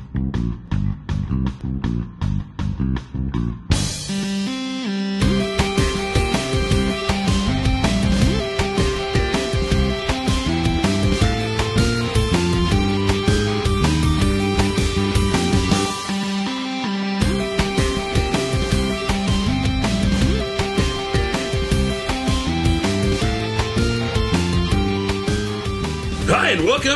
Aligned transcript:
Thank 0.00 0.36
you. 3.36 3.37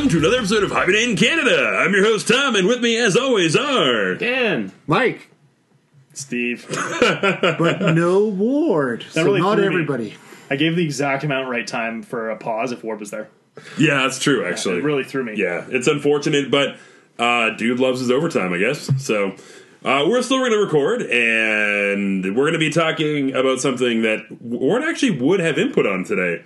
Welcome 0.02 0.20
to 0.20 0.26
another 0.26 0.38
episode 0.38 0.64
of 0.64 0.72
Hibernating 0.72 1.14
Canada. 1.14 1.76
I'm 1.78 1.92
your 1.92 2.02
host, 2.02 2.26
Tom, 2.26 2.56
and 2.56 2.66
with 2.66 2.80
me, 2.80 2.96
as 2.98 3.16
always, 3.16 3.54
are. 3.54 4.16
Dan. 4.16 4.72
Mike, 4.88 5.30
Steve. 6.12 6.66
but 7.00 7.94
no 7.94 8.26
Ward. 8.26 9.04
so 9.10 9.22
really 9.22 9.40
not 9.40 9.54
threw 9.54 9.68
me. 9.68 9.68
everybody. 9.68 10.14
I 10.50 10.56
gave 10.56 10.74
the 10.74 10.84
exact 10.84 11.22
amount 11.22 11.48
right 11.50 11.64
time 11.64 12.02
for 12.02 12.30
a 12.30 12.36
pause 12.36 12.72
if 12.72 12.82
Ward 12.82 12.98
was 12.98 13.12
there. 13.12 13.28
Yeah, 13.78 14.02
that's 14.02 14.18
true, 14.18 14.44
actually. 14.44 14.78
It 14.78 14.82
really 14.82 15.04
threw 15.04 15.22
me. 15.22 15.34
Yeah, 15.36 15.66
it's 15.68 15.86
unfortunate, 15.86 16.50
but 16.50 16.78
uh, 17.20 17.50
dude 17.50 17.78
loves 17.78 18.00
his 18.00 18.10
overtime, 18.10 18.52
I 18.52 18.58
guess. 18.58 18.90
So 19.00 19.36
uh, 19.84 20.04
we're 20.08 20.22
still 20.22 20.38
going 20.38 20.50
to 20.50 20.58
record, 20.58 21.02
and 21.02 22.24
we're 22.24 22.42
going 22.42 22.54
to 22.54 22.58
be 22.58 22.70
talking 22.70 23.36
about 23.36 23.60
something 23.60 24.02
that 24.02 24.22
Ward 24.42 24.82
actually 24.82 25.20
would 25.20 25.38
have 25.38 25.58
input 25.58 25.86
on 25.86 26.02
today. 26.02 26.42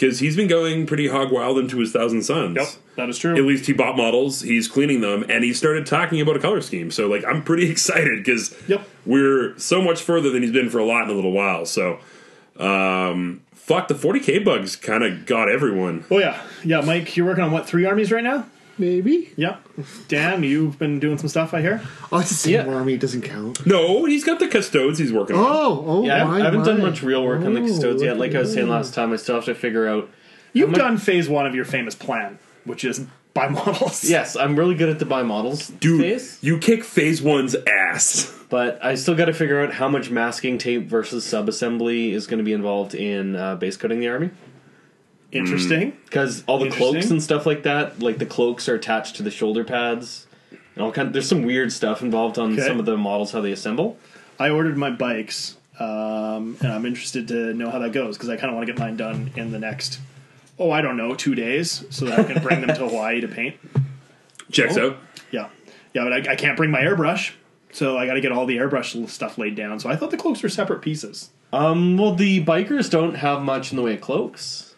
Because 0.00 0.18
he's 0.20 0.34
been 0.34 0.48
going 0.48 0.86
pretty 0.86 1.08
hog 1.08 1.30
wild 1.30 1.58
into 1.58 1.78
his 1.78 1.92
Thousand 1.92 2.22
Suns. 2.22 2.56
Yep, 2.56 2.68
that 2.96 3.08
is 3.10 3.18
true. 3.18 3.36
At 3.36 3.42
least 3.42 3.66
he 3.66 3.74
bought 3.74 3.98
models, 3.98 4.40
he's 4.40 4.66
cleaning 4.66 5.02
them, 5.02 5.26
and 5.28 5.44
he 5.44 5.52
started 5.52 5.84
talking 5.84 6.22
about 6.22 6.36
a 6.36 6.38
color 6.38 6.62
scheme. 6.62 6.90
So, 6.90 7.06
like, 7.06 7.22
I'm 7.26 7.42
pretty 7.44 7.70
excited 7.70 8.24
because 8.24 8.54
Yep. 8.66 8.88
we're 9.04 9.58
so 9.58 9.82
much 9.82 10.00
further 10.00 10.30
than 10.30 10.42
he's 10.42 10.52
been 10.52 10.70
for 10.70 10.78
a 10.78 10.86
lot 10.86 11.04
in 11.04 11.10
a 11.10 11.12
little 11.12 11.32
while. 11.32 11.66
So, 11.66 11.98
um, 12.58 13.42
fuck, 13.52 13.88
the 13.88 13.94
40k 13.94 14.42
bugs 14.44 14.74
kind 14.76 15.04
of 15.04 15.26
got 15.26 15.50
everyone. 15.50 16.04
oh 16.10 16.18
yeah, 16.18 16.42
yeah, 16.64 16.80
Mike. 16.80 17.16
You're 17.16 17.26
working 17.26 17.44
on 17.44 17.52
what 17.52 17.66
three 17.66 17.84
armies 17.84 18.10
right 18.10 18.24
now? 18.24 18.46
Maybe. 18.80 19.30
Yeah. 19.36 19.56
Dan, 20.08 20.42
you've 20.42 20.78
been 20.78 20.98
doing 20.98 21.18
some 21.18 21.28
stuff. 21.28 21.52
I 21.54 21.60
hear. 21.60 21.82
Oh, 22.10 22.18
it's 22.18 22.30
the 22.30 22.34
same 22.34 22.52
Yeah. 22.54 22.66
army. 22.74 22.94
It 22.94 23.00
doesn't 23.00 23.22
count. 23.22 23.64
No, 23.66 24.06
he's 24.06 24.24
got 24.24 24.38
the 24.40 24.48
custodes 24.48 24.98
he's 24.98 25.12
working 25.12 25.36
on. 25.36 25.44
Oh, 25.46 25.84
oh, 25.86 26.04
Yeah, 26.04 26.14
I 26.14 26.24
my, 26.24 26.24
haven't, 26.24 26.40
I 26.40 26.44
haven't 26.46 26.62
done 26.64 26.78
my. 26.82 26.88
much 26.90 27.02
real 27.02 27.24
work 27.24 27.44
on 27.44 27.54
the 27.54 27.60
Oh, 27.60 27.66
custodes 27.66 28.02
yet. 28.02 28.18
Like 28.18 28.34
I 28.34 28.40
was 28.40 28.52
saying 28.54 28.68
last 28.68 28.94
time, 28.94 29.12
I 29.12 29.16
still 29.16 29.36
have 29.36 29.44
to 29.44 29.54
figure 29.54 29.86
out. 29.86 30.08
You've 30.52 30.70
much- 30.70 30.78
done 30.80 30.96
phase 30.98 31.28
one 31.28 31.46
of 31.46 31.54
your 31.54 31.64
famous 31.64 31.94
plan, 31.94 32.38
which 32.64 32.84
is 32.84 33.04
buy 33.34 33.48
models. 33.48 34.02
Yes, 34.08 34.34
I'm 34.34 34.56
really 34.56 34.74
good 34.74 34.88
at 34.88 34.98
the 34.98 35.04
buy 35.06 35.22
models 35.22 35.68
Dude, 35.68 36.00
phase, 36.00 36.38
you 36.42 36.58
kick 36.58 36.82
phase 36.82 37.22
one's 37.22 37.54
ass. 37.66 38.34
but 38.48 38.84
I 38.84 38.96
still 38.96 39.14
got 39.14 39.26
to 39.26 39.32
figure 39.32 39.60
out 39.60 39.74
how 39.74 39.88
much 39.88 40.10
masking 40.10 40.58
tape 40.58 40.88
versus 40.88 41.24
sub 41.24 41.48
assembly 41.48 42.12
is 42.12 42.26
going 42.26 42.38
to 42.38 42.44
be 42.44 42.52
involved 42.52 42.94
in 42.96 43.36
uh, 43.36 43.54
base 43.54 43.76
coating 43.76 44.00
the 44.00 44.08
army. 44.08 44.30
Interesting. 45.32 45.96
Because 46.04 46.42
all 46.46 46.58
the 46.58 46.66
Interesting. 46.66 46.92
cloaks 46.92 47.10
and 47.10 47.22
stuff 47.22 47.46
like 47.46 47.62
that, 47.62 48.00
like 48.00 48.18
the 48.18 48.26
cloaks 48.26 48.68
are 48.68 48.74
attached 48.74 49.16
to 49.16 49.22
the 49.22 49.30
shoulder 49.30 49.62
pads, 49.64 50.26
and 50.74 50.82
all 50.84 50.90
kind. 50.92 51.08
of 51.08 51.12
there's 51.12 51.28
some 51.28 51.42
weird 51.42 51.72
stuff 51.72 52.02
involved 52.02 52.38
on 52.38 52.52
Okay. 52.54 52.66
some 52.66 52.78
of 52.80 52.86
the 52.86 52.96
models 52.96 53.32
how 53.32 53.40
they 53.40 53.52
assemble. 53.52 53.96
I 54.38 54.50
ordered 54.50 54.76
my 54.76 54.90
bikes, 54.90 55.56
um, 55.78 56.56
and 56.60 56.72
I'm 56.72 56.84
interested 56.86 57.28
to 57.28 57.54
know 57.54 57.70
how 57.70 57.78
that 57.78 57.92
goes 57.92 58.16
because 58.16 58.28
I 58.28 58.36
kind 58.36 58.50
of 58.50 58.56
want 58.56 58.66
to 58.66 58.72
get 58.72 58.80
mine 58.80 58.96
done 58.96 59.30
in 59.36 59.52
the 59.52 59.58
next. 59.58 60.00
Oh, 60.58 60.70
I 60.70 60.80
don't 60.82 60.96
know, 60.96 61.14
two 61.14 61.34
days, 61.34 61.84
so 61.90 62.04
that 62.06 62.18
I 62.18 62.24
can 62.24 62.42
bring 62.42 62.60
them 62.60 62.68
to 62.74 62.74
Hawaii 62.88 63.20
to 63.20 63.28
paint. 63.28 63.56
Checks 64.50 64.76
Oh. 64.76 64.88
out. 64.90 64.98
Yeah, 65.30 65.48
yeah, 65.94 66.04
but 66.04 66.12
I, 66.12 66.32
I 66.32 66.36
can't 66.36 66.56
bring 66.56 66.70
my 66.70 66.80
airbrush, 66.80 67.32
so 67.72 67.96
I 67.96 68.06
got 68.06 68.14
to 68.14 68.20
get 68.20 68.32
all 68.32 68.46
the 68.46 68.56
airbrush 68.56 69.08
stuff 69.08 69.38
laid 69.38 69.54
down. 69.54 69.78
So 69.78 69.88
I 69.88 69.96
thought 69.96 70.10
the 70.10 70.16
cloaks 70.16 70.42
were 70.42 70.48
separate 70.48 70.82
pieces. 70.82 71.30
Um, 71.52 71.96
well, 71.98 72.14
the 72.14 72.44
bikers 72.44 72.90
don't 72.90 73.14
have 73.14 73.42
much 73.42 73.70
in 73.70 73.76
the 73.76 73.82
way 73.82 73.94
of 73.94 74.00
cloaks. 74.00 74.69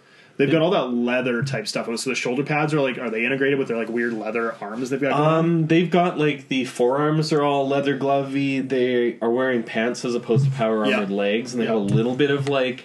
They've 0.46 0.52
got 0.52 0.62
all 0.62 0.70
that 0.70 0.92
leather 0.92 1.42
type 1.42 1.66
stuff. 1.68 1.86
So 1.98 2.10
the 2.10 2.16
shoulder 2.16 2.42
pads 2.42 2.74
are 2.74 2.80
like, 2.80 2.98
are 2.98 3.10
they 3.10 3.24
integrated 3.24 3.58
with 3.58 3.68
their 3.68 3.76
like 3.76 3.88
weird 3.88 4.12
leather 4.12 4.54
arms 4.60 4.90
they've 4.90 5.00
got? 5.00 5.12
Um, 5.12 5.66
they've 5.66 5.90
got 5.90 6.18
like 6.18 6.48
the 6.48 6.64
forearms 6.64 7.32
are 7.32 7.42
all 7.42 7.66
leather 7.68 7.96
glovey. 7.98 8.66
They 8.68 9.18
are 9.20 9.30
wearing 9.30 9.62
pants 9.62 10.04
as 10.04 10.14
opposed 10.14 10.44
to 10.44 10.50
power 10.50 10.84
Yeah. 10.86 10.94
armored 10.94 11.10
legs, 11.10 11.52
and 11.54 11.60
they 11.60 11.66
Yep. 11.66 11.74
have 11.74 11.82
a 11.82 11.94
little 11.94 12.14
bit 12.16 12.30
of 12.30 12.48
like 12.48 12.84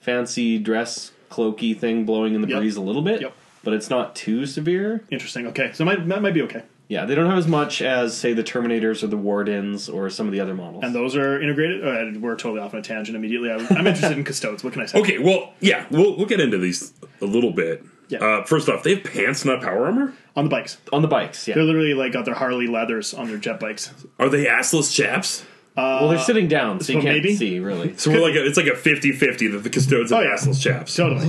fancy 0.00 0.58
dress 0.58 1.12
cloaky 1.30 1.78
thing 1.78 2.04
blowing 2.04 2.34
in 2.34 2.40
the 2.42 2.48
Yep. 2.48 2.58
breeze 2.58 2.76
a 2.76 2.80
little 2.80 3.02
bit. 3.02 3.20
Yep. 3.20 3.32
But 3.64 3.74
it's 3.74 3.90
not 3.90 4.14
too 4.14 4.46
severe. 4.46 5.02
Interesting. 5.10 5.46
Okay, 5.48 5.70
so 5.72 5.84
might, 5.84 6.06
that 6.08 6.22
might 6.22 6.34
be 6.34 6.42
okay. 6.42 6.62
Yeah, 6.88 7.04
they 7.04 7.14
don't 7.14 7.28
have 7.28 7.38
as 7.38 7.48
much 7.48 7.82
as 7.82 8.16
say 8.16 8.32
the 8.32 8.44
Terminators 8.44 9.02
or 9.02 9.08
the 9.08 9.16
Wardens 9.16 9.88
or 9.88 10.08
some 10.08 10.26
of 10.26 10.32
the 10.32 10.40
other 10.40 10.54
models. 10.54 10.84
And 10.84 10.94
those 10.94 11.16
are 11.16 11.40
integrated. 11.40 11.84
Uh, 11.84 12.20
we're 12.20 12.36
totally 12.36 12.60
off 12.60 12.74
on 12.74 12.80
a 12.80 12.82
tangent 12.82 13.16
immediately. 13.16 13.50
I'm, 13.50 13.66
I'm 13.70 13.86
interested 13.86 14.16
in 14.16 14.24
custodes. 14.24 14.62
What 14.62 14.72
can 14.72 14.82
I 14.82 14.86
say? 14.86 15.00
Okay, 15.00 15.18
well, 15.18 15.52
yeah, 15.60 15.86
we'll, 15.90 16.16
we'll 16.16 16.26
get 16.26 16.40
into 16.40 16.58
these 16.58 16.92
a 17.20 17.24
little 17.24 17.50
bit. 17.50 17.84
Yeah. 18.08 18.18
Uh, 18.18 18.44
first 18.44 18.68
off, 18.68 18.84
they 18.84 18.94
have 18.94 19.04
pants, 19.04 19.44
not 19.44 19.62
power 19.62 19.86
armor? 19.86 20.14
On 20.36 20.44
the 20.44 20.50
bikes, 20.50 20.78
on 20.92 21.02
the 21.02 21.08
bikes, 21.08 21.48
yeah. 21.48 21.54
they're 21.54 21.64
literally 21.64 21.94
like 21.94 22.12
got 22.12 22.24
their 22.24 22.34
Harley 22.34 22.68
leathers 22.68 23.14
on 23.14 23.26
their 23.26 23.38
jet 23.38 23.58
bikes. 23.58 23.92
Are 24.18 24.28
they 24.28 24.44
assless 24.44 24.94
chaps? 24.94 25.44
Well, 25.76 26.08
they're 26.08 26.18
sitting 26.18 26.48
down, 26.48 26.80
so 26.80 26.92
you 26.94 27.00
so 27.00 27.04
can't 27.04 27.16
maybe? 27.22 27.34
see 27.36 27.58
really. 27.60 27.96
So 27.96 28.10
we're 28.10 28.20
like 28.22 28.34
a, 28.34 28.44
it's 28.46 28.56
like 28.56 28.66
a 28.66 28.70
50-50 28.70 29.52
that 29.52 29.58
the 29.62 29.70
custodes 29.70 30.10
have 30.10 30.20
Oh, 30.20 30.22
yeah. 30.22 30.34
assless 30.34 30.60
chaps. 30.60 30.94
Totally. 30.96 31.26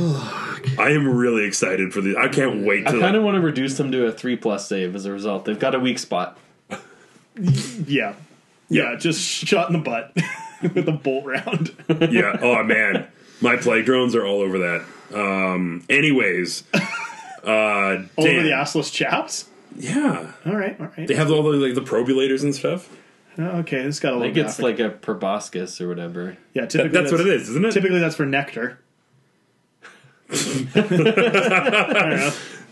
I 0.80 0.91
am 0.91 1.08
really 1.08 1.46
excited 1.46 1.91
for 1.94 2.02
the. 2.02 2.18
I 2.18 2.28
can't 2.30 2.66
wait 2.66 2.88
I 2.88 2.91
kind 2.91 3.16
of 3.16 3.24
want 3.24 3.35
to 3.35 3.41
reduce 3.41 3.78
them 3.78 3.91
to 3.91 4.06
a 4.06 4.12
three 4.12 4.35
plus 4.38 4.68
save 4.68 4.96
as 4.96 5.06
a 5.06 5.12
result. 5.12 5.46
They've 5.46 5.59
got 5.59 5.75
a 5.75 5.80
weak 5.80 6.00
spot. 6.00 6.38
Yeah. 7.85 8.13
Yeah, 8.69 8.96
just 8.96 9.22
shot 9.22 9.68
in 9.69 9.74
the 9.74 9.80
butt 9.80 10.12
with 10.75 10.88
a 10.88 10.91
bolt 10.91 11.25
round. 11.25 11.72
yeah. 12.12 12.38
Oh 12.41 12.64
man, 12.64 13.08
my 13.41 13.56
plague 13.58 13.85
drones 13.85 14.16
are 14.16 14.25
all 14.25 14.41
over 14.41 14.58
that. 14.59 14.85
Um. 15.14 15.85
Anyways, 15.90 16.64
uh, 16.74 18.03
Over 18.18 18.41
the 18.44 18.52
assless 18.53 18.91
chaps. 18.91 19.47
yeah, 19.78 20.31
All 20.46 20.56
right, 20.56 20.75
all 20.81 20.88
right. 20.97 21.08
they 21.08 21.14
have 21.16 21.31
all 21.31 21.44
the 21.44 21.52
like 21.52 21.75
the 21.75 21.81
probulators 21.81 22.44
and 22.44 22.53
stuff. 22.53 22.90
Oh, 23.39 23.59
okay, 23.59 23.83
this 23.83 23.99
got 23.99 24.09
a 24.09 24.15
I 24.15 24.17
little. 24.19 24.33
think 24.33 24.47
it's 24.47 24.57
graphic. 24.59 24.79
like 24.79 24.87
a 24.87 24.89
proboscis 24.97 25.79
or 25.79 25.87
whatever. 25.87 26.37
yeah. 26.53 26.65
Typically, 26.65 26.99
that's 26.99 27.11
what 27.11 27.21
it 27.21 27.27
is, 27.27 27.49
isn't 27.49 27.65
it? 27.65 27.71
Typically, 27.71 27.99
that's 27.99 28.15
for 28.15 28.25
nectar. 28.25 28.79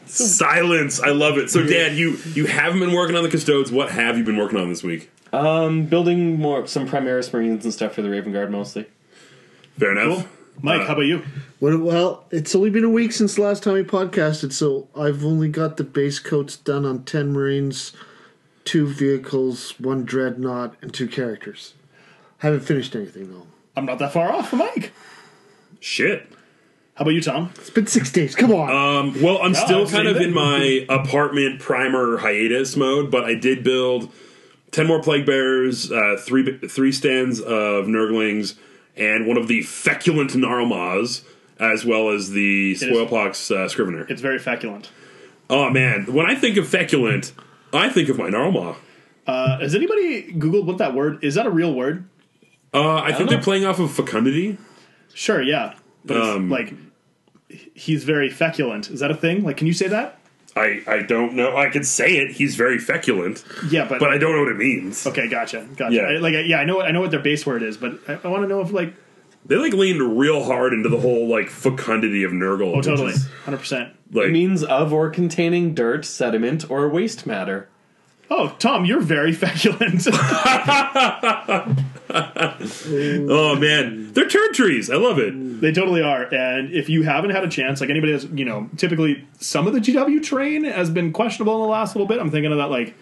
Silence. 0.07 0.99
I 1.01 1.09
love 1.09 1.37
it. 1.37 1.49
So, 1.49 1.65
Dad, 1.65 1.95
you 1.95 2.17
you 2.33 2.45
haven't 2.45 2.79
been 2.79 2.93
working 2.93 3.15
on 3.15 3.23
the 3.23 3.29
custodes. 3.29 3.71
What 3.71 3.89
have 3.91 4.17
you 4.17 4.23
been 4.23 4.37
working 4.37 4.59
on 4.59 4.69
this 4.69 4.83
week? 4.83 5.09
Um, 5.33 5.85
building 5.85 6.39
more 6.39 6.67
some 6.67 6.87
Primaris 6.87 7.33
Marines 7.33 7.65
and 7.65 7.73
stuff 7.73 7.93
for 7.93 8.01
the 8.01 8.09
Raven 8.09 8.31
Guard 8.31 8.51
mostly. 8.51 8.85
Fair 9.79 9.91
enough. 9.91 10.17
Cool. 10.23 10.27
Mike, 10.61 10.81
Uh, 10.81 10.85
how 10.85 10.93
about 10.93 11.01
you? 11.01 11.23
Well, 11.59 11.77
well, 11.79 12.25
it's 12.31 12.55
only 12.55 12.69
been 12.69 12.85
a 12.85 12.89
week 12.89 13.11
since 13.11 13.35
the 13.35 13.41
last 13.41 13.63
time 13.63 13.73
we 13.73 13.83
podcasted, 13.83 14.53
so 14.53 14.87
I've 14.95 15.25
only 15.25 15.49
got 15.49 15.75
the 15.77 15.83
base 15.83 16.17
coats 16.19 16.55
done 16.55 16.85
on 16.85 17.03
10 17.03 17.33
Marines, 17.33 17.91
two 18.65 18.87
vehicles, 18.87 19.79
one 19.79 20.03
dreadnought, 20.03 20.75
and 20.81 20.93
two 20.93 21.07
characters. 21.07 21.75
Haven't 22.39 22.61
finished 22.61 22.95
anything, 22.95 23.31
though. 23.31 23.47
I'm 23.75 23.85
not 23.85 23.99
that 23.99 24.11
far 24.11 24.31
off 24.31 24.49
from 24.49 24.59
Mike. 24.59 24.91
Shit. 25.79 26.27
How 26.95 27.03
about 27.03 27.11
you, 27.11 27.21
Tom? 27.21 27.51
It's 27.55 27.69
been 27.69 27.87
six 27.87 28.11
days. 28.11 28.35
Come 28.35 28.51
on. 28.53 28.69
Um, 28.69 29.21
well, 29.21 29.39
I'm 29.41 29.53
still 29.53 29.85
same 29.85 29.95
kind 29.97 30.07
of 30.07 30.17
thing. 30.17 30.29
in 30.29 30.33
my 30.33 30.85
apartment 30.89 31.59
primer 31.59 32.17
hiatus 32.17 32.75
mode, 32.75 33.11
but 33.11 33.25
I 33.25 33.35
did 33.35 33.63
build 33.63 34.11
ten 34.71 34.87
more 34.87 35.01
plague 35.01 35.25
bearers, 35.25 35.91
uh, 35.91 36.15
three 36.17 36.57
three 36.67 36.93
stands 36.93 37.41
of 37.41 37.85
Nurglings, 37.85 38.55
and 38.95 39.27
one 39.27 39.35
of 39.37 39.49
the 39.49 39.61
feculent 39.63 40.31
Gnarlmaws, 40.31 41.23
as 41.59 41.85
well 41.85 42.09
as 42.09 42.31
the 42.31 42.75
Spoilpox 42.75 43.51
uh, 43.53 43.67
Scrivener. 43.67 44.05
It's 44.07 44.21
very 44.21 44.39
feculent. 44.39 44.89
Oh 45.49 45.69
man, 45.69 46.05
when 46.13 46.25
I 46.25 46.35
think 46.35 46.55
of 46.55 46.65
feculent, 46.65 47.33
I 47.75 47.89
think 47.89 48.09
of 48.09 48.17
my 48.17 48.29
Gnarlmaw. 48.29 48.75
Uh, 49.27 49.59
has 49.59 49.73
anybody 49.75 50.31
Googled 50.33 50.65
what 50.65 50.77
that 50.77 50.93
word 50.93 51.23
is? 51.23 51.35
That 51.35 51.45
a 51.45 51.51
real 51.51 51.73
word? 51.73 52.07
Uh, 52.73 52.97
I, 52.97 53.13
think 53.13 53.29
they're 53.29 53.41
playing 53.41 53.65
off 53.65 53.79
of 53.79 53.91
fecundity. 53.91 54.57
Sure, 55.13 55.41
yeah. 55.41 55.75
But 56.03 56.17
Um, 56.17 56.49
like 56.49 56.73
he's 57.47 58.03
very 58.03 58.29
feculent. 58.29 58.89
Is 58.89 58.99
that 58.99 59.11
a 59.11 59.15
thing? 59.15 59.43
Like, 59.43 59.57
can 59.57 59.67
you 59.67 59.73
say 59.73 59.87
that? 59.87 60.19
I, 60.57 60.81
I 60.87 61.01
don't 61.01 61.33
know. 61.33 61.57
I 61.57 61.69
can 61.69 61.83
say 61.83 62.17
it. 62.17 62.31
He's 62.31 62.55
very 62.55 62.77
feculent, 62.77 63.43
Yeah, 63.69 63.87
but, 63.87 63.99
but 63.99 64.09
I 64.09 64.17
don't 64.17 64.31
know 64.33 64.43
what 64.43 64.51
it 64.51 64.57
means. 64.57 65.05
okay, 65.05 65.27
gotcha, 65.27 65.67
gotcha. 65.75 65.95
Yeah. 65.95 66.01
I, 66.03 66.17
like, 66.17 66.33
yeah, 66.45 66.59
I 66.59 66.63
know, 66.65 66.81
I 66.81 66.91
know 66.91 67.01
what 67.01 67.11
their 67.11 67.19
base 67.19 67.45
word 67.45 67.61
is, 67.61 67.75
but 67.75 67.99
I, 68.07 68.19
I 68.23 68.27
want 68.29 68.43
to 68.43 68.47
know 68.47 68.61
if 68.61 68.71
like, 68.71 68.93
They 69.47 69.55
like 69.57 69.73
leaned 69.73 70.17
real 70.17 70.43
hard 70.43 70.73
into 70.73 70.89
the 70.89 70.99
whole 70.99 71.27
like 71.27 71.49
fecundity 71.49 72.23
of 72.23 72.31
Nurgle. 72.31 72.75
oh, 72.75 72.81
totally, 72.81 73.13
hundred 73.43 73.57
percent. 73.59 73.93
Like, 74.11 74.31
Means 74.31 74.63
of 74.63 74.91
or 74.93 75.09
containing 75.09 75.73
dirt, 75.73 76.05
sediment, 76.05 76.69
or 76.69 76.87
waste 76.89 77.25
matter. 77.27 77.69
Oh, 78.29 78.55
Tom, 78.57 78.85
you're 78.85 79.01
very 79.01 79.33
feculent. 79.35 80.07
oh 82.09 83.55
man, 83.55 84.13
they're 84.13 84.27
turd 84.27 84.53
trees. 84.53 84.89
I 84.89 84.95
love 84.95 85.19
it. 85.19 85.61
they 85.61 85.71
totally 85.71 86.01
are. 86.01 86.23
And 86.33 86.71
if 86.73 86.89
you 86.89 87.03
haven't 87.03 87.31
had 87.31 87.43
a 87.43 87.49
chance, 87.49 87.81
like 87.81 87.89
anybody 87.89 88.13
that's, 88.13 88.25
you 88.25 88.45
know, 88.45 88.69
typically 88.77 89.27
some 89.39 89.67
of 89.67 89.73
the 89.73 89.79
GW 89.79 90.23
train 90.23 90.63
has 90.63 90.89
been 90.89 91.11
questionable 91.13 91.55
in 91.55 91.61
the 91.61 91.67
last 91.67 91.95
little 91.95 92.07
bit. 92.07 92.19
I'm 92.19 92.31
thinking 92.31 92.51
of 92.51 92.57
that, 92.57 92.69
like 92.71 92.95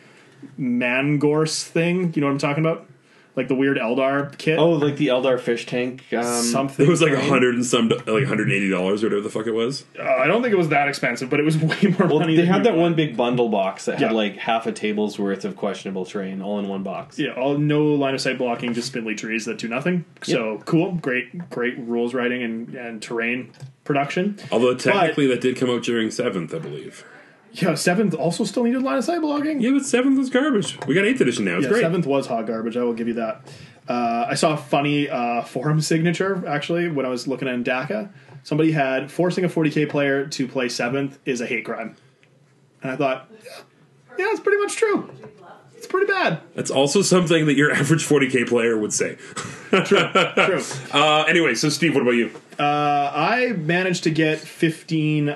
Mangorse 0.60 1.63
thing. 1.63 2.13
You 2.13 2.22
know 2.22 2.28
what 2.28 2.34
I'm 2.34 2.40
talking 2.40 2.66
about? 2.66 2.86
Like 3.35 3.47
the 3.47 3.56
weird 3.56 3.77
Eldar 3.77 4.38
kit. 4.38 4.59
Oh, 4.59 4.69
like 4.74 4.97
the 4.97 5.07
Eldar 5.07 5.39
fish 5.39 5.65
tank. 5.65 6.03
Um, 6.13 6.24
something. 6.24 6.85
It 6.85 6.89
was 6.89 7.01
like 7.01 7.13
a 7.13 7.19
hundred 7.19 7.56
and 7.56 7.65
some, 7.65 7.89
like 7.89 8.06
one 8.06 8.25
hundred 8.25 8.51
eighty 8.51 8.69
dollars 8.69 9.03
or 9.03 9.07
whatever 9.07 9.21
the 9.24 9.30
fuck 9.31 9.47
it 9.47 9.53
was. 9.53 9.85
Uh, 9.97 10.03
I 10.03 10.27
don't 10.27 10.44
think 10.44 10.53
it 10.53 10.57
was 10.57 10.69
that 10.69 10.88
expensive, 10.88 11.31
but 11.31 11.39
it 11.39 11.44
was 11.44 11.57
way 11.57 11.81
more 11.97 12.07
well, 12.07 12.19
money. 12.19 12.35
they 12.35 12.44
than 12.44 12.51
had 12.53 12.63
that 12.65 12.74
would. 12.75 12.81
one 12.81 12.94
big 12.94 13.18
bundle 13.18 13.50
box 13.50 13.85
that 13.85 14.00
Yeah. 14.00 14.07
had 14.09 14.15
like 14.15 14.38
half 14.38 14.68
a 14.68 14.71
table's 14.71 15.18
worth 15.18 15.45
of 15.45 15.56
questionable 15.56 16.06
terrain 16.06 16.44
all 16.44 16.59
in 16.59 16.68
one 16.68 16.83
box. 16.83 17.18
Yeah, 17.18 17.31
all 17.31 17.57
no 17.57 17.83
line 17.95 18.13
of 18.13 18.21
sight 18.21 18.38
blocking, 18.38 18.74
just 18.75 18.89
spindly 18.89 19.15
trees 19.15 19.45
that 19.45 19.57
do 19.57 19.68
nothing. 19.68 20.06
So 20.21 20.62
cool, 20.65 20.91
great, 20.94 21.50
great 21.50 21.77
rules 21.80 22.13
writing 22.13 22.44
and, 22.44 22.75
and 22.75 23.01
terrain 23.01 23.51
production. 23.83 24.38
Although 24.51 24.75
technically 24.75 25.25
that 25.27 25.41
did 25.41 25.57
come 25.57 25.71
out 25.71 25.81
during 25.81 26.12
seventh, 26.12 26.53
I 26.53 26.59
believe. 26.59 27.03
Yeah, 27.54 27.76
seventh 27.76 28.14
also 28.16 28.44
still 28.46 28.64
needed 28.64 28.82
line 28.82 28.98
of 28.98 29.04
sight 29.04 29.22
blocking. 29.22 29.62
Yeah, 29.62 29.72
but 29.72 29.86
seventh 29.86 30.18
was 30.18 30.30
garbage. 30.30 30.78
We 30.88 30.96
got 30.96 31.06
eighth 31.06 31.22
edition 31.22 31.46
now. 31.46 31.56
It's 31.58 31.64
Yeah, 31.66 31.70
great. 31.70 31.82
seventh 31.82 32.06
was 32.08 32.26
hot 32.28 32.48
garbage. 32.48 32.76
I 32.78 32.84
will 32.84 32.94
give 32.94 33.08
you 33.08 33.14
that. 33.16 33.42
Uh, 33.88 34.26
I 34.30 34.34
saw 34.34 34.54
a 34.54 34.58
funny 34.58 35.10
uh, 35.10 35.44
forum 35.44 35.80
signature 35.82 36.44
actually 36.48 36.88
when 36.90 37.06
I 37.06 37.10
was 37.10 37.28
looking 37.28 37.48
at 37.48 37.60
Dakka. 37.64 38.10
Somebody 38.44 38.72
had 38.72 39.12
forcing 39.12 39.46
a 39.46 39.50
40k 39.50 39.88
player 39.90 40.26
to 40.28 40.48
play 40.48 40.68
seventh 40.68 41.20
is 41.26 41.42
a 41.42 41.46
hate 41.46 41.64
crime, 41.66 41.96
and 42.82 42.92
I 42.92 42.96
thought, 42.96 43.30
yeah, 44.18 44.26
it's 44.32 44.40
pretty 44.40 44.58
much 44.62 44.76
true. 44.76 45.10
It's 45.78 45.88
pretty 45.88 46.08
bad. 46.08 46.40
That's 46.56 46.72
also 46.72 47.02
something 47.02 47.46
that 47.46 47.56
your 47.56 47.72
average 47.72 48.06
40k 48.08 48.48
player 48.48 48.78
would 48.78 48.94
say. 48.94 49.16
True. 49.86 50.00
Uh, 50.94 51.24
anyway, 51.28 51.56
so 51.56 51.68
Steve, 51.70 51.94
what 51.96 52.02
about 52.02 52.12
you? 52.12 52.32
Uh, 52.60 53.12
I 53.14 53.54
managed 53.58 54.04
to 54.04 54.12
get 54.12 54.40
15 54.40 55.30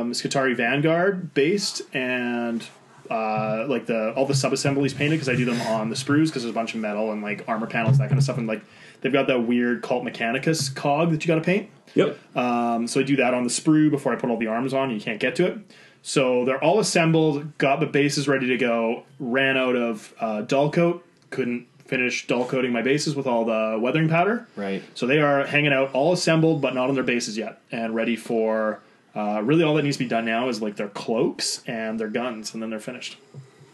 um, 0.00 0.12
Skitarii 0.12 0.56
Vanguard 0.56 1.34
based 1.34 1.82
and 1.94 2.66
uh, 3.10 3.66
like 3.68 3.86
the 3.86 4.12
all 4.14 4.24
the 4.26 4.34
sub 4.34 4.52
assemblies 4.52 4.94
painted 4.94 5.16
because 5.16 5.28
I 5.28 5.34
do 5.34 5.44
them 5.44 5.60
on 5.62 5.90
the 5.90 5.96
sprues 5.96 6.26
because 6.26 6.42
there's 6.42 6.52
a 6.52 6.52
bunch 6.52 6.74
of 6.74 6.80
metal 6.80 7.12
and 7.12 7.22
like 7.22 7.44
armor 7.48 7.66
panels 7.66 7.98
that 7.98 8.08
kind 8.08 8.18
of 8.18 8.24
stuff 8.24 8.38
and 8.38 8.46
like 8.46 8.62
they've 9.00 9.12
got 9.12 9.26
that 9.26 9.40
weird 9.40 9.82
Cult 9.82 10.04
Mechanicus 10.04 10.74
cog 10.74 11.10
that 11.10 11.24
you 11.24 11.28
got 11.28 11.36
to 11.36 11.40
paint. 11.40 11.70
Yep. 11.94 12.36
Um, 12.36 12.86
so 12.86 13.00
I 13.00 13.02
do 13.02 13.16
that 13.16 13.34
on 13.34 13.42
the 13.42 13.50
sprue 13.50 13.90
before 13.90 14.12
I 14.12 14.16
put 14.16 14.30
all 14.30 14.36
the 14.36 14.46
arms 14.46 14.72
on. 14.72 14.90
You 14.90 15.00
can't 15.00 15.18
get 15.18 15.34
to 15.36 15.46
it. 15.46 15.58
So 16.02 16.44
they're 16.44 16.62
all 16.62 16.78
assembled, 16.78 17.58
got 17.58 17.80
the 17.80 17.86
bases 17.86 18.28
ready 18.28 18.46
to 18.46 18.56
go. 18.56 19.02
Ran 19.18 19.56
out 19.56 19.74
of 19.74 20.14
uh, 20.20 20.42
dull 20.42 20.70
coat, 20.70 21.04
couldn't 21.30 21.66
finish 21.84 22.28
dull 22.28 22.46
coating 22.46 22.72
my 22.72 22.80
bases 22.80 23.16
with 23.16 23.26
all 23.26 23.44
the 23.44 23.76
weathering 23.80 24.08
powder. 24.08 24.46
Right. 24.54 24.82
So 24.94 25.06
they 25.06 25.18
are 25.18 25.44
hanging 25.44 25.72
out, 25.72 25.92
all 25.92 26.12
assembled, 26.12 26.62
but 26.62 26.74
not 26.74 26.88
on 26.88 26.94
their 26.94 27.04
bases 27.04 27.36
yet, 27.36 27.60
and 27.72 27.94
ready 27.94 28.14
for. 28.14 28.80
Uh, 29.14 29.40
really, 29.42 29.64
all 29.64 29.74
that 29.74 29.82
needs 29.82 29.96
to 29.96 30.04
be 30.04 30.08
done 30.08 30.24
now 30.24 30.48
is 30.48 30.62
like 30.62 30.76
their 30.76 30.88
cloaks 30.88 31.62
and 31.66 31.98
their 31.98 32.08
guns, 32.08 32.54
and 32.54 32.62
then 32.62 32.70
they're 32.70 32.78
finished. 32.78 33.16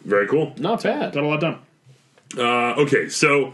Very 0.04 0.26
cool. 0.26 0.54
Not 0.56 0.82
bad. 0.82 1.12
Got 1.12 1.24
a 1.24 1.26
lot 1.26 1.40
done. 1.40 1.58
Uh, 2.36 2.74
okay, 2.82 3.08
so 3.08 3.52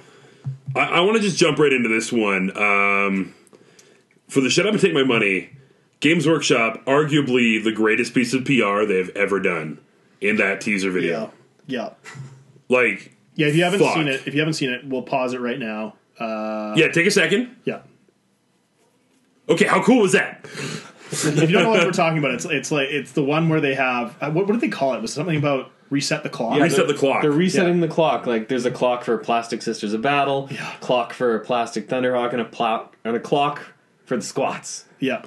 I, 0.76 0.80
I 0.80 1.00
want 1.00 1.16
to 1.16 1.22
just 1.22 1.36
jump 1.38 1.58
right 1.58 1.72
into 1.72 1.88
this 1.88 2.12
one. 2.12 2.56
Um, 2.56 3.34
for 4.28 4.40
the 4.40 4.48
shut 4.50 4.66
up 4.66 4.72
and 4.72 4.80
take 4.80 4.94
my 4.94 5.02
money, 5.04 5.50
Games 6.00 6.26
Workshop, 6.26 6.84
arguably 6.86 7.62
the 7.62 7.72
greatest 7.72 8.14
piece 8.14 8.32
of 8.32 8.44
PR 8.44 8.84
they've 8.86 9.10
ever 9.16 9.40
done 9.40 9.78
in 10.20 10.36
that 10.36 10.60
teaser 10.60 10.90
video. 10.90 11.32
Yeah, 11.66 11.90
Like, 12.68 13.14
yeah. 13.34 13.46
If 13.48 13.56
you 13.56 13.64
haven't 13.64 13.80
Fuck. 13.80 13.94
seen 13.94 14.08
it, 14.08 14.26
if 14.26 14.34
you 14.34 14.40
haven't 14.40 14.54
seen 14.54 14.70
it, 14.70 14.86
we'll 14.86 15.02
pause 15.02 15.32
it 15.34 15.40
right 15.40 15.58
now. 15.58 15.94
Uh, 16.18 16.74
yeah, 16.76 16.88
take 16.92 17.06
a 17.06 17.10
second. 17.10 17.56
yeah. 17.64 17.80
Okay, 19.48 19.66
how 19.66 19.82
cool 19.82 20.02
was 20.02 20.12
that? 20.12 20.46
If 21.12 21.50
you 21.50 21.54
don't 21.54 21.64
know 21.64 21.70
what 21.70 21.84
we're 21.86 21.92
talking 21.92 22.18
about, 22.18 22.32
it's 22.32 22.44
it's 22.44 22.70
like 22.72 22.88
it's 22.90 23.12
the 23.12 23.22
one 23.24 23.48
where 23.48 23.60
they 23.60 23.74
have 23.74 24.16
uh, 24.20 24.30
what, 24.30 24.46
what 24.46 24.52
did 24.52 24.60
they 24.60 24.68
call 24.68 24.94
it? 24.94 25.02
Was 25.02 25.12
something 25.12 25.36
about 25.36 25.70
reset 25.90 26.22
the 26.22 26.28
clock? 26.30 26.56
Yeah, 26.56 26.64
Reset 26.64 26.86
the 26.86 26.94
clock. 26.94 27.22
They're 27.22 27.30
resetting 27.30 27.76
Yeah. 27.80 27.86
the 27.86 27.92
clock. 27.92 28.26
Like 28.26 28.48
there's 28.48 28.64
a 28.64 28.70
clock 28.70 29.04
for 29.04 29.18
Plastic 29.18 29.60
Sisters 29.62 29.92
of 29.92 30.00
Battle, 30.02 30.48
Yeah. 30.50 30.72
clock 30.80 31.12
for 31.12 31.38
Plastic 31.40 31.88
Thunderhawk, 31.88 32.32
and 32.32 32.40
a 32.40 32.44
plow 32.46 32.90
and 33.04 33.14
a 33.16 33.20
clock 33.20 33.60
for 34.06 34.16
the 34.16 34.22
squats. 34.22 34.84
yeah. 35.00 35.22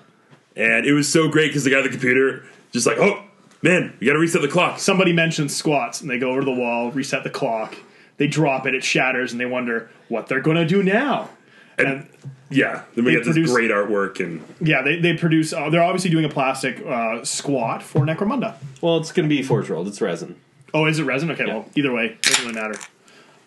And 0.57 0.85
it 0.85 0.93
was 0.93 1.07
so 1.11 1.27
great 1.27 1.47
because 1.49 1.65
the 1.65 1.69
guy 1.69 1.79
at 1.79 1.83
the 1.83 1.89
computer 1.89 2.43
just 2.71 2.87
like, 2.87 2.97
oh, 2.97 3.23
man, 3.61 3.93
we 3.99 4.07
got 4.07 4.13
to 4.13 4.19
reset 4.19 4.41
the 4.41 4.47
clock. 4.47 4.79
Somebody 4.79 5.11
mentions 5.11 5.53
squats, 5.55 5.99
and 6.01 6.09
they 6.09 6.17
go 6.17 6.29
over 6.31 6.39
to 6.39 6.45
the 6.45 6.53
wall, 6.53 6.91
reset 6.91 7.23
the 7.25 7.29
clock. 7.29 7.75
They 8.17 8.27
drop 8.27 8.65
it, 8.65 8.73
it 8.73 8.81
shatters, 8.83 9.33
and 9.33 9.41
they 9.41 9.45
wonder 9.45 9.89
what 10.07 10.27
they're 10.27 10.39
going 10.39 10.55
to 10.57 10.65
do 10.65 10.81
now. 10.81 11.29
And 11.77 12.07
yeah, 12.49 12.83
then 12.95 13.05
we 13.05 13.15
They 13.15 13.23
get 13.23 13.33
this 13.33 13.51
great 13.51 13.71
artwork 13.71 14.19
and 14.19 14.43
Yeah, 14.59 14.81
they, 14.81 14.99
they 14.99 15.15
produce. 15.17 15.51
Uh, 15.53 15.69
they're 15.69 15.83
obviously 15.83 16.09
doing 16.11 16.25
a 16.25 16.29
plastic 16.29 16.85
uh, 16.85 17.23
squat 17.23 17.81
for 17.83 18.01
Necromunda. 18.05 18.55
Well, 18.81 18.97
it's 18.97 19.11
going 19.11 19.27
to 19.27 19.35
be 19.35 19.41
Forge 19.43 19.69
World. 19.69 19.87
It's 19.87 19.99
resin. 20.01 20.35
Oh, 20.73 20.85
is 20.85 20.99
it 20.99 21.03
resin? 21.03 21.31
Okay, 21.31 21.45
well, 21.45 21.65
either 21.75 21.91
way, 21.93 22.17
doesn't 22.21 22.45
really 22.45 22.59
matter. 22.59 22.77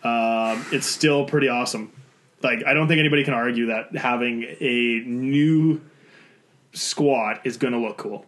Um, 0.02 0.64
it's 0.72 0.86
still 0.86 1.24
pretty 1.26 1.48
awesome. 1.48 1.92
Like, 2.42 2.64
I 2.66 2.72
don't 2.74 2.88
think 2.88 2.98
anybody 3.00 3.24
can 3.24 3.34
argue 3.34 3.66
that 3.66 3.94
having 3.96 4.44
a 4.60 5.02
new 5.04 5.80
squat 6.72 7.40
is 7.44 7.56
going 7.56 7.72
to 7.72 7.78
look 7.80 7.96
cool. 7.98 8.24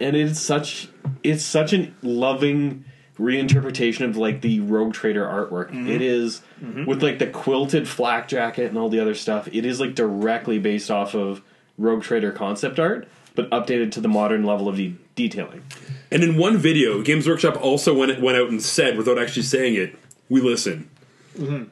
and 0.00 0.14
it's 0.16 0.40
such 0.40 0.88
it's 1.22 1.44
such 1.44 1.72
a 1.72 1.92
loving 2.02 2.84
reinterpretation 3.18 4.04
of 4.04 4.16
like 4.16 4.40
the 4.42 4.60
rogue 4.60 4.92
trader 4.92 5.24
artwork 5.24 5.72
It 5.88 6.02
is 6.02 6.42
with 6.86 7.02
like 7.02 7.18
the 7.18 7.26
quilted 7.26 7.88
flak 7.88 8.28
jacket 8.28 8.66
and 8.66 8.78
all 8.78 8.88
the 8.88 9.00
other 9.00 9.14
stuff 9.14 9.48
it 9.52 9.64
is 9.64 9.80
like 9.80 9.94
directly 9.94 10.58
based 10.58 10.90
off 10.90 11.14
of 11.14 11.42
rogue 11.78 12.02
trader 12.02 12.30
concept 12.32 12.78
art 12.78 13.08
but 13.34 13.50
updated 13.50 13.90
to 13.92 14.00
the 14.00 14.08
modern 14.08 14.44
level 14.44 14.68
of 14.68 14.76
de- 14.76 14.96
detailing 15.16 15.62
And 16.10 16.22
in 16.22 16.36
one 16.36 16.58
video, 16.58 17.02
Games 17.02 17.26
Workshop 17.26 17.56
also 17.60 17.92
went 17.92 18.20
went 18.20 18.38
out 18.38 18.48
and 18.48 18.62
said, 18.62 18.96
without 18.96 19.18
actually 19.18 19.42
saying 19.42 19.74
it, 19.74 19.96
"We 20.28 20.40
listen. 20.40 20.88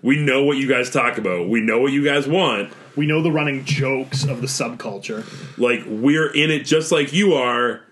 We 0.03 0.17
know 0.17 0.43
what 0.43 0.57
you 0.57 0.67
guys 0.67 0.91
talk 0.91 1.19
about. 1.19 1.49
We 1.49 1.61
know 1.61 1.79
what 1.79 1.93
you 1.93 2.05
guys 2.05 2.27
want. 2.27 2.73
We 2.97 3.07
know 3.07 3.23
the 3.23 3.31
running 3.31 3.65
jokes 3.65 4.25
of 4.25 4.41
the 4.41 4.49
subculture. 4.49 5.23
Like 5.57 5.85
we're 5.87 6.33
in 6.33 6.51
it 6.51 6.65
just 6.65 6.91
like 6.91 7.13
you 7.13 7.35
are." 7.35 7.83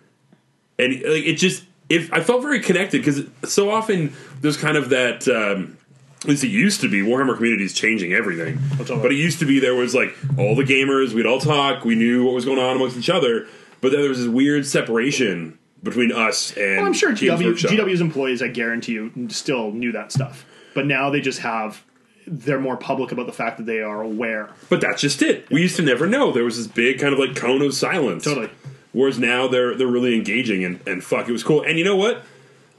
And 0.81 0.93
like 0.95 1.25
it 1.25 1.35
just, 1.35 1.63
if 1.89 2.13
I 2.13 2.21
felt 2.21 2.43
very 2.43 2.59
connected 2.59 3.05
because 3.05 3.23
so 3.45 3.71
often 3.71 4.13
there's 4.41 4.57
kind 4.57 4.77
of 4.77 4.89
that. 4.89 5.29
Um, 5.29 5.77
at 6.23 6.29
least 6.29 6.45
it 6.45 6.49
used 6.49 6.83
to 6.83 6.89
be 6.89 7.01
Warhammer 7.01 7.35
community 7.35 7.65
is 7.65 7.73
changing 7.73 8.13
everything. 8.13 8.59
But 8.77 9.13
it 9.13 9.17
used 9.17 9.39
to 9.39 9.47
be 9.47 9.59
there 9.59 9.75
was 9.75 9.95
like 9.95 10.15
all 10.39 10.55
the 10.55 10.65
gamers, 10.65 11.15
we'd 11.15 11.27
all 11.27 11.41
talk, 11.41 11.85
we 11.85 11.95
knew 11.95 12.25
what 12.25 12.35
was 12.35 12.45
going 12.45 12.59
on 12.59 12.77
amongst 12.77 12.97
each 12.99 13.09
other. 13.09 13.47
But 13.81 13.93
then 13.93 14.01
there 14.01 14.11
was 14.11 14.19
this 14.19 14.29
weird 14.29 14.67
separation 14.67 15.59
between 15.83 16.13
us 16.13 16.55
and. 16.57 16.77
Well, 16.77 16.87
I'm 16.87 16.93
sure 16.93 17.13
Games 17.13 17.41
GW, 17.41 17.47
Workshop. 17.47 17.71
GW's 17.71 18.01
employees, 18.03 18.43
I 18.43 18.49
guarantee 18.49 18.93
you, 18.93 19.29
still 19.31 19.73
knew 19.73 19.93
that 19.93 20.13
stuff. 20.13 20.45
But 20.75 20.87
now 20.87 21.11
they 21.11 21.21
just 21.21 21.41
have. 21.41 21.85
They're 22.27 22.61
more 22.61 22.77
public 22.77 23.13
about 23.13 23.27
the 23.27 23.33
fact 23.33 23.57
that 23.57 23.65
they 23.65 23.81
are 23.81 24.03
aware. 24.03 24.51
But 24.69 24.83
that's 24.83 25.01
just 25.01 25.23
it. 25.23 25.49
We 25.51 25.63
used 25.63 25.77
to 25.77 25.83
never 25.83 26.07
know. 26.07 26.31
There 26.33 26.45
was 26.45 26.59
this 26.59 26.67
big 26.67 27.01
kind 27.01 27.15
of 27.15 27.19
like 27.19 27.35
cone 27.35 27.63
of 27.63 27.75
silence. 27.75 28.25
Totally. 28.25 28.51
Whereas 28.93 29.19
now 29.19 29.49
they're 29.49 29.75
they're 29.75 29.87
really 29.87 30.15
engaging 30.15 30.65
and, 30.65 30.87
and 30.87 31.03
fuck, 31.03 31.29
it 31.29 31.33
was 31.33 31.43
cool. 31.43 31.63
And 31.63 31.79
you 31.79 31.85
know 31.85 31.97
what? 31.97 32.23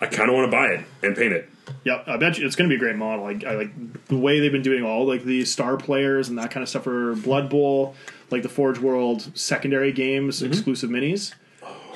I 0.01 0.07
kind 0.07 0.29
of 0.29 0.35
want 0.35 0.51
to 0.51 0.57
buy 0.57 0.67
it 0.67 0.85
and 1.03 1.15
paint 1.15 1.31
it. 1.33 1.47
Yep, 1.83 2.03
I 2.07 2.17
bet 2.17 2.37
you 2.37 2.45
it's 2.45 2.55
going 2.55 2.69
to 2.69 2.73
be 2.73 2.77
a 2.77 2.79
great 2.83 2.95
model. 2.97 3.23
Like, 3.23 3.43
I 3.45 3.55
like 3.55 4.05
the 4.07 4.17
way 4.17 4.39
they've 4.39 4.51
been 4.51 4.61
doing 4.61 4.83
all 4.83 5.05
like 5.07 5.23
the 5.23 5.45
star 5.45 5.77
players 5.77 6.27
and 6.29 6.37
that 6.37 6.51
kind 6.51 6.61
of 6.63 6.69
stuff 6.69 6.83
for 6.83 7.15
Blood 7.15 7.49
Bowl, 7.49 7.95
like 8.29 8.43
the 8.43 8.49
Forge 8.49 8.79
World 8.79 9.31
secondary 9.37 9.91
games, 9.91 10.41
exclusive 10.43 10.89
minis. 10.89 11.33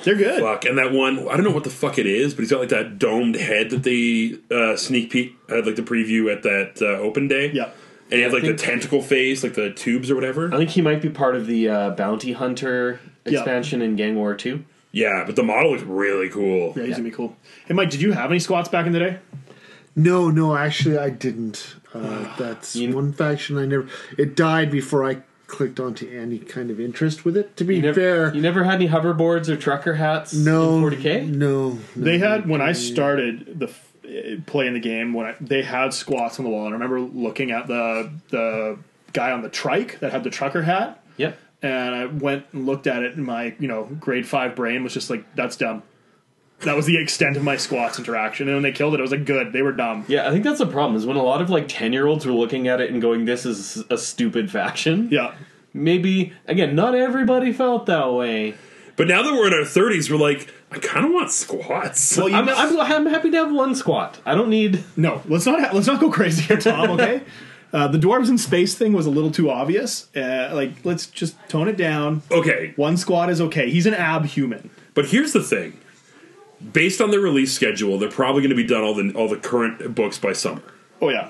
They're 0.04 0.14
good. 0.14 0.40
Fuck. 0.40 0.64
And 0.66 0.78
that 0.78 0.92
one, 0.92 1.18
I 1.28 1.36
don't 1.36 1.44
know 1.44 1.50
what 1.50 1.64
the 1.64 1.70
fuck 1.70 1.98
it 1.98 2.06
is, 2.06 2.32
but 2.34 2.40
he's 2.42 2.50
got 2.50 2.60
like 2.60 2.68
that 2.68 2.98
domed 2.98 3.34
head 3.36 3.70
that 3.70 3.82
they 3.82 4.36
uh, 4.54 4.76
sneak 4.76 5.10
peek 5.10 5.34
had 5.48 5.66
like 5.66 5.76
the 5.76 5.82
preview 5.82 6.32
at 6.32 6.42
that 6.44 6.80
uh, 6.80 7.00
open 7.00 7.28
day. 7.28 7.50
Yep. 7.50 7.76
And 8.10 8.12
he 8.14 8.20
has 8.20 8.32
like 8.32 8.44
the 8.44 8.54
tentacle 8.54 9.02
face, 9.02 9.42
like 9.42 9.54
the 9.54 9.72
tubes 9.72 10.10
or 10.12 10.14
whatever. 10.14 10.54
i 10.54 10.58
think 10.58 10.70
he 10.70 10.80
might 10.80 11.02
be 11.02 11.08
part 11.10 11.34
of 11.34 11.46
the 11.48 11.68
uh, 11.68 11.90
bounty 11.90 12.32
hunter 12.34 13.00
Yeah. 13.24 13.40
expansion 13.40 13.82
in 13.82 13.96
gang 13.96 14.14
war 14.14 14.34
2 14.36 14.64
Yeah, 14.96 15.24
but 15.26 15.36
the 15.36 15.42
model 15.42 15.72
looks 15.72 15.82
really 15.82 16.30
cool. 16.30 16.72
Yeah, 16.74 16.84
he's 16.84 16.92
gonna 16.96 17.04
be 17.04 17.10
cool. 17.10 17.36
Hey, 17.66 17.74
Mike, 17.74 17.90
did 17.90 18.00
you 18.00 18.12
have 18.12 18.30
any 18.30 18.40
squats 18.40 18.70
back 18.70 18.86
in 18.86 18.92
the 18.92 18.98
day? 18.98 19.18
No, 19.94 20.30
no, 20.30 20.56
actually, 20.56 20.96
I 20.96 21.10
didn't. 21.10 21.76
Uh, 21.92 22.34
that's 22.38 22.74
You- 22.74 22.94
one 22.96 23.12
faction 23.12 23.58
I 23.58 23.66
never. 23.66 23.86
It 24.16 24.34
died 24.34 24.70
before 24.70 25.04
I 25.04 25.18
clicked 25.48 25.78
onto 25.78 26.08
any 26.08 26.38
kind 26.38 26.70
of 26.70 26.80
interest 26.80 27.26
with 27.26 27.36
it. 27.36 27.58
To 27.58 27.64
be 27.64 27.76
you 27.76 27.82
never, 27.82 28.00
fair, 28.00 28.34
you 28.34 28.40
never 28.40 28.64
had 28.64 28.76
any 28.76 28.88
hoverboards 28.88 29.48
or 29.50 29.56
trucker 29.56 29.94
hats 29.94 30.32
no, 30.32 30.78
in 30.78 30.84
40k 30.84 31.28
no, 31.28 31.72
no. 31.72 31.78
They 31.94 32.18
had 32.18 32.48
when 32.48 32.62
I 32.62 32.72
started 32.72 33.58
the 33.60 33.66
f- 33.68 33.92
eh, 34.08 34.36
playing 34.46 34.72
the 34.72 34.80
game 34.80 35.12
when 35.12 35.26
I, 35.26 35.34
they 35.42 35.62
had 35.62 35.92
squats 35.92 36.38
on 36.38 36.46
the 36.46 36.50
wall, 36.50 36.64
and 36.64 36.74
I 36.74 36.78
remember 36.78 37.00
looking 37.00 37.50
at 37.50 37.66
the 37.66 38.10
the 38.30 38.78
guy 39.12 39.30
on 39.30 39.42
the 39.42 39.50
trike 39.50 40.00
that 40.00 40.10
had 40.12 40.24
the 40.24 40.30
trucker 40.30 40.62
hat, 40.62 41.02
yep 41.18 41.38
and 41.62 41.94
I 41.94 42.06
went 42.06 42.46
and 42.52 42.66
looked 42.66 42.86
at 42.86 43.02
it, 43.02 43.14
and 43.16 43.24
my 43.24 43.54
you 43.58 43.68
know 43.68 43.84
grade 44.00 44.26
five 44.26 44.54
brain 44.56 44.82
was 44.84 44.92
just 44.94 45.10
like, 45.10 45.24
"That's 45.34 45.56
dumb." 45.56 45.82
That 46.60 46.74
was 46.74 46.86
the 46.86 46.96
extent 46.96 47.36
of 47.36 47.42
my 47.44 47.58
squats 47.58 47.98
interaction, 47.98 48.48
and 48.48 48.56
when 48.56 48.62
they 48.62 48.72
killed 48.72 48.94
it, 48.94 48.98
I 48.98 49.02
was 49.02 49.10
like, 49.10 49.26
"Good, 49.26 49.52
they 49.52 49.60
were 49.62 49.72
dumb." 49.72 50.04
Yeah, 50.08 50.26
I 50.26 50.30
think 50.30 50.42
that's 50.44 50.58
the 50.58 50.66
problem 50.66 50.96
is 50.96 51.04
when 51.04 51.16
a 51.18 51.22
lot 51.22 51.42
of 51.42 51.50
like 51.50 51.68
10 51.68 51.92
year 51.92 52.06
olds 52.06 52.24
were 52.24 52.32
looking 52.32 52.66
at 52.66 52.80
it 52.80 52.90
and 52.90 53.00
going, 53.02 53.26
this 53.26 53.44
is 53.44 53.84
a 53.90 53.98
stupid 53.98 54.50
faction. 54.50 55.08
Yeah, 55.10 55.34
Maybe, 55.74 56.32
again, 56.46 56.74
not 56.74 56.94
everybody 56.94 57.52
felt 57.52 57.84
that 57.86 58.10
way. 58.14 58.54
But 58.96 59.08
now 59.08 59.22
that 59.22 59.30
we're 59.34 59.48
in 59.48 59.52
our 59.52 59.66
thirties, 59.66 60.10
we're 60.10 60.16
like, 60.16 60.50
I 60.70 60.78
kind 60.78 61.04
of 61.04 61.12
want 61.12 61.30
squats. 61.30 62.16
Well, 62.16 62.30
you 62.30 62.36
I'm, 62.36 62.46
know- 62.46 62.54
I'm, 62.56 62.80
I'm 62.80 63.06
happy 63.12 63.30
to 63.30 63.36
have 63.36 63.52
one 63.52 63.74
squat. 63.74 64.18
I 64.24 64.34
don't 64.34 64.48
need. 64.48 64.82
No, 64.96 65.20
let's 65.26 65.44
not 65.44 65.60
ha- 65.60 65.70
let's 65.74 65.86
not 65.86 66.00
go 66.00 66.10
crazy 66.10 66.40
here, 66.42 66.56
Tom. 66.56 66.92
Okay, 66.92 67.20
uh, 67.72 67.88
the 67.88 67.98
dwarves 67.98 68.28
in 68.28 68.38
space 68.38 68.74
thing 68.74 68.92
was 68.92 69.06
a 69.06 69.10
little 69.10 69.30
too 69.30 69.50
obvious. 69.50 70.08
Uh, 70.16 70.50
like, 70.54 70.72
let's 70.84 71.06
just 71.06 71.36
tone 71.48 71.68
it 71.68 71.76
down. 71.76 72.22
okay, 72.30 72.72
One 72.76 72.96
squad 72.96 73.30
is 73.30 73.40
okay. 73.40 73.70
He's 73.70 73.86
an 73.86 73.94
ab 73.94 74.24
human. 74.26 74.70
but 74.94 75.06
here's 75.06 75.32
the 75.32 75.42
thing: 75.42 75.78
based 76.72 77.00
on 77.00 77.10
their 77.10 77.20
release 77.20 77.52
schedule, 77.52 77.98
they're 77.98 78.08
probably 78.10 78.40
going 78.42 78.50
to 78.50 78.56
be 78.56 78.66
done 78.66 78.82
all 78.82 78.94
the 78.94 79.12
all 79.14 79.28
the 79.28 79.36
current 79.36 79.94
books 79.94 80.18
by 80.18 80.32
summer. 80.32 80.62
Oh 81.00 81.08
yeah. 81.10 81.28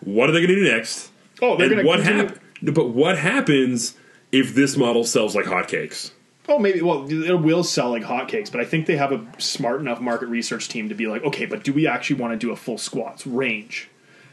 What 0.00 0.28
are 0.28 0.32
they 0.32 0.40
going 0.40 0.48
to 0.50 0.64
do 0.64 0.72
next? 0.76 1.10
Oh, 1.40 1.56
they're 1.56 1.68
gonna 1.68 1.84
what 1.84 2.00
continue- 2.00 2.24
happens? 2.28 2.38
But 2.74 2.88
what 2.90 3.18
happens 3.18 3.96
if 4.30 4.54
this 4.54 4.76
model 4.76 5.02
sells 5.04 5.34
like 5.34 5.46
hotcakes? 5.46 6.12
Oh, 6.48 6.58
maybe. 6.58 6.80
Well, 6.82 7.08
it 7.10 7.40
will 7.40 7.64
sell 7.64 7.90
like 7.90 8.02
hotcakes, 8.02 8.50
but 8.52 8.60
I 8.60 8.64
think 8.64 8.86
they 8.86 8.96
have 8.96 9.10
a 9.12 9.24
smart 9.38 9.80
enough 9.80 10.00
market 10.00 10.26
research 10.26 10.68
team 10.68 10.88
to 10.88 10.94
be 10.94 11.06
like, 11.06 11.22
okay, 11.24 11.46
but 11.46 11.64
do 11.64 11.72
we 11.72 11.86
actually 11.86 12.20
want 12.20 12.32
to 12.32 12.36
do 12.36 12.52
a 12.52 12.56
full 12.56 12.78
squats 12.78 13.26
range? 13.26 13.88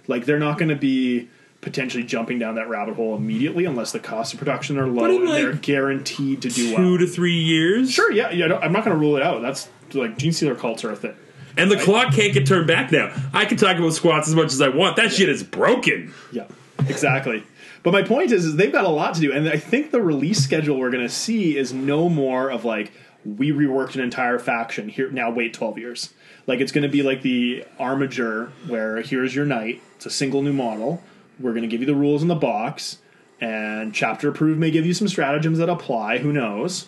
Like, 0.10 0.26
they're 0.26 0.40
not 0.40 0.58
going 0.58 0.70
to 0.70 0.76
be 0.76 1.30
potentially 1.62 2.04
jumping 2.04 2.40
down 2.40 2.56
that 2.56 2.70
rabbit 2.70 2.96
hole 2.96 3.16
immediately 3.16 3.66
unless 3.66 3.92
the 3.92 4.00
costs 4.00 4.34
of 4.34 4.40
production 4.40 4.78
are 4.78 4.88
low 4.88 5.04
and 5.06 5.26
like, 5.26 5.42
they're 5.42 5.54
guaranteed 5.54 6.42
to 6.42 6.50
do 6.50 6.74
Two 6.74 6.78
well. 6.78 6.98
to 6.98 7.06
three 7.08 7.38
years. 7.38 7.92
Sure, 7.92 8.12
yeah, 8.12 8.32
yeah. 8.32 8.58
I'm 8.62 8.72
not 8.72 8.86
going 8.86 8.96
to 8.96 9.00
rule 9.00 9.18
it 9.18 9.24
out. 9.24 9.42
That's 9.42 9.70
like 9.94 10.18
gene 10.18 10.32
stealer 10.32 10.56
cults 10.56 10.84
are 10.84 10.92
a 10.92 10.96
thing. 10.96 11.16
And 11.58 11.70
the 11.70 11.78
clock 11.78 12.14
can't 12.14 12.34
get 12.34 12.48
turned 12.48 12.68
back 12.68 12.92
now. 12.92 13.14
I 13.34 13.44
can 13.44 13.58
talk 13.58 13.78
about 13.78 13.92
squats 13.92 14.30
as 14.30 14.36
much 14.36 14.54
as 14.54 14.62
I 14.62 14.70
want. 14.70 14.96
That 14.96 15.12
shit 15.12 15.28
is 15.28 15.44
broken. 15.44 16.14
Yeah, 16.32 16.48
exactly. 16.88 17.44
But 17.84 17.92
my 17.92 18.04
point 18.04 18.32
is, 18.32 18.46
is 18.46 18.56
they've 18.56 18.72
got 18.72 18.86
a 18.86 18.90
lot 18.90 19.16
to 19.16 19.22
do, 19.22 19.34
and 19.34 19.50
I 19.50 19.58
think 19.58 19.92
the 19.92 20.02
release 20.02 20.42
schedule 20.42 20.78
we're 20.80 20.92
going 20.92 21.04
to 21.04 21.14
see 21.14 21.58
is 21.58 21.74
no 21.74 22.08
more 22.08 22.50
of 22.50 22.64
like 22.64 22.94
we 23.26 23.52
reworked 23.52 23.96
an 23.96 24.02
entire 24.02 24.40
faction 24.40 24.88
here. 24.88 25.10
Now 25.12 25.30
wait 25.30 25.54
twelve 25.54 25.78
years. 25.78 26.14
Like 26.50 26.62
it's 26.62 26.72
going 26.72 26.82
to 26.82 26.90
be 26.90 27.04
like 27.04 27.22
the 27.22 27.64
Armiger, 27.78 28.52
where 28.66 29.04
here's 29.04 29.36
your 29.36 29.46
knight. 29.46 29.84
It's 29.98 30.08
a 30.08 30.10
single 30.10 30.42
new 30.42 30.52
model. 30.52 31.04
We're 31.40 31.52
going 31.52 31.62
to 31.62 31.68
give 31.68 31.82
you 31.82 31.86
the 31.86 31.94
rules 31.94 32.24
in 32.24 32.28
the 32.28 32.34
box, 32.34 32.98
and 33.40 33.94
chapter 33.94 34.30
approved 34.30 34.60
may 34.60 34.72
give 34.72 34.84
you 34.84 34.96
some 34.96 35.08
stratagems 35.08 35.60
that 35.60 35.70
apply. 35.70 36.18
Who 36.18 36.34
knows? 36.34 36.88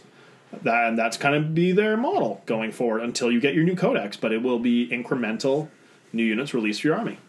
That 0.63 0.87
and 0.87 0.97
that's 0.97 1.15
kind 1.15 1.35
of 1.35 1.53
be 1.53 1.73
their 1.73 1.95
model 1.95 2.41
going 2.47 2.71
forward 2.71 3.03
until 3.03 3.31
you 3.31 3.39
get 3.39 3.53
your 3.53 3.63
new 3.63 3.75
codex. 3.75 4.17
But 4.17 4.33
it 4.33 4.41
will 4.41 4.57
be 4.57 4.89
incremental 4.89 5.69
new 6.11 6.23
units 6.23 6.55
released 6.55 6.81
for 6.81 6.87
your 6.87 6.97
army. 6.97 7.19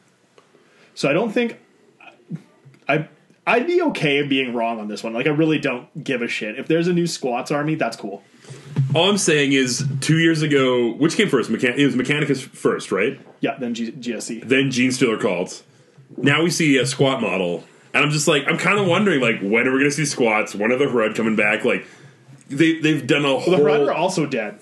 So 0.95 1.11
I 1.11 1.13
don't 1.13 1.33
think 1.33 1.61
I 2.89 3.09
I'd 3.47 3.67
be 3.67 3.83
okay 3.83 4.23
being 4.27 4.55
wrong 4.55 4.81
on 4.81 4.89
this 4.89 5.05
one. 5.05 5.13
Like 5.13 5.27
I 5.27 5.31
really 5.31 5.59
don't 5.59 6.03
give 6.03 6.23
a 6.23 6.29
shit. 6.29 6.59
If 6.59 6.67
there's 6.67 6.89
a 6.89 6.95
new 6.95 7.07
squats 7.07 7.51
army, 7.51 7.75
that's 7.75 7.99
cool. 7.99 8.23
All 8.95 9.09
I'm 9.09 9.19
saying 9.19 9.53
is, 9.53 9.87
two 10.01 10.19
years 10.19 10.43
ago, 10.43 10.93
which 10.93 11.17
came 11.17 11.29
first? 11.29 11.51
Mechan- 11.51 11.77
it 11.79 11.87
was 11.87 11.95
Mechanicus 11.95 12.43
first, 12.43 12.93
right? 12.93 13.19
Yeah, 13.41 13.57
then 13.59 13.75
G- 13.75 13.93
GSC. 13.93 14.47
Then 14.47 14.71
Gene 14.71 14.93
Stealer 14.93 15.17
called. 15.19 15.63
Now 16.19 16.43
we 16.43 16.51
see 16.51 16.77
a 16.77 16.85
squat 16.87 17.23
model, 17.23 17.65
and 17.95 18.05
I'm 18.05 18.11
just 18.11 18.29
like, 18.29 18.45
I'm 18.47 18.59
kind 18.59 18.79
of 18.79 18.87
wondering, 18.87 19.21
like, 19.21 19.41
when 19.41 19.67
are 19.67 19.73
we 19.73 19.79
going 19.79 19.91
to 19.91 19.97
see 19.97 20.05
squats? 20.05 20.55
When 20.55 20.71
are 20.73 20.77
the 20.77 20.85
Hrud 20.85 21.15
coming 21.17 21.37
back? 21.37 21.65
Like, 21.65 21.87
they 22.49 22.79
they've 22.79 23.07
done 23.07 23.25
a 23.25 23.39
whole. 23.39 23.57
The 23.57 23.63
Hrud 23.63 23.89
are 23.89 23.93
also 23.95 24.27
dead, 24.27 24.59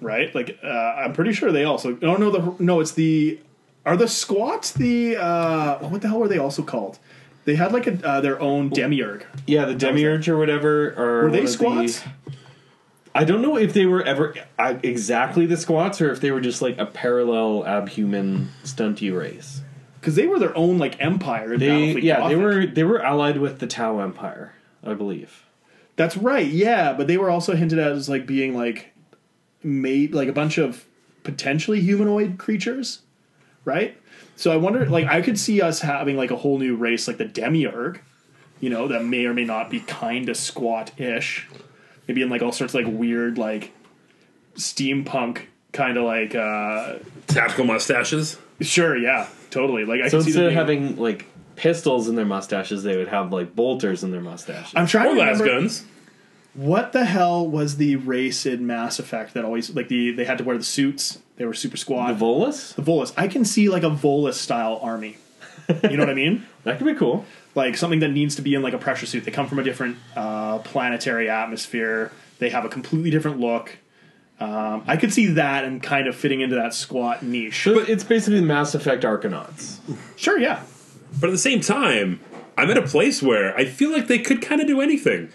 right? 0.00 0.34
Like 0.34 0.58
uh, 0.62 0.66
I'm 0.68 1.12
pretty 1.12 1.32
sure 1.32 1.50
they 1.50 1.64
also. 1.64 1.96
No, 2.02 2.16
no, 2.16 2.30
the 2.30 2.62
no. 2.62 2.80
It's 2.80 2.92
the 2.92 3.40
are 3.86 3.96
the 3.96 4.08
squats 4.08 4.72
the 4.72 5.16
uh, 5.16 5.78
what 5.88 6.02
the 6.02 6.08
hell 6.08 6.18
were 6.18 6.28
they 6.28 6.38
also 6.38 6.62
called? 6.62 6.98
They 7.46 7.54
had 7.56 7.72
like 7.72 7.86
a 7.86 8.06
uh, 8.06 8.20
their 8.20 8.40
own 8.40 8.68
demiurge. 8.68 9.24
Yeah, 9.46 9.64
the 9.64 9.74
demiurge 9.74 10.28
or 10.28 10.36
whatever. 10.36 10.94
Or 10.96 11.24
Were 11.24 11.30
they 11.30 11.46
squats? 11.46 12.00
The, 12.00 12.10
I 13.14 13.24
don't 13.24 13.42
know 13.42 13.56
if 13.56 13.72
they 13.72 13.86
were 13.86 14.02
ever 14.02 14.34
uh, 14.58 14.78
exactly 14.82 15.46
the 15.46 15.56
squats 15.56 16.00
or 16.00 16.12
if 16.12 16.20
they 16.20 16.30
were 16.30 16.40
just 16.40 16.62
like 16.62 16.78
a 16.78 16.86
parallel 16.86 17.64
abhuman 17.64 18.48
stunty 18.64 19.16
race. 19.16 19.62
Because 20.00 20.14
they 20.14 20.26
were 20.26 20.38
their 20.38 20.56
own 20.56 20.78
like 20.78 21.00
empire. 21.00 21.54
In 21.54 21.60
They 21.60 21.92
yeah 22.00 22.28
they 22.28 22.36
were 22.36 22.66
they 22.66 22.84
were 22.84 23.02
allied 23.02 23.38
with 23.38 23.58
the 23.58 23.66
Tau 23.66 23.98
Empire, 23.98 24.54
I 24.84 24.94
believe. 24.94 25.44
That's 25.96 26.16
right. 26.16 26.46
Yeah, 26.46 26.92
but 26.92 27.06
they 27.06 27.18
were 27.18 27.30
also 27.30 27.54
hinted 27.54 27.78
at 27.78 27.92
as 27.92 28.08
like 28.08 28.26
being 28.26 28.56
like 28.56 28.92
made 29.62 30.14
like 30.14 30.28
a 30.28 30.32
bunch 30.32 30.56
of 30.56 30.86
potentially 31.22 31.80
humanoid 31.80 32.38
creatures, 32.38 33.00
right? 33.64 33.96
So 34.36 34.50
I 34.50 34.56
wonder 34.56 34.86
like 34.86 35.06
I 35.06 35.20
could 35.20 35.38
see 35.38 35.60
us 35.60 35.80
having 35.80 36.16
like 36.16 36.30
a 36.30 36.36
whole 36.36 36.58
new 36.58 36.76
race 36.76 37.06
like 37.06 37.18
the 37.18 37.26
demiurge, 37.26 38.00
you 38.60 38.70
know, 38.70 38.88
that 38.88 39.04
may 39.04 39.26
or 39.26 39.34
may 39.34 39.44
not 39.44 39.68
be 39.68 39.80
kind 39.80 40.28
of 40.28 40.36
squat-ish. 40.36 41.48
Maybe 42.08 42.22
in 42.22 42.28
like 42.30 42.42
all 42.42 42.52
sorts 42.52 42.74
of 42.74 42.84
like 42.84 42.92
weird 42.92 43.38
like 43.38 43.72
steampunk 44.56 45.42
kind 45.72 45.96
of 45.96 46.04
like 46.04 46.34
uh 46.34 46.96
tactical 47.26 47.64
mustaches. 47.64 48.38
sure, 48.60 48.96
yeah, 48.96 49.28
totally. 49.50 49.84
Like 49.84 50.00
I 50.02 50.08
So 50.08 50.18
can 50.18 50.22
see 50.22 50.30
instead 50.30 50.50
them 50.50 50.58
of 50.58 50.66
being- 50.66 50.82
having 50.82 50.96
like 50.96 51.26
pistols 51.56 52.08
in 52.08 52.16
their 52.16 52.24
mustaches, 52.26 52.82
they 52.82 52.96
would 52.96 53.08
have 53.08 53.32
like 53.32 53.54
bolters 53.54 54.02
in 54.02 54.10
their 54.10 54.20
mustaches. 54.20 54.72
I'm 54.74 54.86
trying 54.86 55.08
Or 55.08 55.14
to 55.14 55.18
las 55.20 55.40
remember 55.40 55.60
guns. 55.60 55.84
What 56.54 56.92
the 56.92 57.04
hell 57.04 57.46
was 57.46 57.76
the 57.76 57.94
race 57.96 58.44
in 58.44 58.66
Mass 58.66 58.98
Effect 58.98 59.34
that 59.34 59.44
always 59.44 59.70
like 59.74 59.86
the 59.88 60.10
they 60.10 60.24
had 60.24 60.38
to 60.38 60.44
wear 60.44 60.58
the 60.58 60.64
suits? 60.64 61.18
They 61.36 61.44
were 61.46 61.54
super 61.54 61.76
squad. 61.76 62.12
the 62.18 62.24
Volus? 62.24 62.74
The 62.74 62.82
Volus. 62.82 63.12
I 63.16 63.28
can 63.28 63.44
see 63.44 63.68
like 63.68 63.84
a 63.84 63.90
Volus 63.90 64.34
style 64.34 64.80
army. 64.82 65.16
You 65.88 65.96
know 65.96 66.02
what 66.02 66.10
I 66.10 66.14
mean? 66.14 66.46
That 66.64 66.76
could 66.76 66.86
be 66.86 66.94
cool. 66.94 67.24
Like 67.54 67.76
something 67.76 68.00
that 68.00 68.10
needs 68.10 68.36
to 68.36 68.42
be 68.42 68.54
in 68.54 68.62
like 68.62 68.74
a 68.74 68.78
pressure 68.78 69.06
suit. 69.06 69.24
They 69.24 69.30
come 69.32 69.46
from 69.48 69.58
a 69.58 69.62
different 69.64 69.96
uh, 70.14 70.58
planetary 70.58 71.28
atmosphere. 71.28 72.12
They 72.38 72.50
have 72.50 72.64
a 72.64 72.68
completely 72.68 73.10
different 73.10 73.40
look. 73.40 73.76
Um, 74.38 74.84
I 74.86 74.96
could 74.96 75.12
see 75.12 75.26
that 75.34 75.64
and 75.64 75.82
kind 75.82 76.06
of 76.06 76.16
fitting 76.16 76.40
into 76.40 76.56
that 76.56 76.72
squat 76.72 77.22
niche. 77.22 77.62
But 77.66 77.88
it's 77.90 78.04
basically 78.04 78.40
Mass 78.40 78.74
Effect 78.74 79.02
Arkanauts. 79.04 79.78
Sure, 80.16 80.38
yeah. 80.38 80.62
But 81.20 81.28
at 81.28 81.32
the 81.32 81.38
same 81.38 81.60
time, 81.60 82.20
I'm 82.56 82.70
at 82.70 82.78
a 82.78 82.82
place 82.82 83.22
where 83.22 83.54
I 83.56 83.64
feel 83.66 83.90
like 83.92 84.06
they 84.06 84.18
could 84.20 84.40
kind 84.40 84.60
of 84.60 84.66
do 84.66 84.80
anything. 84.80 85.28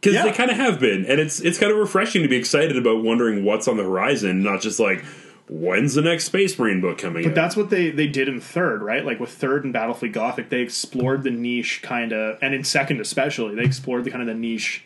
Because 0.00 0.14
Yeah. 0.14 0.24
they 0.24 0.32
kind 0.32 0.50
of 0.50 0.56
have 0.58 0.78
been, 0.78 1.06
and 1.06 1.18
it's 1.18 1.40
it's 1.40 1.58
kind 1.58 1.72
of 1.72 1.78
refreshing 1.78 2.22
to 2.22 2.28
be 2.28 2.36
excited 2.36 2.76
about 2.76 3.02
wondering 3.02 3.44
what's 3.44 3.66
on 3.66 3.78
the 3.78 3.82
horizon, 3.84 4.42
not 4.42 4.60
just 4.60 4.78
like 4.78 5.02
when's 5.48 5.94
the 5.94 6.02
next 6.02 6.24
Space 6.24 6.58
Marine 6.58 6.80
book 6.80 6.98
coming. 6.98 7.22
But 7.22 7.30
out? 7.30 7.34
that's 7.34 7.56
what 7.56 7.70
they 7.70 7.90
they 7.90 8.06
did 8.06 8.28
in 8.28 8.40
third, 8.40 8.82
right? 8.82 9.04
Like 9.04 9.20
with 9.20 9.30
third 9.30 9.64
and 9.64 9.74
Battlefleet 9.74 10.12
Gothic, 10.12 10.48
they 10.48 10.60
explored 10.60 11.22
the 11.22 11.30
niche 11.30 11.80
kind 11.82 12.12
of, 12.12 12.38
and 12.42 12.54
in 12.54 12.64
second 12.64 13.00
especially, 13.00 13.54
they 13.54 13.64
explored 13.64 14.04
the 14.04 14.10
kind 14.10 14.22
of 14.22 14.28
the 14.28 14.34
niche 14.34 14.84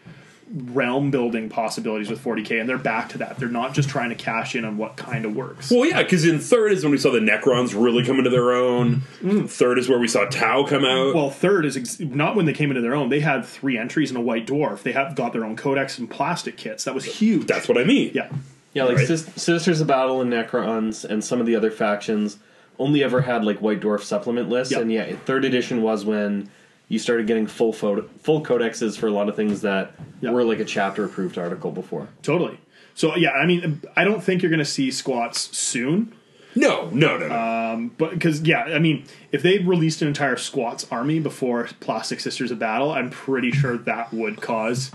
realm 0.52 1.12
building 1.12 1.48
possibilities 1.48 2.10
with 2.10 2.22
40k, 2.22 2.58
and 2.60 2.68
they're 2.68 2.76
back 2.76 3.10
to 3.10 3.18
that. 3.18 3.38
They're 3.38 3.48
not 3.48 3.72
just 3.72 3.88
trying 3.88 4.08
to 4.08 4.16
cash 4.16 4.56
in 4.56 4.64
on 4.64 4.76
what 4.78 4.96
kind 4.96 5.24
of 5.24 5.36
works. 5.36 5.70
Well, 5.70 5.86
yeah, 5.86 6.02
because 6.02 6.24
in 6.24 6.40
third 6.40 6.72
is 6.72 6.82
when 6.82 6.90
we 6.90 6.98
saw 6.98 7.12
the 7.12 7.20
Necrons 7.20 7.80
really 7.80 8.04
come 8.04 8.18
into 8.18 8.30
their 8.30 8.52
own. 8.52 9.02
Third 9.46 9.78
is 9.78 9.88
where 9.88 9.98
we 10.00 10.08
saw 10.08 10.24
Tau 10.24 10.64
come 10.66 10.84
out. 10.84 11.12
Mm. 11.12 11.14
Well, 11.14 11.30
third 11.30 11.64
is 11.64 11.76
ex- 11.76 12.00
not 12.00 12.34
when 12.34 12.46
they 12.46 12.52
came 12.52 12.70
into 12.70 12.80
their 12.82 12.96
own. 12.96 13.10
They 13.10 13.20
had 13.20 13.44
three 13.44 13.78
entries 13.78 14.10
and 14.10 14.18
a 14.18 14.20
white 14.20 14.46
dwarf. 14.46 14.82
They 14.82 14.92
have 14.92 15.14
got 15.14 15.32
their 15.32 15.44
own 15.44 15.54
codex 15.54 15.98
and 15.98 16.10
plastic 16.10 16.56
kits. 16.56 16.82
That 16.82 16.94
was 16.96 17.04
huge. 17.04 17.46
that's 17.46 17.68
what 17.68 17.78
I 17.78 17.84
mean. 17.84 18.10
yeah. 18.12 18.30
Yeah, 18.72 18.84
like 18.84 18.98
Right. 18.98 19.06
Sis- 19.06 19.26
Sisters 19.36 19.80
of 19.80 19.86
Battle 19.86 20.20
and 20.20 20.32
Necrons 20.32 21.04
and 21.04 21.24
some 21.24 21.40
of 21.40 21.46
the 21.46 21.56
other 21.56 21.70
factions 21.70 22.38
only 22.78 23.02
ever 23.04 23.22
had 23.22 23.44
like 23.44 23.60
White 23.60 23.80
Dwarf 23.80 24.02
supplement 24.02 24.48
lists, 24.48 24.72
Yep. 24.72 24.82
and 24.82 24.92
yeah, 24.92 25.12
third 25.26 25.44
edition 25.44 25.82
was 25.82 26.04
when 26.04 26.48
you 26.88 26.98
started 26.98 27.26
getting 27.26 27.46
full 27.46 27.72
photo- 27.72 28.08
full 28.22 28.42
codexes 28.42 28.96
for 28.96 29.06
a 29.06 29.10
lot 29.10 29.28
of 29.28 29.36
things 29.36 29.60
that 29.62 29.92
Yep. 30.22 30.32
were 30.32 30.44
like 30.44 30.60
a 30.60 30.64
chapter 30.64 31.04
approved 31.04 31.36
article 31.38 31.70
before. 31.72 32.08
Totally. 32.22 32.58
So 32.94 33.16
yeah, 33.16 33.30
I 33.30 33.46
mean, 33.46 33.80
I 33.96 34.04
don't 34.04 34.22
think 34.22 34.42
you're 34.42 34.50
going 34.50 34.58
to 34.58 34.64
see 34.64 34.90
squats 34.90 35.56
soon. 35.56 36.12
No, 36.56 36.88
no, 36.92 37.16
no, 37.16 37.28
no. 37.28 37.34
Um, 37.74 37.92
but 37.96 38.10
because 38.10 38.40
yeah, 38.42 38.62
I 38.64 38.78
mean, 38.80 39.04
if 39.30 39.40
they 39.42 39.58
released 39.58 40.02
an 40.02 40.08
entire 40.08 40.36
squats 40.36 40.84
army 40.90 41.20
before 41.20 41.68
Plastic 41.78 42.18
Sisters 42.18 42.50
of 42.50 42.58
Battle, 42.58 42.90
I'm 42.90 43.08
pretty 43.10 43.52
sure 43.52 43.76
that 43.78 44.12
would 44.12 44.40
cause 44.40 44.90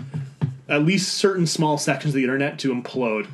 at 0.68 0.84
least 0.84 1.14
certain 1.14 1.46
small 1.46 1.78
sections 1.78 2.12
of 2.12 2.16
the 2.16 2.24
internet 2.24 2.58
to 2.60 2.74
implode. 2.74 3.28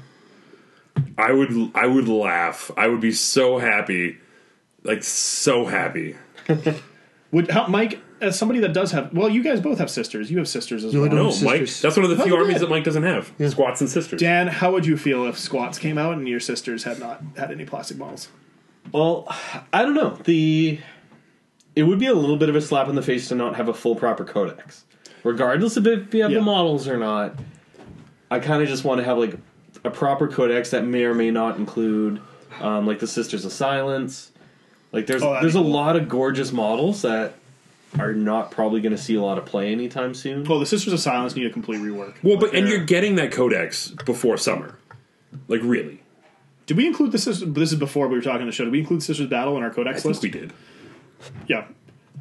I 1.19 1.33
would, 1.33 1.73
I 1.75 1.87
would 1.87 2.09
laugh. 2.09 2.71
I 2.77 2.89
would 2.89 3.01
be 3.01 3.13
so 3.13 3.59
happy, 3.59 4.19
like 4.83 5.03
so 5.03 5.65
happy. 5.67 6.17
Would 7.31 7.51
how, 7.51 7.67
Mike, 7.67 7.99
as 8.21 8.39
somebody 8.39 8.61
that 8.61 8.75
does 8.75 8.93
have, 8.93 9.15
well, 9.15 9.27
you 9.27 9.43
guys 9.43 9.59
both 9.59 9.79
have 9.79 9.89
sisters. 9.91 10.31
You 10.31 10.37
have 10.37 10.47
sisters 10.49 10.85
as 10.85 10.93
No, 10.93 10.99
I 11.01 11.03
well. 11.09 11.17
don't. 11.17 11.25
No, 11.25 11.31
Sisters. 11.31 11.47
Mike. 11.47 11.81
That's 11.81 11.97
one 11.97 12.05
of 12.05 12.11
the 12.15 12.23
few 12.23 12.35
Oh, 12.35 12.41
armies 12.41 12.57
good. 12.57 12.63
that 12.65 12.69
Mike 12.71 12.85
doesn't 12.85 13.05
have. 13.05 13.33
Squats 13.51 13.81
and 13.81 13.89
sisters. 13.89 14.21
Dan, 14.21 14.49
how 14.49 14.71
would 14.73 14.85
you 14.85 14.99
feel 14.99 15.25
if 15.25 15.39
squats 15.39 15.79
came 15.79 15.97
out 15.97 16.19
and 16.19 16.29
your 16.29 16.41
sisters 16.41 16.85
had 16.85 16.99
not 17.01 17.23
had 17.39 17.51
any 17.51 17.65
plastic 17.65 17.97
models? 17.97 18.29
Well, 18.93 19.27
I 19.73 19.81
don't 19.83 19.95
know. 19.95 20.19
The 20.25 20.79
it 21.75 21.85
would 21.85 21.99
be 21.99 22.07
a 22.07 22.13
little 22.15 22.37
bit 22.37 22.51
of 22.51 22.55
a 22.57 22.61
slap 22.61 22.89
in 22.89 22.97
the 22.97 23.03
face 23.03 23.29
to 23.29 23.35
not 23.35 23.57
have 23.57 23.67
a 23.67 23.73
full 23.73 23.97
proper 23.97 24.25
codex, 24.27 24.85
regardless 25.25 25.79
of 25.79 25.87
if 25.87 26.13
you 26.13 26.21
have 26.23 26.33
Yeah. 26.33 26.41
the 26.41 26.45
models 26.45 26.87
or 26.87 26.99
not. 26.99 27.37
I 28.31 28.41
kind 28.41 28.63
of 28.63 28.69
just 28.69 28.85
want 28.85 28.99
to 28.99 29.05
have 29.07 29.17
like 29.17 29.37
a 29.85 29.91
proper 29.91 30.29
codex 30.29 30.71
that 30.71 30.85
may 30.85 31.05
or 31.05 31.15
may 31.15 31.31
not 31.31 31.57
include 31.57 32.21
um, 32.61 32.87
like 32.87 32.99
the 33.01 33.07
Sisters 33.07 33.45
of 33.45 33.53
Silence. 33.53 34.31
Like 34.93 35.07
there's 35.07 35.23
Oh, 35.23 35.39
there's 35.41 35.55
a 35.57 35.59
cool. 35.59 35.71
lot 35.71 35.97
of 35.97 36.09
gorgeous 36.09 36.53
models 36.53 37.03
that 37.03 37.35
are 37.99 38.13
not 38.15 38.51
probably 38.51 38.81
going 38.81 38.95
to 38.97 39.03
see 39.03 39.15
a 39.15 39.23
lot 39.23 39.39
of 39.39 39.45
play 39.45 39.71
anytime 39.73 40.15
soon. 40.15 40.45
Well, 40.45 40.59
the 40.61 40.67
Sisters 40.67 40.93
of 40.93 41.01
Silence 41.01 41.35
need 41.37 41.47
a 41.47 41.51
complete 41.51 41.81
rework. 41.81 42.15
Well, 42.23 42.39
but 42.39 42.55
and 42.55 42.69
you're 42.69 42.85
getting 42.85 43.17
that 43.17 43.33
codex 43.33 43.89
before 44.07 44.37
summer, 44.37 44.77
like 45.49 45.61
really. 45.63 46.03
did 46.67 46.77
we 46.77 46.87
include 46.87 47.13
the 47.13 47.19
Sisters? 47.19 47.53
This 47.53 47.73
is 47.73 47.79
before 47.79 48.09
we 48.09 48.17
were 48.17 48.23
talking 48.23 48.43
on 48.43 48.47
the 48.47 48.53
show. 48.53 48.65
Did 48.65 48.73
we 48.73 48.81
include 48.81 49.03
Sisters 49.03 49.29
Battle 49.29 49.57
in 49.57 49.63
our 49.63 49.71
I 49.71 49.75
codex 49.75 50.03
think 50.03 50.11
list? 50.15 50.23
we 50.23 50.31
did. 50.31 50.53
Yeah, 51.49 51.67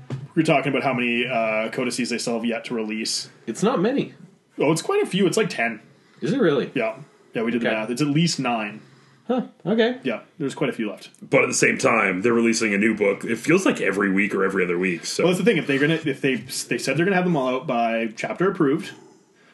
we 0.09 0.41
were 0.41 0.43
talking 0.43 0.71
about 0.71 0.83
how 0.83 0.93
many 0.93 1.25
uh, 1.27 1.69
codices 1.71 2.09
they 2.09 2.17
still 2.17 2.35
have 2.35 2.45
yet 2.45 2.65
to 2.65 2.73
release. 2.73 3.29
It's 3.47 3.63
not 3.63 3.79
many. 3.81 4.13
Oh, 4.57 4.71
it's 4.71 4.81
quite 4.81 5.01
a 5.03 5.05
few. 5.05 5.25
It's 5.27 5.37
like 5.37 5.49
ten. 5.49 5.81
Is 6.21 6.31
it 6.33 6.39
really? 6.39 6.71
Yeah, 6.75 6.97
yeah, 7.33 7.43
we 7.43 7.51
did 7.51 7.61
the 7.61 7.67
Okay. 7.67 7.75
math. 7.75 7.89
It's 7.89 8.01
at 8.01 8.07
least 8.07 8.39
nine. 8.39 8.81
Huh. 9.27 9.43
Okay. 9.65 9.97
Yeah, 10.03 10.21
there's 10.39 10.55
quite 10.55 10.69
a 10.69 10.73
few 10.73 10.89
left. 10.89 11.09
But 11.21 11.43
at 11.43 11.47
the 11.47 11.53
same 11.53 11.77
time, 11.77 12.21
they're 12.21 12.33
releasing 12.33 12.73
a 12.73 12.77
new 12.77 12.93
book. 12.95 13.23
It 13.23 13.37
feels 13.37 13.65
like 13.65 13.79
every 13.79 14.11
week 14.11 14.33
or 14.35 14.43
every 14.43 14.63
other 14.65 14.77
week. 14.77 15.05
So 15.05 15.23
Well, 15.23 15.31
that's 15.33 15.43
the 15.43 15.45
thing. 15.49 15.57
If 15.57 15.67
they're 15.67 15.79
gonna, 15.79 15.99
if 16.03 16.19
they 16.21 16.35
they 16.35 16.77
said 16.77 16.97
they're 16.97 17.05
gonna 17.05 17.15
have 17.15 17.25
them 17.25 17.37
all 17.37 17.47
out 17.55 17.67
by 17.67 18.07
chapter 18.15 18.49
approved, 18.51 18.91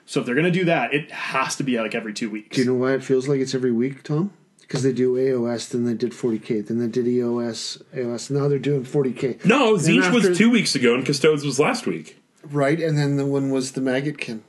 so 0.05 0.19
if 0.21 0.25
they're 0.25 0.35
gonna 0.35 0.49
do 0.49 0.65
that, 0.65 0.93
it 0.93 1.11
has 1.11 1.55
to 1.57 1.63
be 1.63 1.79
like 1.79 1.93
every 1.93 2.13
two 2.13 2.29
weeks. 2.29 2.55
Do 2.55 2.61
you 2.63 2.67
know 2.67 2.73
why 2.75 2.93
it 2.93 3.03
feels 3.03 3.27
like 3.27 3.39
it's 3.39 3.53
every 3.53 3.71
week, 3.71 4.03
Tom? 4.03 4.31
Because 4.61 4.83
they 4.83 4.91
do 4.93 5.15
AOS, 5.15 5.69
then 5.69 5.85
they 5.85 5.93
did 5.93 6.11
40k, 6.11 6.65
then 6.67 6.79
they 6.79 6.87
did 6.87 7.07
EOS, 7.07 7.77
AOS. 7.95 8.29
Now 8.31 8.47
they're 8.49 8.59
doing 8.59 8.83
40k. 8.83 9.45
no, 9.45 9.75
Tzeentch 9.75 10.03
after- 10.03 10.29
was 10.29 10.37
two 10.37 10.49
weeks 10.49 10.75
ago, 10.75 10.93
and 10.95 11.05
Custodes 11.05 11.45
was 11.45 11.57
last 11.59 11.85
week. 11.85 12.17
Right, 12.43 12.79
and 12.79 12.97
then 12.97 13.15
the 13.17 13.25
one 13.25 13.49
was 13.51 13.73
the 13.73 13.81
Maggotkin. 13.81 14.39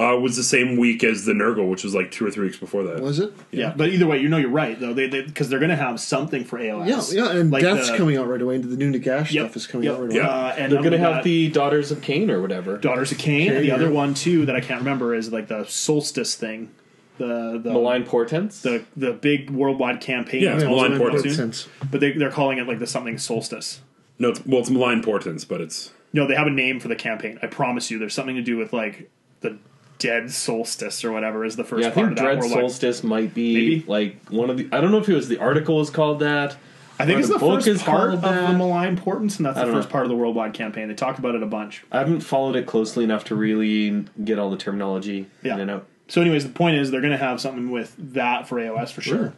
Uh, 0.00 0.16
was 0.16 0.34
the 0.36 0.42
same 0.42 0.76
week 0.78 1.04
as 1.04 1.26
the 1.26 1.32
Nurgle, 1.32 1.68
which 1.68 1.84
was 1.84 1.94
like 1.94 2.10
two 2.10 2.24
or 2.26 2.30
three 2.30 2.46
weeks 2.46 2.56
before 2.56 2.82
that. 2.84 3.00
Was 3.02 3.18
it? 3.18 3.32
yeah, 3.50 3.74
but 3.76 3.90
either 3.90 4.06
way, 4.06 4.18
you 4.18 4.28
know 4.28 4.38
you're 4.38 4.48
right 4.48 4.78
though. 4.80 4.94
They 4.94 5.08
because 5.08 5.50
they, 5.50 5.56
are 5.56 5.58
gonna 5.58 5.76
have 5.76 6.00
something 6.00 6.44
for 6.44 6.58
Yeah, 6.58 6.72
AOS. 6.72 7.12
yeah, 7.14 7.24
yeah, 7.24 7.38
and 7.38 7.50
Like 7.50 7.62
that's 7.62 7.90
the- 7.90 7.96
coming 7.98 8.16
out 8.16 8.26
right 8.26 8.40
away. 8.40 8.54
Into 8.54 8.68
the 8.68 8.76
new 8.76 8.90
Nagash 8.92 9.30
Yep, 9.32 9.44
stuff 9.46 9.56
is 9.56 9.66
coming 9.66 9.86
yep, 9.86 9.96
out 9.96 10.02
right 10.04 10.12
Yeah. 10.12 10.20
away. 10.22 10.28
Uh, 10.50 10.54
and 10.56 10.72
They're 10.72 10.80
going 10.80 10.92
to 10.92 10.98
have 10.98 11.22
the 11.24 11.48
Daughters 11.50 11.90
of 11.92 12.00
Khaine 12.00 12.30
or 12.30 12.40
whatever. 12.40 12.78
Daughters 12.78 13.12
of 13.12 13.18
Khaine. 13.18 13.48
and 13.48 13.56
the 13.58 13.66
yeah. 13.66 13.74
other 13.74 13.90
one 13.90 14.14
too 14.14 14.46
that 14.46 14.56
I 14.56 14.60
can't 14.60 14.80
remember 14.80 15.14
is 15.14 15.30
like 15.32 15.48
the 15.48 15.64
Solstice 15.66 16.34
thing. 16.34 16.70
The 17.18 17.60
the 17.62 17.70
Malign 17.72 18.04
Portents. 18.04 18.62
the 18.62 18.84
the 18.96 19.12
big 19.12 19.50
worldwide 19.50 20.00
campaign. 20.00 20.42
Yeah, 20.42 20.52
that's 20.52 20.62
it's 20.62 20.70
also 20.72 20.88
Malign 20.88 20.98
Portents. 20.98 21.36
soon. 21.36 21.52
But 21.90 22.00
they 22.00 22.12
they're 22.12 22.30
calling 22.30 22.56
it 22.56 22.66
like 22.66 22.78
the 22.78 22.86
something 22.86 23.18
Solstice. 23.18 23.80
No, 24.18 24.30
it's, 24.30 24.46
well, 24.46 24.60
it's 24.60 24.70
Malign 24.70 25.02
Portents, 25.02 25.44
but 25.44 25.60
it's 25.60 25.90
No, 26.14 26.26
they 26.26 26.34
have 26.34 26.46
a 26.46 26.50
name 26.50 26.80
for 26.80 26.88
the 26.88 26.96
campaign. 26.96 27.38
I 27.42 27.46
promise 27.48 27.90
you, 27.90 27.98
there's 27.98 28.14
something 28.14 28.36
to 28.36 28.42
do 28.42 28.56
with 28.56 28.72
like 28.72 29.10
the 29.42 29.58
dead 30.00 30.32
solstice 30.32 31.04
or 31.04 31.12
whatever 31.12 31.44
is 31.44 31.54
the 31.54 31.62
first 31.62 31.82
yeah, 31.82 31.88
I 31.88 31.90
part 31.92 32.06
think 32.08 32.10
of 32.10 32.16
that 32.16 32.22
Dread 32.24 32.38
worldwide. 32.40 32.60
Solstice 32.62 33.04
might 33.04 33.32
be 33.32 33.54
Maybe. 33.54 33.84
like 33.86 34.28
one 34.30 34.50
of 34.50 34.56
the. 34.56 34.68
I 34.72 34.80
don't 34.80 34.90
know 34.90 34.98
if 34.98 35.08
it 35.08 35.14
was 35.14 35.28
the 35.28 35.38
article 35.38 35.80
is 35.80 35.90
called 35.90 36.18
that. 36.20 36.56
I 36.98 37.06
think 37.06 37.20
it's 37.20 37.28
the 37.28 37.34
the 37.34 37.38
book 37.40 37.56
first 37.60 37.68
is 37.68 37.82
part 37.82 38.12
of 38.12 38.20
that. 38.22 38.50
the 38.50 38.58
malign 38.58 38.96
portents, 38.96 39.36
and 39.38 39.46
that's 39.46 39.58
the 39.58 39.64
first 39.66 39.88
know. 39.88 39.92
part 39.92 40.04
of 40.04 40.10
the 40.10 40.16
worldwide 40.16 40.52
campaign. 40.52 40.88
They 40.88 40.94
talk 40.94 41.18
about 41.18 41.34
it 41.34 41.42
a 41.42 41.46
bunch. 41.46 41.82
I 41.92 41.98
haven't 42.00 42.20
followed 42.20 42.56
it 42.56 42.66
closely 42.66 43.04
enough 43.04 43.24
to 43.26 43.34
really 43.36 44.04
get 44.24 44.38
all 44.38 44.50
the 44.50 44.58
terminology 44.58 45.26
Yeah. 45.42 45.54
in 45.54 45.60
and 45.60 45.70
out. 45.70 45.86
So, 46.08 46.20
anyways, 46.20 46.44
the 46.44 46.52
point 46.52 46.76
is 46.76 46.90
they're 46.90 47.00
going 47.00 47.12
to 47.12 47.16
have 47.16 47.40
something 47.40 47.70
with 47.70 47.94
that 48.12 48.48
for 48.48 48.56
AOS 48.56 48.90
for 48.92 49.00
sure. 49.00 49.32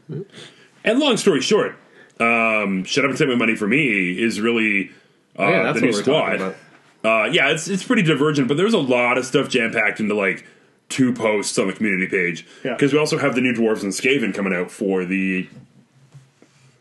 and 0.82 0.98
long 0.98 1.16
story 1.18 1.40
short, 1.40 1.76
um, 2.18 2.82
shut 2.84 3.04
up 3.04 3.10
and 3.10 3.18
take 3.18 3.28
my 3.28 3.34
money 3.36 3.54
for 3.54 3.68
me 3.68 4.18
is 4.20 4.40
really 4.40 4.90
uh, 5.38 5.42
Oh, 5.42 5.50
yeah, 5.50 5.62
that's 5.62 5.80
the 5.80 5.86
what 5.86 5.90
new 5.92 5.96
we're 5.98 6.02
squad. 6.02 6.54
Talking 7.02 7.10
about. 7.10 7.28
Uh, 7.28 7.32
yeah, 7.32 7.50
it's 7.50 7.68
it's 7.68 7.84
pretty 7.84 8.02
divergent, 8.02 8.48
but 8.48 8.56
there's 8.56 8.74
a 8.74 8.78
lot 8.78 9.18
of 9.18 9.26
stuff 9.26 9.48
jam 9.48 9.72
packed 9.72 10.00
into 10.00 10.14
like 10.14 10.44
two 10.88 11.12
posts 11.12 11.58
on 11.58 11.66
the 11.66 11.72
community 11.72 12.06
page. 12.06 12.46
Yeah. 12.64 12.74
Because 12.74 12.92
we 12.92 12.98
also 12.98 13.18
have 13.18 13.34
the 13.34 13.40
new 13.40 13.52
dwarves 13.54 13.82
and 13.82 13.92
Skaven 13.92 14.34
coming 14.34 14.52
out 14.54 14.70
for 14.70 15.04
the. 15.04 15.48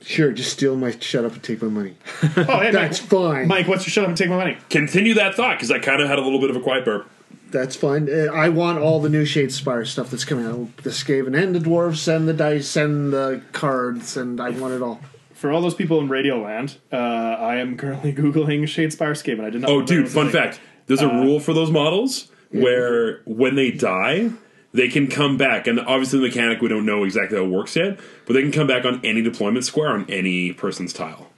Sure, 0.01 0.31
just 0.31 0.51
steal 0.51 0.75
my 0.75 0.91
shut 0.99 1.25
up 1.25 1.33
and 1.33 1.43
take 1.43 1.61
my 1.61 1.67
money. 1.67 1.95
Oh, 2.37 2.59
hey, 2.59 2.71
That's 2.71 2.99
Mike, 3.01 3.09
fine. 3.09 3.47
Mike, 3.47 3.67
what's 3.67 3.85
your 3.85 3.91
shut 3.91 4.03
up 4.03 4.07
and 4.09 4.17
take 4.17 4.29
my 4.29 4.37
money? 4.37 4.57
Continue 4.71 5.13
that 5.13 5.35
thought 5.35 5.57
because 5.57 5.69
I 5.71 5.77
kind 5.77 6.01
of 6.01 6.07
had 6.07 6.17
a 6.17 6.23
little 6.23 6.39
bit 6.39 6.49
of 6.49 6.55
a 6.55 6.59
quiet 6.59 6.85
burp. 6.85 7.07
That's 7.51 7.75
fine. 7.75 8.09
Uh, 8.09 8.31
I 8.33 8.49
want 8.49 8.79
all 8.79 8.99
the 8.99 9.09
new 9.09 9.25
Shadespire 9.25 9.85
stuff 9.85 10.09
that's 10.09 10.25
coming 10.25 10.45
out. 10.47 10.75
The 10.77 10.89
Skaven 10.89 11.37
and 11.39 11.53
the 11.53 11.59
dwarves 11.59 12.07
and 12.13 12.27
the 12.27 12.33
dice 12.33 12.75
and 12.75 13.13
the 13.13 13.41
cards, 13.51 14.17
and 14.17 14.39
I 14.41 14.49
want 14.49 14.73
it 14.73 14.81
all. 14.81 15.01
For 15.41 15.51
all 15.51 15.59
those 15.59 15.73
people 15.73 15.99
in 15.99 16.07
Radioland, 16.07 16.77
uh, 16.93 16.95
I 16.97 17.55
am 17.55 17.75
currently 17.75 18.13
Googling 18.21 18.61
Shadespire 18.61 19.15
Skaven. 19.17 19.43
I 19.43 19.49
did 19.49 19.61
not. 19.61 19.71
Oh, 19.71 19.81
dude, 19.81 20.07
fun 20.07 20.29
thing. 20.29 20.39
fact. 20.39 20.59
There's 20.85 21.01
a 21.01 21.07
rule 21.07 21.39
for 21.39 21.51
those 21.51 21.71
models 21.71 22.31
where 22.51 23.23
when 23.25 23.55
they 23.55 23.71
die, 23.71 24.29
they 24.71 24.87
can 24.87 25.07
come 25.07 25.37
back. 25.37 25.65
And 25.65 25.79
obviously, 25.79 26.19
the 26.19 26.27
mechanic, 26.27 26.61
we 26.61 26.67
don't 26.67 26.85
know 26.85 27.03
exactly 27.03 27.39
how 27.39 27.45
it 27.45 27.49
works 27.49 27.75
yet, 27.75 27.99
but 28.27 28.33
they 28.33 28.43
can 28.43 28.51
come 28.51 28.67
back 28.67 28.85
on 28.85 29.03
any 29.03 29.23
deployment 29.23 29.65
square 29.65 29.89
on 29.89 30.05
any 30.11 30.53
person's 30.53 30.93
tile. 30.93 31.31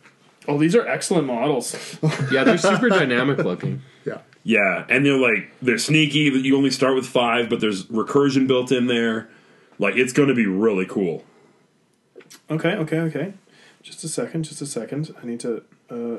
Oh, 0.49 0.57
these 0.57 0.75
are 0.75 0.85
excellent 0.85 1.25
models. 1.25 1.97
Yeah, 2.29 2.43
they're 2.43 2.57
super 2.57 2.89
dynamic 2.89 3.37
looking. 3.37 3.83
Yeah. 4.03 4.17
Yeah, 4.43 4.85
and 4.89 5.05
they're 5.05 5.17
like, 5.17 5.53
they're 5.61 5.77
sneaky. 5.77 6.29
that 6.29 6.39
You 6.39 6.57
only 6.57 6.71
start 6.71 6.95
with 6.95 7.05
five, 7.05 7.49
but 7.49 7.61
there's 7.61 7.85
recursion 7.85 8.47
built 8.47 8.69
in 8.69 8.87
there. 8.87 9.29
Like, 9.79 9.95
it's 9.95 10.11
going 10.11 10.27
to 10.27 10.35
be 10.35 10.45
really 10.45 10.85
cool. 10.85 11.23
Okay, 12.49 12.71
okay, 12.75 12.99
okay. 12.99 13.33
Just 13.83 14.03
a 14.05 14.07
second, 14.07 14.43
just 14.43 14.61
a 14.61 14.65
second. 14.65 15.13
I 15.21 15.25
need 15.25 15.41
to. 15.41 15.61
Uh, 15.91 15.95
uh, 15.95 16.17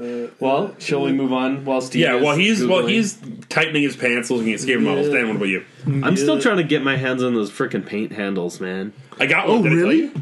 uh, 0.02 0.26
Well, 0.38 0.74
shall 0.78 1.02
we 1.02 1.12
move 1.12 1.32
on 1.32 1.64
while 1.64 1.80
Steve? 1.80 2.02
Yeah, 2.02 2.16
is 2.16 2.22
while 2.22 2.36
he's 2.36 2.66
while 2.66 2.86
he's 2.86 3.18
tightening 3.48 3.82
his 3.82 3.96
pants, 3.96 4.30
looking 4.30 4.52
at 4.52 4.60
skater 4.60 4.78
models. 4.78 5.08
Dan, 5.08 5.26
what 5.28 5.36
about 5.36 5.46
you? 5.48 5.64
I'm 5.86 6.16
still 6.16 6.38
trying 6.38 6.58
to 6.58 6.64
get 6.64 6.82
my 6.82 6.96
hands 6.96 7.22
on 7.22 7.34
those 7.34 7.50
freaking 7.50 7.84
paint 7.84 8.12
handles, 8.12 8.60
man. 8.60 8.92
I 9.18 9.24
got 9.26 9.48
one. 9.48 9.58
Oh, 9.58 9.62
did 9.62 9.72
I 9.72 9.76
tell 9.76 9.84
really? 9.88 10.12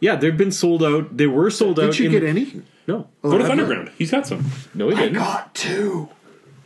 Yeah, 0.00 0.16
they've 0.16 0.36
been 0.36 0.52
sold 0.52 0.84
out. 0.84 1.16
They 1.16 1.26
were 1.26 1.50
sold 1.50 1.80
out. 1.80 1.92
Did 1.92 1.98
you 1.98 2.06
in- 2.06 2.12
get 2.12 2.22
any? 2.22 2.62
No, 2.86 3.08
Oh, 3.24 3.30
Go 3.30 3.38
to 3.38 3.44
I've 3.44 3.50
Thunderground. 3.50 3.90
He's 3.98 4.10
got 4.10 4.26
some. 4.26 4.50
no, 4.74 4.88
he 4.90 4.96
didn't. 4.96 5.16
I 5.16 5.18
got 5.18 5.54
two. 5.54 6.08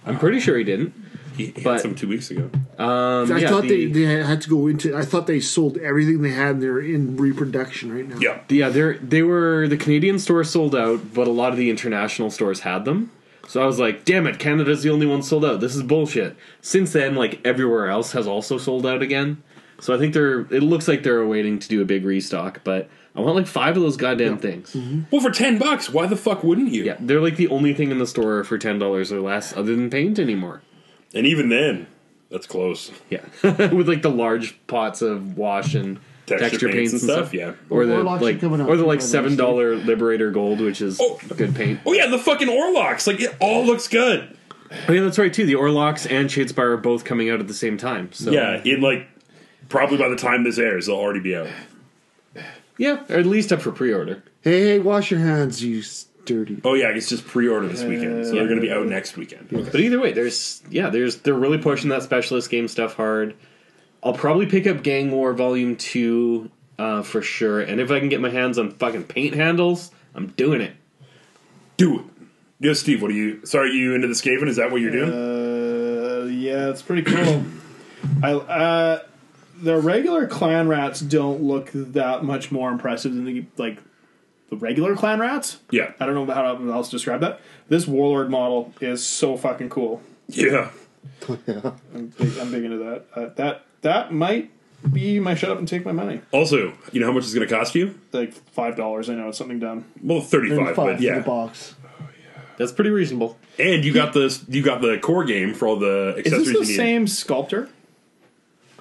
I'm 0.04 0.18
pretty 0.18 0.40
sure 0.40 0.58
he 0.58 0.64
didn't. 0.64 0.92
He 1.36 1.46
had 1.46 1.64
But- 1.64 1.80
some 1.80 1.94
two 1.94 2.08
weeks 2.08 2.30
ago. 2.30 2.50
Um, 2.78 3.30
I 3.32 3.38
yeah, 3.38 3.48
thought 3.48 3.62
the, 3.62 3.86
they, 3.86 4.04
they 4.04 4.22
had 4.24 4.40
to 4.42 4.48
go 4.50 4.66
into. 4.66 4.96
I 4.96 5.02
thought 5.02 5.26
they 5.26 5.40
sold 5.40 5.76
everything 5.78 6.22
they 6.22 6.30
had. 6.30 6.56
and 6.56 6.62
They're 6.62 6.80
in 6.80 7.16
reproduction 7.16 7.92
right 7.94 8.08
now. 8.08 8.16
Yeah. 8.18 8.40
Yeah, 8.48 8.68
they 8.70 8.94
they 8.98 9.22
were 9.22 9.68
the 9.68 9.76
Canadian 9.76 10.18
store 10.18 10.42
sold 10.44 10.74
out, 10.74 11.12
but 11.14 11.26
a 11.28 11.30
lot 11.32 11.52
of 11.52 11.58
the 11.58 11.70
international 11.70 12.30
stores 12.30 12.60
had 12.60 12.84
them. 12.84 13.10
So 13.48 13.62
I 13.62 13.66
was 13.66 13.78
like, 13.78 14.04
"Damn 14.04 14.26
it, 14.26 14.38
Canada's 14.38 14.82
the 14.82 14.90
only 14.90 15.06
one 15.06 15.22
sold 15.22 15.44
out. 15.44 15.60
This 15.60 15.74
is 15.76 15.82
bullshit." 15.82 16.36
Since 16.60 16.92
then, 16.92 17.14
like 17.14 17.40
everywhere 17.44 17.88
else 17.88 18.12
has 18.12 18.26
also 18.26 18.56
sold 18.58 18.86
out 18.86 19.02
again. 19.02 19.42
So 19.80 19.94
I 19.94 19.98
think 19.98 20.14
they're. 20.14 20.40
It 20.42 20.62
looks 20.62 20.86
like 20.88 21.02
they're 21.02 21.26
waiting 21.26 21.58
to 21.58 21.68
do 21.68 21.82
a 21.82 21.84
big 21.84 22.04
restock, 22.04 22.60
but 22.64 22.88
I 23.16 23.20
want 23.20 23.36
like 23.36 23.46
five 23.48 23.76
of 23.76 23.82
those 23.82 23.96
goddamn 23.96 24.38
things. 24.38 24.74
Well, 25.10 25.20
for 25.20 25.30
ten 25.30 25.58
bucks, 25.58 25.90
why 25.90 26.06
the 26.06 26.16
fuck 26.16 26.42
wouldn't 26.44 26.70
you? 26.72 26.84
Yeah, 26.84 26.96
they're 27.00 27.20
like 27.20 27.36
the 27.36 27.48
only 27.48 27.74
thing 27.74 27.90
in 27.90 27.98
the 27.98 28.06
store 28.06 28.44
for 28.44 28.58
ten 28.58 28.78
dollars 28.78 29.12
or 29.12 29.20
less, 29.20 29.52
other 29.56 29.74
than 29.74 29.90
paint 29.90 30.18
anymore. 30.20 30.62
And 31.14 31.26
even 31.26 31.48
then, 31.48 31.86
that's 32.30 32.46
close. 32.46 32.90
Yeah, 33.10 33.20
with 33.42 33.88
like 33.88 34.02
the 34.02 34.10
large 34.10 34.56
pots 34.66 35.02
of 35.02 35.36
wash 35.36 35.74
and 35.74 35.98
Texture 36.24 36.50
texture, 36.50 36.68
paints 36.68 36.92
paints, 36.92 36.92
and 36.92 37.02
and 37.02 37.10
stuff, 37.10 37.28
stuff. 37.28 37.34
yeah. 37.34 37.52
or 37.68 37.84
the 37.84 37.94
Orlocks 37.94 38.20
like, 38.20 38.40
coming 38.40 38.60
out 38.60 38.68
or 38.70 38.76
the 38.76 38.84
like 38.84 39.00
by 39.00 39.04
the 39.04 39.06
way, 39.06 39.10
seven 39.10 39.36
dollar 39.36 39.74
Liberator 39.74 40.30
Gold, 40.30 40.60
which 40.60 40.80
is 40.80 40.98
Oh. 41.02 41.18
good 41.36 41.54
paint. 41.54 41.80
Oh 41.84 41.92
yeah, 41.92 42.06
the 42.06 42.18
fucking 42.18 42.46
Orlocks. 42.48 43.06
Like 43.08 43.20
it 43.20 43.34
all 43.40 43.64
looks 43.66 43.88
good. 43.88 44.36
Oh, 44.88 44.92
yeah, 44.92 45.00
that's 45.02 45.18
right 45.18 45.34
too. 45.34 45.44
The 45.44 45.54
Orlocks 45.54 46.08
and 46.10 46.30
Shadespire 46.30 46.70
are 46.74 46.76
both 46.78 47.04
coming 47.04 47.28
out 47.28 47.40
at 47.40 47.48
the 47.48 47.52
same 47.54 47.76
time. 47.76 48.12
So 48.12 48.30
Yeah, 48.30 48.62
in 48.64 48.80
like 48.80 49.08
probably 49.68 49.98
by 49.98 50.08
the 50.08 50.16
time 50.16 50.44
this 50.44 50.58
airs, 50.58 50.86
they'll 50.86 50.94
already 50.96 51.20
be 51.20 51.34
out. 51.36 51.48
yeah, 52.78 53.02
or 53.10 53.16
at 53.18 53.26
least 53.26 53.52
up 53.52 53.60
for 53.60 53.72
pre-order. 53.72 54.22
Hey, 54.42 54.60
hey, 54.62 54.78
wash 54.78 55.10
your 55.10 55.20
hands, 55.20 55.62
you 55.62 55.80
s- 55.80 56.06
dirty. 56.24 56.60
Oh 56.64 56.74
yeah, 56.74 56.88
it's 56.88 57.08
just 57.08 57.26
pre-order 57.26 57.66
this 57.68 57.82
weekend, 57.82 58.26
so 58.26 58.32
they're 58.32 58.46
going 58.46 58.60
to 58.60 58.62
be 58.62 58.72
out 58.72 58.86
next 58.86 59.16
weekend. 59.16 59.48
But 59.50 59.80
either 59.80 60.00
way, 60.00 60.12
there's 60.12 60.62
yeah, 60.70 60.90
there's 60.90 61.16
they're 61.16 61.34
really 61.34 61.58
pushing 61.58 61.90
that 61.90 62.02
specialist 62.02 62.50
game 62.50 62.68
stuff 62.68 62.94
hard. 62.94 63.34
I'll 64.02 64.14
probably 64.14 64.46
pick 64.46 64.66
up 64.66 64.82
Gang 64.82 65.10
War 65.10 65.32
Volume 65.32 65.76
Two 65.76 66.50
uh, 66.78 67.02
for 67.02 67.22
sure, 67.22 67.60
and 67.60 67.80
if 67.80 67.90
I 67.90 68.00
can 68.00 68.08
get 68.08 68.20
my 68.20 68.30
hands 68.30 68.58
on 68.58 68.70
fucking 68.72 69.04
paint 69.04 69.34
handles, 69.34 69.90
I'm 70.14 70.28
doing 70.28 70.60
it. 70.60 70.74
Do 71.76 72.00
it. 72.00 72.04
Yo, 72.60 72.72
Steve, 72.74 73.02
what 73.02 73.10
are 73.10 73.14
you? 73.14 73.44
Sorry, 73.44 73.72
you 73.72 73.94
into 73.94 74.06
the 74.06 74.14
Skaven? 74.14 74.46
Is 74.46 74.56
that 74.56 74.70
what 74.70 74.80
you're 74.80 74.92
doing? 74.92 75.12
Uh, 75.12 76.26
yeah, 76.26 76.68
it's 76.68 76.82
pretty 76.82 77.02
cool. 77.02 77.44
I 78.22 78.32
uh, 78.32 79.02
the 79.60 79.78
regular 79.78 80.26
clan 80.26 80.68
rats 80.68 81.00
don't 81.00 81.42
look 81.42 81.70
that 81.72 82.24
much 82.24 82.50
more 82.50 82.70
impressive 82.70 83.14
than 83.14 83.24
the 83.24 83.44
like 83.56 83.78
the 84.52 84.58
regular 84.58 84.94
clan 84.94 85.18
rats. 85.18 85.60
yeah, 85.70 85.92
I 85.98 86.04
don't 86.04 86.14
know 86.14 86.32
how 86.32 86.56
else 86.72 86.90
to 86.90 86.96
describe 86.96 87.22
that. 87.22 87.40
This 87.70 87.86
warlord 87.86 88.30
model 88.30 88.74
is 88.82 89.02
so 89.04 89.38
fucking 89.38 89.70
cool. 89.70 90.02
yeah. 90.28 90.70
I'm 91.28 92.12
big, 92.18 92.38
I'm 92.38 92.50
big 92.52 92.64
into 92.64 92.76
that. 92.76 93.04
Uh, 93.14 93.28
that 93.36 93.64
that 93.80 94.12
might 94.12 94.50
be 94.92 95.18
my 95.18 95.34
shut 95.34 95.50
up 95.50 95.58
and 95.58 95.66
take 95.66 95.86
my 95.86 95.92
money. 95.92 96.20
Also, 96.32 96.74
you 96.92 97.00
know 97.00 97.06
how 97.06 97.12
much 97.12 97.24
it's 97.24 97.32
going 97.32 97.48
to 97.48 97.52
cost 97.52 97.74
you? 97.74 97.98
Like 98.12 98.34
five 98.34 98.76
dollars. 98.76 99.08
I 99.08 99.14
know 99.14 99.28
it's 99.28 99.38
something 99.38 99.58
dumb. 99.58 99.86
Well, 100.02 100.20
thirty-five, 100.20 100.58
Thirty-five 100.58 100.76
but 100.76 100.92
for 100.92 100.96
the 100.98 101.02
yeah. 101.02 101.20
box. 101.20 101.74
That's 102.58 102.72
pretty 102.72 102.90
reasonable. 102.90 103.38
And 103.58 103.86
you 103.86 103.94
got 103.94 104.12
the 104.12 104.38
you 104.48 104.62
got 104.62 104.82
the 104.82 104.98
core 104.98 105.24
game 105.24 105.54
for 105.54 105.66
all 105.66 105.76
the 105.76 106.14
accessories. 106.18 106.48
Is 106.48 106.52
this 106.52 106.52
the 106.52 106.64
you 106.64 106.68
need. 106.68 106.76
same 106.76 107.06
sculptor 107.06 107.70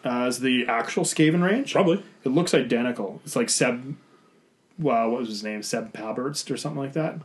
as 0.04 0.42
the 0.42 0.66
actual 0.68 1.06
Skaven 1.06 1.42
range? 1.42 1.72
Probably. 1.72 2.04
It 2.26 2.30
looks 2.30 2.54
identical. 2.54 3.22
It's 3.24 3.38
like 3.38 3.50
Seb. 3.50 3.96
Wow, 4.82 5.10
what 5.10 5.20
was 5.20 5.30
his 5.30 5.44
name? 5.44 5.64
Seb 5.64 5.94
Perbet 5.94 6.50
or 6.52 6.58
something 6.58 6.80
like 6.82 6.94
that. 6.94 7.20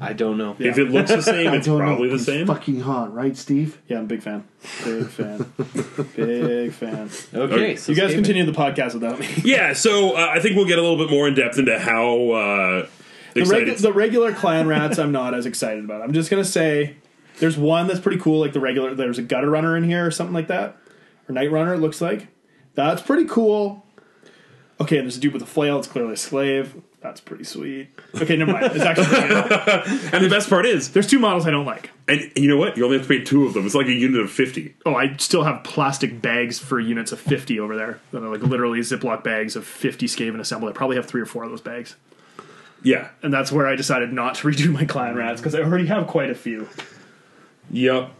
I 0.00 0.14
don't 0.14 0.36
know. 0.36 0.56
If 0.58 0.78
it 0.78 0.90
looks 0.90 1.10
the 1.12 1.22
same, 1.22 1.48
I 1.52 1.56
it's 1.56 1.66
don't 1.66 1.78
probably 1.78 2.04
know. 2.08 2.08
the 2.10 2.14
It's 2.16 2.24
same. 2.24 2.46
Fucking 2.46 2.80
hot, 2.80 3.14
right, 3.14 3.36
Steve? 3.36 3.80
Yeah, 3.86 3.98
I'm 3.98 4.04
a 4.04 4.08
big 4.08 4.22
fan. 4.22 4.42
Big 4.84 5.06
fan. 5.06 5.52
big 6.16 6.72
fan. 6.72 7.08
Okay, 7.32 7.76
so 7.76 7.92
You 7.92 7.98
guys 7.98 8.10
Skaven. 8.10 8.14
continue 8.14 8.44
the 8.44 8.52
podcast 8.52 8.94
without 8.94 9.20
me. 9.20 9.28
Yeah, 9.44 9.74
so 9.74 10.16
uh, 10.16 10.26
I 10.34 10.40
think 10.40 10.56
we'll 10.56 10.66
get 10.66 10.78
a 10.78 10.82
little 10.82 10.96
bit 10.96 11.08
more 11.10 11.28
in 11.28 11.34
depth 11.34 11.58
into 11.58 11.78
how 11.78 12.30
uh, 12.30 12.86
The, 13.34 13.40
excited. 13.42 13.68
regu- 13.68 13.82
the 13.82 13.92
regular 13.92 14.32
clan 14.34 14.66
rats, 14.66 14.98
I'm 14.98 15.12
not 15.12 15.34
as 15.34 15.46
excited 15.46 15.84
about. 15.84 16.02
I'm 16.02 16.12
just 16.12 16.30
gonna 16.30 16.44
say, 16.44 16.96
there's 17.38 17.56
one 17.56 17.86
that's 17.86 18.00
pretty 18.00 18.18
cool, 18.18 18.40
like 18.40 18.54
the 18.54 18.60
regular. 18.60 18.94
There's 18.96 19.18
a 19.18 19.22
gutter 19.22 19.50
runner 19.50 19.76
in 19.76 19.84
here 19.84 20.04
or 20.04 20.10
something 20.10 20.34
like 20.34 20.48
that, 20.48 20.76
or 21.28 21.32
night 21.34 21.52
runner. 21.52 21.74
It 21.74 21.78
looks 21.78 22.00
like 22.00 22.26
that's 22.74 23.02
pretty 23.02 23.26
cool. 23.26 23.81
Okay, 24.82 24.98
and 24.98 25.06
there's 25.06 25.16
a 25.16 25.20
dude 25.20 25.32
with 25.32 25.42
a 25.42 25.46
flail. 25.46 25.78
It's 25.78 25.86
clearly 25.86 26.14
a 26.14 26.16
slave. 26.16 26.74
That's 27.00 27.20
pretty 27.20 27.44
sweet. 27.44 27.88
Okay, 28.14 28.36
never 28.36 28.52
mind. 28.52 28.66
It's 28.66 28.84
actually 28.84 29.06
pretty 29.06 29.26
and 30.12 30.24
the 30.24 30.28
best 30.28 30.48
part 30.48 30.66
is, 30.66 30.90
there's 30.92 31.06
two 31.06 31.18
models 31.18 31.46
I 31.46 31.50
don't 31.50 31.66
like. 31.66 31.90
and 32.08 32.30
you 32.36 32.48
know 32.48 32.56
what? 32.56 32.76
You 32.76 32.84
only 32.84 32.98
have 32.98 33.06
to 33.06 33.18
pay 33.18 33.24
two 33.24 33.44
of 33.44 33.54
them. 33.54 33.64
It's 33.64 33.74
like 33.74 33.86
a 33.86 33.92
unit 33.92 34.20
of 34.20 34.30
fifty. 34.30 34.74
Oh, 34.84 34.94
I 34.94 35.16
still 35.16 35.44
have 35.44 35.62
plastic 35.62 36.20
bags 36.20 36.58
for 36.58 36.80
units 36.80 37.12
of 37.12 37.20
50 37.20 37.60
over 37.60 37.76
there. 37.76 38.00
That 38.10 38.22
are 38.22 38.28
like 38.28 38.42
literally 38.42 38.80
Ziploc 38.80 39.22
bags 39.22 39.56
of 39.56 39.64
50 39.66 40.06
Skaven 40.06 40.40
assembled. 40.40 40.70
I 40.70 40.74
probably 40.74 40.96
have 40.96 41.06
three 41.06 41.20
or 41.22 41.26
four 41.26 41.44
of 41.44 41.50
those 41.50 41.60
bags. 41.60 41.96
Yeah. 42.82 43.08
And 43.22 43.32
that's 43.32 43.52
where 43.52 43.66
I 43.68 43.76
decided 43.76 44.12
not 44.12 44.36
to 44.36 44.48
redo 44.48 44.72
my 44.72 44.84
clan 44.84 45.14
rats 45.14 45.40
because 45.40 45.54
I 45.54 45.60
already 45.60 45.86
have 45.86 46.06
quite 46.08 46.30
a 46.30 46.34
few. 46.34 46.68
Yep. 47.70 48.10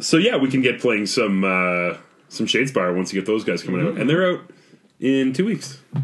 So 0.00 0.16
yeah, 0.16 0.36
we 0.36 0.50
can 0.50 0.60
get 0.60 0.80
playing 0.80 1.06
some 1.06 1.44
uh, 1.44 1.96
some 2.28 2.46
Shadespire 2.46 2.94
once 2.96 3.12
you 3.12 3.20
get 3.20 3.26
those 3.26 3.44
guys 3.44 3.62
coming 3.62 3.86
out, 3.86 3.96
and 3.96 4.08
they're 4.10 4.32
out 4.32 4.40
in 5.04 5.32
two 5.32 5.44
weeks. 5.44 5.78
A 5.94 6.02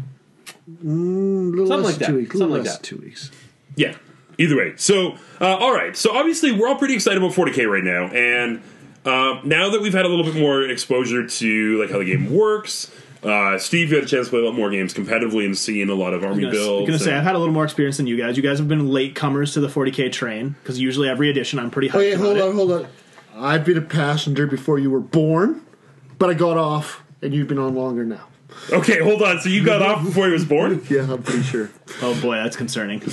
little 0.85 1.67
Something 1.67 1.67
less 1.67 1.83
like 1.85 1.95
that. 1.95 2.07
Two 2.07 2.15
weeks. 2.17 2.35
a 2.35 2.37
Something 2.37 2.49
little 2.51 2.57
like 2.57 2.65
less 2.65 2.77
that. 2.77 2.83
Two 2.83 2.97
weeks. 2.97 3.31
Yeah. 3.75 3.95
Either 4.37 4.55
way. 4.57 4.73
So, 4.77 5.17
uh, 5.39 5.57
all 5.57 5.73
right. 5.73 5.95
So 5.97 6.15
obviously, 6.15 6.51
we're 6.51 6.67
all 6.67 6.75
pretty 6.77 6.93
excited 6.95 7.17
about 7.21 7.33
40k 7.35 7.67
right 7.69 7.83
now, 7.83 8.05
and 8.07 8.61
uh, 9.05 9.41
now 9.43 9.69
that 9.69 9.81
we've 9.81 9.93
had 9.93 10.05
a 10.05 10.07
little 10.07 10.23
bit 10.25 10.35
more 10.35 10.63
exposure 10.63 11.27
to 11.27 11.81
like 11.81 11.91
how 11.91 11.99
the 11.99 12.05
game 12.05 12.33
works, 12.33 12.91
uh, 13.23 13.57
Steve, 13.59 13.89
you 13.89 13.95
had 13.97 14.05
a 14.05 14.07
chance 14.07 14.27
to 14.27 14.31
play 14.31 14.39
a 14.39 14.45
lot 14.45 14.55
more 14.55 14.71
games 14.71 14.93
competitively 14.93 15.45
and 15.45 15.55
seeing 15.55 15.89
a 15.89 15.93
lot 15.93 16.13
of 16.13 16.23
army 16.23 16.45
I'm 16.45 16.51
builds. 16.51 16.87
gonna 16.87 16.97
say 16.99 17.13
I've 17.13 17.23
had 17.23 17.35
a 17.35 17.39
little 17.39 17.53
more 17.53 17.65
experience 17.65 17.97
than 17.97 18.07
you 18.07 18.17
guys. 18.17 18.35
You 18.37 18.41
guys 18.43 18.57
have 18.57 18.67
been 18.67 18.89
late 18.89 19.13
comers 19.13 19.53
to 19.53 19.59
the 19.59 19.67
40k 19.67 20.11
train 20.11 20.55
because 20.63 20.79
usually 20.79 21.07
every 21.09 21.29
edition 21.29 21.59
I'm 21.59 21.69
pretty 21.69 21.89
hyped 21.89 21.95
Okay, 21.95 22.13
about 22.13 22.25
hold 22.25 22.37
it. 22.37 22.41
on, 22.43 22.55
hold 22.55 22.71
on. 22.71 22.87
I've 23.35 23.65
been 23.65 23.77
a 23.77 23.81
passenger 23.81 24.47
before 24.47 24.79
you 24.79 24.89
were 24.89 24.99
born, 24.99 25.61
but 26.17 26.29
I 26.29 26.33
got 26.33 26.57
off, 26.57 27.03
and 27.21 27.33
you've 27.33 27.47
been 27.47 27.59
on 27.59 27.75
longer 27.75 28.03
now. 28.05 28.27
Okay, 28.71 28.99
hold 28.99 29.21
on. 29.21 29.39
So 29.39 29.49
you 29.49 29.63
got 29.63 29.81
off 29.81 30.03
before 30.03 30.27
he 30.27 30.33
was 30.33 30.45
born. 30.45 30.85
Yeah, 30.89 31.11
I'm 31.11 31.23
pretty 31.23 31.43
sure. 31.43 31.69
Oh 32.01 32.19
boy, 32.21 32.35
that's 32.35 32.55
concerning. 32.57 33.01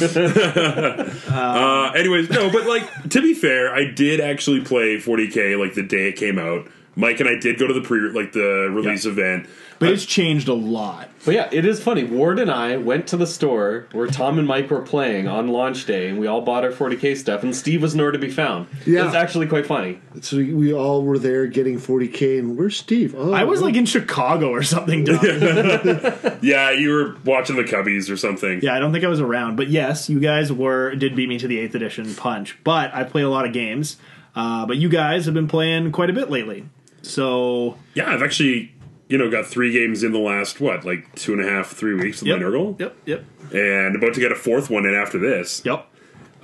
Uh, 1.28 1.92
anyways, 1.94 2.28
no, 2.30 2.50
but 2.50 2.66
like 2.66 3.10
to 3.10 3.22
be 3.22 3.34
fair, 3.34 3.72
I 3.74 3.84
did 3.84 4.20
actually 4.20 4.60
play 4.62 4.96
40k 4.96 5.58
like 5.58 5.74
the 5.74 5.82
day 5.82 6.08
it 6.08 6.16
came 6.16 6.38
out. 6.38 6.66
Mike 6.98 7.20
and 7.20 7.28
I 7.28 7.36
did 7.36 7.58
go 7.58 7.66
to 7.66 7.72
the 7.72 7.80
pre 7.80 8.00
like 8.10 8.32
the 8.32 8.68
release 8.70 9.04
Yeah. 9.06 9.12
event. 9.12 9.46
But 9.80 9.90
it's 9.90 10.04
changed 10.04 10.48
a 10.48 10.54
lot. 10.54 11.08
But 11.24 11.34
yeah, 11.34 11.48
it 11.52 11.64
is 11.64 11.80
funny. 11.80 12.02
Ward 12.02 12.40
and 12.40 12.50
I 12.50 12.76
went 12.78 13.06
to 13.08 13.16
the 13.16 13.28
store 13.28 13.86
where 13.92 14.08
Tom 14.08 14.36
and 14.36 14.48
Mike 14.48 14.68
were 14.72 14.80
playing 14.82 15.28
on 15.28 15.46
launch 15.46 15.86
day, 15.86 16.08
and 16.08 16.18
we 16.18 16.26
all 16.26 16.40
bought 16.40 16.64
our 16.64 16.72
40k 16.72 17.16
stuff, 17.16 17.44
and 17.44 17.54
Steve 17.54 17.80
was 17.80 17.94
nowhere 17.94 18.10
to 18.10 18.18
be 18.18 18.28
found. 18.28 18.66
Yeah. 18.84 19.06
It's 19.06 19.14
actually 19.14 19.46
quite 19.46 19.66
funny. 19.66 20.00
So 20.20 20.38
we, 20.38 20.52
we 20.52 20.72
all 20.74 21.04
were 21.04 21.16
there 21.16 21.46
getting 21.46 21.78
40k, 21.78 22.40
and 22.40 22.58
where's 22.58 22.76
Steve? 22.76 23.14
Oh, 23.16 23.32
I 23.32 23.44
was 23.44 23.60
well, 23.60 23.68
like 23.68 23.76
in 23.76 23.86
Chicago 23.86 24.48
or 24.50 24.64
something. 24.64 25.06
Yeah, 26.42 26.70
you 26.72 26.90
were 26.90 27.16
watching 27.24 27.54
the 27.56 27.62
Cubbies 27.64 28.10
or 28.10 28.16
something. 28.16 28.60
Yeah, 28.62 28.74
I 28.74 28.80
don't 28.80 28.92
think 28.92 29.04
I 29.04 29.08
was 29.08 29.20
around, 29.20 29.54
but 29.56 29.68
yes, 29.68 30.08
you 30.10 30.18
guys 30.20 30.52
were 30.52 30.94
did 30.96 31.14
beat 31.14 31.28
me 31.28 31.38
to 31.38 31.46
the 31.46 31.58
eighth 31.60 31.74
edition 31.76 32.12
punch. 32.16 32.58
But 32.64 32.92
I 32.94 33.04
play 33.04 33.22
a 33.22 33.28
lot 33.28 33.44
of 33.46 33.52
games, 33.52 33.96
uh, 34.34 34.66
but 34.66 34.76
you 34.76 34.88
guys 34.88 35.24
have 35.26 35.34
been 35.34 35.48
playing 35.48 35.92
quite 35.92 36.10
a 36.10 36.12
bit 36.12 36.30
lately. 36.30 36.64
So 37.08 37.78
Yeah, 37.94 38.10
I've 38.10 38.22
actually 38.22 38.72
you 39.08 39.16
know 39.16 39.30
got 39.30 39.46
three 39.46 39.72
games 39.72 40.02
in 40.02 40.12
the 40.12 40.18
last 40.18 40.60
what 40.60 40.84
like 40.84 41.14
two 41.14 41.32
and 41.32 41.44
a 41.44 41.48
half 41.48 41.68
three 41.68 41.94
weeks 41.94 42.20
with 42.20 42.28
yep, 42.28 42.38
my 42.38 42.44
Nurgle, 42.44 42.78
yep, 42.78 42.96
yep, 43.06 43.24
and 43.52 43.96
about 43.96 44.14
to 44.14 44.20
get 44.20 44.30
a 44.30 44.34
fourth 44.36 44.68
one 44.70 44.86
in 44.86 44.94
after 44.94 45.18
this. 45.18 45.62
yep. 45.64 45.86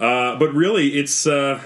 Uh, 0.00 0.36
but 0.36 0.52
really, 0.54 0.96
it's. 0.96 1.26
Uh, 1.26 1.62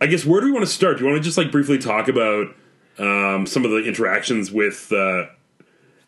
I 0.00 0.06
guess 0.06 0.24
where 0.24 0.40
do 0.40 0.46
we 0.46 0.52
want 0.52 0.64
to 0.64 0.70
start? 0.70 0.98
Do 0.98 1.04
you 1.04 1.10
want 1.10 1.22
to 1.22 1.24
just 1.24 1.38
like 1.38 1.50
briefly 1.50 1.78
talk 1.78 2.08
about 2.08 2.54
um, 2.98 3.46
some 3.46 3.64
of 3.64 3.70
the 3.70 3.84
interactions 3.84 4.52
with 4.52 4.92
uh, 4.92 5.26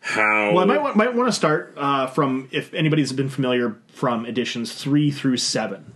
how? 0.00 0.52
Well, 0.52 0.60
I 0.60 0.64
might 0.64 0.82
want, 0.82 0.96
might 0.96 1.14
want 1.14 1.28
to 1.28 1.32
start 1.32 1.74
uh, 1.76 2.06
from 2.06 2.48
if 2.52 2.72
anybody's 2.74 3.12
been 3.12 3.28
familiar 3.28 3.76
from 3.88 4.24
editions 4.24 4.74
three 4.74 5.10
through 5.10 5.38
seven, 5.38 5.92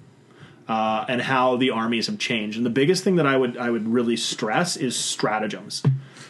uh, 0.68 1.04
and 1.08 1.20
how 1.22 1.56
the 1.56 1.70
armies 1.70 2.06
have 2.06 2.18
changed. 2.18 2.56
And 2.56 2.64
the 2.66 2.70
biggest 2.70 3.02
thing 3.04 3.16
that 3.16 3.26
I 3.26 3.36
would 3.36 3.56
I 3.56 3.70
would 3.70 3.88
really 3.88 4.16
stress 4.16 4.76
is 4.76 4.96
stratagems. 4.96 5.82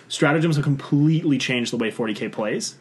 Stratagems 0.09 0.57
have 0.57 0.65
completely 0.65 1.39
changed 1.39 1.73
the 1.73 1.77
way 1.77 1.91
40k 1.91 2.31
plays, 2.33 2.75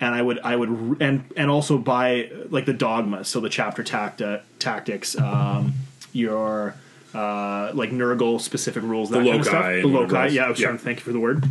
and 0.00 0.14
I 0.14 0.22
would 0.22 0.38
I 0.40 0.56
would 0.56 0.98
and 1.00 1.24
and 1.36 1.50
also 1.50 1.78
by 1.78 2.30
like 2.50 2.66
the 2.66 2.72
dogmas, 2.72 3.28
so 3.28 3.40
the 3.40 3.48
chapter 3.50 3.82
tacta, 3.82 4.42
tactics, 4.58 5.18
um, 5.18 5.74
your 6.12 6.74
uh, 7.14 7.70
like 7.74 7.90
Nurgle 7.90 8.40
specific 8.40 8.82
rules, 8.82 9.10
that 9.10 9.16
kind 9.16 9.28
of 9.28 9.34
loci 9.36 9.48
stuff. 9.48 9.64
The 9.82 9.86
loci, 9.86 10.34
yeah. 10.34 10.44
I 10.44 10.50
was 10.50 10.60
Yeah. 10.60 10.66
trying 10.66 10.78
to 10.78 10.84
thank 10.84 10.98
you 10.98 11.04
for 11.04 11.12
the 11.12 11.20
word 11.20 11.44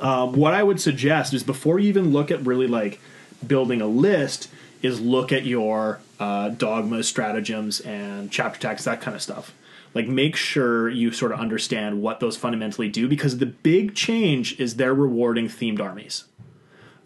Um, 0.00 0.32
what 0.32 0.52
I 0.54 0.62
would 0.62 0.80
suggest 0.80 1.32
is 1.32 1.42
before 1.42 1.78
you 1.78 1.88
even 1.88 2.12
look 2.12 2.30
at 2.30 2.44
really 2.44 2.66
like 2.66 2.98
building 3.46 3.80
a 3.80 3.86
list, 3.86 4.48
is 4.82 5.00
look 5.00 5.32
at 5.32 5.44
your 5.46 6.00
uh, 6.22 6.50
dogmas, 6.50 7.08
stratagems, 7.08 7.80
and 7.80 8.30
chapter 8.30 8.60
tactics, 8.60 8.84
that 8.84 9.00
kind 9.00 9.16
of 9.16 9.22
stuff. 9.22 9.52
Like 9.92 10.06
make 10.06 10.36
sure 10.36 10.88
you 10.88 11.10
sort 11.10 11.32
of 11.32 11.40
understand 11.40 12.00
what 12.00 12.20
those 12.20 12.36
fundamentally 12.36 12.88
do, 12.88 13.08
because 13.08 13.38
the 13.38 13.46
big 13.46 13.96
change 13.96 14.58
is 14.60 14.76
they're 14.76 14.94
rewarding 14.94 15.48
themed 15.48 15.80
armies. 15.80 16.24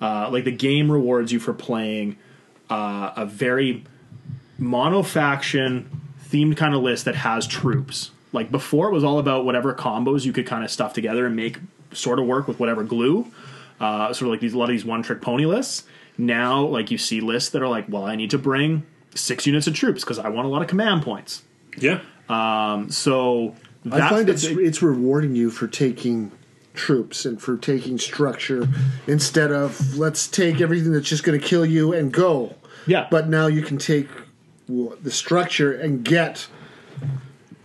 Uh, 0.02 0.28
like 0.30 0.44
the 0.44 0.52
game 0.52 0.92
rewards 0.92 1.32
you 1.32 1.40
for 1.40 1.54
playing 1.54 2.18
uh, 2.68 3.12
a 3.16 3.24
very 3.24 3.84
monofaction 4.60 5.86
themed 6.28 6.58
kind 6.58 6.74
of 6.74 6.82
list 6.82 7.06
that 7.06 7.14
has 7.14 7.46
troops. 7.46 8.10
Like 8.34 8.50
before, 8.50 8.88
it 8.88 8.92
was 8.92 9.02
all 9.02 9.18
about 9.18 9.46
whatever 9.46 9.72
combos 9.72 10.26
you 10.26 10.32
could 10.34 10.46
kind 10.46 10.62
of 10.62 10.70
stuff 10.70 10.92
together 10.92 11.24
and 11.24 11.34
make 11.34 11.58
sort 11.92 12.18
of 12.18 12.26
work 12.26 12.46
with 12.46 12.60
whatever 12.60 12.84
glue. 12.84 13.32
Uh, 13.80 14.12
sort 14.12 14.26
of 14.28 14.32
like 14.32 14.40
these 14.40 14.52
a 14.52 14.58
lot 14.58 14.64
of 14.64 14.70
these 14.76 14.84
one 14.84 15.02
trick 15.02 15.22
pony 15.22 15.46
lists. 15.46 15.84
Now, 16.18 16.66
like 16.66 16.90
you 16.90 16.98
see 16.98 17.20
lists 17.22 17.50
that 17.50 17.62
are 17.62 17.68
like, 17.68 17.86
well, 17.88 18.04
I 18.04 18.14
need 18.14 18.30
to 18.30 18.38
bring 18.38 18.84
six 19.16 19.46
units 19.46 19.66
of 19.66 19.74
troops 19.74 20.02
because 20.04 20.18
I 20.18 20.28
want 20.28 20.46
a 20.46 20.50
lot 20.50 20.62
of 20.62 20.68
command 20.68 21.02
points. 21.02 21.42
yeah, 21.78 22.00
um, 22.28 22.90
So 22.90 23.54
I 23.90 24.08
find 24.08 24.28
it's 24.28 24.46
big- 24.46 24.58
it's 24.58 24.82
rewarding 24.82 25.34
you 25.34 25.50
for 25.50 25.66
taking 25.66 26.32
troops 26.74 27.24
and 27.24 27.40
for 27.40 27.56
taking 27.56 27.98
structure 27.98 28.68
instead 29.06 29.50
of 29.50 29.96
let's 29.96 30.26
take 30.28 30.60
everything 30.60 30.92
that's 30.92 31.08
just 31.08 31.24
going 31.24 31.38
to 31.40 31.44
kill 31.46 31.64
you 31.64 31.92
and 31.94 32.12
go. 32.12 32.54
Yeah. 32.86 33.06
But 33.10 33.28
now 33.28 33.46
you 33.46 33.62
can 33.62 33.78
take 33.78 34.08
the 34.68 35.10
structure 35.10 35.72
and 35.72 36.04
get 36.04 36.48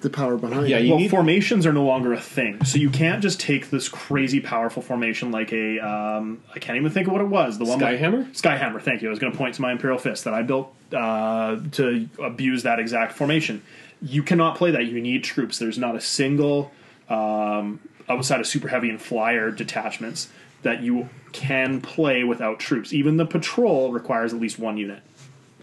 the 0.02 0.10
power 0.10 0.38
behind 0.38 0.68
Yeah, 0.68 0.78
it. 0.78 0.84
you 0.86 0.92
well, 0.92 1.00
need- 1.00 1.10
formations 1.10 1.66
are 1.66 1.74
no 1.74 1.84
longer 1.86 2.14
a 2.14 2.20
thing. 2.20 2.64
So 2.66 2.78
you 2.78 2.90
can't 2.90 3.22
just 3.22 3.40
take 3.40 3.70
this 3.70 3.88
crazy 3.90 4.40
powerful 4.40 4.82
formation 4.82 5.32
like 5.32 5.52
a 5.54 5.80
um, 5.80 6.42
I 6.54 6.60
can't 6.60 6.78
even 6.78 6.92
think 6.92 7.08
of 7.08 7.14
what 7.14 7.22
it 7.22 7.28
was. 7.28 7.58
The 7.58 7.66
one 7.66 7.80
with- 7.80 7.88
Skyhammer? 7.88 8.32
Skyhammer. 8.34 8.82
Thank 8.82 9.02
you. 9.02 9.08
I 9.10 9.12
was 9.12 9.20
going 9.20 9.32
to 9.32 9.38
point 9.38 9.56
to 9.56 9.62
my 9.62 9.72
Imperial 9.72 10.00
Fist 10.00 10.24
that 10.26 10.34
I 10.34 10.42
built 10.42 10.74
uh, 10.94 11.58
to 11.74 12.10
abuse 12.22 12.64
that 12.64 12.80
exact 12.80 13.14
formation. 13.14 13.62
You 14.02 14.24
cannot 14.24 14.58
play 14.58 14.72
that. 14.72 14.86
You 14.86 15.00
need 15.02 15.24
troops. 15.24 15.60
There's 15.60 15.78
not 15.78 15.96
a 15.96 16.02
single 16.02 16.72
um, 17.10 17.80
outside 18.10 18.40
of 18.40 18.48
super 18.48 18.68
heavy 18.68 18.90
and 18.90 19.02
flyer 19.02 19.52
detachments 19.52 20.30
that 20.64 20.82
you 20.82 21.10
can 21.32 21.82
play 21.82 22.24
without 22.24 22.60
troops. 22.60 22.94
Even 22.94 23.18
the 23.18 23.26
patrol 23.26 23.92
requires 23.92 24.34
at 24.34 24.40
least 24.40 24.60
one 24.60 24.78
unit. 24.78 25.02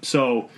So 0.03 0.49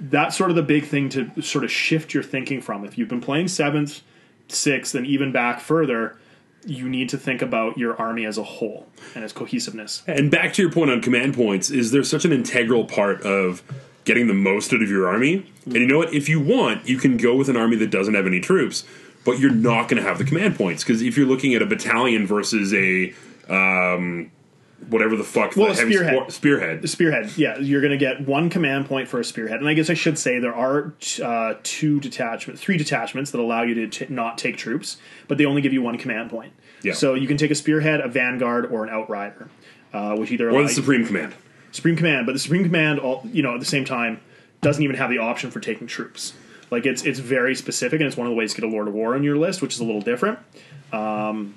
that's 0.00 0.36
sort 0.36 0.50
of 0.50 0.56
the 0.56 0.62
big 0.62 0.84
thing 0.86 1.08
to 1.10 1.42
sort 1.42 1.64
of 1.64 1.70
shift 1.70 2.14
your 2.14 2.22
thinking 2.22 2.60
from. 2.60 2.84
If 2.84 2.98
you've 2.98 3.08
been 3.08 3.20
playing 3.20 3.48
seventh, 3.48 4.02
sixth, 4.48 4.94
and 4.94 5.06
even 5.06 5.32
back 5.32 5.60
further, 5.60 6.18
you 6.66 6.88
need 6.88 7.08
to 7.10 7.18
think 7.18 7.42
about 7.42 7.78
your 7.78 7.96
army 8.00 8.24
as 8.24 8.38
a 8.38 8.42
whole 8.42 8.86
and 9.14 9.22
its 9.22 9.32
cohesiveness. 9.32 10.02
and 10.06 10.30
back 10.30 10.52
to 10.54 10.62
your 10.62 10.70
point 10.70 10.90
on 10.90 11.00
command 11.00 11.34
points, 11.34 11.70
is 11.70 11.90
there 11.90 12.02
such 12.02 12.24
an 12.24 12.32
integral 12.32 12.84
part 12.84 13.22
of 13.22 13.62
getting 14.04 14.26
the 14.26 14.34
most 14.34 14.72
out 14.72 14.82
of 14.82 14.88
your 14.88 15.08
army? 15.08 15.50
And 15.66 15.74
you 15.74 15.86
know 15.86 15.98
what? 15.98 16.12
If 16.12 16.28
you 16.28 16.40
want, 16.40 16.88
you 16.88 16.98
can 16.98 17.16
go 17.16 17.34
with 17.36 17.48
an 17.48 17.56
army 17.56 17.76
that 17.76 17.90
doesn't 17.90 18.14
have 18.14 18.26
any 18.26 18.40
troops, 18.40 18.84
but 19.24 19.38
you're 19.38 19.50
not 19.50 19.88
going 19.88 20.02
to 20.02 20.08
have 20.08 20.18
the 20.18 20.24
command 20.24 20.56
points 20.56 20.84
because 20.84 21.02
if 21.02 21.16
you're 21.16 21.26
looking 21.26 21.54
at 21.54 21.62
a 21.62 21.66
battalion 21.66 22.26
versus 22.26 22.72
a 22.74 23.14
um, 23.48 24.30
whatever 24.88 25.16
the 25.16 25.24
fuck, 25.24 25.56
Well, 25.56 25.68
the 25.68 25.74
spearhead. 25.76 26.14
spor- 26.14 26.30
spearhead. 26.30 26.88
Spearhead, 26.88 27.32
yeah, 27.36 27.58
you're 27.58 27.80
going 27.80 27.90
to 27.92 27.96
get 27.96 28.26
one 28.26 28.50
command 28.50 28.86
point 28.86 29.08
for 29.08 29.20
a 29.20 29.24
spearhead, 29.24 29.60
and 29.60 29.68
I 29.68 29.74
guess 29.74 29.90
I 29.90 29.94
should 29.94 30.18
say 30.18 30.38
there 30.38 30.54
are 30.54 30.94
uh, 31.22 31.54
two 31.62 32.00
detachments, 32.00 32.60
three 32.60 32.76
detachments 32.76 33.30
that 33.30 33.40
allow 33.40 33.62
you 33.62 33.74
to 33.74 33.86
t- 33.88 34.12
not 34.12 34.38
take 34.38 34.56
troops, 34.56 34.96
but 35.28 35.38
they 35.38 35.44
only 35.46 35.62
give 35.62 35.72
you 35.72 35.82
one 35.82 35.98
command 35.98 36.30
point. 36.30 36.52
Yeah. 36.82 36.92
So 36.94 37.14
you 37.14 37.26
can 37.26 37.36
take 37.36 37.50
a 37.50 37.54
spearhead, 37.54 38.00
a 38.00 38.08
vanguard, 38.08 38.66
or 38.70 38.84
an 38.84 38.90
outrider, 38.90 39.48
uh, 39.92 40.16
which 40.16 40.30
either 40.30 40.48
Or 40.50 40.62
the 40.62 40.68
you- 40.68 40.74
Supreme 40.74 41.06
Command. 41.06 41.34
Supreme 41.72 41.96
Command, 41.96 42.26
but 42.26 42.32
the 42.32 42.38
Supreme 42.38 42.62
Command, 42.64 42.98
all 43.00 43.26
you 43.32 43.42
know, 43.42 43.54
at 43.54 43.60
the 43.60 43.66
same 43.66 43.84
time, 43.84 44.20
doesn't 44.60 44.82
even 44.82 44.96
have 44.96 45.10
the 45.10 45.18
option 45.18 45.50
for 45.50 45.60
taking 45.60 45.86
troops. 45.86 46.32
Like 46.70 46.86
it's 46.86 47.02
it's 47.04 47.18
very 47.18 47.54
specific, 47.54 48.00
and 48.00 48.06
it's 48.06 48.16
one 48.16 48.26
of 48.26 48.30
the 48.30 48.36
ways 48.36 48.54
to 48.54 48.60
get 48.60 48.68
a 48.68 48.72
Lord 48.72 48.86
of 48.88 48.94
War 48.94 49.14
on 49.14 49.22
your 49.24 49.36
list, 49.36 49.60
which 49.60 49.74
is 49.74 49.80
a 49.80 49.84
little 49.84 50.00
different. 50.00 50.38
Um, 50.92 51.54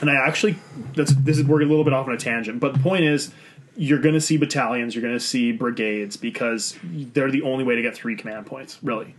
and 0.00 0.10
I 0.10 0.14
actually, 0.14 0.56
that's, 0.94 1.14
this 1.14 1.38
is 1.38 1.44
we're 1.44 1.62
a 1.62 1.66
little 1.66 1.84
bit 1.84 1.92
off 1.92 2.06
on 2.06 2.12
a 2.14 2.18
tangent, 2.18 2.60
but 2.60 2.72
the 2.74 2.78
point 2.80 3.04
is, 3.04 3.32
you're 3.78 4.00
going 4.00 4.14
to 4.14 4.20
see 4.20 4.36
battalions, 4.38 4.94
you're 4.94 5.02
going 5.02 5.14
to 5.14 5.20
see 5.20 5.52
brigades 5.52 6.16
because 6.16 6.78
they're 6.82 7.30
the 7.30 7.42
only 7.42 7.62
way 7.62 7.76
to 7.76 7.82
get 7.82 7.94
three 7.94 8.16
command 8.16 8.46
points, 8.46 8.78
really, 8.82 9.14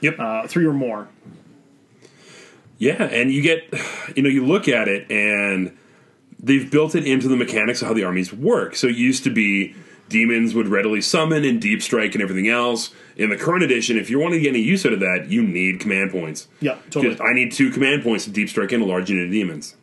Yep. 0.00 0.16
uh, 0.18 0.46
three 0.46 0.66
or 0.66 0.74
more. 0.74 1.08
Yeah, 2.78 3.02
and 3.02 3.32
you 3.32 3.42
get, 3.42 3.72
you 4.14 4.22
know, 4.22 4.28
you 4.28 4.44
look 4.46 4.68
at 4.68 4.88
it 4.88 5.10
and 5.10 5.76
they've 6.38 6.70
built 6.70 6.94
it 6.94 7.06
into 7.06 7.28
the 7.28 7.36
mechanics 7.36 7.82
of 7.82 7.88
how 7.88 7.94
the 7.94 8.04
armies 8.04 8.32
work. 8.32 8.76
So 8.76 8.86
it 8.86 8.94
used 8.96 9.24
to 9.24 9.30
be 9.30 9.74
demons 10.08 10.54
would 10.54 10.68
readily 10.68 11.00
summon 11.00 11.44
and 11.44 11.60
deep 11.60 11.82
strike 11.82 12.14
and 12.14 12.22
everything 12.22 12.48
else. 12.48 12.90
In 13.16 13.30
the 13.30 13.36
current 13.36 13.64
edition, 13.64 13.96
if 13.98 14.10
you 14.10 14.18
want 14.18 14.34
to 14.34 14.40
get 14.40 14.50
any 14.50 14.60
use 14.60 14.86
out 14.86 14.92
of 14.92 15.00
that, 15.00 15.26
you 15.28 15.42
need 15.42 15.80
command 15.80 16.12
points. 16.12 16.46
Yeah, 16.60 16.78
totally. 16.90 17.18
I 17.20 17.32
need 17.32 17.52
two 17.52 17.70
command 17.70 18.02
points 18.04 18.24
to 18.24 18.30
deep 18.30 18.48
strike 18.48 18.72
in 18.72 18.80
a 18.80 18.86
large 18.86 19.10
unit 19.10 19.26
of 19.26 19.32
demons. 19.32 19.74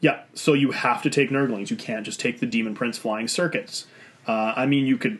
Yeah, 0.00 0.22
so 0.34 0.52
you 0.52 0.70
have 0.70 1.02
to 1.02 1.10
take 1.10 1.30
Nurglings. 1.30 1.70
You 1.70 1.76
can't 1.76 2.04
just 2.04 2.20
take 2.20 2.40
the 2.40 2.46
Demon 2.46 2.74
Prince 2.74 2.98
flying 2.98 3.28
circuits. 3.28 3.86
Uh, 4.26 4.52
I 4.56 4.66
mean, 4.66 4.86
you 4.86 4.96
could. 4.96 5.18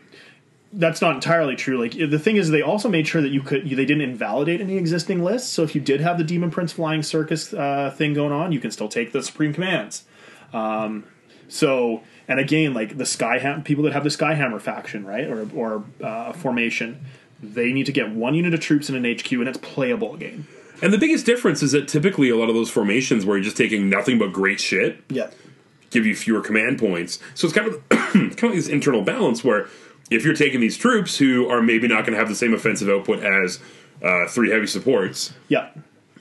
That's 0.71 1.01
not 1.01 1.15
entirely 1.15 1.55
true. 1.55 1.79
Like 1.79 1.93
the 1.93 2.19
thing 2.19 2.37
is, 2.37 2.51
they 2.51 2.61
also 2.61 2.87
made 2.89 3.07
sure 3.07 3.21
that 3.21 3.29
you 3.29 3.41
could. 3.41 3.67
They 3.67 3.85
didn't 3.85 4.01
invalidate 4.01 4.61
any 4.61 4.77
existing 4.77 5.23
lists. 5.23 5.49
So 5.49 5.63
if 5.63 5.75
you 5.75 5.81
did 5.81 5.99
have 5.99 6.17
the 6.17 6.23
Demon 6.23 6.51
Prince 6.51 6.71
flying 6.71 7.03
circus 7.03 7.53
uh, 7.53 7.93
thing 7.95 8.13
going 8.13 8.31
on, 8.31 8.51
you 8.51 8.59
can 8.59 8.71
still 8.71 8.87
take 8.87 9.11
the 9.11 9.23
Supreme 9.23 9.53
Commands. 9.53 10.05
Um, 10.53 11.05
so 11.47 12.03
and 12.29 12.39
again, 12.39 12.75
like 12.75 12.97
the 12.97 13.03
Skyham 13.03 13.65
people 13.65 13.83
that 13.85 13.93
have 13.93 14.03
the 14.03 14.09
Skyhammer 14.09 14.61
faction, 14.61 15.05
right, 15.05 15.27
or 15.27 15.49
or 15.55 15.83
uh, 16.01 16.31
formation, 16.31 17.03
they 17.41 17.73
need 17.73 17.87
to 17.87 17.91
get 17.91 18.11
one 18.11 18.35
unit 18.35 18.53
of 18.53 18.59
troops 18.59 18.89
in 18.89 18.95
an 18.95 19.03
HQ, 19.03 19.31
and 19.31 19.47
it's 19.47 19.57
playable 19.57 20.13
again. 20.13 20.47
And 20.81 20.93
the 20.93 20.97
biggest 20.97 21.25
difference 21.25 21.61
is 21.63 21.71
that 21.73 21.87
typically 21.87 22.29
a 22.29 22.35
lot 22.35 22.49
of 22.49 22.55
those 22.55 22.69
formations 22.69 23.25
where 23.25 23.37
you're 23.37 23.43
just 23.43 23.57
taking 23.57 23.89
nothing 23.89 24.17
but 24.19 24.31
great 24.33 24.59
shit 24.59 25.01
Yeah. 25.09 25.29
give 25.91 26.05
you 26.05 26.15
fewer 26.15 26.41
command 26.41 26.79
points. 26.79 27.19
So 27.35 27.47
it's 27.47 27.55
kind 27.55 27.67
of 27.67 27.89
kind 27.89 28.31
of 28.33 28.43
like 28.43 28.53
this 28.53 28.67
internal 28.67 29.01
balance 29.01 29.43
where 29.43 29.67
if 30.11 30.23
you're 30.25 30.35
taking 30.35 30.59
these 30.59 30.77
troops 30.77 31.17
who 31.17 31.47
are 31.49 31.61
maybe 31.61 31.87
not 31.87 32.01
going 32.05 32.13
to 32.13 32.19
have 32.19 32.29
the 32.29 32.35
same 32.35 32.53
offensive 32.53 32.89
output 32.89 33.23
as 33.23 33.59
uh, 34.03 34.27
three 34.27 34.49
heavy 34.49 34.65
supports, 34.67 35.33
Yeah. 35.49 35.69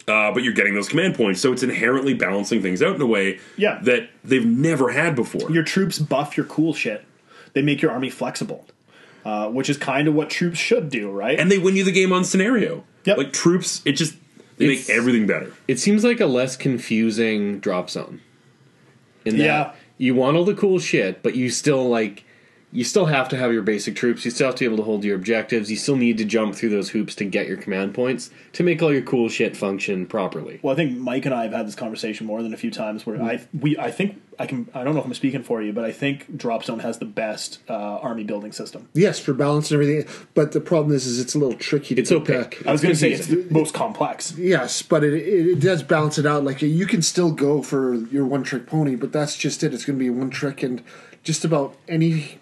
uh, 0.08 0.32
but 0.32 0.42
you're 0.42 0.52
getting 0.52 0.74
those 0.74 0.88
command 0.88 1.14
points, 1.14 1.40
so 1.40 1.52
it's 1.52 1.62
inherently 1.62 2.12
balancing 2.12 2.60
things 2.60 2.82
out 2.82 2.96
in 2.96 3.00
a 3.00 3.06
way 3.06 3.38
Yeah. 3.56 3.78
that 3.84 4.10
they've 4.24 4.44
never 4.44 4.90
had 4.90 5.14
before. 5.14 5.50
your 5.50 5.62
troops 5.62 5.98
buff 5.98 6.36
your 6.36 6.44
cool 6.46 6.74
shit. 6.74 7.04
They 7.54 7.62
make 7.62 7.80
your 7.80 7.90
army 7.92 8.10
flexible, 8.10 8.66
uh, 9.24 9.48
which 9.48 9.70
is 9.70 9.76
kind 9.78 10.06
of 10.08 10.14
what 10.14 10.28
troops 10.28 10.58
should 10.58 10.90
do, 10.90 11.10
right? 11.10 11.38
and 11.38 11.50
they 11.50 11.58
win 11.58 11.76
you 11.76 11.84
the 11.84 11.92
game 11.92 12.12
on 12.12 12.24
scenario. 12.24 12.84
Yep. 13.04 13.16
Like 13.16 13.32
troops, 13.32 13.80
it 13.86 13.92
just 13.92 14.16
they 14.58 14.66
It's- 14.66 14.88
make 14.88 14.96
everything 14.96 15.26
better. 15.26 15.52
It 15.66 15.78
seems 15.78 16.04
like 16.04 16.20
a 16.20 16.26
less 16.26 16.56
confusing 16.56 17.58
drop 17.60 17.88
zone. 17.90 18.20
In 19.24 19.38
that 19.38 19.44
Yeah. 19.44 19.70
you 19.98 20.14
want 20.14 20.36
all 20.36 20.44
the 20.44 20.54
cool 20.54 20.78
shit, 20.78 21.22
but 21.22 21.34
you 21.36 21.50
still 21.50 21.88
like 21.88 22.24
you 22.70 22.84
still 22.84 23.06
have 23.06 23.28
to 23.30 23.36
have 23.36 23.52
your 23.52 23.62
basic 23.62 23.96
troops. 23.96 24.24
You 24.26 24.30
still 24.30 24.48
have 24.48 24.54
to 24.56 24.60
be 24.60 24.66
able 24.66 24.76
to 24.76 24.82
hold 24.82 25.02
your 25.02 25.16
objectives. 25.16 25.70
You 25.70 25.76
still 25.76 25.96
need 25.96 26.18
to 26.18 26.24
jump 26.24 26.54
through 26.54 26.68
those 26.68 26.90
hoops 26.90 27.14
to 27.14 27.24
get 27.24 27.46
your 27.48 27.56
command 27.56 27.94
points 27.94 28.30
to 28.52 28.62
make 28.62 28.82
all 28.82 28.92
your 28.92 29.00
cool 29.02 29.28
shit 29.30 29.56
function 29.56 30.04
properly. 30.06 30.60
well, 30.62 30.72
I 30.74 30.76
think 30.76 30.98
Mike 30.98 31.24
and 31.24 31.34
I 31.34 31.44
have 31.44 31.52
had 31.52 31.66
this 31.66 31.74
conversation 31.74 32.26
more 32.26 32.42
than 32.42 32.52
a 32.52 32.58
few 32.58 32.70
times. 32.70 33.06
Where 33.06 33.20
I 33.22 33.40
we 33.58 33.78
I 33.78 33.90
think 33.90 34.20
I 34.38 34.46
can 34.46 34.68
I 34.74 34.84
don't 34.84 34.92
know 34.94 35.00
if 35.00 35.06
I'm 35.06 35.14
speaking 35.14 35.42
for 35.42 35.62
you, 35.62 35.72
but 35.72 35.84
I 35.84 35.92
think 35.92 36.36
Drop 36.36 36.62
Zone 36.62 36.80
has 36.80 36.98
the 36.98 37.06
best 37.06 37.58
uh, 37.70 37.72
army 37.72 38.24
building 38.24 38.52
system. 38.52 38.88
Yes, 38.92 39.18
for 39.18 39.32
balance 39.32 39.70
and 39.70 39.80
everything. 39.80 40.06
But 40.34 40.52
the 40.52 40.60
problem 40.60 40.94
is, 40.94 41.06
is 41.06 41.18
it's 41.20 41.34
a 41.34 41.38
little 41.38 41.56
tricky. 41.58 41.94
To 41.94 42.00
It's 42.02 42.10
get 42.10 42.16
opaque. 42.20 42.58
that- 42.58 42.68
I 42.68 42.72
was 42.72 42.82
going 42.82 42.92
to 42.94 43.00
say 43.00 43.12
it's 43.12 43.28
the 43.28 43.46
most 43.50 43.72
complex. 43.72 44.36
Yes, 44.36 44.82
but 44.82 45.02
it, 45.04 45.14
it, 45.14 45.46
it 45.52 45.60
does 45.60 45.82
balance 45.82 46.18
it 46.18 46.26
out. 46.26 46.44
Like 46.44 46.60
you 46.60 46.86
can 46.86 47.00
still 47.00 47.30
go 47.32 47.62
for 47.62 47.94
your 47.94 48.26
one 48.26 48.42
trick 48.42 48.66
pony, 48.66 48.94
but 48.94 49.10
that's 49.12 49.36
just 49.36 49.62
it. 49.64 49.72
It's 49.72 49.86
going 49.86 49.98
to 49.98 50.02
be 50.04 50.10
one 50.10 50.28
trick, 50.30 50.62
and 50.62 50.82
just 51.24 51.44
about 51.46 51.74
any 51.88 52.38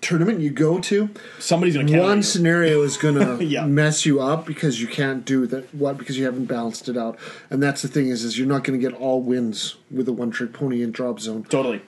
tournament 0.00 0.40
you 0.40 0.50
go 0.50 0.78
to, 0.80 1.10
Somebody's 1.38 1.74
going 1.74 1.86
to 1.88 1.98
one 2.00 2.18
you. 2.18 2.22
scenario 2.22 2.82
is 2.82 2.96
going 2.96 3.14
to 3.38 3.44
Yeah. 3.44 3.66
mess 3.66 4.04
you 4.06 4.20
up 4.20 4.46
because 4.46 4.80
you 4.80 4.86
can't 4.88 5.24
do 5.24 5.46
that. 5.46 5.74
What 5.74 5.98
because 5.98 6.18
you 6.18 6.24
haven't 6.24 6.46
balanced 6.46 6.88
it 6.88 6.96
out, 6.96 7.18
and 7.50 7.62
that's 7.62 7.82
the 7.82 7.88
thing 7.88 8.08
is, 8.08 8.24
is 8.24 8.38
you're 8.38 8.46
not 8.48 8.64
going 8.64 8.78
to 8.80 8.90
get 8.90 8.98
all 8.98 9.20
wins 9.20 9.76
with 9.90 10.08
a 10.08 10.12
one 10.12 10.30
trick 10.30 10.52
pony 10.52 10.82
in 10.82 10.92
drop 10.92 11.20
zone. 11.20 11.44
Totally. 11.44 11.82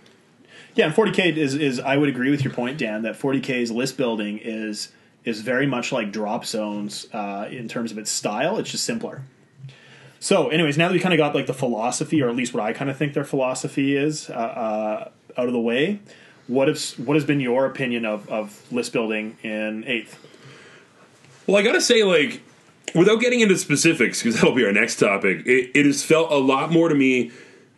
Yeah, 0.75 0.87
and 0.87 0.95
40k 0.95 1.37
is 1.37 1.55
is 1.55 1.81
I 1.81 1.97
would 1.97 2.09
agree 2.09 2.31
with 2.31 2.45
your 2.45 2.53
point, 2.53 2.79
Dan, 2.79 3.03
that 3.03 3.19
40k's 3.19 3.71
list 3.73 3.97
building 3.97 4.39
is 4.43 4.93
is 5.25 5.41
very 5.41 5.67
much 5.67 5.91
like 5.93 6.13
drop 6.13 6.47
zones 6.47 7.07
uh, 7.13 7.49
in 7.51 7.69
terms 7.69 7.91
of 7.91 7.99
its 7.99 8.11
style. 8.11 8.59
It's 8.59 8.71
just 8.71 8.85
simpler. 8.85 9.23
So, 10.21 10.49
anyways, 10.49 10.77
now 10.79 10.89
that 10.89 10.95
we 10.95 11.01
kind 11.01 11.15
of 11.15 11.19
got 11.19 11.35
like 11.35 11.47
the 11.47 11.55
philosophy, 11.55 12.23
or 12.23 12.29
at 12.29 12.35
least 12.37 12.53
what 12.55 12.63
I 12.63 12.73
kind 12.73 12.91
of 12.91 12.97
think 12.97 13.13
their 13.15 13.25
philosophy 13.25 13.97
is, 13.97 14.29
uh, 14.31 14.33
uh, 14.33 15.11
out 15.37 15.47
of 15.47 15.53
the 15.53 15.61
way, 15.61 16.01
what 16.49 16.67
has 16.69 16.99
what 16.99 17.15
has 17.15 17.25
been 17.25 17.41
your 17.41 17.67
opinion 17.67 18.05
of 18.05 18.29
of 18.29 18.61
list 18.73 18.93
building 18.93 19.37
in 19.43 19.85
eighth? 19.87 20.19
Well, 21.47 21.57
I 21.57 21.63
gotta 21.63 21.81
say, 21.81 22.03
like, 22.03 22.43
without 22.95 23.21
getting 23.21 23.41
into 23.41 23.57
specifics, 23.57 24.23
because 24.23 24.35
that'll 24.37 24.55
be 24.55 24.65
our 24.65 24.73
next 24.73 24.99
topic, 24.99 25.47
it, 25.47 25.71
it 25.75 25.87
has 25.87 26.05
felt 26.05 26.31
a 26.33 26.37
lot 26.37 26.73
more 26.73 26.89
to 26.89 26.95
me 26.95 27.31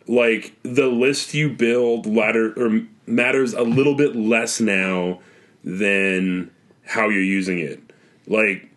like 0.07 0.53
the 0.63 0.87
list 0.87 1.33
you 1.33 1.49
build 1.49 2.05
ladder 2.05 2.53
or 2.57 2.81
matters 3.05 3.53
a 3.53 3.61
little 3.61 3.95
bit 3.95 4.15
less 4.15 4.59
now 4.59 5.19
than 5.63 6.51
how 6.85 7.07
you're 7.07 7.21
using 7.21 7.59
it. 7.59 7.79
Like, 8.27 8.69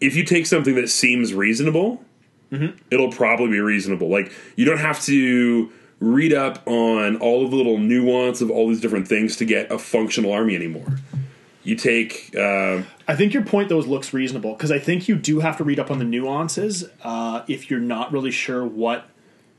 if 0.00 0.14
you 0.16 0.24
take 0.24 0.46
something 0.46 0.74
that 0.76 0.88
seems 0.88 1.34
reasonable, 1.34 2.02
mm-hmm. 2.52 2.78
it'll 2.90 3.10
probably 3.10 3.48
be 3.48 3.60
reasonable. 3.60 4.08
Like, 4.08 4.32
you 4.56 4.64
don't 4.64 4.78
have 4.78 5.02
to 5.04 5.70
read 6.00 6.32
up 6.32 6.66
on 6.66 7.16
all 7.16 7.44
of 7.44 7.50
the 7.50 7.56
little 7.56 7.78
nuance 7.78 8.40
of 8.40 8.50
all 8.50 8.68
these 8.68 8.80
different 8.80 9.06
things 9.06 9.36
to 9.36 9.44
get 9.44 9.70
a 9.70 9.78
functional 9.78 10.32
army 10.32 10.56
anymore. 10.56 10.98
You 11.62 11.76
take. 11.76 12.34
Uh, 12.34 12.82
I 13.06 13.14
think 13.16 13.34
your 13.34 13.44
point 13.44 13.68
though 13.68 13.78
looks 13.78 14.14
reasonable 14.14 14.54
because 14.54 14.72
I 14.72 14.78
think 14.78 15.08
you 15.08 15.16
do 15.16 15.40
have 15.40 15.58
to 15.58 15.64
read 15.64 15.78
up 15.78 15.90
on 15.90 15.98
the 15.98 16.04
nuances 16.04 16.88
uh, 17.02 17.42
if 17.48 17.70
you're 17.70 17.80
not 17.80 18.12
really 18.12 18.30
sure 18.30 18.64
what 18.64 19.08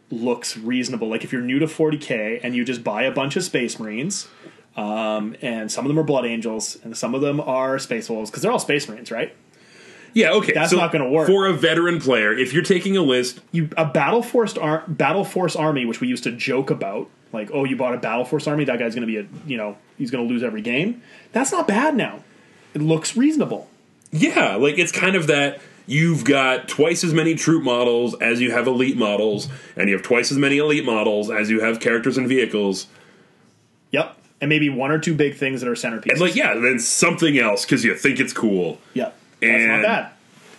looks 0.10 0.58
reasonable. 0.58 1.10
Like 1.10 1.24
if 1.24 1.32
you're 1.32 1.44
new 1.44 1.60
to 1.60 1.68
40k 1.68 2.40
and 2.44 2.56
you 2.56 2.66
just 2.66 2.84
buy 2.84 3.04
a 3.04 3.12
bunch 3.12 3.36
of 3.36 3.44
Space 3.44 3.80
Marines, 3.80 4.28
um, 4.76 5.36
and 5.42 5.72
some 5.72 5.86
of 5.86 5.90
them 5.90 6.00
are 6.00 6.04
Blood 6.04 6.26
Angels 6.26 6.78
and 6.84 6.98
some 6.98 7.14
of 7.14 7.22
them 7.22 7.40
are 7.40 7.78
Space 7.78 8.10
Wolves 8.10 8.32
because 8.32 8.42
they're 8.42 8.52
all 8.52 8.60
Space 8.60 8.90
Marines, 8.90 9.12
right? 9.12 9.36
Yeah, 10.14 10.32
okay. 10.34 10.54
That's 10.54 10.72
so 10.72 10.78
not 10.78 10.92
gonna 10.92 11.10
work. 11.10 11.28
For 11.28 11.46
a 11.48 11.54
veteran 11.54 12.00
player, 12.00 12.34
if 12.38 12.54
you're 12.54 12.64
taking 12.64 12.98
a 12.98 13.02
list, 13.02 13.40
You 13.52 13.70
a 13.78 13.86
battle 13.86 14.22
force 14.24 14.58
ar- 14.58 14.84
battle 14.88 15.24
force 15.24 15.56
army, 15.56 15.86
which 15.86 16.02
we 16.02 16.08
used 16.08 16.24
to 16.26 16.32
joke 16.32 16.70
about, 16.70 17.10
like 17.32 17.50
oh 17.54 17.64
you 17.64 17.76
bought 17.78 17.94
a 17.94 17.98
battle 17.98 18.26
force 18.26 18.48
army, 18.48 18.66
that 18.66 18.78
guy's 18.80 18.94
going 18.96 19.08
to 19.08 19.12
be 19.14 19.18
a 19.18 19.26
you 19.48 19.58
know 19.58 19.78
he's 19.98 20.12
going 20.12 20.28
to 20.28 20.34
lose 20.34 20.44
every 20.44 20.62
game. 20.62 21.02
That's 21.32 21.52
not 21.52 21.68
bad 21.68 21.96
now. 21.96 22.24
It 22.74 22.82
looks 22.82 23.16
reasonable. 23.18 23.70
yeah, 24.12 24.56
like 24.56 24.78
it's 24.78 24.92
kind 24.92 25.16
of 25.16 25.28
that 25.28 25.62
you've 25.88 26.24
got 26.24 26.68
twice 26.68 27.04
as 27.04 27.14
many 27.14 27.36
troop 27.36 27.64
models 27.64 28.14
as 28.22 28.40
you 28.40 28.52
have 28.52 28.68
elite 28.68 28.98
models, 28.98 29.48
and 29.76 29.90
you 29.90 29.96
have 29.96 30.04
twice 30.04 30.32
as 30.32 30.38
many 30.38 30.58
elite 30.58 30.86
models 30.86 31.30
as 31.30 31.50
you 31.50 31.62
have 31.62 31.80
characters 31.80 32.18
and 32.18 32.28
vehicles. 32.28 32.88
Yep, 33.92 34.18
and 34.40 34.50
maybe 34.50 34.70
one 34.70 34.92
or 34.92 35.00
two 35.00 35.14
big 35.16 35.36
things 35.36 35.62
that 35.62 35.68
are 35.70 35.74
centerpieces. 35.74 36.12
And 36.12 36.20
like, 36.22 36.36
yeah, 36.36 36.54
then 36.54 36.80
something 36.80 37.38
else 37.38 37.66
because 37.66 37.84
you 37.84 37.96
think 37.96 38.20
it's 38.20 38.32
cool. 38.34 38.80
Yep, 38.94 39.18
that's 39.42 39.64
not 39.66 39.74
And- 39.76 39.84
bad. 39.84 40.12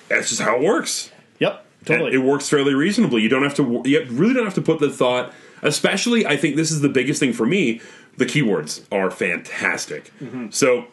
That's 0.08 0.28
just 0.28 0.42
how 0.42 0.56
it 0.56 0.62
works. 0.62 1.10
Yep, 1.38 1.64
And 1.80 1.86
totally. 1.86 2.12
it 2.12 2.18
works 2.18 2.48
fairly 2.48 2.74
reasonably. 2.74 3.22
You 3.22 3.28
don't 3.30 3.42
have 3.42 3.54
to. 3.54 3.82
You 3.86 4.04
really 4.10 4.34
don't 4.34 4.44
have 4.44 4.54
to 4.54 4.62
put 4.62 4.78
the 4.78 4.90
thought. 4.90 5.32
Especially, 5.62 6.26
I 6.26 6.36
think 6.36 6.56
this 6.56 6.70
is 6.70 6.80
the 6.82 6.88
biggest 6.88 7.18
thing 7.20 7.32
for 7.32 7.46
me. 7.46 7.80
The 8.18 8.26
keywords 8.26 8.82
are 8.92 9.10
fantastic. 9.10 10.12
Mm-hmm. 10.22 10.48
So, 10.50 10.86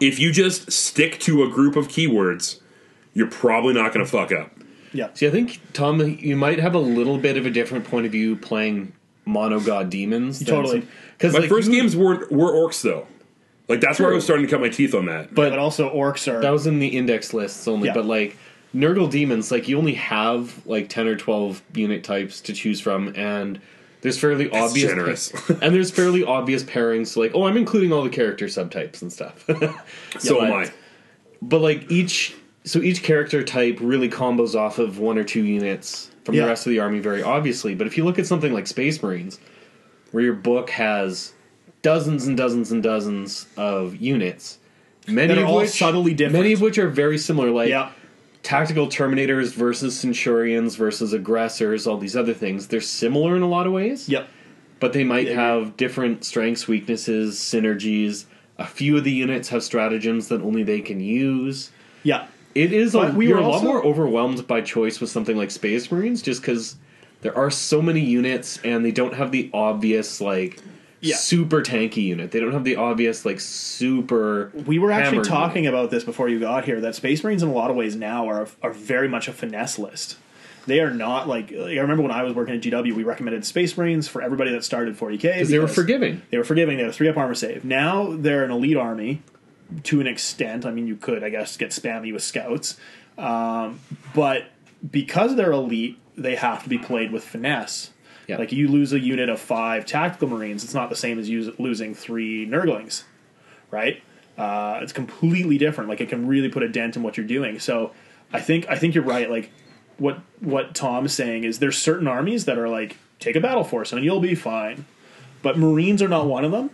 if 0.00 0.18
you 0.18 0.32
just 0.32 0.72
stick 0.72 1.20
to 1.20 1.44
a 1.44 1.48
group 1.48 1.76
of 1.76 1.86
keywords, 1.88 2.58
you're 3.14 3.28
probably 3.30 3.74
not 3.74 3.92
going 3.92 4.04
to 4.04 4.10
fuck 4.10 4.32
up. 4.32 4.50
yeah, 4.92 5.10
See, 5.14 5.26
I 5.26 5.30
think 5.30 5.60
Tom, 5.74 6.00
you 6.00 6.34
might 6.36 6.58
have 6.58 6.74
a 6.74 6.78
little 6.80 7.18
bit 7.18 7.36
of 7.36 7.46
a 7.46 7.50
different 7.50 7.84
point 7.84 8.06
of 8.06 8.10
view 8.12 8.34
playing 8.36 8.92
mono 9.26 9.60
god 9.60 9.90
demons. 9.90 10.44
Totally. 10.44 10.82
Because 11.16 11.34
My 11.34 11.40
like, 11.40 11.48
first 11.48 11.68
you- 11.70 11.80
games 11.80 11.94
were 11.94 12.26
were 12.30 12.50
orcs 12.52 12.82
though. 12.82 13.06
Like 13.70 13.80
that's 13.80 13.98
where 13.98 14.10
I 14.10 14.14
was 14.14 14.24
starting 14.24 14.44
to 14.46 14.50
cut 14.50 14.60
my 14.60 14.68
teeth 14.68 14.94
on 14.94 15.06
that. 15.06 15.34
but, 15.34 15.50
but 15.50 15.58
also 15.58 15.88
orcs 15.94 16.30
are. 16.30 16.40
that 16.40 16.50
was 16.50 16.66
in 16.66 16.78
the 16.80 16.88
index 16.88 17.32
lists 17.32 17.66
only. 17.66 17.88
Yeah. 17.88 17.94
But 17.94 18.04
like 18.04 18.36
Nurgle 18.74 19.10
demons, 19.10 19.50
like 19.50 19.66
you 19.68 19.78
only 19.78 19.94
have 19.94 20.64
like 20.66 20.88
ten 20.88 21.06
or 21.06 21.16
twelve 21.16 21.62
unit 21.74 22.04
types 22.04 22.40
to 22.42 22.52
choose 22.52 22.80
from, 22.80 23.12
and 23.16 23.60
there's 24.02 24.18
fairly 24.18 24.50
obvious 24.50 24.88
generous. 24.90 25.50
and 25.62 25.74
there's 25.74 25.90
fairly 25.90 26.22
obvious 26.24 26.62
pairings. 26.64 27.08
So 27.08 27.20
like, 27.20 27.32
oh, 27.34 27.44
I'm 27.46 27.56
including 27.56 27.92
all 27.92 28.02
the 28.02 28.10
character 28.10 28.46
subtypes 28.46 29.02
and 29.02 29.12
stuff. 29.12 29.44
so 30.18 30.40
Yeah, 30.40 30.46
am 30.46 30.52
I. 30.52 30.72
but 31.42 31.60
like 31.60 31.90
each 31.90 32.34
so 32.64 32.80
each 32.80 33.02
character 33.02 33.42
type 33.42 33.78
really 33.80 34.08
combos 34.08 34.54
off 34.54 34.78
of 34.78 34.98
one 34.98 35.16
or 35.16 35.24
two 35.24 35.44
units 35.44 36.10
from 36.24 36.34
Yeah. 36.34 36.42
the 36.42 36.48
rest 36.48 36.66
of 36.66 36.70
the 36.70 36.78
army 36.78 36.98
very 36.98 37.22
obviously 37.22 37.74
but 37.74 37.86
if 37.86 37.96
you 37.96 38.04
look 38.04 38.18
at 38.18 38.26
something 38.26 38.52
like 38.52 38.66
space 38.66 39.02
marines 39.02 39.40
where 40.12 40.22
your 40.22 40.34
book 40.34 40.68
has 40.68 41.32
dozens 41.82 42.26
and 42.26 42.36
dozens 42.36 42.70
and 42.72 42.82
dozens 42.82 43.46
of 43.56 43.96
units 43.96 44.58
many 45.08 45.28
That 45.28 45.38
are 45.38 45.44
of 45.44 45.48
all 45.48 45.56
which 45.58 45.70
subtly 45.70 46.14
different. 46.14 46.42
many 46.42 46.52
of 46.52 46.60
which 46.60 46.78
are 46.78 46.88
very 46.88 47.18
similar 47.18 47.50
like 47.50 47.68
yeah, 47.70 47.90
tactical 48.42 48.86
terminators 48.86 49.52
versus 49.54 49.98
centurions 49.98 50.76
versus 50.76 51.12
aggressors, 51.12 51.86
all 51.86 51.96
these 51.98 52.16
other 52.16 52.34
things. 52.34 52.68
They're 52.68 52.80
similar 52.80 53.34
in 53.36 53.42
a 53.42 53.48
lot 53.48 53.66
of 53.66 53.72
ways. 53.72 54.08
Yep. 54.08 54.28
But 54.78 54.92
they 54.92 55.04
might 55.04 55.26
Yeah, 55.26 55.34
have 55.34 55.76
different 55.76 56.24
strengths, 56.24 56.66
weaknesses, 56.68 57.38
synergies. 57.38 58.24
A 58.58 58.66
few 58.66 58.96
of 58.96 59.04
the 59.04 59.10
units 59.10 59.48
have 59.50 59.62
stratagems 59.62 60.28
that 60.28 60.40
only 60.42 60.62
they 60.62 60.80
can 60.80 61.00
use. 61.00 61.70
Yeah. 62.02 62.26
It 62.54 62.72
is 62.72 62.94
a, 62.94 62.98
But 63.00 63.14
we 63.14 63.28
you're 63.28 63.36
were 63.38 63.42
a 63.42 63.48
lot 63.48 63.62
more 63.64 63.84
overwhelmed 63.84 64.46
by 64.46 64.60
choice 64.60 65.00
with 65.00 65.10
something 65.10 65.36
like 65.36 65.50
Space 65.50 65.90
Marines 65.92 66.22
just 66.22 66.40
because 66.40 66.76
there 67.22 67.36
are 67.36 67.50
so 67.50 67.82
many 67.82 68.00
units 68.00 68.58
and 68.64 68.84
they 68.84 68.90
don't 68.90 69.14
have 69.14 69.32
the 69.32 69.50
obvious 69.52 70.20
like 70.20 70.60
Yeah. 71.00 71.16
super 71.16 71.62
tanky 71.62 72.04
unit. 72.04 72.30
They 72.30 72.40
don't 72.40 72.52
have 72.52 72.64
the 72.64 72.76
obvious 72.76 73.24
like 73.24 73.40
super. 73.40 74.52
We 74.66 74.78
were 74.78 74.92
actually 74.92 75.24
talking 75.24 75.64
unit. 75.64 75.78
about 75.78 75.90
this 75.90 76.04
before 76.04 76.28
you 76.28 76.38
got 76.40 76.64
here 76.64 76.80
that 76.80 76.94
Space 76.94 77.24
Marines 77.24 77.42
in 77.42 77.48
a 77.48 77.52
lot 77.52 77.70
of 77.70 77.76
ways 77.76 77.96
now 77.96 78.28
are 78.28 78.48
are 78.62 78.72
very 78.72 79.08
much 79.08 79.28
a 79.28 79.32
finesse 79.32 79.78
list. 79.78 80.16
They 80.66 80.80
are 80.80 80.90
not 80.90 81.26
like, 81.26 81.50
like 81.50 81.76
I 81.76 81.80
remember 81.80 82.02
when 82.02 82.12
I 82.12 82.22
was 82.22 82.34
working 82.34 82.54
at 82.54 82.60
GW, 82.60 82.92
we 82.92 83.02
recommended 83.02 83.44
Space 83.44 83.76
Marines 83.76 84.08
for 84.08 84.20
everybody 84.22 84.50
that 84.52 84.62
started 84.64 84.96
40k 84.96 85.22
because 85.22 85.48
they 85.48 85.58
were 85.58 85.66
forgiving. 85.66 86.22
They 86.30 86.38
were 86.38 86.44
forgiving. 86.44 86.76
They 86.76 86.82
had 86.82 86.90
a 86.90 86.94
three 86.94 87.08
up 87.08 87.16
armor 87.16 87.34
save. 87.34 87.64
Now 87.64 88.14
they're 88.14 88.44
an 88.44 88.50
elite 88.50 88.76
army 88.76 89.22
to 89.84 90.00
an 90.00 90.06
extent. 90.06 90.66
I 90.66 90.70
mean, 90.70 90.86
you 90.86 90.96
could, 90.96 91.24
I 91.24 91.30
guess, 91.30 91.56
get 91.56 91.70
spammy 91.70 92.12
with 92.12 92.22
scouts, 92.22 92.76
um, 93.16 93.80
but 94.14 94.44
because 94.88 95.36
they're 95.36 95.52
elite, 95.52 95.98
they 96.16 96.36
have 96.36 96.62
to 96.62 96.68
be 96.68 96.78
played 96.78 97.10
with 97.12 97.24
finesse. 97.24 97.90
Yeah. 98.30 98.38
Like 98.38 98.52
you 98.52 98.68
lose 98.68 98.92
a 98.92 99.00
unit 99.00 99.28
of 99.28 99.40
five 99.40 99.84
tactical 99.86 100.28
marines, 100.28 100.64
it's 100.64 100.74
not 100.74 100.88
the 100.90 100.96
same 100.96 101.18
as 101.18 101.28
us- 101.28 101.58
losing 101.58 101.94
three 101.94 102.46
nurglings, 102.46 103.02
right? 103.70 104.02
Uh, 104.38 104.78
it's 104.82 104.92
completely 104.92 105.58
different. 105.58 105.90
Like 105.90 106.00
it 106.00 106.08
can 106.08 106.26
really 106.26 106.48
put 106.48 106.62
a 106.62 106.68
dent 106.68 106.96
in 106.96 107.02
what 107.02 107.16
you're 107.16 107.26
doing. 107.26 107.58
So 107.58 107.92
I 108.32 108.40
think 108.40 108.66
I 108.68 108.76
think 108.76 108.94
you're 108.94 109.04
right. 109.04 109.28
Like 109.30 109.50
what 109.98 110.20
what 110.40 110.74
Tom's 110.74 111.12
saying 111.12 111.44
is 111.44 111.58
there's 111.58 111.76
certain 111.76 112.06
armies 112.08 112.44
that 112.46 112.56
are 112.56 112.68
like 112.68 112.96
take 113.18 113.36
a 113.36 113.40
battle 113.40 113.64
force 113.64 113.92
and 113.92 114.02
you'll 114.04 114.20
be 114.20 114.34
fine, 114.34 114.86
but 115.42 115.58
Marines 115.58 116.00
are 116.00 116.08
not 116.08 116.26
one 116.26 116.44
of 116.44 116.52
them. 116.52 116.70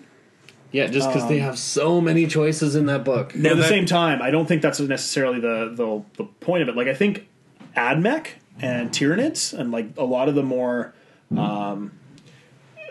Yeah, 0.73 0.89
just 0.89 1.09
because 1.09 1.27
they 1.29 1.39
have 1.39 1.59
so 1.59 2.01
many 2.01 2.27
choices 2.27 2.75
in 2.77 2.87
that 2.87 3.03
book. 3.05 3.29
But 3.35 3.47
at 3.47 3.57
the 3.57 3.63
that- 3.63 3.69
same 3.69 3.87
time, 3.87 4.21
I 4.21 4.31
don't 4.31 4.47
think 4.47 4.63
that's 4.63 4.79
necessarily 4.79 5.41
the, 5.41 5.73
the 5.75 6.03
the 6.23 6.25
point 6.41 6.63
of 6.63 6.69
it. 6.69 6.77
Like 6.77 6.89
I 6.89 6.95
think 6.95 7.27
Admech 7.77 8.27
and 8.61 8.91
Tyranids 8.91 9.53
and 9.59 9.71
like 9.73 9.87
a 9.97 10.05
lot 10.05 10.29
of 10.29 10.35
the 10.35 10.43
more 10.43 10.93
um 11.37 11.93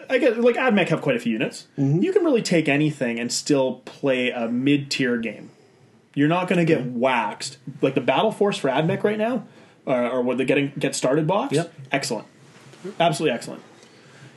I 0.09 0.17
guess 0.19 0.37
like 0.37 0.55
Admech 0.55 0.89
have 0.89 1.01
quite 1.01 1.15
a 1.15 1.19
few 1.19 1.33
units. 1.33 1.67
You 1.77 2.11
can 2.13 2.23
really 2.23 2.41
take 2.43 2.69
anything 2.69 3.19
and 3.19 3.31
still 3.31 3.81
play 3.85 4.29
a 4.31 4.47
mid 4.47 4.91
tier 4.91 5.17
game. 5.17 5.49
You're 6.13 6.27
not 6.29 6.47
going 6.47 6.59
to 6.59 6.65
get 6.65 6.85
waxed. 6.85 7.57
Like 7.81 7.95
the 7.95 8.01
battle 8.01 8.31
force 8.31 8.57
for 8.57 8.69
Admech 8.69 9.03
right 9.03 9.17
now, 9.17 9.45
uh, 9.87 10.09
or 10.09 10.21
what 10.21 10.37
the 10.37 10.45
getting 10.45 10.71
get 10.77 10.95
started 10.95 11.25
box. 11.27 11.53
Yep. 11.53 11.73
Excellent, 11.91 12.27
absolutely 12.99 13.35
excellent. 13.35 13.63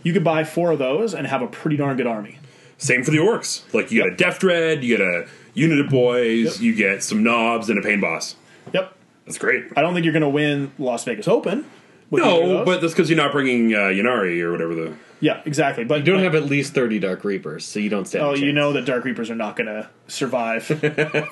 You 0.02 0.12
could 0.12 0.24
buy 0.24 0.42
four 0.44 0.72
of 0.72 0.78
those 0.78 1.12
and 1.14 1.26
have 1.26 1.42
a 1.42 1.46
pretty 1.46 1.76
darn 1.76 1.96
good 1.96 2.06
army. 2.06 2.38
Same 2.78 3.04
for 3.04 3.10
the 3.10 3.18
orcs. 3.18 3.62
Like 3.74 3.90
you 3.92 3.98
Yep. 3.98 4.06
get 4.06 4.14
a 4.14 4.16
Deff 4.16 4.38
Dread, 4.38 4.82
you 4.84 4.96
get 4.96 5.06
a 5.06 5.26
unit 5.54 5.80
of 5.80 5.90
boys, 5.90 6.54
Yep. 6.54 6.60
you 6.62 6.74
get 6.74 7.02
some 7.02 7.22
knobs 7.22 7.68
and 7.68 7.78
a 7.78 7.82
pain 7.82 8.00
boss. 8.00 8.36
Yep. 8.72 8.94
That's 9.26 9.38
great. 9.38 9.64
I 9.76 9.82
don't 9.82 9.92
think 9.92 10.04
you're 10.04 10.12
going 10.14 10.22
to 10.22 10.28
win 10.30 10.72
Las 10.78 11.04
Vegas 11.04 11.28
Open. 11.28 11.66
With 12.10 12.22
No, 12.22 12.64
but 12.64 12.80
that's 12.80 12.92
because 12.94 13.10
you're 13.10 13.16
not 13.16 13.32
bringing 13.32 13.74
uh, 13.74 13.78
Ynnari 13.88 14.40
or 14.40 14.50
whatever 14.52 14.74
the. 14.74 14.94
Yeah, 15.20 15.42
exactly. 15.44 15.84
But 15.84 16.00
You 16.06 16.12
don't 16.12 16.22
have 16.22 16.34
at 16.36 16.44
least 16.44 16.74
thirty 16.74 16.98
Dark 17.00 17.24
Reapers, 17.24 17.64
so 17.64 17.80
you 17.80 17.88
don't 17.90 18.06
stand. 18.06 18.24
Oh, 18.24 18.34
a 18.34 18.38
you 18.38 18.52
know 18.52 18.72
that 18.72 18.84
Dark 18.84 19.04
Reapers 19.04 19.30
are 19.30 19.34
not 19.34 19.56
going 19.56 19.66
to 19.66 19.88
survive 20.06 20.66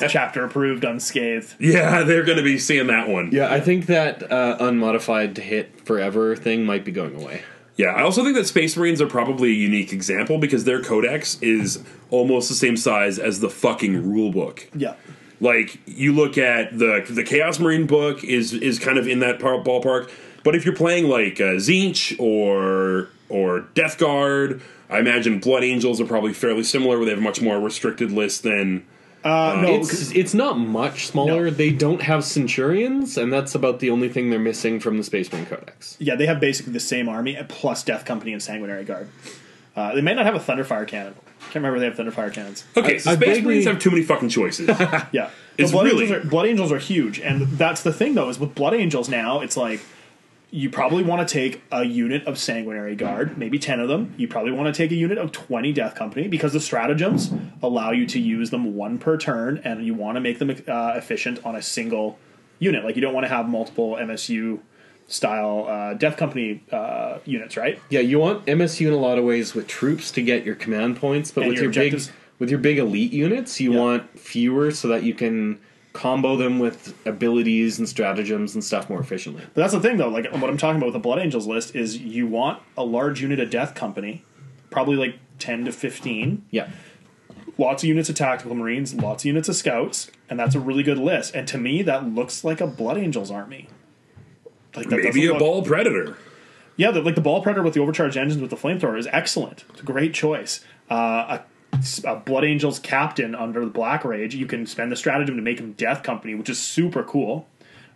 chapter 0.08 0.44
approved 0.44 0.84
unscathed. 0.84 1.54
Yeah, 1.60 2.02
they're 2.02 2.24
going 2.24 2.38
to 2.38 2.44
be 2.44 2.58
seeing 2.58 2.88
that 2.88 3.08
one. 3.08 3.30
Yeah, 3.32 3.52
I 3.52 3.60
think 3.60 3.86
that 3.86 4.30
uh, 4.30 4.56
unmodified 4.58 5.36
to 5.36 5.40
hit 5.40 5.80
forever 5.86 6.34
thing 6.34 6.64
might 6.64 6.84
be 6.84 6.90
going 6.92 7.14
away. 7.14 7.42
Yeah, 7.76 7.88
I 7.88 8.02
also 8.02 8.24
think 8.24 8.34
that 8.36 8.46
Space 8.46 8.76
Marines 8.76 9.00
are 9.02 9.06
probably 9.06 9.50
a 9.50 9.54
unique 9.54 9.92
example 9.92 10.38
because 10.38 10.64
their 10.64 10.82
codex 10.82 11.38
is 11.42 11.84
almost 12.10 12.48
the 12.48 12.54
same 12.54 12.76
size 12.76 13.18
as 13.18 13.40
the 13.40 13.50
fucking 13.50 14.10
rule 14.10 14.32
book. 14.32 14.66
Yeah, 14.74 14.94
Like 15.40 15.78
you 15.86 16.12
look 16.12 16.38
at 16.38 16.76
the 16.78 17.04
the 17.08 17.22
Chaos 17.22 17.60
Marine 17.60 17.86
book 17.86 18.24
is 18.24 18.52
is 18.54 18.78
kind 18.78 18.98
of 18.98 19.06
in 19.06 19.20
that 19.20 19.38
par- 19.38 19.62
ballpark, 19.62 20.10
but 20.46 20.54
if 20.54 20.64
you're 20.64 20.74
playing 20.74 21.08
like 21.08 21.40
uh, 21.40 21.58
Tzeentch 21.60 22.18
or 22.18 23.08
or 23.28 23.60
Death 23.74 23.98
Guard, 23.98 24.62
I 24.88 25.00
imagine 25.00 25.40
Blood 25.40 25.64
Angels 25.64 26.00
are 26.00 26.06
probably 26.06 26.32
fairly 26.32 26.62
similar, 26.62 26.96
where 26.96 27.04
they 27.04 27.10
have 27.10 27.18
a 27.18 27.22
much 27.22 27.42
more 27.42 27.58
restricted 27.60 28.12
list 28.12 28.42
than. 28.44 28.86
uh, 29.24 29.60
no, 29.62 29.74
It's 29.74 30.12
it's 30.12 30.32
not 30.34 30.58
much 30.58 31.06
smaller. 31.08 31.44
No. 31.46 31.50
They 31.50 31.70
don't 31.70 32.00
have 32.02 32.24
Centurions, 32.24 33.18
and 33.18 33.32
that's 33.32 33.54
about 33.54 33.80
the 33.80 33.90
only 33.90 34.08
thing 34.08 34.30
they're 34.30 34.38
missing 34.38 34.78
from 34.80 34.96
the 34.96 35.02
Space 35.04 35.30
Marine 35.32 35.46
Codex. 35.46 35.96
yeah, 35.98 36.14
they 36.14 36.26
have 36.26 36.38
basically 36.40 36.72
the 36.72 36.80
same 36.80 37.08
army 37.08 37.36
plus 37.48 37.82
Death 37.82 38.04
Company 38.04 38.32
and 38.32 38.40
Sanguinary 38.42 38.84
Guard. 38.84 39.08
Uh, 39.74 39.94
they 39.94 40.00
might 40.00 40.14
not 40.14 40.24
have 40.24 40.34
a 40.36 40.38
Thunderfire 40.38 40.86
cannon. 40.88 41.14
Can't 41.40 41.56
remember 41.56 41.76
if 41.76 41.96
they 41.96 42.02
have 42.04 42.14
Thunderfire 42.14 42.32
cannons. 42.32 42.64
Okay, 42.76 42.94
I- 42.94 42.98
so 42.98 43.10
I 43.10 43.14
Space 43.16 43.28
vaguely- 43.28 43.42
Marines 43.42 43.66
have 43.66 43.78
too 43.78 43.90
many 43.90 44.02
fucking 44.04 44.28
choices. 44.30 44.68
Yeah, 45.12 45.30
It's 45.58 45.70
Blood, 45.72 45.86
really- 45.86 46.04
Angels 46.04 46.24
are, 46.24 46.28
Blood 46.28 46.46
Angels 46.46 46.72
are 46.72 46.78
huge, 46.78 47.18
and 47.20 47.42
that's 47.58 47.82
the 47.82 47.92
thing 47.92 48.14
though 48.14 48.28
is 48.30 48.38
with 48.38 48.54
Blood 48.54 48.74
Angels 48.74 49.08
now 49.08 49.40
it's 49.40 49.56
like 49.56 49.80
you 50.50 50.70
probably 50.70 51.02
want 51.02 51.26
to 51.26 51.32
take 51.32 51.62
a 51.72 51.84
unit 51.84 52.24
of 52.26 52.38
Sanguinary 52.38 52.94
Guard, 52.94 53.36
maybe 53.36 53.58
ten 53.58 53.80
of 53.80 53.88
them. 53.88 54.14
You 54.16 54.28
probably 54.28 54.52
want 54.52 54.72
to 54.72 54.76
take 54.76 54.90
a 54.92 54.94
unit 54.94 55.18
of 55.18 55.32
twenty 55.32 55.72
Death 55.72 55.94
Company 55.94 56.28
because 56.28 56.52
the 56.52 56.60
stratagems 56.60 57.32
allow 57.62 57.90
you 57.90 58.06
to 58.06 58.20
use 58.20 58.50
them 58.50 58.74
one 58.76 58.98
per 58.98 59.16
turn, 59.16 59.60
and 59.64 59.84
you 59.84 59.94
want 59.94 60.16
to 60.16 60.20
make 60.20 60.38
them 60.38 60.50
uh, 60.50 60.92
efficient 60.96 61.44
on 61.44 61.56
a 61.56 61.62
single 61.62 62.18
unit. 62.58 62.84
Like 62.84 62.94
you 62.96 63.02
don't 63.02 63.12
want 63.14 63.24
to 63.24 63.28
have 63.28 63.48
multiple 63.48 63.96
MSU 63.96 64.60
style 65.08 65.66
uh, 65.68 65.94
Death 65.94 66.16
Company 66.16 66.62
uh, 66.72 67.18
units, 67.24 67.56
right? 67.56 67.80
Yeah, 67.90 68.00
you 68.00 68.18
want 68.18 68.46
MSU 68.46 68.88
in 68.88 68.92
a 68.92 68.96
lot 68.96 69.18
of 69.18 69.24
ways 69.24 69.54
with 69.54 69.66
troops 69.66 70.10
to 70.12 70.22
get 70.22 70.44
your 70.44 70.54
command 70.54 70.96
points, 70.96 71.30
but 71.30 71.42
And 71.42 71.50
with 71.50 71.60
your 71.60 71.72
your, 71.72 71.90
big 71.90 72.00
with 72.38 72.50
your 72.50 72.58
big 72.58 72.78
elite 72.78 73.12
units, 73.12 73.60
you 73.60 73.72
Yeah. 73.72 73.80
want 73.80 74.18
fewer 74.18 74.70
so 74.70 74.88
that 74.88 75.02
you 75.02 75.14
can 75.14 75.58
combo 75.96 76.36
them 76.36 76.58
with 76.58 76.94
abilities 77.06 77.78
and 77.78 77.88
stratagems 77.88 78.54
and 78.54 78.62
stuff 78.62 78.88
more 78.90 79.00
efficiently. 79.00 79.42
But 79.54 79.62
that's 79.62 79.72
the 79.72 79.80
thing, 79.80 79.96
though. 79.96 80.08
Like 80.08 80.30
what 80.32 80.50
I'm 80.50 80.56
talking 80.58 80.76
about 80.76 80.86
with 80.86 80.92
the 80.94 80.98
Blood 81.00 81.18
Angels 81.18 81.46
list 81.46 81.74
is 81.74 81.96
you 81.98 82.26
want 82.26 82.62
a 82.76 82.84
large 82.84 83.22
unit 83.22 83.40
of 83.40 83.50
Death 83.50 83.74
Company, 83.74 84.22
probably 84.70 84.96
like 84.96 85.18
ten 85.38 85.64
to 85.64 85.72
fifteen. 85.72 86.44
Yeah. 86.50 86.68
Lots 87.58 87.82
of 87.82 87.88
units 87.88 88.10
of 88.10 88.14
tactical 88.16 88.54
marines, 88.54 88.92
lots 88.94 89.22
of 89.22 89.26
units 89.26 89.48
of 89.48 89.56
scouts, 89.56 90.10
and 90.28 90.38
that's 90.38 90.54
a 90.54 90.60
really 90.60 90.82
good 90.82 90.98
list. 90.98 91.34
And 91.34 91.48
to 91.48 91.56
me, 91.56 91.80
that 91.82 92.06
looks 92.06 92.44
like 92.44 92.60
a 92.60 92.66
Blood 92.66 92.98
Angels 92.98 93.30
army. 93.30 93.68
Like 94.74 94.90
that 94.90 94.96
Maybe 94.96 95.06
doesn't 95.06 95.22
a 95.22 95.28
look- 95.30 95.38
ball 95.38 95.62
predator. 95.62 96.18
Yeah, 96.76 96.90
the, 96.90 97.00
like 97.00 97.14
the 97.14 97.22
ball 97.22 97.42
predator 97.42 97.62
with 97.62 97.72
the 97.72 97.80
overcharged 97.80 98.18
engines 98.18 98.42
with 98.42 98.50
the 98.50 98.56
flamethrower 98.56 98.98
is 98.98 99.08
excellent. 99.10 99.64
It's 99.70 99.80
a 99.80 99.84
great 99.84 100.12
choice. 100.12 100.62
Uh, 100.90 100.94
a, 100.94 101.34
a 101.34 101.42
A 102.04 102.16
blood 102.16 102.44
Angels 102.44 102.78
captain 102.78 103.34
under 103.34 103.60
the 103.64 103.70
Black 103.70 104.04
Rage, 104.04 104.34
you 104.34 104.46
can 104.46 104.66
spend 104.66 104.90
the 104.92 104.96
stratagem 104.96 105.36
to 105.36 105.42
make 105.42 105.58
him 105.60 105.72
Death 105.72 106.02
Company, 106.02 106.34
which 106.34 106.48
is 106.50 106.58
super 106.58 107.02
cool. 107.02 107.46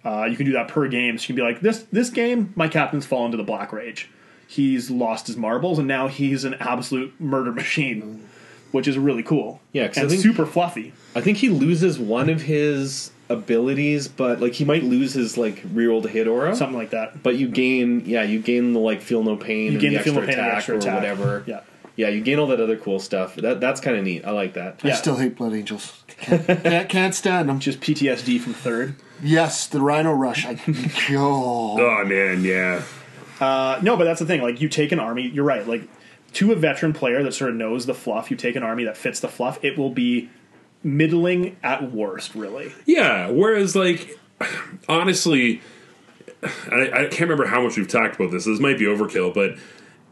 Uh, 0.04 0.24
you 0.24 0.36
can 0.36 0.46
do 0.46 0.52
that 0.52 0.68
per 0.68 0.88
game. 0.88 1.18
So 1.18 1.22
you 1.24 1.26
can 1.28 1.36
be 1.36 1.42
like, 1.42 1.60
this 1.60 1.84
this 1.92 2.10
game, 2.10 2.52
my 2.56 2.68
captain's 2.68 3.06
fallen 3.06 3.30
to 3.32 3.36
the 3.36 3.42
Black 3.44 3.72
Rage. 3.72 4.08
He's 4.46 4.90
lost 4.90 5.26
his 5.26 5.36
marbles, 5.36 5.78
and 5.78 5.86
now 5.86 6.08
he's 6.08 6.44
an 6.44 6.54
absolute 6.54 7.12
murder 7.20 7.52
machine, 7.62 8.26
which 8.72 8.88
is 8.88 8.98
really 8.98 9.22
cool. 9.22 9.60
Yeah, 9.72 9.86
'cause 9.88 9.98
I 9.98 10.00
and 10.02 10.10
think- 10.10 10.22
super 10.22 10.46
fluffy. 10.46 10.92
I 11.14 11.20
think 11.20 11.38
he 11.38 11.48
loses 11.48 11.98
one 11.98 12.28
of 12.30 12.42
his 12.42 13.10
abilities, 13.28 14.08
but 14.08 14.40
like 14.40 14.52
he 14.54 14.64
might 14.64 14.82
lose 14.84 15.12
his 15.14 15.36
like 15.38 15.62
reroll 15.72 16.02
to 16.02 16.08
hit 16.08 16.26
aura. 16.26 16.54
Something 16.56 16.76
like 16.78 16.90
that. 16.90 17.22
But 17.22 17.36
you 17.36 17.48
gain, 17.48 18.02
yeah, 18.06 18.22
you 18.22 18.40
gain 18.40 18.72
the 18.72 18.80
like 18.80 19.00
feel 19.02 19.22
no 19.22 19.36
pain, 19.36 19.66
You 19.66 19.70
and 19.72 19.80
gain 19.80 19.92
the, 19.92 19.98
the 19.98 20.04
feel 20.04 20.14
no 20.14 20.20
pain 20.20 20.30
and 20.30 20.38
attack 20.40 20.56
extra 20.56 20.74
or 20.74 20.78
attack. 20.78 20.94
whatever. 20.96 21.44
Yeah. 21.46 21.60
Yeah, 22.00 22.08
you 22.08 22.20
gain 22.20 22.38
all 22.38 22.46
that 22.48 22.60
other 22.60 22.76
cool 22.76 22.98
stuff. 22.98 23.36
That 23.36 23.60
that's 23.60 23.80
kind 23.80 23.96
of 23.96 24.02
neat. 24.04 24.24
I 24.24 24.30
like 24.30 24.54
that. 24.54 24.80
I 24.82 24.88
Yeah. 24.88 24.94
still 24.94 25.16
hate 25.16 25.36
Blood 25.36 25.54
Angels. 25.54 26.02
Can't, 26.08 26.46
can't, 26.46 26.88
can't 26.88 27.14
stand 27.14 27.48
them. 27.48 27.60
Just 27.60 27.80
PTSD 27.80 28.40
from 28.40 28.54
third. 28.54 28.96
Yes, 29.22 29.66
the 29.66 29.80
Rhino 29.80 30.12
Rush. 30.12 30.46
I, 30.46 30.58
oh. 31.10 31.78
Oh 31.80 32.04
man, 32.04 32.42
yeah. 32.42 32.82
Uh, 33.38 33.78
no, 33.82 33.96
but 33.96 34.04
that's 34.04 34.20
the 34.20 34.26
thing. 34.26 34.42
Like, 34.42 34.60
you 34.60 34.68
take 34.68 34.92
an 34.92 34.98
army. 35.00 35.28
You're 35.28 35.44
right. 35.44 35.66
Like, 35.66 35.82
to 36.34 36.52
a 36.52 36.56
veteran 36.56 36.92
player 36.92 37.22
that 37.22 37.32
sort 37.32 37.50
of 37.50 37.56
knows 37.56 37.86
the 37.86 37.94
fluff, 37.94 38.30
you 38.30 38.36
take 38.36 38.54
an 38.56 38.62
army 38.62 38.84
that 38.84 38.96
fits 38.96 39.20
the 39.20 39.28
fluff. 39.28 39.58
It 39.64 39.78
will 39.78 39.90
be 39.90 40.28
middling 40.82 41.56
at 41.62 41.90
worst, 41.92 42.34
really. 42.34 42.72
Yeah. 42.86 43.28
Whereas, 43.28 43.74
like, 43.76 44.18
honestly, 44.88 45.60
I, 46.70 46.90
I 46.92 46.98
can't 47.06 47.20
remember 47.22 47.46
how 47.46 47.62
much 47.62 47.76
we've 47.76 47.88
talked 47.88 48.16
about 48.16 48.30
this. 48.30 48.44
This 48.44 48.60
might 48.60 48.78
be 48.78 48.84
overkill, 48.84 49.32
but 49.34 49.56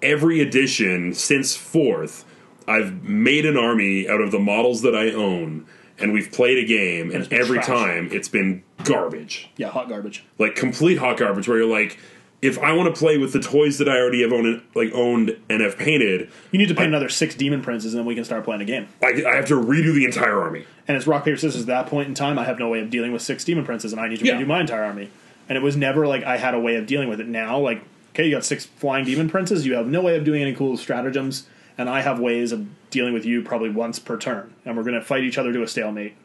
every 0.03 0.41
edition 0.41 1.13
since 1.15 1.57
fourth, 1.57 2.25
I've 2.67 3.03
made 3.03 3.47
an 3.47 3.57
army 3.57 4.09
out 4.09 4.21
of 4.21 4.31
the 4.31 4.39
models 4.39 4.83
that 4.83 4.95
I 4.95 5.11
own, 5.11 5.67
and 5.99 6.13
we've 6.13 6.31
played 6.31 6.59
a 6.59 6.67
game, 6.67 7.11
and 7.11 7.23
it's 7.25 7.33
every 7.33 7.59
trash. 7.59 7.67
time 7.67 8.09
it's 8.13 8.29
been 8.29 8.63
garbage. 8.85 9.51
Yeah, 9.57 9.69
hot 9.69 9.89
garbage. 9.89 10.25
Like 10.39 10.55
complete 10.55 10.99
hot 10.99 11.17
garbage, 11.19 11.49
where 11.49 11.59
you're 11.59 11.67
like, 11.67 11.99
if 12.41 12.57
I 12.61 12.73
want 12.73 12.95
to 12.95 12.97
play 12.99 13.19
with 13.19 13.33
the 13.33 13.41
toys 13.41 13.79
that 13.79 13.89
I 13.89 13.97
already 13.99 14.23
have 14.23 14.33
owned, 14.33 14.63
like 14.77 14.93
owned 14.93 15.37
and 15.51 15.61
have 15.61 15.77
painted, 15.77 16.31
You 16.53 16.59
need 16.59 16.69
to 16.69 16.75
paint 16.75 16.85
I- 16.87 16.89
another 16.89 17.09
six 17.09 17.35
demon 17.35 17.63
princes, 17.63 17.95
and 17.95 17.99
then 18.01 18.07
we 18.07 18.15
can 18.15 18.25
start 18.25 18.45
playing 18.45 18.61
a 18.63 18.65
game. 18.65 18.87
I, 19.03 19.25
I 19.27 19.35
have 19.37 19.47
to 19.47 19.55
redo 19.55 19.93
the 19.95 20.05
entire 20.05 20.41
army. 20.41 20.65
And 20.87 20.97
it's 20.97 21.07
rock 21.07 21.25
paper 21.25 21.37
scissors. 21.37 21.63
At 21.63 21.67
that 21.67 21.87
point 21.89 22.09
in 22.09 22.15
time, 22.15 22.39
I 22.39 22.45
have 22.45 22.59
no 22.59 22.69
way 22.69 22.81
of 22.81 22.91
dealing 22.91 23.13
with 23.13 23.23
six 23.23 23.45
demon 23.45 23.65
princes, 23.65 23.93
and 23.93 24.01
I 24.01 24.09
need 24.09 24.21
to 24.21 24.25
Yeah. 24.25 24.35
redo 24.41 24.47
my 24.47 24.61
entire 24.61 24.85
army. 24.85 25.11
And 25.49 25.57
it 25.59 25.63
was 25.63 25.77
never 25.77 26.07
like 26.07 26.23
I 26.25 26.37
had 26.37 26.55
a 26.55 26.61
way 26.61 26.77
of 26.77 26.87
dealing 26.87 27.09
with 27.09 27.21
it. 27.21 27.27
Now, 27.27 27.59
like, 27.59 27.83
okay, 28.19 28.29
you 28.29 28.35
got 28.35 28.45
six 28.45 28.66
flying 28.66 29.05
demon 29.05 29.31
princes. 29.31 29.64
You 29.64 29.75
have 29.75 29.87
no 29.87 30.03
way 30.03 30.16
of 30.16 30.25
doing 30.25 30.43
any 30.43 30.53
cool 30.53 30.77
stratagems, 30.77 31.47
and 31.77 31.89
I 31.89 32.01
have 32.01 32.19
ways 32.19 32.51
of 32.51 32.66
dealing 32.91 33.14
with 33.14 33.25
you 33.25 33.43
probably 33.43 33.71
once 33.71 33.99
per 33.99 34.16
turn, 34.16 34.53
and 34.64 34.77
we're 34.77 34.83
going 34.83 34.95
to 34.95 35.01
fight 35.01 35.23
each 35.23 35.39
other 35.39 35.53
to 35.53 35.62
a 35.62 35.69
stalemate. 35.69 36.16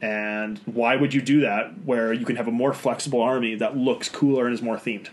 And 0.00 0.58
why 0.64 0.96
would 0.96 1.14
you 1.14 1.20
do 1.20 1.40
that 1.40 1.84
where 1.84 2.12
you 2.12 2.24
can 2.24 2.36
have 2.36 2.48
a 2.48 2.52
more 2.52 2.72
flexible 2.72 3.20
army 3.20 3.54
that 3.56 3.76
looks 3.76 4.08
cooler 4.08 4.46
and 4.46 4.54
is 4.54 4.62
more 4.62 4.76
themed? 4.76 5.08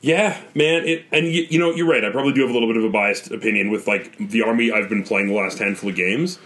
Yeah, 0.00 0.40
man. 0.54 0.84
It, 0.84 1.06
and 1.12 1.26
you, 1.26 1.46
you 1.48 1.58
know, 1.58 1.72
you're 1.72 1.88
right. 1.88 2.04
I 2.04 2.10
probably 2.10 2.32
do 2.32 2.42
have 2.42 2.50
a 2.50 2.52
little 2.52 2.68
bit 2.68 2.76
of 2.76 2.84
a 2.84 2.90
biased 2.90 3.30
opinion 3.30 3.70
with 3.70 3.86
like 3.86 4.16
the 4.18 4.42
army 4.42 4.70
I've 4.70 4.88
been 4.88 5.02
playing 5.02 5.28
the 5.28 5.34
last 5.34 5.58
handful 5.58 5.90
of 5.90 5.96
games, 5.96 6.38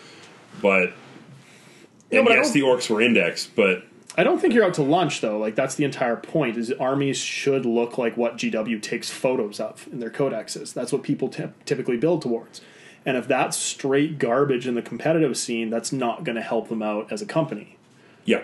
but 0.63 0.93
and 2.11 2.25
but 2.25 2.35
yes, 2.35 2.53
the 2.53 2.61
orcs 2.61 2.89
were 2.89 3.03
indexed, 3.03 3.55
but 3.57 3.85
I 4.19 4.25
don't 4.25 4.41
think 4.41 4.53
you're 4.53 4.65
out 4.65 4.75
to 4.75 4.83
lunch 4.83 5.21
though. 5.21 5.39
Like 5.39 5.55
that's 5.55 5.77
the 5.77 5.85
entire 5.85 6.17
point. 6.17 6.57
Is 6.57 6.73
armies 6.73 7.17
should 7.17 7.65
look 7.65 7.97
like 7.97 8.17
what 8.17 8.37
GW 8.37 8.83
takes 8.83 9.09
photos 9.09 9.61
of 9.61 9.89
in 9.93 10.01
their 10.01 10.11
codexes. 10.11 10.75
That's 10.75 10.93
what 10.93 11.05
people 11.05 11.29
ty- 11.29 11.53
typically 11.65 11.97
build 11.97 12.23
towards. 12.23 12.61
And 13.07 13.17
if 13.17 13.29
that's 13.29 13.57
straight 13.57 14.19
garbage 14.19 14.67
in 14.67 14.75
the 14.75 14.83
competitive 14.83 15.39
scene, 15.39 15.71
that's 15.71 15.93
not 15.93 16.25
going 16.25 16.35
to 16.35 16.43
help 16.43 16.69
them 16.69 16.83
out 16.83 17.13
as 17.13 17.23
a 17.23 17.27
company. 17.27 17.77
yeah, 18.25 18.43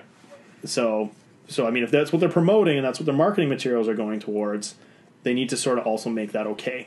So, 0.64 1.10
so 1.48 1.66
I 1.66 1.72
mean, 1.72 1.82
if 1.82 1.90
that's 1.90 2.12
what 2.12 2.20
they're 2.20 2.28
promoting 2.28 2.76
and 2.76 2.86
that's 2.86 3.00
what 3.00 3.06
their 3.06 3.14
marketing 3.14 3.48
materials 3.48 3.88
are 3.88 3.94
going 3.94 4.20
towards, 4.20 4.76
they 5.24 5.34
need 5.34 5.48
to 5.48 5.56
sort 5.56 5.78
of 5.78 5.86
also 5.86 6.08
make 6.08 6.30
that 6.32 6.46
okay. 6.46 6.86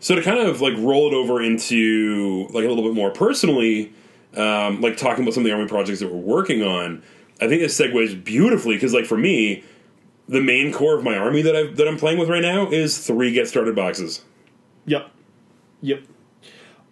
So 0.00 0.14
to 0.14 0.22
kind 0.22 0.38
of 0.38 0.62
like 0.62 0.74
roll 0.78 1.08
it 1.08 1.14
over 1.14 1.42
into 1.42 2.48
like 2.52 2.64
a 2.64 2.68
little 2.68 2.82
bit 2.82 2.94
more 2.94 3.10
personally, 3.10 3.92
um, 4.34 4.80
like 4.80 4.96
talking 4.96 5.24
about 5.24 5.34
some 5.34 5.42
of 5.42 5.44
the 5.44 5.52
army 5.52 5.68
projects 5.68 6.00
that 6.00 6.10
we're 6.10 6.18
working 6.18 6.62
on, 6.62 7.02
I 7.42 7.48
think 7.48 7.60
this 7.60 7.78
segues 7.78 8.22
beautifully 8.22 8.76
because 8.76 8.94
like 8.94 9.06
for 9.06 9.18
me, 9.18 9.64
the 10.28 10.40
main 10.40 10.72
core 10.72 10.96
of 10.96 11.04
my 11.04 11.16
army 11.16 11.42
that 11.42 11.56
I 11.56 11.64
that 11.72 11.88
I'm 11.88 11.98
playing 11.98 12.18
with 12.18 12.28
right 12.28 12.42
now 12.42 12.70
is 12.70 13.04
three 13.06 13.32
get 13.32 13.48
started 13.48 13.74
boxes. 13.74 14.22
Yep, 14.86 15.10
yep. 15.80 16.02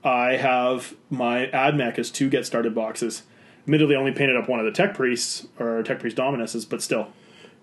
I 0.03 0.37
have 0.37 0.95
my 1.11 1.47
ad 1.49 1.77
mech 1.77 1.99
as 1.99 2.11
two 2.11 2.29
get 2.29 2.47
started 2.47 2.75
boxes. 2.75 3.23
Admittedly, 3.65 3.95
I 3.95 3.99
only 3.99 4.13
painted 4.13 4.37
up 4.37 4.49
one 4.49 4.59
of 4.59 4.65
the 4.65 4.73
tech 4.73 4.95
priests 4.95 5.47
or 5.59 5.83
tech 5.83 6.01
priest 6.01 6.17
dominuses, 6.17 6.65
but 6.65 6.83
still. 6.83 7.09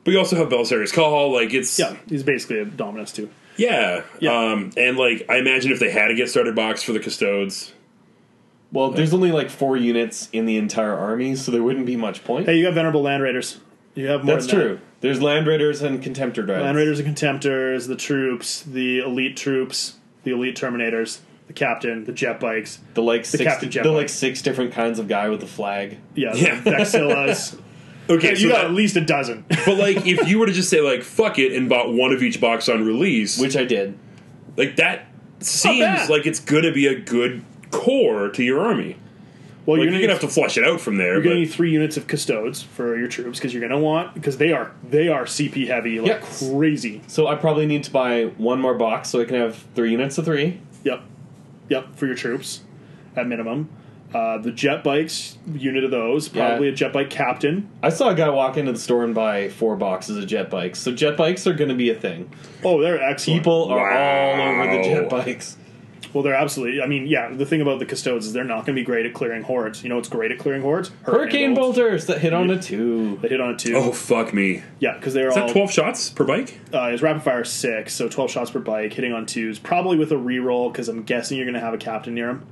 But 0.03 0.11
you 0.11 0.19
also 0.19 0.37
have 0.37 0.47
Belisarius 0.47 0.93
Cawl, 0.93 1.33
like 1.33 1.53
it's 1.53 1.77
Yeah, 1.77 1.97
he's 2.07 2.23
basically 2.23 2.59
a 2.59 2.65
Dominus 2.65 3.11
too. 3.11 3.29
yeah, 3.57 4.03
Yeah. 4.19 4.51
Um, 4.51 4.71
and 4.77 4.95
like 4.97 5.25
I 5.27 5.37
imagine 5.37 5.71
if 5.71 5.79
they 5.79 5.91
had 5.91 6.11
a 6.11 6.15
get 6.15 6.29
started 6.29 6.55
box 6.55 6.81
for 6.83 6.93
the 6.93 6.99
custodes, 6.99 7.73
Well, 8.71 8.91
there's 8.91 9.13
only 9.13 9.31
like 9.31 9.49
four 9.49 9.77
units 9.77 10.29
in 10.33 10.45
the 10.45 10.57
entire 10.57 10.93
army, 10.93 11.35
so 11.35 11.51
there 11.51 11.63
wouldn't 11.63 11.85
be 11.85 11.95
much 11.95 12.23
point. 12.23 12.45
Hey, 12.47 12.57
you 12.57 12.65
got 12.65 12.73
venerable 12.73 13.01
land 13.01 13.23
raiders. 13.23 13.59
You 13.95 14.07
have 14.07 14.23
more. 14.25 14.35
That's 14.35 14.47
than 14.47 14.57
that. 14.59 14.63
true. 14.65 14.79
There's 14.99 15.21
land 15.21 15.47
raiders 15.47 15.81
and 15.81 16.03
contemptor 16.03 16.45
dreads. 16.45 16.63
Land 16.63 16.75
raiders 16.77 16.99
and 16.99 17.15
contemptors, 17.15 17.87
the 17.87 17.95
troops, 17.95 18.61
the 18.63 18.99
elite 18.99 19.37
troops, 19.37 19.95
the 20.23 20.31
elite 20.31 20.55
terminators, 20.57 21.19
the 21.47 21.53
captain, 21.53 22.03
the 22.03 22.11
jet 22.11 22.39
bikes. 22.39 22.79
the 22.93 23.01
like 23.01 23.23
six, 23.25 23.43
Captain 23.43 23.69
the 23.69 23.73
Jet 23.73 23.85
like 23.85 23.95
Bike. 24.03 24.09
six 24.09 24.41
different 24.41 24.73
kinds 24.73 24.99
of 24.99 25.07
guy 25.07 25.29
with 25.29 25.39
the 25.39 25.47
flag. 25.47 25.97
Yeah, 26.13 26.33
Yeah. 26.35 26.59
the 26.59 26.71
Vexillas. 26.71 27.59
okay, 28.09 28.31
you 28.31 28.35
so 28.35 28.49
got 28.49 28.55
that- 28.57 28.65
at 28.65 28.71
least 28.73 28.95
a 28.97 29.01
dozen. 29.01 29.45
but 29.65 29.77
like 29.77 30.05
if 30.05 30.27
you 30.27 30.39
were 30.39 30.45
to 30.47 30.51
just 30.53 30.69
say 30.69 30.81
like 30.81 31.03
fuck 31.03 31.39
it 31.39 31.53
and 31.53 31.69
bought 31.69 31.93
one 31.93 32.11
of 32.11 32.21
each 32.21 32.41
box 32.41 32.67
on 32.67 32.85
release, 32.85 33.39
Which 33.39 33.55
I 33.55 33.63
did. 33.65 33.97
like 34.57 34.75
that 34.75 35.05
seems 35.39 35.79
bad. 35.85 36.09
like 36.09 36.25
it's 36.25 36.39
gonna 36.39 36.71
be 36.73 36.87
a 36.87 36.99
good 36.99 37.43
core 37.71 38.29
to 38.29 38.43
your 38.43 38.59
army. 38.59 38.97
Well, 39.65 39.77
Like, 39.77 39.83
you're 39.83 39.91
you're 39.93 40.01
gonna, 40.07 40.13
gonna 40.13 40.13
have 40.13 40.21
to 40.21 40.33
flush 40.33 40.57
it 40.57 40.63
out 40.63 40.79
from 40.79 40.95
there. 40.97 41.13
you're 41.13 41.21
but 41.21 41.29
gonna 41.29 41.39
need 41.41 41.47
three 41.51 41.71
units 41.71 41.97
of 41.97 42.07
custodes 42.07 42.61
for 42.61 42.97
your 42.97 43.09
troops 43.09 43.37
because 43.37 43.53
you're 43.53 43.61
gonna 43.67 43.79
want 43.79 44.13
because 44.13 44.37
they 44.37 44.53
are 44.53 44.71
they 44.89 45.09
are 45.09 45.25
CP 45.25 45.67
heavy 45.67 45.99
like 45.99 46.07
Yes. 46.21 46.49
crazy. 46.53 47.01
So 47.07 47.27
I 47.27 47.35
probably 47.35 47.65
need 47.65 47.83
to 47.83 47.91
buy 47.91 48.25
one 48.37 48.61
more 48.61 48.75
box 48.75 49.09
so 49.09 49.19
I 49.19 49.25
can 49.25 49.35
have 49.35 49.65
three 49.75 49.91
units 49.91 50.17
of 50.17 50.23
three. 50.25 50.61
Yep, 50.85 51.01
yep 51.67 51.95
for 51.97 52.05
your 52.05 52.15
troops 52.15 52.61
at 53.15 53.27
minimum. 53.27 53.69
Uh, 54.13 54.37
the 54.37 54.51
jet 54.53 54.85
bikes 54.85 55.37
unit 55.53 55.83
of 55.83 55.91
those 55.91 56.29
probably 56.29 56.67
Yeah. 56.67 56.71
a 56.73 56.75
jet 56.75 56.93
bike 56.93 57.09
captain. 57.09 57.67
I 57.83 57.89
saw 57.89 58.07
a 58.07 58.15
guy 58.15 58.29
walk 58.29 58.55
into 58.55 58.71
the 58.71 58.79
store 58.79 59.03
and 59.03 59.13
buy 59.13 59.49
four 59.49 59.75
boxes 59.75 60.15
of 60.17 60.25
jet 60.27 60.49
bikes. 60.49 60.79
So 60.79 60.93
jet 60.93 61.17
bikes 61.17 61.45
are 61.45 61.51
going 61.53 61.67
to 61.67 61.75
be 61.75 61.89
a 61.89 61.93
thing. 61.95 62.29
Oh, 62.63 62.79
they're 62.81 63.03
excellent. 63.03 63.39
People 63.41 63.65
are 63.65 63.91
all 63.91 64.41
over 64.63 64.77
the 64.77 64.81
jet 64.83 65.09
bikes. 65.09 65.56
Well, 66.17 66.23
they're 66.23 66.33
absolutely. 66.33 66.81
I 66.81 66.87
mean, 66.87 67.05
yeah. 67.05 67.29
The 67.31 67.45
thing 67.45 67.61
about 67.61 67.77
the 67.77 67.85
custodes 67.85 68.25
is 68.25 68.33
they're 68.33 68.43
not 68.43 68.65
going 68.65 68.75
to 68.75 68.81
be 68.81 68.83
great 68.83 69.05
at 69.05 69.13
clearing 69.13 69.43
hordes. 69.43 69.83
You 69.83 69.89
know 69.89 69.97
what's 69.97 70.09
great 70.09 70.31
at 70.31 70.39
clearing 70.39 70.63
hordes? 70.63 70.89
Hurricane 71.03 71.53
bolts. 71.53 71.77
bolters 71.77 72.05
that 72.07 72.21
hit 72.21 72.33
on 72.33 72.49
a 72.49 72.59
two. 72.59 73.17
They 73.21 73.27
hit 73.27 73.39
on 73.39 73.51
a 73.51 73.55
two. 73.55 73.75
oh 73.75 73.91
fuck 73.91 74.33
me! 74.33 74.63
Yeah, 74.79 74.95
because 74.95 75.13
they're 75.13 75.27
Is 75.27 75.37
all 75.37 75.45
that 75.45 75.53
twelve 75.53 75.71
shots 75.71 76.09
per 76.09 76.23
bike? 76.23 76.59
uh, 76.73 76.89
his 76.89 77.03
rapid 77.03 77.21
fire 77.21 77.41
is 77.43 77.51
six, 77.51 77.93
so 77.93 78.09
twelve 78.09 78.31
shots 78.31 78.49
per 78.49 78.57
bike, 78.57 78.93
hitting 78.93 79.13
on 79.13 79.27
twos, 79.27 79.59
probably 79.59 79.95
with 79.95 80.11
a 80.11 80.15
reroll 80.15 80.71
because 80.71 80.89
I'm 80.89 81.03
guessing 81.03 81.37
you're 81.37 81.45
going 81.45 81.53
to 81.53 81.59
have 81.59 81.75
a 81.75 81.77
captain 81.77 82.15
near 82.15 82.29
him. 82.31 82.47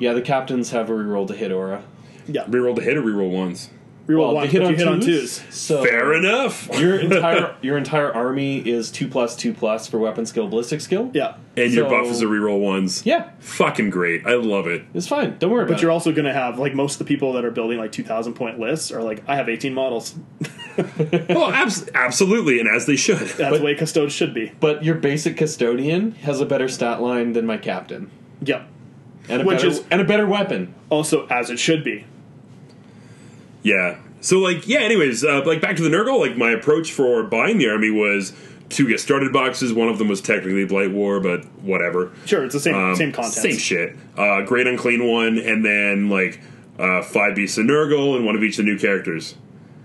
Yeah, 0.00 0.14
the 0.14 0.22
captains 0.22 0.70
have 0.70 0.88
a 0.88 0.92
reroll 0.94 1.26
to 1.26 1.34
hit 1.34 1.52
aura. 1.52 1.82
Yeah, 2.26 2.44
Reroll 2.44 2.76
to 2.76 2.82
hit 2.82 2.96
or 2.96 3.02
reroll 3.02 3.30
ones. 3.30 3.68
Reroll 4.10 4.18
Well, 4.18 4.34
one. 4.34 4.48
hit 4.48 4.60
but 4.60 4.66
on 4.66 4.72
you 4.72 4.76
hit 4.78 4.88
on 4.88 5.00
twos. 5.00 5.38
twos. 5.38 5.54
So 5.54 5.84
Fair 5.84 6.12
enough. 6.14 6.68
your 6.78 6.98
entire 7.00 7.54
your 7.62 7.76
entire 7.78 8.12
army 8.14 8.58
is 8.58 8.90
two 8.90 9.08
plus 9.08 9.36
two 9.36 9.52
plus 9.54 9.86
for 9.86 9.98
weapon 9.98 10.26
skill, 10.26 10.48
ballistic 10.48 10.80
skill. 10.80 11.10
Yeah, 11.14 11.34
And 11.56 11.72
your 11.72 11.84
So- 11.88 11.90
buff 11.90 12.06
is 12.06 12.22
a 12.22 12.26
reroll 12.26 12.60
ones. 12.60 13.04
Yeah, 13.06 13.30
Fucking 13.40 13.90
great. 13.90 14.26
I 14.26 14.34
love 14.34 14.66
it. 14.66 14.82
it's 14.94 15.06
fine. 15.08 15.36
Don't 15.38 15.50
worry 15.50 15.64
but 15.64 15.72
about 15.72 15.82
you're 15.82 15.90
it. 15.90 15.94
also 15.94 16.12
going 16.12 16.24
to 16.26 16.32
have 16.32 16.58
like 16.58 16.74
most 16.74 16.94
of 16.94 16.98
the 16.98 17.04
people 17.14 17.32
that 17.34 17.44
are 17.44 17.50
building 17.50 17.78
like 17.78 17.92
two 17.92 18.04
thousand 18.04 18.34
point 18.34 18.58
lists 18.58 18.90
are 18.92 19.02
like, 19.02 19.22
I 19.28 19.36
have 19.36 19.48
eighteen 19.48 19.74
models. 19.74 20.14
Oh, 21.30 21.50
abs- 21.52 21.88
absolutely, 21.94 22.58
and 22.60 22.68
as 22.74 22.86
they 22.86 22.96
should. 22.96 23.18
That's 23.18 23.58
the 23.58 23.64
way 23.64 23.74
custodes 23.74 24.14
should 24.14 24.32
be. 24.32 24.52
But 24.60 24.82
your 24.84 24.94
basic 24.94 25.36
custodian 25.36 26.12
has 26.22 26.40
a 26.40 26.46
better 26.46 26.68
stat 26.68 27.02
line 27.02 27.32
than 27.32 27.44
my 27.46 27.56
captain, 27.58 28.10
Yep. 28.42 28.66
and 29.28 29.42
a 29.42 29.44
Which 29.44 29.58
better 29.58 29.68
is- 29.68 29.84
and 29.90 30.00
a 30.00 30.04
better 30.04 30.26
weapon. 30.26 30.74
Also, 30.88 31.26
as 31.26 31.50
it 31.50 31.58
should 31.58 31.84
be. 31.84 32.06
Yeah. 33.62 33.98
So 34.20 34.38
like 34.38 34.66
yeah. 34.66 34.80
Anyways, 34.80 35.24
uh, 35.24 35.42
like 35.44 35.60
back 35.60 35.76
to 35.76 35.82
the 35.82 35.88
Nurgle. 35.88 36.20
Like 36.20 36.36
my 36.36 36.50
approach 36.50 36.92
for 36.92 37.22
buying 37.22 37.58
the 37.58 37.68
army 37.68 37.90
was 37.90 38.32
two 38.68 38.86
get 38.88 39.00
started 39.00 39.32
boxes. 39.32 39.72
One 39.72 39.88
of 39.88 39.98
them 39.98 40.08
was 40.08 40.20
technically 40.20 40.64
Blight 40.64 40.92
War, 40.92 41.20
but 41.20 41.44
whatever. 41.62 42.12
Sure, 42.24 42.44
it's 42.44 42.54
the 42.54 42.60
same 42.60 42.74
Um, 42.74 42.96
same 42.96 43.12
content. 43.12 43.34
Same 43.34 43.56
shit. 43.58 43.96
Uh, 44.16 44.42
great 44.42 44.66
unclean 44.66 45.06
one, 45.06 45.38
and 45.38 45.64
then 45.64 46.08
like 46.08 46.40
uh, 46.78 47.02
five 47.02 47.34
beasts 47.34 47.58
of 47.58 47.66
Nurgle 47.66 48.16
and 48.16 48.24
one 48.24 48.36
of 48.36 48.42
each 48.42 48.58
of 48.58 48.64
the 48.64 48.70
new 48.72 48.78
characters. 48.78 49.34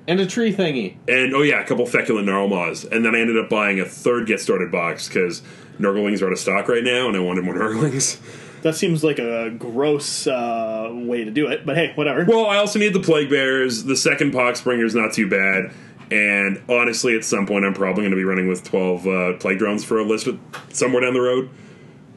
And 0.07 0.19
a 0.19 0.25
tree 0.27 0.53
thingy. 0.53 0.97
And 1.07 1.33
oh 1.33 1.41
yeah, 1.41 1.61
a 1.61 1.65
couple 1.65 1.85
feculent 1.85 2.27
Gnarlmaws. 2.27 2.89
And 2.91 3.03
then 3.03 3.15
I 3.15 3.19
ended 3.19 3.37
up 3.37 3.49
buying 3.49 3.79
a 3.79 3.85
third 3.85 4.27
get 4.27 4.39
started 4.39 4.71
box 4.71 5.07
because 5.07 5.41
Nurglings 5.79 6.21
are 6.21 6.27
out 6.27 6.33
of 6.33 6.39
stock 6.39 6.67
right 6.67 6.83
now, 6.83 7.07
and 7.07 7.17
I 7.17 7.19
wanted 7.19 7.43
more 7.43 7.55
Nurglings. 7.55 8.19
That 8.65 8.75
seems 8.75 9.03
like 9.03 9.19
a 9.19 9.51
gross 9.51 10.25
uh, 10.25 10.89
way 10.91 11.23
to 11.23 11.29
do 11.29 11.45
it, 11.45 11.67
but 11.67 11.77
hey, 11.77 11.91
whatever. 11.93 12.25
Well, 12.25 12.47
I 12.47 12.57
also 12.57 12.79
need 12.79 12.93
the 12.93 12.99
Plague 12.99 13.29
Bears. 13.29 13.83
The 13.83 13.95
second 13.95 14.33
Poxbringer's 14.33 14.95
not 14.95 15.13
too 15.13 15.29
bad. 15.29 15.71
And 16.09 16.63
honestly, 16.67 17.15
at 17.15 17.23
some 17.23 17.45
point, 17.45 17.63
I'm 17.63 17.75
probably 17.75 18.01
going 18.01 18.09
to 18.09 18.17
be 18.17 18.23
running 18.23 18.47
with 18.47 18.63
12 18.63 19.07
uh, 19.07 19.33
Plague 19.33 19.59
Drones 19.59 19.85
for 19.85 19.99
a 19.99 20.03
list 20.03 20.25
with, 20.25 20.41
somewhere 20.73 21.03
down 21.03 21.13
the 21.13 21.21
road 21.21 21.51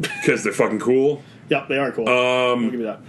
because 0.01 0.43
they're 0.43 0.55
fucking 0.55 0.79
cool. 0.79 1.23
Yep, 1.51 1.69
they 1.69 1.77
are 1.77 1.93
cool. 1.93 2.09
Um, 2.09 2.15
I'll 2.15 2.71
give 2.71 2.81
you 2.81 2.87
that. 2.87 3.01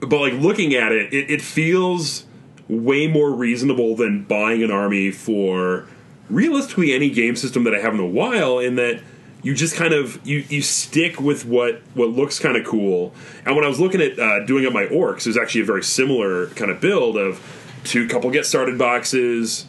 But 0.00 0.18
like 0.18 0.32
looking 0.32 0.74
at 0.74 0.90
it, 0.90 1.14
it, 1.14 1.30
it 1.30 1.42
feels 1.42 2.24
way 2.66 3.06
more 3.06 3.30
reasonable 3.30 3.94
than 3.94 4.24
buying 4.24 4.64
an 4.64 4.72
army 4.72 5.12
for 5.12 5.86
realistically 6.28 6.94
any 6.94 7.10
game 7.10 7.36
system 7.36 7.62
that 7.62 7.76
I 7.76 7.78
have 7.78 7.94
in 7.94 8.00
a 8.00 8.06
while. 8.06 8.58
In 8.58 8.74
that 8.74 9.04
you 9.42 9.54
just 9.54 9.74
kind 9.74 9.94
of 9.94 10.24
you 10.26 10.44
you 10.48 10.62
stick 10.62 11.20
with 11.20 11.44
what 11.44 11.80
what 11.94 12.10
looks 12.10 12.38
kind 12.38 12.56
of 12.56 12.66
cool. 12.66 13.14
And 13.44 13.56
when 13.56 13.64
I 13.64 13.68
was 13.68 13.80
looking 13.80 14.00
at 14.00 14.18
uh, 14.18 14.44
doing 14.44 14.66
up 14.66 14.72
my 14.72 14.86
orcs, 14.86 15.20
it 15.20 15.26
was 15.26 15.38
actually 15.38 15.62
a 15.62 15.64
very 15.64 15.82
similar 15.82 16.46
kind 16.48 16.70
of 16.70 16.80
build 16.80 17.16
of 17.16 17.40
two 17.84 18.06
couple 18.06 18.30
get 18.30 18.44
started 18.46 18.78
boxes 18.78 19.66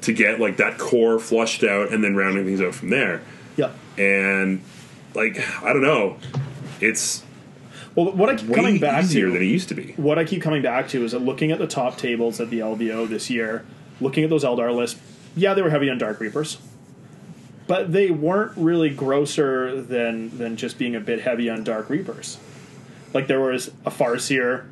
to 0.00 0.12
get 0.12 0.40
like 0.40 0.56
that 0.56 0.78
core 0.78 1.18
flushed 1.18 1.62
out, 1.64 1.92
and 1.92 2.02
then 2.02 2.16
rounding 2.16 2.44
things 2.44 2.60
out 2.60 2.74
from 2.74 2.90
there. 2.90 3.22
Yep. 3.56 3.74
And 3.98 4.62
like 5.14 5.38
I 5.62 5.72
don't 5.72 5.82
know, 5.82 6.16
it's 6.80 7.22
Well, 7.94 8.12
what 8.12 8.28
I 8.28 8.36
keep 8.36 8.54
coming 8.54 8.78
back 8.78 9.04
easier 9.04 9.26
to, 9.26 9.32
than 9.32 9.42
it 9.42 9.46
used 9.46 9.68
to 9.68 9.74
be. 9.74 9.92
what 9.96 10.18
I 10.18 10.24
keep 10.24 10.42
coming 10.42 10.62
back 10.62 10.88
to 10.88 11.04
is 11.04 11.12
that 11.12 11.20
looking 11.20 11.52
at 11.52 11.58
the 11.58 11.66
top 11.66 11.98
tables 11.98 12.40
at 12.40 12.50
the 12.50 12.60
LVO 12.60 13.08
this 13.08 13.30
year, 13.30 13.64
looking 14.00 14.24
at 14.24 14.30
those 14.30 14.44
Eldar 14.44 14.74
lists, 14.74 15.00
yeah, 15.36 15.54
they 15.54 15.62
were 15.62 15.70
heavy 15.70 15.90
on 15.90 15.98
Dark 15.98 16.20
Reapers, 16.20 16.58
but 17.66 17.92
they 17.92 18.10
weren't 18.10 18.52
really 18.56 18.90
grosser 18.90 19.80
than 19.80 20.36
than 20.38 20.56
just 20.56 20.78
being 20.78 20.94
a 20.94 21.00
bit 21.00 21.20
heavy 21.22 21.48
on 21.48 21.64
Dark 21.64 21.88
Reapers. 21.88 22.38
Like 23.12 23.26
there 23.26 23.40
was 23.40 23.68
a 23.86 23.90
Farseer 23.90 24.64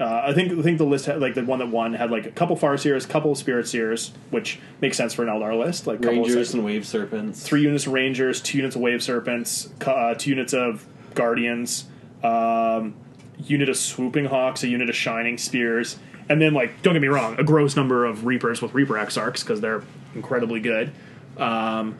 Uh, 0.00 0.22
I 0.24 0.32
think 0.32 0.50
I 0.58 0.62
think 0.62 0.78
the 0.78 0.84
list 0.86 1.04
had 1.06 1.20
like 1.20 1.34
the 1.34 1.44
one 1.44 1.58
that 1.58 1.68
won 1.68 1.92
had 1.92 2.10
like 2.10 2.24
a 2.24 2.30
couple 2.30 2.56
Farseers, 2.56 3.06
couple 3.06 3.34
Spirit 3.34 3.68
Seers, 3.68 4.12
which 4.30 4.58
makes 4.80 4.96
sense 4.96 5.12
for 5.12 5.22
an 5.22 5.28
Eldar 5.28 5.58
list. 5.58 5.86
Like 5.86 6.00
couple 6.00 6.20
of 6.20 6.26
Rangers 6.26 6.54
and 6.54 6.64
Wave 6.64 6.86
Serpents. 6.86 7.42
three 7.42 7.62
units 7.62 7.86
of 7.86 7.92
Rangers, 7.92 8.40
two 8.40 8.56
units 8.56 8.76
of 8.76 8.80
Wave 8.82 9.02
Serpents, 9.02 9.68
uh, 9.86 10.14
two 10.14 10.30
units 10.30 10.54
of 10.54 10.86
Guardians, 11.14 11.84
um, 12.24 12.94
unit 13.36 13.68
of 13.68 13.76
Swooping 13.76 14.24
Hawks, 14.26 14.62
a 14.64 14.68
unit 14.68 14.88
of 14.88 14.96
Shining 14.96 15.36
Spears, 15.36 15.98
and 16.30 16.40
then 16.40 16.54
like 16.54 16.80
don't 16.80 16.94
get 16.94 17.02
me 17.02 17.08
wrong, 17.08 17.38
a 17.38 17.44
gross 17.44 17.76
number 17.76 18.06
of 18.06 18.24
Reapers 18.24 18.62
with 18.62 18.72
Reaper 18.72 18.94
Exarchs 18.94 19.40
because 19.40 19.60
they're 19.60 19.82
incredibly 20.14 20.60
good. 20.60 20.92
Um, 21.40 21.98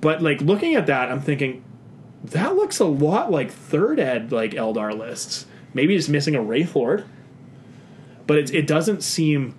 but 0.00 0.22
like 0.22 0.40
looking 0.40 0.74
at 0.74 0.86
that, 0.86 1.10
I'm 1.10 1.20
thinking 1.20 1.62
that 2.24 2.56
looks 2.56 2.80
a 2.80 2.84
lot 2.84 3.30
like 3.30 3.50
third 3.50 4.00
ed 4.00 4.32
like 4.32 4.52
Eldar 4.52 4.96
lists. 4.96 5.46
Maybe 5.74 5.94
it's 5.94 6.08
missing 6.08 6.34
a 6.34 6.42
Wraith 6.42 6.74
Lord, 6.74 7.04
but 8.26 8.38
it 8.38 8.54
it 8.54 8.66
doesn't 8.66 9.02
seem 9.02 9.54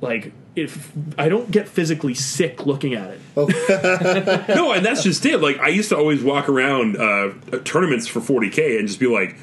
like 0.00 0.32
if 0.56 0.92
I 1.18 1.28
don't 1.28 1.50
get 1.50 1.68
physically 1.68 2.14
sick 2.14 2.66
looking 2.66 2.94
at 2.94 3.10
it. 3.10 3.20
no, 4.54 4.72
and 4.72 4.84
that's 4.84 5.02
just 5.02 5.24
it. 5.26 5.38
Like 5.38 5.58
I 5.58 5.68
used 5.68 5.88
to 5.88 5.96
always 5.96 6.22
walk 6.22 6.48
around 6.48 6.96
uh, 6.96 7.32
tournaments 7.64 8.06
for 8.06 8.20
40k 8.20 8.78
and 8.78 8.86
just 8.86 9.00
be 9.00 9.06
like, 9.06 9.36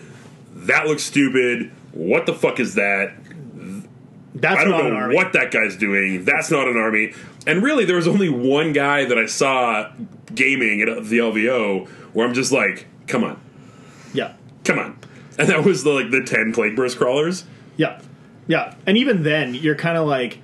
"That 0.53 0.87
looks 0.87 1.03
stupid. 1.03 1.71
What 1.91 2.25
the 2.25 2.33
fuck 2.33 2.59
is 2.59 2.75
that? 2.75 3.13
That's 4.33 4.59
I 4.61 4.63
don't 4.63 4.71
not 4.71 4.85
an 4.85 4.89
know 4.91 4.95
army. 4.95 5.15
what 5.15 5.33
that 5.33 5.51
guy's 5.51 5.75
doing. 5.75 6.23
That's 6.25 6.49
not 6.51 6.67
an 6.67 6.77
army." 6.77 7.13
And 7.47 7.61
really, 7.63 7.85
there 7.85 7.95
was 7.97 8.07
only 8.07 8.29
one 8.29 8.71
guy 8.73 9.05
that 9.05 9.17
I 9.17 9.25
saw 9.25 9.91
gaming 10.33 10.81
at 10.81 11.05
the 11.05 11.17
LVO 11.17 11.87
where 12.13 12.27
I'm 12.27 12.33
just 12.33 12.51
like, 12.51 12.85
"Come 13.07 13.23
on, 13.23 13.39
Yeah, 14.13 14.33
come 14.63 14.79
on," 14.79 14.97
and 15.37 15.49
that 15.49 15.63
was 15.65 15.83
the 15.83 15.89
like 15.91 16.11
the 16.11 16.23
10 16.23 16.53
plague 16.53 16.75
burst 16.75 16.97
crawlers. 16.97 17.43
yeah, 17.77 17.99
yeah. 18.47 18.75
And 18.85 18.97
even 18.97 19.23
then, 19.23 19.53
you're 19.53 19.75
kind 19.75 19.97
of 19.97 20.07
like, 20.07 20.39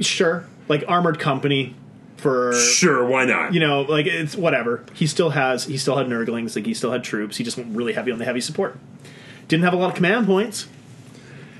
sure, 0.00 0.44
like 0.68 0.84
armored 0.88 1.18
company 1.18 1.74
for 2.16 2.54
Sure, 2.54 3.04
why 3.04 3.24
not? 3.26 3.52
you 3.54 3.60
know, 3.60 3.82
like 3.82 4.06
it's 4.06 4.34
whatever. 4.34 4.84
He 4.94 5.06
still 5.06 5.30
has 5.30 5.64
he 5.66 5.76
still 5.76 5.96
had 5.96 6.06
Nurglings, 6.06 6.56
like 6.56 6.66
he 6.66 6.74
still 6.74 6.90
had 6.90 7.04
troops. 7.04 7.36
He 7.36 7.44
just 7.44 7.56
went 7.56 7.76
really 7.76 7.92
heavy 7.92 8.10
on 8.10 8.18
the 8.18 8.24
heavy 8.24 8.40
support. 8.40 8.78
Didn't 9.48 9.64
have 9.64 9.74
a 9.74 9.76
lot 9.76 9.90
of 9.90 9.94
command 9.94 10.26
points. 10.26 10.66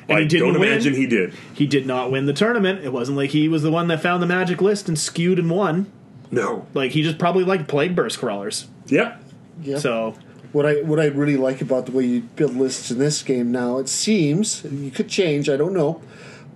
And 0.09 0.19
I 0.19 0.21
he 0.23 0.27
didn't 0.29 0.53
don't 0.53 0.61
win. 0.61 0.71
imagine 0.73 0.95
he 0.95 1.07
did. 1.07 1.35
He 1.55 1.67
did 1.67 1.87
not 1.87 2.11
win 2.13 2.27
the 2.27 2.33
tournament. 2.33 2.85
It 2.85 2.93
wasn't 2.93 3.17
like 3.17 3.31
he 3.31 3.49
was 3.49 3.63
the 3.63 3.71
one 3.73 3.89
that 3.89 4.01
found 4.01 4.23
the 4.23 4.27
magic 4.27 4.61
list 4.63 4.89
and 4.89 4.99
skewed 4.99 5.39
and 5.39 5.51
won. 5.51 5.91
No. 6.31 6.67
Like 6.75 6.93
he 6.93 7.03
just 7.03 7.19
probably 7.19 7.45
liked 7.45 7.67
plague 7.69 7.95
burst 7.97 8.19
crawlers. 8.19 8.69
Yeah. 8.87 9.17
Yeah. 9.63 9.79
So 9.79 10.15
What 10.53 10.65
I 10.67 10.83
what 10.83 11.01
I 11.01 11.07
really 11.07 11.37
like 11.37 11.61
about 11.61 11.87
the 11.87 11.93
way 11.93 12.05
you 12.05 12.21
build 12.23 12.55
lists 12.55 12.91
in 12.91 12.99
this 12.99 13.23
game 13.23 13.51
now, 13.51 13.79
it 13.79 13.89
seems 13.89 14.65
you 14.65 14.91
could 14.91 15.09
change. 15.09 15.49
I 15.49 15.57
don't 15.57 15.73
know, 15.75 16.01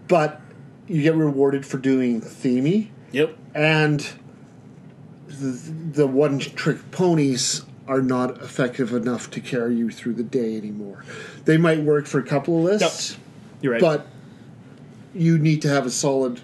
but 0.09 0.41
you 0.87 1.03
get 1.03 1.15
rewarded 1.15 1.65
for 1.67 1.79
doing 1.79 2.21
themey 2.21 2.89
Yep. 3.13 3.37
and 3.55 4.09
the, 5.29 5.47
the 5.93 6.07
one 6.07 6.39
trick 6.39 6.91
ponies 6.91 7.65
are 7.87 8.03
not 8.03 8.41
effective 8.43 8.93
enough 8.93 9.31
to 9.33 9.41
carry 9.41 9.75
you 9.77 9.91
through 9.91 10.15
the 10.15 10.23
day 10.23 10.57
anymore. 10.57 11.05
They 11.45 11.57
might 11.57 11.81
work 11.81 12.07
for 12.07 12.19
a 12.21 12.23
couple 12.23 12.59
of 12.59 12.65
lists, 12.65 13.17
You're 13.61 13.73
right. 13.75 13.81
but 13.81 14.07
you 15.15 15.39
need 15.39 15.63
to 15.63 15.69
have 15.69 15.87
a 15.87 15.91
solid 15.91 16.41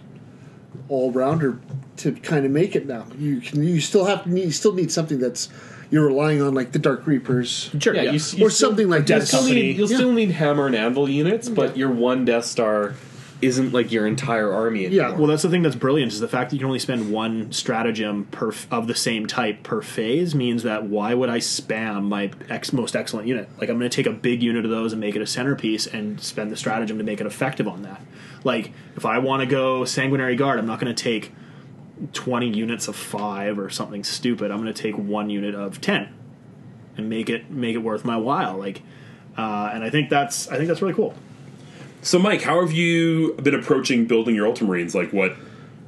all 0.89 1.11
rounder 1.12 1.59
to 1.99 2.12
kind 2.12 2.45
of 2.45 2.51
make 2.53 2.77
it 2.77 2.87
now. 2.87 3.07
You 3.19 3.41
can 3.41 3.62
you 3.62 3.81
still 3.81 4.05
have 4.05 4.25
to 4.25 4.31
need, 4.31 4.45
you 4.45 4.51
still 4.53 4.75
need 4.75 4.93
something 4.93 5.19
that's 5.19 5.49
you're 5.91 6.07
relying 6.07 6.43
on 6.43 6.53
like 6.53 6.73
the 6.73 6.79
Dark 6.79 7.07
Reapers 7.07 7.71
sure. 7.79 7.95
Yeah, 7.95 8.03
Yeah. 8.03 8.11
you, 8.12 8.12
you 8.12 8.47
or 8.47 8.51
still- 8.51 8.51
something 8.51 8.89
like 8.89 9.07
Death 9.07 9.23
that. 9.23 9.33
You'll, 9.33 9.41
Company. 9.43 9.62
need, 9.62 9.77
you'll 9.77 9.91
Yeah. 9.91 9.97
still 9.97 10.12
need 10.12 10.31
hammer 10.33 10.67
and 10.67 10.75
anvil 10.77 11.09
units, 11.09 11.49
but 11.49 11.77
your 11.77 11.91
one 11.91 12.25
Death 12.25 12.45
Star 12.45 12.95
isn't 13.43 13.72
like 13.72 13.93
your 13.93 14.07
entire 14.07 14.53
army 14.53 14.87
anymore. 14.87 15.11
Yeah, 15.11 15.16
Well, 15.16 15.26
that's 15.26 15.43
the 15.43 15.51
thing 15.51 15.62
that's 15.62 15.76
brilliant 15.76 16.12
is 16.12 16.20
the 16.20 16.28
fact 16.28 16.51
that 16.51 16.57
you 16.57 16.61
can 16.61 16.66
only 16.66 16.78
spend 16.78 17.11
one 17.12 17.53
stratagem 17.53 18.24
per 18.26 18.49
f- 18.49 18.66
of 18.70 18.87
the 18.87 18.95
same 18.95 19.26
type 19.26 19.62
per 19.62 19.82
phase 19.82 20.34
means 20.34 20.62
that 20.62 20.84
why 20.84 21.12
would 21.12 21.28
I 21.28 21.39
spam 21.39 22.05
my 22.05 22.30
ex- 22.49 22.72
most 22.72 22.97
excellent 22.97 23.26
unit? 23.28 23.49
Like 23.61 23.68
I'm 23.68 23.78
going 23.78 23.91
to 23.91 23.95
take 23.95 24.07
a 24.07 24.16
big 24.16 24.43
unit 24.43 24.64
of 24.64 24.70
those 24.70 24.93
and 24.93 25.01
make 25.01 25.16
it 25.16 25.22
a 25.22 25.26
centerpiece 25.26 25.87
and 25.87 26.20
spend 26.20 26.51
the 26.51 26.57
stratagem 26.57 26.99
to 26.99 27.05
make 27.05 27.20
it 27.20 27.26
effective 27.26 27.68
on 27.68 27.82
that. 27.82 28.01
Like 28.43 28.72
if 28.97 29.05
I 29.05 29.18
want 29.18 29.41
to 29.41 29.47
go 29.47 29.84
sanguinary 29.84 30.37
guard, 30.37 30.59
I'm 30.59 30.66
not 30.66 30.80
going 30.80 30.95
to 30.95 31.03
take 31.03 31.32
20 32.12 32.49
units 32.49 32.89
of 32.89 32.97
5 32.97 33.59
or 33.59 33.70
something 33.70 34.05
stupid. 34.05 34.51
I'm 34.51 34.62
going 34.62 34.72
to 34.72 34.82
take 34.82 34.97
one 34.97 35.30
unit 35.30 35.55
of 35.55 35.80
10 35.80 36.09
and 36.97 37.09
make 37.09 37.28
it 37.28 37.51
make 37.51 37.74
it 37.74 37.78
worth 37.80 38.05
my 38.05 38.16
while. 38.16 38.57
Like 38.57 38.82
uh, 39.37 39.70
and 39.74 39.84
I 39.84 39.91
think 39.91 40.09
that's 40.09 40.49
I 40.49 40.57
think 40.57 40.68
that's 40.68 40.80
really 40.80 40.95
cool. 40.95 41.14
So, 42.07 42.21
Mike, 42.21 42.43
how 42.43 42.61
have 42.61 42.71
you 42.71 43.35
been 43.43 43.57
approaching 43.57 44.07
building 44.07 44.37
your 44.37 44.47
Ultramarines? 44.47 44.95
Like, 44.95 45.13
what 45.13 45.33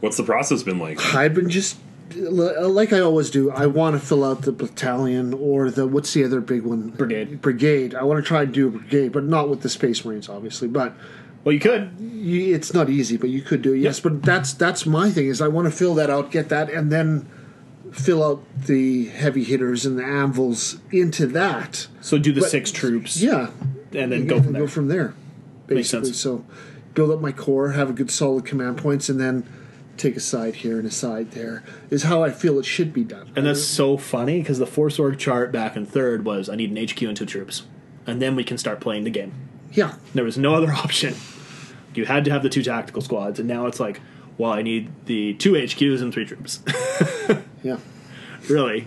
what's 0.01 0.17
the 0.17 0.25
process 0.25 0.65
been 0.65 0.81
like? 0.81 0.99
I've 1.15 1.33
been 1.33 1.49
just 1.49 1.79
like 2.17 2.93
I 2.93 2.99
always 2.99 3.31
do. 3.31 3.53
I 3.53 3.67
want 3.67 3.95
to 3.95 4.05
fill 4.05 4.25
out 4.25 4.43
the 4.43 4.51
battalion 4.51 5.33
or 5.33 5.71
the 5.71 5.87
what's 5.87 6.13
the 6.15 6.25
other 6.25 6.41
big 6.41 6.63
one? 6.63 6.89
Brigade. 6.89 7.41
Brigade. 7.41 7.95
I 7.95 8.03
want 8.03 8.19
to 8.19 8.27
try 8.27 8.43
and 8.43 8.53
do 8.53 8.67
a 8.67 8.71
brigade, 8.73 9.13
but 9.13 9.23
not 9.23 9.49
with 9.49 9.61
the 9.61 9.69
Space 9.69 10.05
Marines, 10.05 10.29
obviously. 10.29 10.67
But 10.67 10.93
Well, 11.45 11.53
you 11.53 11.61
could. 11.61 11.93
you, 12.01 12.53
it's 12.53 12.75
not 12.75 12.91
easy, 12.91 13.17
but 13.17 13.31
you 13.31 13.41
could 13.41 13.63
do 13.63 13.75
it. 13.75 13.79
Yes, 13.79 14.01
but 14.01 14.21
that's 14.25 14.53
that's 14.53 14.87
my 14.87 15.11
thing 15.11 15.29
is 15.29 15.41
I 15.41 15.47
want 15.47 15.67
to 15.67 15.71
fill 15.71 15.95
that 15.95 16.11
out, 16.11 16.33
get 16.33 16.49
that, 16.49 16.69
and 16.69 16.91
then 16.91 17.29
fill 17.93 18.25
out 18.25 18.45
the 18.67 19.07
heavy 19.07 19.45
hitters 19.45 19.87
and 19.87 19.97
the 19.97 20.05
anvils 20.05 20.79
into 20.91 21.29
that. 21.29 21.87
So 22.01 22.19
do 22.19 22.33
the 22.33 22.41
But- 22.41 22.51
six 22.51 22.73
troops. 22.73 23.23
Yeah, 23.23 23.51
and 23.93 24.11
then 24.11 24.27
go 24.27 24.43
from 24.43 24.53
there. 24.53 24.63
Go 24.63 24.67
from 24.67 24.89
there. 24.89 25.15
Makes 25.69 25.93
Basically, 25.93 26.07
sense. 26.09 26.21
so 26.21 26.45
build 26.95 27.11
up 27.11 27.21
my 27.21 27.33
core, 27.33 27.71
have 27.73 27.91
a 27.91 27.93
good 27.93 28.11
solid 28.11 28.45
command 28.45 28.79
points, 28.79 29.09
and 29.09 29.21
then 29.21 29.47
take 29.97 30.17
a 30.17 30.21
side 30.21 30.57
here 30.57 30.79
and 30.79 30.87
a 30.87 30.91
side 30.91 31.33
there. 31.33 31.63
Is 31.91 32.05
how 32.05 32.23
I 32.23 32.31
feel 32.31 32.59
it 32.59 32.65
should 32.65 32.93
be 32.93 33.05
done. 33.05 33.31
And 33.37 33.45
that's 33.47 33.63
so 33.65 33.97
funny 33.97 34.41
because 34.41 34.59
the 34.59 34.67
force 34.67 34.99
org 34.99 35.19
chart 35.19 35.51
back 35.53 35.77
in 35.77 35.85
third 35.87 36.25
was 36.25 36.49
I 36.49 36.55
need 36.55 36.71
an 36.71 36.77
HQ 36.87 37.03
and 37.03 37.17
two 37.17 37.27
troops, 37.27 37.65
and 38.07 38.23
then 38.23 38.35
we 38.37 38.45
can 38.45 38.57
start 38.59 38.81
playing 38.81 39.05
the 39.05 39.11
game. 39.11 39.33
yeah. 39.73 39.95
There 40.15 40.25
was 40.25 40.39
no 40.39 40.55
other 40.55 40.73
option. 40.85 41.15
You 41.95 42.05
had 42.07 42.25
to 42.27 42.31
have 42.31 42.43
the 42.43 42.49
two 42.49 42.63
tactical 42.63 43.03
squads, 43.03 43.39
and 43.41 43.49
now 43.49 43.67
it's 43.67 43.81
like, 43.81 44.01
well, 44.37 44.53
I 44.53 44.63
need 44.63 44.91
the 45.07 45.35
two 45.35 45.53
HQs 45.53 46.01
and 46.01 46.13
three 46.13 46.25
troops. 46.25 46.61
Yeah. 47.65 47.79
really? 48.49 48.87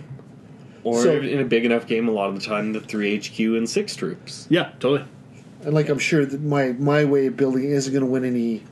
Or 0.82 1.02
So- 1.02 1.20
in 1.20 1.38
a 1.40 1.44
big 1.44 1.64
enough 1.66 1.86
game, 1.86 2.08
a 2.08 2.10
lot 2.10 2.30
of 2.30 2.34
the 2.34 2.40
time, 2.40 2.72
the 2.72 2.80
three 2.80 3.18
HQ 3.18 3.38
and 3.38 3.68
six 3.68 3.94
troops. 3.94 4.46
Yeah, 4.48 4.70
totally. 4.80 5.04
And 5.64 5.74
like 5.74 5.88
I'm 5.88 5.98
sure 5.98 6.24
that 6.26 6.40
my 6.42 6.72
my 6.72 7.04
way 7.04 7.26
of 7.26 7.36
building 7.36 7.64
isn't 7.64 7.92
going 7.92 8.04
to 8.04 8.10
win 8.10 8.24
any 8.24 8.62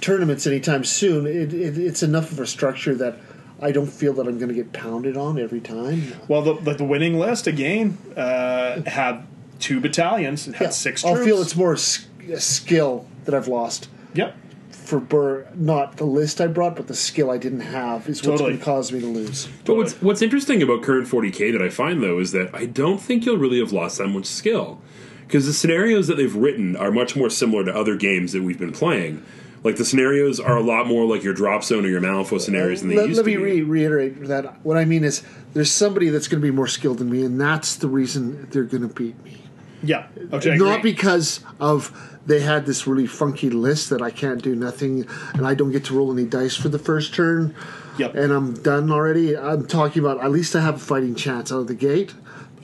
tournaments 0.00 0.46
anytime 0.46 0.84
soon. 0.84 1.26
It, 1.26 1.52
it, 1.54 1.78
it's 1.78 2.02
enough 2.02 2.32
of 2.32 2.40
a 2.40 2.46
structure 2.46 2.94
that 2.96 3.16
I 3.60 3.72
don't 3.72 3.86
feel 3.90 4.12
that 4.14 4.26
I'm 4.26 4.38
going 4.38 4.48
to 4.48 4.54
get 4.54 4.72
pounded 4.72 5.16
on 5.16 5.38
every 5.38 5.60
time. 5.60 6.12
Well, 6.28 6.42
the, 6.42 6.54
the, 6.54 6.74
the 6.74 6.84
winning 6.84 7.18
list 7.18 7.46
again 7.46 7.96
uh, 8.16 8.82
had 8.82 9.26
two 9.58 9.80
battalions, 9.80 10.46
it 10.46 10.56
had 10.56 10.64
Yeah. 10.66 10.70
six 10.70 11.04
I'll 11.04 11.16
feel 11.24 11.40
it's 11.40 11.56
more 11.56 11.72
s- 11.72 12.06
a 12.30 12.38
skill 12.40 13.06
that 13.24 13.34
I've 13.34 13.48
lost 13.48 13.88
Yep. 14.14 14.36
for 14.70 15.00
Burr. 15.00 15.46
Not 15.54 15.96
the 15.96 16.04
list 16.04 16.40
I 16.42 16.46
brought, 16.48 16.76
but 16.76 16.88
the 16.88 16.94
skill 16.94 17.30
I 17.30 17.38
didn't 17.38 17.60
have 17.60 18.06
is 18.08 18.22
what's 18.22 18.42
going 18.42 18.58
to 18.58 18.62
cause 18.62 18.92
me 18.92 19.00
to 19.00 19.06
lose. 19.06 19.48
But 19.64 19.76
what's 19.76 19.94
what's 20.02 20.20
interesting 20.20 20.62
about 20.62 20.82
current 20.82 21.08
40k 21.08 21.52
that 21.52 21.62
I 21.62 21.70
find 21.70 22.02
though 22.02 22.18
is 22.18 22.32
that 22.32 22.54
I 22.54 22.66
don't 22.66 23.00
think 23.00 23.24
you'll 23.24 23.38
really 23.38 23.58
have 23.60 23.72
lost 23.72 23.96
that 23.98 24.08
much 24.08 24.26
skill 24.26 24.82
because 25.26 25.46
the 25.46 25.52
scenarios 25.52 26.06
that 26.08 26.16
they've 26.16 26.34
written 26.34 26.76
are 26.76 26.90
much 26.90 27.16
more 27.16 27.30
similar 27.30 27.64
to 27.64 27.74
other 27.74 27.96
games 27.96 28.32
that 28.32 28.42
we've 28.42 28.58
been 28.58 28.72
playing. 28.72 29.24
Like 29.64 29.76
the 29.76 29.84
scenarios 29.84 30.38
are 30.38 30.56
a 30.56 30.62
lot 30.62 30.86
more 30.86 31.04
like 31.06 31.24
your 31.24 31.34
drop 31.34 31.64
zone 31.64 31.84
or 31.84 31.88
your 31.88 32.00
Malifaux 32.00 32.40
scenarios 32.40 32.80
than 32.82 32.90
they 32.90 32.96
Let, 32.96 33.08
used 33.08 33.16
let 33.18 33.24
to 33.24 33.30
me 33.30 33.36
be. 33.36 33.42
re- 33.42 33.62
reiterate 33.62 34.24
that. 34.28 34.64
What 34.64 34.76
I 34.76 34.84
mean 34.84 35.02
is, 35.02 35.22
there's 35.54 35.72
somebody 35.72 36.08
that's 36.10 36.28
going 36.28 36.40
to 36.40 36.46
be 36.46 36.52
more 36.52 36.68
skilled 36.68 36.98
than 36.98 37.10
me, 37.10 37.24
and 37.24 37.40
that's 37.40 37.74
the 37.76 37.88
reason 37.88 38.48
they're 38.50 38.62
going 38.64 38.86
to 38.86 38.94
beat 38.94 39.20
me. 39.24 39.42
Yeah. 39.82 40.06
Okay, 40.32 40.56
Not 40.56 40.78
agree. 40.80 40.92
because 40.92 41.40
of 41.58 41.90
they 42.26 42.40
had 42.40 42.66
this 42.66 42.86
really 42.86 43.06
funky 43.08 43.50
list 43.50 43.90
that 43.90 44.02
I 44.02 44.10
can't 44.10 44.40
do 44.42 44.54
nothing, 44.54 45.06
and 45.34 45.44
I 45.46 45.54
don't 45.54 45.72
get 45.72 45.84
to 45.86 45.94
roll 45.96 46.12
any 46.12 46.26
dice 46.26 46.54
for 46.54 46.68
the 46.68 46.78
first 46.78 47.12
turn, 47.14 47.52
Yep. 47.98 48.14
and 48.14 48.32
I'm 48.32 48.54
done 48.54 48.90
already. 48.92 49.36
I'm 49.36 49.66
talking 49.66 50.00
about 50.04 50.22
at 50.22 50.30
least 50.30 50.54
I 50.54 50.60
have 50.60 50.76
a 50.76 50.78
fighting 50.78 51.14
chance 51.16 51.50
out 51.50 51.60
of 51.60 51.66
the 51.66 51.74
gate. 51.74 52.14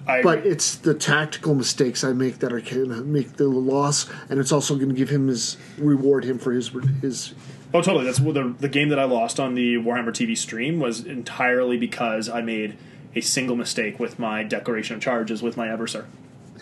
I 0.06 0.22
But 0.22 0.38
agree. 0.38 0.50
it's 0.50 0.76
the 0.76 0.94
tactical 0.94 1.54
mistakes 1.54 2.02
I 2.02 2.12
make 2.12 2.38
that 2.40 2.52
are 2.52 2.60
going 2.60 2.88
to 2.90 3.02
make 3.02 3.36
the 3.36 3.48
loss, 3.48 4.08
and 4.28 4.40
it's 4.40 4.50
also 4.52 4.74
going 4.76 4.88
to 4.88 4.94
give 4.94 5.10
him 5.10 5.28
his 5.28 5.56
reward 5.78 6.24
him 6.24 6.38
for 6.38 6.52
his 6.52 6.70
his. 7.00 7.34
Oh, 7.74 7.80
totally. 7.80 8.04
That's 8.04 8.18
the 8.18 8.54
the 8.58 8.68
game 8.68 8.88
that 8.90 8.98
I 8.98 9.04
lost 9.04 9.38
on 9.40 9.54
the 9.54 9.76
Warhammer 9.76 10.10
TV 10.10 10.36
stream 10.36 10.78
was 10.80 11.04
entirely 11.04 11.76
because 11.76 12.28
I 12.28 12.42
made 12.42 12.76
a 13.14 13.20
single 13.20 13.56
mistake 13.56 13.98
with 14.00 14.18
my 14.18 14.42
declaration 14.42 14.96
of 14.96 15.02
charges 15.02 15.42
with 15.42 15.56
my 15.56 15.68
Eversor. 15.68 16.04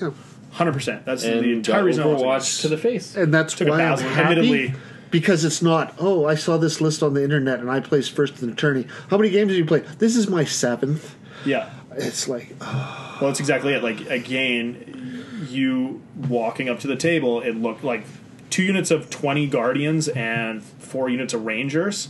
Yeah. 0.00 0.10
Hundred 0.52 0.72
percent. 0.72 1.04
That's 1.04 1.24
And 1.24 1.44
the 1.44 1.52
entire 1.52 1.84
reason 1.84 2.02
I 2.02 2.06
lost 2.06 2.24
Overwatch 2.58 2.62
to 2.62 2.68
the 2.68 2.76
face. 2.78 3.16
And 3.16 3.32
that's 3.32 3.54
Took 3.54 3.68
why 3.68 3.74
I'm 3.82 3.96
thousand, 3.96 4.08
happy 4.08 4.74
because 5.10 5.44
it's 5.44 5.62
not. 5.62 5.94
Oh, 5.98 6.26
I 6.26 6.34
saw 6.34 6.56
this 6.56 6.80
list 6.80 7.02
on 7.02 7.14
the 7.14 7.22
internet 7.24 7.60
and 7.60 7.70
I 7.70 7.80
placed 7.80 8.10
first 8.12 8.42
in 8.42 8.50
the 8.50 8.54
tourney. 8.56 8.86
How 9.08 9.16
many 9.16 9.30
games 9.30 9.50
have 9.50 9.58
you 9.58 9.64
played? 9.64 9.84
This 9.98 10.16
is 10.16 10.28
my 10.28 10.44
seventh. 10.44 11.14
Yeah. 11.44 11.70
It's 11.96 12.28
like 12.28 12.54
oh, 12.60 13.18
Well, 13.20 13.30
that's 13.30 13.40
exactly 13.40 13.74
it. 13.74 13.82
Like 13.82 14.08
again, 14.08 15.46
you 15.48 16.02
walking 16.16 16.68
up 16.68 16.80
to 16.80 16.86
the 16.86 16.96
table, 16.96 17.40
it 17.40 17.52
looked 17.56 17.82
like 17.84 18.04
two 18.48 18.62
units 18.62 18.90
of 18.90 19.10
twenty 19.10 19.46
guardians 19.46 20.08
and 20.08 20.62
four 20.62 21.08
units 21.08 21.34
of 21.34 21.44
rangers. 21.44 22.08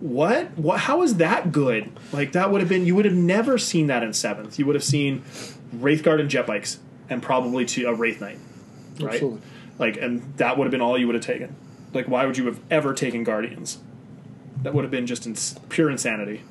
What? 0.00 0.56
What? 0.58 0.80
How 0.80 1.02
is 1.02 1.16
that 1.16 1.52
good? 1.52 1.90
Like 2.12 2.32
that 2.32 2.50
would 2.50 2.60
have 2.60 2.68
been. 2.68 2.86
You 2.86 2.94
would 2.94 3.06
have 3.06 3.14
never 3.14 3.58
seen 3.58 3.86
that 3.88 4.02
in 4.02 4.12
seventh. 4.12 4.58
You 4.58 4.66
would 4.66 4.74
have 4.74 4.84
seen 4.84 5.22
Wraithguard 5.74 6.20
and 6.20 6.28
jet 6.30 6.46
bikes, 6.46 6.78
and 7.08 7.22
probably 7.22 7.64
to 7.66 7.84
a 7.86 7.94
Wraith 7.94 8.20
Knight, 8.20 8.38
right? 9.00 9.14
Absolutely. 9.14 9.40
Like, 9.78 9.96
and 9.98 10.36
that 10.36 10.56
would 10.56 10.64
have 10.64 10.70
been 10.70 10.80
all 10.80 10.96
you 10.98 11.06
would 11.06 11.14
have 11.16 11.24
taken. 11.24 11.54
Like, 11.92 12.08
why 12.08 12.24
would 12.24 12.36
you 12.38 12.46
have 12.46 12.60
ever 12.70 12.94
taken 12.94 13.24
Guardians? 13.24 13.78
That 14.62 14.74
would 14.74 14.84
have 14.84 14.90
been 14.90 15.06
just 15.06 15.26
ins- 15.26 15.58
pure 15.68 15.90
insanity. 15.90 16.42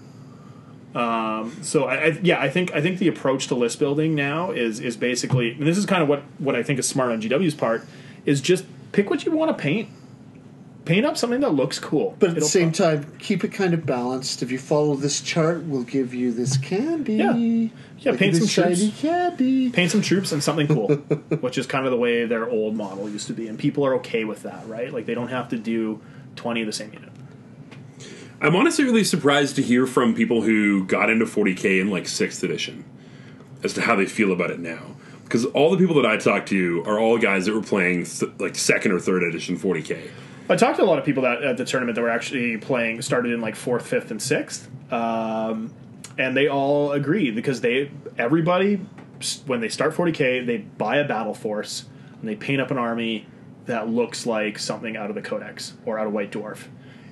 Um, 0.95 1.61
so 1.61 1.83
I, 1.85 1.95
I, 1.95 2.19
yeah, 2.23 2.39
I 2.41 2.49
think 2.49 2.73
I 2.73 2.81
think 2.81 2.99
the 2.99 3.07
approach 3.09 3.47
to 3.47 3.55
list 3.55 3.79
building 3.79 4.15
now 4.15 4.51
is 4.51 4.79
is 4.79 4.95
basically, 4.95 5.51
and 5.51 5.67
this 5.67 5.77
is 5.77 5.85
kind 5.85 6.01
of 6.01 6.07
what 6.07 6.23
what 6.39 6.55
I 6.55 6.63
think 6.63 6.79
is 6.79 6.87
smart 6.87 7.11
on 7.11 7.21
GW's 7.21 7.53
part, 7.53 7.85
is 8.25 8.39
just 8.41 8.65
pick 8.93 9.09
what 9.09 9.25
you 9.25 9.33
want 9.33 9.55
to 9.55 9.61
paint, 9.61 9.89
paint 10.85 11.05
up 11.05 11.17
something 11.17 11.41
that 11.41 11.49
looks 11.49 11.79
cool. 11.79 12.15
But 12.19 12.29
at 12.29 12.31
the 12.35 12.37
It'll 12.37 12.47
same 12.47 12.71
pro- 12.71 12.95
time, 13.01 13.11
keep 13.19 13.43
it 13.43 13.49
kind 13.49 13.73
of 13.73 13.85
balanced. 13.85 14.41
If 14.41 14.51
you 14.51 14.57
follow 14.57 14.95
this 14.95 15.19
chart, 15.19 15.63
we'll 15.63 15.83
give 15.83 16.13
you 16.13 16.31
this 16.31 16.55
candy. 16.57 17.15
Yeah. 17.15 17.69
Yeah, 17.97 18.11
Look 18.11 18.19
paint 18.19 18.35
some 18.35 18.47
troops. 18.47 19.01
candy. 19.01 19.69
paint 19.71 19.89
some 19.91 20.01
troops 20.01 20.31
and 20.31 20.41
something 20.43 20.67
cool, 20.67 20.87
which 21.39 21.57
is 21.57 21.65
kind 21.65 21.85
of 21.85 21.91
the 21.91 21.97
way 21.97 22.25
their 22.25 22.47
old 22.49 22.75
model 22.75 23.09
used 23.09 23.27
to 23.27 23.33
be, 23.33 23.47
and 23.47 23.57
people 23.59 23.85
are 23.85 23.95
okay 23.95 24.23
with 24.25 24.43
that, 24.43 24.67
right? 24.67 24.93
Like 24.93 25.05
they 25.07 25.13
don't 25.15 25.29
have 25.29 25.49
to 25.49 25.57
do 25.57 26.01
twenty 26.35 26.61
of 26.61 26.67
the 26.67 26.73
same 26.73 26.93
unit. 26.93 27.09
I'm 28.41 28.55
honestly 28.55 28.83
really 28.83 29.03
surprised 29.03 29.55
to 29.55 29.61
hear 29.61 29.87
from 29.87 30.13
people 30.13 30.41
who 30.41 30.85
got 30.85 31.09
into 31.09 31.25
40k 31.25 31.79
in 31.79 31.89
like 31.89 32.07
sixth 32.07 32.43
edition 32.43 32.83
as 33.63 33.73
to 33.73 33.81
how 33.81 33.95
they 33.95 34.05
feel 34.05 34.31
about 34.31 34.51
it 34.51 34.59
now. 34.59 34.95
Because 35.23 35.45
all 35.45 35.71
the 35.71 35.77
people 35.77 35.95
that 35.95 36.05
I 36.05 36.17
talked 36.17 36.49
to 36.49 36.83
are 36.85 36.99
all 36.99 37.17
guys 37.17 37.45
that 37.45 37.55
were 37.55 37.61
playing 37.61 38.05
th- 38.05 38.31
like 38.37 38.55
second 38.55 38.91
or 38.91 38.99
third 38.99 39.23
edition 39.23 39.57
40k. 39.57 40.09
I 40.47 40.55
talked 40.55 40.77
to 40.77 40.83
a 40.83 40.85
lot 40.85 40.99
of 40.99 41.05
people 41.05 41.23
that 41.23 41.43
at 41.43 41.57
the 41.57 41.65
tournament 41.65 41.95
that 41.95 42.01
were 42.01 42.09
actually 42.09 42.57
playing 42.57 43.01
started 43.01 43.31
in 43.31 43.41
like 43.41 43.55
fourth, 43.55 43.87
fifth, 43.87 44.11
and 44.11 44.21
sixth, 44.21 44.69
um, 44.93 45.73
and 46.19 46.37
they 46.37 46.47
all 46.47 46.91
agree 46.91 47.31
because 47.31 47.61
they 47.61 47.89
everybody 48.17 48.75
when 49.47 49.61
they 49.61 49.69
start 49.69 49.95
40k 49.95 50.45
they 50.45 50.57
buy 50.57 50.97
a 50.97 51.07
battle 51.07 51.33
force 51.33 51.85
and 52.19 52.29
they 52.29 52.35
paint 52.35 52.61
up 52.61 52.69
an 52.69 52.77
army 52.77 53.25
that 53.65 53.89
looks 53.89 54.27
like 54.27 54.59
something 54.59 54.95
out 54.95 55.09
of 55.09 55.15
the 55.15 55.21
Codex 55.21 55.73
or 55.85 55.97
out 55.97 56.05
of 56.05 56.13
White 56.13 56.31
Dwarf, 56.31 56.65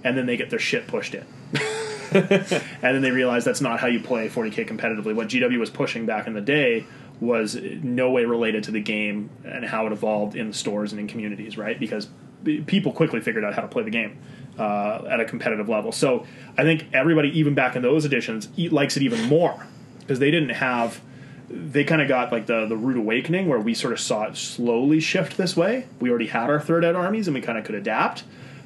and 0.04 0.18
then 0.18 0.26
they 0.26 0.38
get 0.38 0.50
their 0.50 0.60
shit 0.60 0.88
pushed 0.88 1.16
in. 1.16 1.26
and 2.14 2.62
then 2.82 3.02
they 3.02 3.12
realize 3.12 3.44
that's 3.44 3.62
not 3.62 3.80
how 3.80 3.88
you 3.88 4.00
play 4.00 4.30
40k 4.30 4.68
competitively. 4.68 5.16
What 5.16 5.30
GW 5.30 5.58
was 5.60 5.70
pushing 5.70 6.06
back 6.06 6.28
in 6.28 6.34
the 6.34 6.42
day 6.42 6.86
was 7.20 7.56
no 7.56 8.12
way 8.12 8.26
related 8.26 8.64
to 8.66 8.72
the 8.72 8.82
game 8.82 9.30
and 9.44 9.66
how 9.66 9.88
it 9.88 9.92
evolved 9.92 10.36
in 10.36 10.54
stores 10.54 10.92
and 10.92 11.00
in 11.00 11.08
communities, 11.08 11.58
right? 11.58 11.80
Because 11.80 12.08
people 12.44 12.92
quickly 12.92 13.22
figured 13.22 13.44
out 13.44 13.54
how 13.54 13.62
to 13.62 13.68
play 13.68 13.84
the 13.84 13.90
game 13.90 14.18
uh, 14.60 15.04
at 15.10 15.20
a 15.20 15.26
competitive 15.26 15.70
level. 15.70 15.92
So 15.92 16.26
I 16.58 16.64
think 16.64 16.86
everybody, 16.94 17.30
even 17.40 17.56
back 17.56 17.76
in 17.76 17.82
those 17.82 18.06
editions, 18.06 18.50
e- 18.58 18.70
likes 18.70 18.98
it 18.98 19.04
even 19.04 19.24
more 19.24 19.66
because 20.00 20.20
they 20.20 20.32
didn't 20.32 20.50
have. 20.50 21.02
They 21.50 21.84
kind 21.84 22.02
of 22.02 22.08
got 22.08 22.32
like 22.32 22.48
the 22.48 22.66
the 22.66 22.78
rude 22.78 22.98
awakening 22.98 23.48
where 23.48 23.60
we 23.60 23.74
sort 23.74 23.94
of 23.94 24.00
saw 24.00 24.24
it 24.24 24.38
slowly 24.38 25.00
shift 25.00 25.38
this 25.38 25.56
way. 25.56 25.88
We 26.00 26.10
already 26.10 26.28
had 26.28 26.50
our 26.50 26.60
third 26.60 26.84
ed 26.84 26.96
armies 26.96 27.28
and 27.28 27.36
we 27.36 27.42
kind 27.42 27.58
of 27.58 27.64
could 27.64 27.76
adapt. 27.76 28.24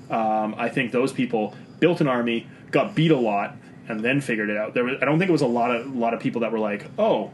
Um, 0.09 0.55
I 0.57 0.69
think 0.69 0.91
those 0.91 1.11
people 1.11 1.55
built 1.79 2.01
an 2.01 2.07
army, 2.07 2.47
got 2.71 2.95
beat 2.95 3.11
a 3.11 3.17
lot, 3.17 3.55
and 3.87 4.01
then 4.01 4.21
figured 4.21 4.49
it 4.49 4.57
out. 4.57 4.73
There 4.73 4.83
was, 4.83 4.97
I 5.01 5.05
don't 5.05 5.19
think 5.19 5.29
it 5.29 5.33
was 5.33 5.41
a 5.41 5.47
lot 5.47 5.75
of 5.75 5.85
a 5.85 5.97
lot 5.97 6.13
of 6.13 6.19
people 6.19 6.41
that 6.41 6.51
were 6.51 6.59
like, 6.59 6.85
"Oh, 6.97 7.31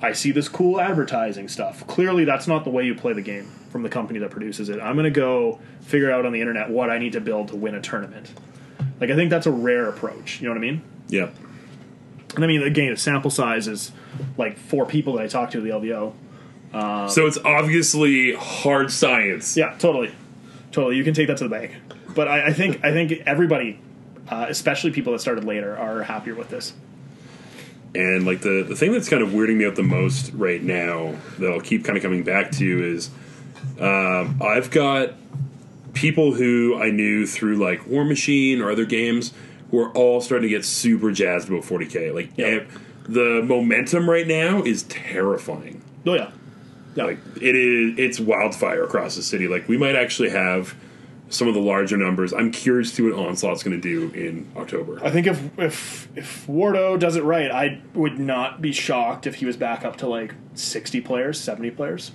I 0.00 0.12
see 0.12 0.30
this 0.30 0.48
cool 0.48 0.80
advertising 0.80 1.48
stuff." 1.48 1.86
Clearly, 1.86 2.24
that's 2.24 2.46
not 2.46 2.64
the 2.64 2.70
way 2.70 2.84
you 2.84 2.94
play 2.94 3.12
the 3.12 3.22
game 3.22 3.50
from 3.70 3.82
the 3.82 3.88
company 3.88 4.18
that 4.20 4.30
produces 4.30 4.68
it. 4.68 4.80
I'm 4.80 4.94
going 4.94 5.04
to 5.04 5.10
go 5.10 5.60
figure 5.80 6.10
out 6.10 6.26
on 6.26 6.32
the 6.32 6.40
internet 6.40 6.70
what 6.70 6.90
I 6.90 6.98
need 6.98 7.12
to 7.12 7.20
build 7.20 7.48
to 7.48 7.56
win 7.56 7.74
a 7.74 7.80
tournament. 7.80 8.32
Like 9.00 9.10
I 9.10 9.16
think 9.16 9.30
that's 9.30 9.46
a 9.46 9.50
rare 9.50 9.88
approach. 9.88 10.40
You 10.40 10.48
know 10.48 10.54
what 10.54 10.58
I 10.58 10.60
mean? 10.60 10.82
Yeah. 11.08 11.30
And 12.34 12.44
I 12.44 12.46
mean, 12.46 12.62
again, 12.62 12.90
the 12.90 12.96
sample 12.96 13.30
size 13.30 13.68
is 13.68 13.92
like 14.38 14.56
four 14.58 14.86
people 14.86 15.14
that 15.14 15.22
I 15.22 15.26
talked 15.26 15.52
to 15.52 15.58
at 15.58 15.64
the 15.64 15.70
LVO. 15.70 17.08
So 17.10 17.26
it's 17.26 17.38
obviously 17.44 18.34
hard 18.34 18.90
science. 18.90 19.56
Yeah, 19.56 19.74
totally, 19.78 20.14
totally. 20.72 20.96
You 20.96 21.04
can 21.04 21.14
take 21.14 21.28
that 21.28 21.36
to 21.38 21.44
the 21.44 21.50
bank. 21.50 21.72
But 22.14 22.28
I, 22.28 22.48
I 22.48 22.52
think 22.52 22.84
I 22.84 22.92
think 22.92 23.12
everybody, 23.26 23.78
uh, 24.28 24.46
especially 24.48 24.90
people 24.90 25.12
that 25.12 25.20
started 25.20 25.44
later, 25.44 25.76
are 25.78 26.02
happier 26.02 26.34
with 26.34 26.48
this. 26.48 26.72
And 27.94 28.24
like 28.26 28.40
the 28.40 28.64
the 28.66 28.74
thing 28.74 28.92
that's 28.92 29.08
kind 29.08 29.22
of 29.22 29.30
weirding 29.30 29.56
me 29.56 29.66
out 29.66 29.76
the 29.76 29.82
most 29.82 30.32
right 30.32 30.62
now 30.62 31.14
that 31.38 31.50
I'll 31.52 31.60
keep 31.60 31.84
kind 31.84 31.96
of 31.96 32.02
coming 32.02 32.22
back 32.24 32.50
to 32.52 32.84
is 32.94 33.10
um, 33.80 34.40
I've 34.42 34.70
got 34.70 35.12
people 35.92 36.32
who 36.34 36.78
I 36.80 36.90
knew 36.90 37.26
through 37.26 37.56
like 37.56 37.86
War 37.86 38.04
Machine 38.04 38.60
or 38.62 38.70
other 38.70 38.86
games 38.86 39.32
who 39.70 39.78
are 39.80 39.90
all 39.92 40.20
starting 40.22 40.48
to 40.48 40.54
get 40.56 40.64
super 40.64 41.10
jazzed 41.12 41.48
about 41.48 41.62
40k. 41.64 42.14
Like 42.14 42.30
Yeah. 42.36 42.46
eh, 42.46 42.64
the 43.04 43.42
momentum 43.44 44.08
right 44.08 44.26
now 44.26 44.62
is 44.62 44.84
terrifying. 44.84 45.82
Oh 46.06 46.14
yeah, 46.14 46.30
yeah. 46.94 47.04
Like 47.04 47.18
it 47.40 47.54
is 47.54 47.98
it's 47.98 48.20
wildfire 48.20 48.84
across 48.84 49.16
the 49.16 49.22
city. 49.22 49.48
Like 49.48 49.68
we 49.68 49.76
might 49.78 49.96
actually 49.96 50.30
have 50.30 50.74
some 51.28 51.48
of 51.48 51.54
the 51.54 51.60
larger 51.60 51.96
numbers. 51.96 52.34
I'm 52.34 52.50
curious 52.50 52.90
to 52.90 52.96
see 52.96 53.02
what 53.02 53.14
Onslaught's 53.14 53.62
going 53.62 53.80
to 53.80 53.82
do 53.82 54.14
in 54.14 54.50
October. 54.54 55.02
I 55.02 55.10
think 55.10 55.26
if 55.26 55.58
if 55.58 56.08
if 56.16 56.46
Wardo 56.46 56.98
does 56.98 57.16
it 57.16 57.24
right, 57.24 57.50
I 57.50 57.80
would 57.94 58.18
not 58.18 58.60
be 58.60 58.72
shocked 58.72 59.26
if 59.26 59.36
he 59.36 59.46
was 59.46 59.56
back 59.56 59.84
up 59.84 59.96
to 59.96 60.06
like 60.06 60.34
sixty 60.54 61.00
players, 61.00 61.40
seventy 61.40 61.70
players. 61.70 62.12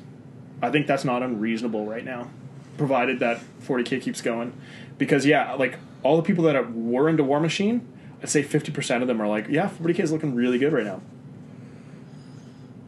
I 0.62 0.72
think 0.72 0.88
that's 0.88 1.04
not 1.04 1.24
unreasonable 1.24 1.86
right 1.86 2.06
now, 2.06 2.30
provided 2.78 3.20
that 3.20 3.42
forty 3.60 3.84
k 3.84 4.00
keeps 4.00 4.22
going. 4.22 4.54
Because 4.98 5.26
yeah, 5.26 5.54
like 5.54 5.80
all 6.04 6.18
the 6.18 6.24
people 6.24 6.44
that 6.46 6.56
are, 6.56 6.64
were 6.64 7.10
into 7.10 7.24
War 7.24 7.40
Machine, 7.40 7.88
I'd 8.22 8.30
say 8.30 8.44
fifty 8.44 8.72
percent 8.72 9.02
of 9.02 9.08
them 9.08 9.20
are 9.22 9.28
like, 9.28 9.48
yeah, 9.50 9.68
forty 9.68 9.96
k 9.96 10.04
is 10.04 10.12
looking 10.12 10.36
really 10.36 10.60
good 10.60 10.74
right 10.74 10.86
now. 10.86 11.02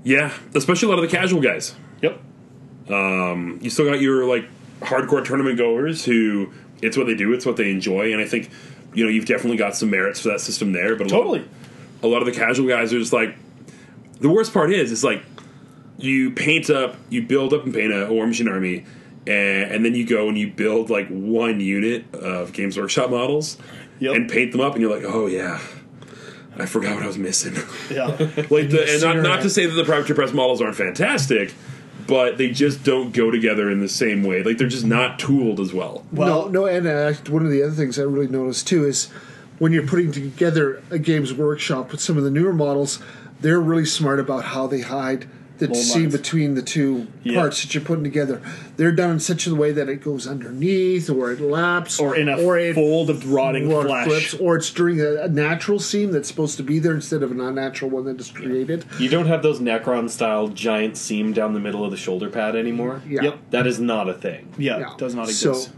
Yeah, 0.04 0.34
especially 0.56 0.88
a 0.88 0.90
lot 0.96 1.04
of 1.04 1.10
the 1.10 1.16
casual 1.16 1.42
guys. 1.42 1.76
Yep. 2.02 2.20
Um, 2.90 3.60
you 3.62 3.70
still 3.70 3.86
got 3.86 4.00
your 4.02 4.26
like 4.26 4.46
hardcore 4.82 5.24
tournament 5.24 5.58
goers 5.58 6.06
who 6.06 6.52
it's 6.82 6.96
what 6.98 7.06
they 7.08 7.16
do, 7.16 7.34
it's 7.34 7.46
what 7.46 7.58
they 7.58 7.70
enjoy, 7.70 8.12
and 8.14 8.22
I 8.22 8.26
think 8.26 8.50
you 8.94 9.04
know 9.04 9.10
you've 9.10 9.26
definitely 9.26 9.58
got 9.58 9.76
some 9.76 9.90
merits 9.90 10.22
for 10.22 10.30
that 10.30 10.42
system 10.42 10.72
there. 10.72 10.96
But 10.96 11.08
a 11.08 11.10
Totally. 11.10 11.40
lot, 11.40 11.48
a 12.04 12.08
lot 12.08 12.22
of 12.22 12.26
the 12.26 12.32
casual 12.32 12.68
guys 12.68 12.94
are 12.94 13.00
just 13.00 13.14
like 13.14 13.36
the 14.22 14.30
worst 14.30 14.54
part 14.54 14.72
is 14.72 14.92
it's 14.92 15.04
like 15.04 15.24
you 15.98 16.32
paint 16.32 16.70
up, 16.70 16.96
you 17.10 17.22
build 17.22 17.54
up 17.54 17.66
and 17.66 17.74
paint 17.74 17.94
a 17.94 18.08
War 18.12 18.26
Machine 18.26 18.48
army. 18.48 18.86
And, 19.28 19.72
and 19.72 19.86
then 19.86 19.94
you 19.96 20.08
go 20.08 20.28
and 20.30 20.38
you 20.38 20.50
build 20.50 20.90
like 20.90 21.08
one 21.10 21.60
unit 21.60 22.06
of 22.16 22.54
Games 22.54 22.78
Workshop 22.78 23.12
models 23.12 23.58
Yep. 24.00 24.16
and 24.16 24.30
paint 24.32 24.54
them 24.54 24.62
up, 24.62 24.74
and 24.74 24.82
you're 24.82 24.96
like, 24.96 25.04
oh 25.06 25.28
yeah, 25.28 25.60
I 26.62 26.66
forgot 26.66 26.96
what 26.96 27.04
I 27.04 27.08
was 27.08 27.18
missing. 27.18 27.56
Yeah. 27.90 28.06
like 28.50 28.70
the, 28.70 28.86
and 28.88 29.02
not, 29.02 29.16
not 29.18 29.42
to 29.42 29.50
say 29.50 29.66
that 29.66 29.74
the 29.74 29.84
Privateer 29.84 30.16
Press 30.16 30.32
models 30.32 30.62
aren't 30.62 30.76
fantastic, 30.76 31.54
but 32.08 32.38
they 32.38 32.50
just 32.52 32.84
don't 32.84 33.12
go 33.12 33.32
together 33.32 33.70
in 33.70 33.80
the 33.80 33.90
same 33.90 34.24
way. 34.24 34.44
Like 34.44 34.58
they're 34.58 34.68
just 34.68 34.86
not 34.86 35.18
tooled 35.20 35.60
as 35.60 35.74
well. 35.74 36.06
Well- 36.12 36.50
no, 36.50 36.62
no, 36.62 36.66
and 36.66 36.88
uh, 36.88 37.14
one 37.32 37.46
of 37.46 37.52
the 37.52 37.64
other 37.64 37.74
things 37.74 37.98
I 37.98 38.04
really 38.04 38.28
noticed 38.28 38.68
too 38.68 38.86
is 38.86 39.08
when 39.58 39.72
you're 39.72 39.88
putting 39.88 40.12
together 40.12 40.82
a 40.90 41.00
games 41.00 41.34
workshop 41.34 41.92
with 41.92 42.02
some 42.02 42.18
of 42.18 42.24
the 42.24 42.32
newer 42.32 42.54
models, 42.54 43.00
they're 43.42 43.60
really 43.60 43.86
smart 43.86 44.20
about 44.20 44.46
how 44.46 44.68
they 44.68 44.82
hide 44.82 45.28
the 45.60 45.68
Mold 45.68 45.78
seam 45.78 46.02
lines. 46.04 46.18
between 46.18 46.56
the 46.56 46.62
two 46.62 47.08
Yeah. 47.24 47.40
parts 47.40 47.62
that 47.62 47.74
you're 47.76 47.84
putting 47.84 48.04
together. 48.04 48.42
They're 48.78 48.92
done 48.92 49.12
in 49.12 49.20
such 49.20 49.46
a 49.46 49.54
way 49.54 49.72
that 49.74 49.88
it 49.90 50.02
goes 50.04 50.26
underneath, 50.26 51.10
or 51.10 51.32
it 51.32 51.40
laps, 51.42 52.00
or 52.00 52.16
in 52.16 52.28
a 52.30 52.38
or 52.42 52.58
it 52.58 52.74
fold 52.76 53.10
of 53.10 53.32
rotting 53.32 53.72
or 53.72 53.84
flesh. 53.84 54.08
flips, 54.08 54.34
or 54.36 54.56
it's 54.56 54.72
during 54.72 55.00
a, 55.02 55.16
a 55.24 55.28
natural 55.28 55.80
seam 55.80 56.12
that's 56.12 56.28
supposed 56.28 56.58
to 56.58 56.64
be 56.64 56.80
there 56.80 56.96
instead 56.96 57.22
of 57.24 57.32
an 57.32 57.40
unnatural 57.42 57.92
one 57.92 58.06
that 58.06 58.20
is 58.20 58.32
created. 58.32 58.86
You 59.00 59.10
don't 59.10 59.28
have 59.28 59.44
those 59.44 59.60
Necron 59.60 60.10
style 60.10 60.48
giant 60.48 60.98
seam 60.98 61.34
down 61.34 61.54
the 61.54 61.60
middle 61.60 61.84
of 61.86 61.92
the 61.92 61.98
shoulder 61.98 62.30
pad 62.30 62.56
anymore. 62.56 63.02
Yeah. 63.08 63.24
Yep. 63.24 63.38
That 63.52 63.68
is 63.68 63.80
not 63.80 64.10
a 64.10 64.14
thing. 64.14 64.48
Yeah, 64.58 64.80
Yeah. 64.80 64.90
does 64.98 65.14
not 65.14 65.28
So, 65.30 65.50
exist. 65.52 65.70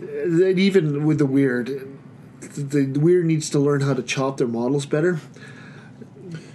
Uh, 0.00 0.44
and 0.46 0.58
even 0.58 1.04
with 1.04 1.18
the 1.18 1.26
Wyrd, 1.26 1.86
the, 2.40 2.62
the 2.84 2.98
Wyrd 3.00 3.24
needs 3.24 3.50
to 3.50 3.58
learn 3.58 3.80
how 3.80 3.94
to 3.94 4.02
chop 4.02 4.36
their 4.36 4.46
models 4.46 4.86
better. 4.86 5.18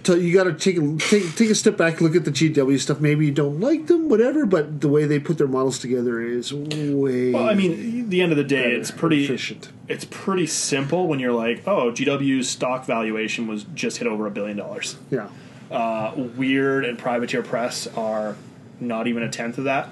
So 0.04 0.14
you 0.14 0.32
got 0.34 0.44
to 0.44 0.52
take 0.54 0.76
a 0.78 0.96
take 0.98 1.34
take 1.36 1.50
a 1.50 1.54
step 1.54 1.76
back, 1.76 2.00
look 2.00 2.16
at 2.16 2.24
the 2.24 2.30
GW 2.32 2.78
stuff. 2.80 3.00
Maybe 3.00 3.26
you 3.26 3.32
don't 3.32 3.60
like 3.60 3.86
them, 3.86 4.08
whatever, 4.08 4.44
but 4.46 4.80
the 4.80 4.88
way 4.88 5.04
they 5.04 5.20
put 5.20 5.38
their 5.38 5.46
models 5.46 5.78
together 5.78 6.20
is 6.20 6.52
way. 6.52 7.30
well, 7.32 7.48
I 7.48 7.54
mean, 7.54 8.00
at 8.04 8.10
the 8.10 8.20
end 8.20 8.32
of 8.32 8.38
the 8.38 8.44
day, 8.44 8.72
it's 8.72 8.90
pretty 8.90 9.24
efficient. 9.24 9.70
It's 9.88 10.04
pretty 10.10 10.46
simple 10.46 11.06
when 11.06 11.20
you're 11.20 11.32
like, 11.32 11.66
oh, 11.68 11.92
GW's 11.92 12.48
stock 12.48 12.84
valuation 12.84 13.46
was 13.46 13.64
just 13.74 13.98
hit 13.98 14.08
over 14.08 14.26
a 14.26 14.30
billion 14.30 14.56
dollars. 14.56 14.96
Yeah, 15.10 15.28
Uh, 15.70 16.12
Wyrd 16.14 16.88
and 16.88 16.98
Privateer 16.98 17.42
Press 17.42 17.86
are 17.96 18.36
not 18.80 19.06
even 19.06 19.22
a 19.22 19.30
tenth 19.30 19.58
of 19.58 19.64
that. 19.64 19.90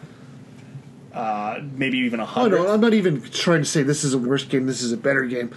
Uh, 1.12 1.60
maybe 1.76 1.98
even 1.98 2.20
a 2.20 2.22
oh 2.22 2.26
hundred. 2.26 2.58
no, 2.62 2.68
I'm 2.72 2.80
not 2.80 2.94
even 2.94 3.20
trying 3.22 3.60
to 3.62 3.64
say 3.64 3.82
this 3.82 4.04
is 4.04 4.14
a 4.14 4.18
worse 4.18 4.44
game. 4.44 4.66
This 4.66 4.82
is 4.82 4.92
a 4.92 4.96
better 4.96 5.24
game. 5.24 5.52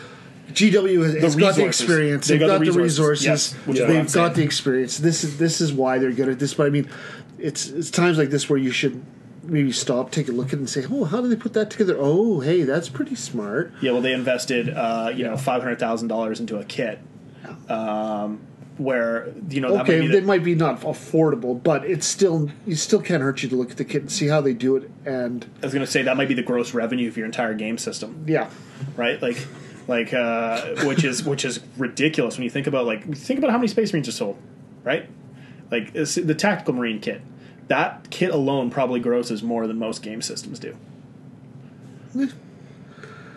GW 0.51 1.03
has, 1.03 1.21
has 1.21 1.35
got 1.35 1.55
the 1.55 1.65
experience. 1.65 2.27
They've 2.27 2.39
They've 2.39 2.47
got 2.47 2.59
got, 2.59 2.65
the 2.65 2.71
the 2.71 2.79
resources. 2.79 3.25
resources. 3.25 3.25
Yes, 3.25 3.53
which 3.65 3.79
is 3.79 3.87
They've 3.87 4.13
got 4.13 4.35
the 4.35 4.43
experience. 4.43 4.97
This 4.97 5.23
is 5.23 5.37
this 5.37 5.61
is 5.61 5.71
why 5.73 5.97
they're 5.99 6.11
good 6.11 6.29
at 6.29 6.39
this. 6.39 6.53
But 6.53 6.67
I 6.67 6.69
mean, 6.69 6.89
it's 7.39 7.67
it's 7.69 7.89
times 7.89 8.17
like 8.17 8.29
this 8.29 8.49
where 8.49 8.59
you 8.59 8.71
should 8.71 9.03
maybe 9.43 9.71
stop, 9.71 10.11
take 10.11 10.29
a 10.29 10.31
look 10.31 10.47
at 10.47 10.53
it, 10.53 10.59
and 10.59 10.69
say, 10.69 10.85
"Oh, 10.89 11.05
how 11.05 11.21
did 11.21 11.31
they 11.31 11.35
put 11.35 11.53
that 11.53 11.69
together? 11.69 11.95
Oh, 11.97 12.39
hey, 12.41 12.63
that's 12.63 12.89
pretty 12.89 13.15
smart." 13.15 13.71
Yeah, 13.81 13.91
well, 13.93 14.01
they 14.01 14.13
invested, 14.13 14.69
uh, 14.69 15.11
you 15.15 15.23
know, 15.23 15.37
five 15.37 15.61
hundred 15.61 15.79
thousand 15.79 16.09
dollars 16.09 16.39
into 16.39 16.57
a 16.57 16.63
kit, 16.65 16.99
um, 17.69 18.41
where 18.77 19.33
you 19.49 19.61
know 19.61 19.73
that 19.73 19.83
Okay, 19.83 20.01
might 20.01 20.11
the, 20.11 20.21
might 20.21 20.43
be 20.43 20.55
not 20.55 20.81
affordable, 20.81 21.61
but 21.61 21.85
it's 21.85 22.05
still 22.05 22.49
you 22.65 22.75
still 22.75 23.01
can't 23.01 23.21
hurt 23.23 23.43
you 23.43 23.49
to 23.49 23.55
look 23.55 23.71
at 23.71 23.77
the 23.77 23.85
kit 23.85 24.01
and 24.01 24.11
see 24.11 24.27
how 24.27 24.41
they 24.41 24.53
do 24.53 24.75
it. 24.75 24.89
And 25.05 25.45
I 25.61 25.65
was 25.65 25.73
going 25.73 25.85
to 25.85 25.91
say 25.91 26.03
that 26.03 26.17
might 26.17 26.27
be 26.27 26.33
the 26.33 26.43
gross 26.43 26.73
revenue 26.73 27.07
of 27.07 27.17
your 27.17 27.25
entire 27.25 27.53
game 27.53 27.77
system, 27.77 28.25
yeah, 28.27 28.49
right? 28.95 29.21
Like, 29.21 29.45
like 29.88 30.13
uh, 30.13 30.61
which 30.86 31.03
is 31.03 31.23
which 31.23 31.43
is 31.45 31.59
ridiculous 31.77 32.38
when 32.38 32.43
you 32.43 32.49
think 32.49 32.67
about 32.67 32.86
like 32.86 33.15
think 33.15 33.38
about 33.39 33.51
how 33.51 33.57
many 33.57 33.67
Space 33.67 33.91
Marines 33.93 34.07
are 34.07 34.11
sold, 34.13 34.38
right? 34.84 35.07
Like 35.71 35.93
the 35.93 36.36
tactical 36.38 36.73
Marine 36.73 36.99
kit, 36.99 37.21
that 37.67 38.07
kit 38.09 38.31
alone 38.31 38.69
probably 38.69 38.99
grosses 38.99 39.41
more 39.43 39.65
than 39.67 39.79
most 39.79 40.01
game 40.03 40.21
systems 40.21 40.59
do. 40.59 40.75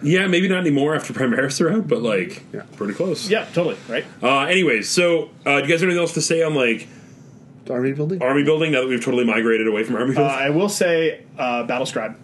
Yeah, 0.02 0.26
maybe 0.26 0.46
not 0.46 0.58
anymore 0.58 0.94
after 0.94 1.12
Primaris 1.14 1.60
are 1.60 1.70
out, 1.72 1.88
but 1.88 2.02
like 2.02 2.42
Yeah. 2.52 2.62
pretty 2.76 2.92
close. 2.92 3.28
Yeah, 3.30 3.46
totally, 3.54 3.76
right? 3.88 4.04
Uh, 4.22 4.40
anyways, 4.40 4.88
so 4.88 5.30
uh, 5.46 5.60
do 5.60 5.66
you 5.66 5.72
guys 5.72 5.80
have 5.80 5.84
anything 5.84 5.98
else 6.00 6.14
to 6.14 6.20
say 6.20 6.42
on 6.42 6.54
like 6.54 6.86
army 7.70 7.92
building. 7.92 8.22
army 8.22 8.44
building 8.44 8.72
now 8.72 8.82
that 8.82 8.88
we've 8.88 9.02
totally 9.04 9.24
migrated 9.24 9.66
away 9.66 9.82
from 9.84 9.96
army 9.96 10.12
Uh, 10.12 10.16
building? 10.16 10.36
I 10.36 10.50
will 10.50 10.68
say, 10.68 11.24
uh, 11.38 11.64
Battle 11.64 11.86
Scribe. 11.86 12.14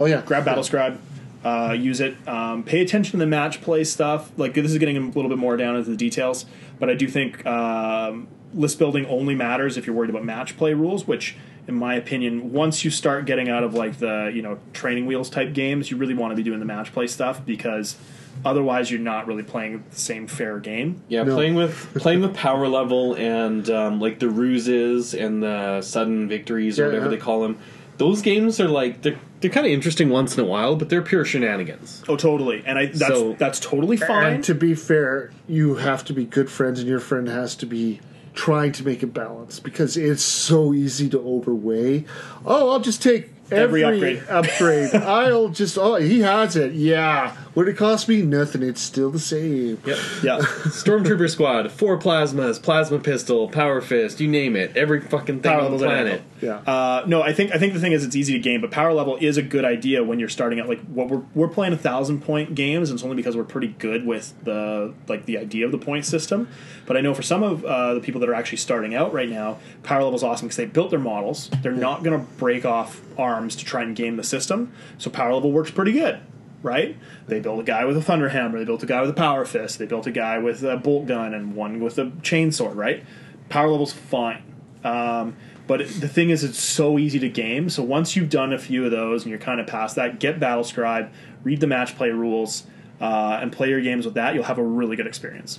Oh 0.00 0.06
yeah, 0.06 0.22
grab 0.26 0.44
Battle 0.44 0.64
Scribe, 0.64 0.98
uh, 1.44 1.72
use 1.78 2.00
it. 2.00 2.16
Um, 2.28 2.62
pay 2.62 2.80
attention 2.80 3.12
to 3.12 3.16
the 3.18 3.26
match 3.26 3.60
play 3.62 3.84
stuff. 3.84 4.30
Like 4.36 4.54
this 4.54 4.70
is 4.70 4.78
getting 4.78 4.96
a 4.96 5.00
little 5.00 5.28
bit 5.28 5.38
more 5.38 5.56
down 5.56 5.76
into 5.76 5.90
the 5.90 5.96
details, 5.96 6.46
but 6.78 6.88
I 6.90 6.94
do 6.94 7.08
think 7.08 7.44
um, 7.46 8.28
list 8.54 8.78
building 8.78 9.06
only 9.06 9.34
matters 9.34 9.76
if 9.76 9.86
you're 9.86 9.96
worried 9.96 10.10
about 10.10 10.24
match 10.24 10.56
play 10.56 10.72
rules. 10.74 11.06
Which, 11.06 11.36
in 11.66 11.74
my 11.74 11.94
opinion, 11.94 12.52
once 12.52 12.84
you 12.84 12.90
start 12.90 13.24
getting 13.26 13.48
out 13.48 13.64
of 13.64 13.74
like 13.74 13.98
the 13.98 14.30
you 14.34 14.42
know 14.42 14.58
training 14.72 15.06
wheels 15.06 15.28
type 15.30 15.52
games, 15.52 15.90
you 15.90 15.96
really 15.96 16.14
want 16.14 16.30
to 16.32 16.36
be 16.36 16.42
doing 16.42 16.58
the 16.60 16.66
match 16.66 16.92
play 16.92 17.06
stuff 17.06 17.44
because 17.44 17.96
otherwise 18.44 18.90
you're 18.90 18.98
not 19.00 19.26
really 19.26 19.42
playing 19.42 19.84
the 19.90 19.96
same 19.96 20.26
fair 20.26 20.58
game. 20.58 21.02
Yeah, 21.08 21.22
No. 21.24 21.34
playing 21.34 21.54
with 21.54 21.74
playing 21.96 22.22
with 22.22 22.34
power 22.34 22.66
level 22.68 23.14
and 23.14 23.68
um, 23.68 24.00
like 24.00 24.20
the 24.20 24.28
ruses 24.28 25.12
and 25.12 25.42
the 25.42 25.82
sudden 25.82 26.28
victories 26.28 26.78
or 26.78 26.82
Yeah, 26.84 26.88
whatever 26.88 27.04
yeah. 27.06 27.10
they 27.10 27.16
call 27.18 27.42
them. 27.42 27.58
Those 27.98 28.22
games 28.22 28.58
are 28.58 28.68
like 28.68 29.02
they're 29.02 29.18
They're 29.42 29.50
kind 29.50 29.66
of 29.66 29.72
interesting 29.72 30.08
once 30.08 30.38
in 30.38 30.42
a 30.44 30.46
while, 30.46 30.76
but 30.76 30.88
they're 30.88 31.02
pure 31.02 31.24
shenanigans. 31.24 32.02
Oh, 32.08 32.16
totally, 32.16 32.62
and 32.64 32.78
I 32.78 32.86
that's 32.86 33.06
So- 33.08 33.36
that's 33.38 33.60
totally 33.60 33.96
fine. 33.98 34.34
And 34.34 34.44
to 34.44 34.54
be 34.54 34.74
fair, 34.74 35.30
you 35.48 35.74
have 35.74 36.04
to 36.06 36.12
be 36.14 36.24
good 36.24 36.48
friends, 36.50 36.78
and 36.80 36.88
your 36.88 37.00
friend 37.00 37.28
has 37.28 37.54
to 37.56 37.66
be 37.66 38.00
trying 38.34 38.72
to 38.72 38.84
make 38.86 39.02
it 39.02 39.08
balance 39.12 39.60
because 39.60 39.96
it's 39.98 40.22
so 40.22 40.72
easy 40.72 41.08
to 41.10 41.18
overweigh. 41.20 42.04
Oh, 42.46 42.70
I'll 42.70 42.80
just 42.80 43.02
take 43.02 43.28
Every 43.50 43.84
every, 43.84 44.18
upgrade. 44.20 44.28
upgrade. 44.30 44.94
I'll 45.02 45.48
just 45.50 45.76
oh 45.76 45.96
he 45.96 46.20
has 46.20 46.56
it. 46.56 46.72
Yeah. 46.72 47.36
What 47.54 47.64
did 47.64 47.74
it 47.74 47.78
cost 47.78 48.08
me? 48.08 48.22
Nothing. 48.22 48.62
It's 48.62 48.80
still 48.80 49.10
the 49.10 49.18
same. 49.18 49.78
Yep. 49.84 49.98
yeah, 50.22 50.38
Stormtrooper 50.38 51.28
squad, 51.28 51.70
four 51.70 51.98
plasmas, 51.98 52.62
plasma 52.62 52.98
pistol, 52.98 53.48
power 53.48 53.82
fist, 53.82 54.20
you 54.20 54.28
name 54.28 54.56
it. 54.56 54.74
Every 54.74 55.02
fucking 55.02 55.42
thing 55.42 55.52
Power 55.52 55.60
on 55.60 55.64
the 55.72 55.76
level's 55.76 55.82
planet. 55.82 56.22
Yeah. 56.40 56.56
Uh, 56.56 57.04
no, 57.06 57.22
I 57.22 57.34
think 57.34 57.54
I 57.54 57.58
think 57.58 57.74
the 57.74 57.80
thing 57.80 57.92
is 57.92 58.04
it's 58.04 58.16
easy 58.16 58.32
to 58.32 58.38
game, 58.38 58.62
but 58.62 58.70
power 58.70 58.94
level 58.94 59.16
is 59.16 59.36
a 59.36 59.42
good 59.42 59.66
idea 59.66 60.02
when 60.02 60.18
you're 60.18 60.30
starting 60.30 60.60
out. 60.60 60.68
Like 60.68 60.80
what 60.86 61.08
we're 61.08 61.22
we're 61.34 61.48
playing 61.48 61.74
a 61.74 61.76
thousand 61.78 62.22
point 62.22 62.54
games, 62.54 62.88
and 62.88 62.96
it's 62.96 63.04
only 63.04 63.16
because 63.16 63.36
we're 63.36 63.44
pretty 63.44 63.68
good 63.68 64.06
with 64.06 64.32
the 64.44 64.94
like 65.06 65.26
the 65.26 65.36
idea 65.36 65.66
of 65.66 65.72
the 65.72 65.78
point 65.78 66.06
system. 66.06 66.48
But 66.86 66.96
I 66.96 67.02
know 67.02 67.12
for 67.12 67.22
some 67.22 67.42
of 67.42 67.64
uh, 67.64 67.94
the 67.94 68.00
people 68.00 68.20
that 68.22 68.30
are 68.30 68.34
actually 68.34 68.58
starting 68.58 68.94
out 68.94 69.12
right 69.12 69.28
now, 69.28 69.58
power 69.82 70.02
level 70.02 70.16
is 70.16 70.22
awesome 70.22 70.48
because 70.48 70.56
they 70.56 70.64
built 70.64 70.90
their 70.90 70.98
models. 70.98 71.50
They're 71.62 71.72
not 71.72 72.02
going 72.02 72.18
to 72.18 72.26
break 72.36 72.64
off 72.64 73.02
arms 73.18 73.56
to 73.56 73.64
try 73.64 73.82
and 73.82 73.94
game 73.94 74.16
the 74.16 74.24
system, 74.24 74.72
so 74.96 75.10
power 75.10 75.34
level 75.34 75.52
works 75.52 75.70
pretty 75.70 75.92
good. 75.92 76.18
Right? 76.62 76.96
They 77.26 77.40
built 77.40 77.58
a 77.60 77.64
guy 77.64 77.84
with 77.84 77.96
a 77.96 78.02
thunder 78.02 78.28
hammer. 78.28 78.58
They 78.58 78.64
built 78.64 78.82
a 78.82 78.86
guy 78.86 79.00
with 79.00 79.10
a 79.10 79.14
power 79.14 79.44
fist. 79.44 79.78
They 79.78 79.86
built 79.86 80.06
a 80.06 80.12
guy 80.12 80.38
with 80.38 80.62
a 80.62 80.76
bolt 80.76 81.06
gun 81.06 81.34
and 81.34 81.54
one 81.56 81.80
with 81.80 81.98
a 81.98 82.06
chainsaw. 82.22 82.74
Right? 82.74 83.04
Power 83.48 83.68
level's 83.68 83.92
fine. 83.92 84.42
Um, 84.84 85.36
but 85.66 85.80
it- 85.80 86.00
the 86.00 86.08
thing 86.08 86.30
is, 86.30 86.42
it's 86.44 86.60
so 86.60 86.98
easy 86.98 87.18
to 87.20 87.28
game. 87.28 87.68
So 87.68 87.82
once 87.82 88.14
you've 88.16 88.30
done 88.30 88.52
a 88.52 88.58
few 88.58 88.84
of 88.84 88.90
those 88.90 89.22
and 89.22 89.30
you're 89.30 89.38
kind 89.40 89.60
of 89.60 89.66
past 89.66 89.96
that, 89.96 90.18
get 90.20 90.38
Battle 90.40 90.64
Scribe, 90.64 91.10
read 91.44 91.60
the 91.60 91.66
match 91.66 91.96
play 91.96 92.10
rules, 92.10 92.64
uh, 93.00 93.38
and 93.40 93.50
play 93.52 93.68
your 93.68 93.80
games 93.80 94.04
with 94.04 94.14
that. 94.14 94.34
You'll 94.34 94.44
have 94.44 94.58
a 94.58 94.62
really 94.64 94.96
good 94.96 95.06
experience. 95.06 95.58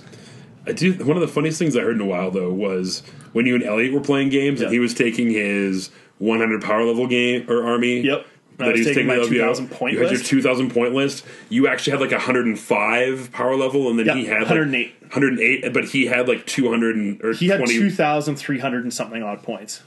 I 0.66 0.72
do. 0.72 0.94
One 0.94 1.16
of 1.16 1.20
the 1.20 1.28
funniest 1.28 1.58
things 1.58 1.76
I 1.76 1.80
heard 1.80 1.96
in 1.96 2.00
a 2.00 2.06
while 2.06 2.30
though 2.30 2.50
was 2.52 3.02
when 3.34 3.44
you 3.44 3.54
and 3.54 3.62
Elliot 3.64 3.92
were 3.92 4.00
playing 4.00 4.30
games, 4.30 4.62
and 4.62 4.72
he 4.72 4.78
was 4.78 4.94
taking 4.94 5.30
his 5.30 5.90
100 6.18 6.62
power 6.62 6.84
level 6.84 7.06
game 7.06 7.44
or 7.50 7.62
army. 7.66 8.00
Yep. 8.00 8.26
That 8.58 8.68
was 8.68 8.80
he 8.80 8.86
was 8.86 8.96
taking 8.96 9.08
taking 9.08 9.22
my 9.22 9.28
2,000 9.28 9.70
point 9.70 9.94
You 9.94 10.00
had 10.02 10.12
your 10.12 10.20
2,000 10.20 10.70
point 10.70 10.94
list. 10.94 11.24
You 11.48 11.66
actually 11.66 11.90
had 11.92 12.00
like 12.00 12.12
105 12.12 13.32
power 13.32 13.56
level, 13.56 13.90
and 13.90 13.98
then 13.98 14.06
Yeah, 14.06 14.14
he 14.14 14.26
had 14.26 14.40
like 14.42 14.48
108. 14.48 14.94
108, 15.02 15.72
but 15.72 15.84
he 15.86 16.06
had 16.06 16.28
like 16.28 16.46
200 16.46 16.96
and, 16.96 17.22
or 17.24 17.32
He 17.32 17.48
had 17.48 17.58
20. 17.58 17.72
two 17.74 17.90
thousand 17.90 18.36
three 18.36 18.58
hundred 18.58 18.84
and 18.84 18.92
something 18.94 19.22
odd 19.22 19.42
points. 19.42 19.82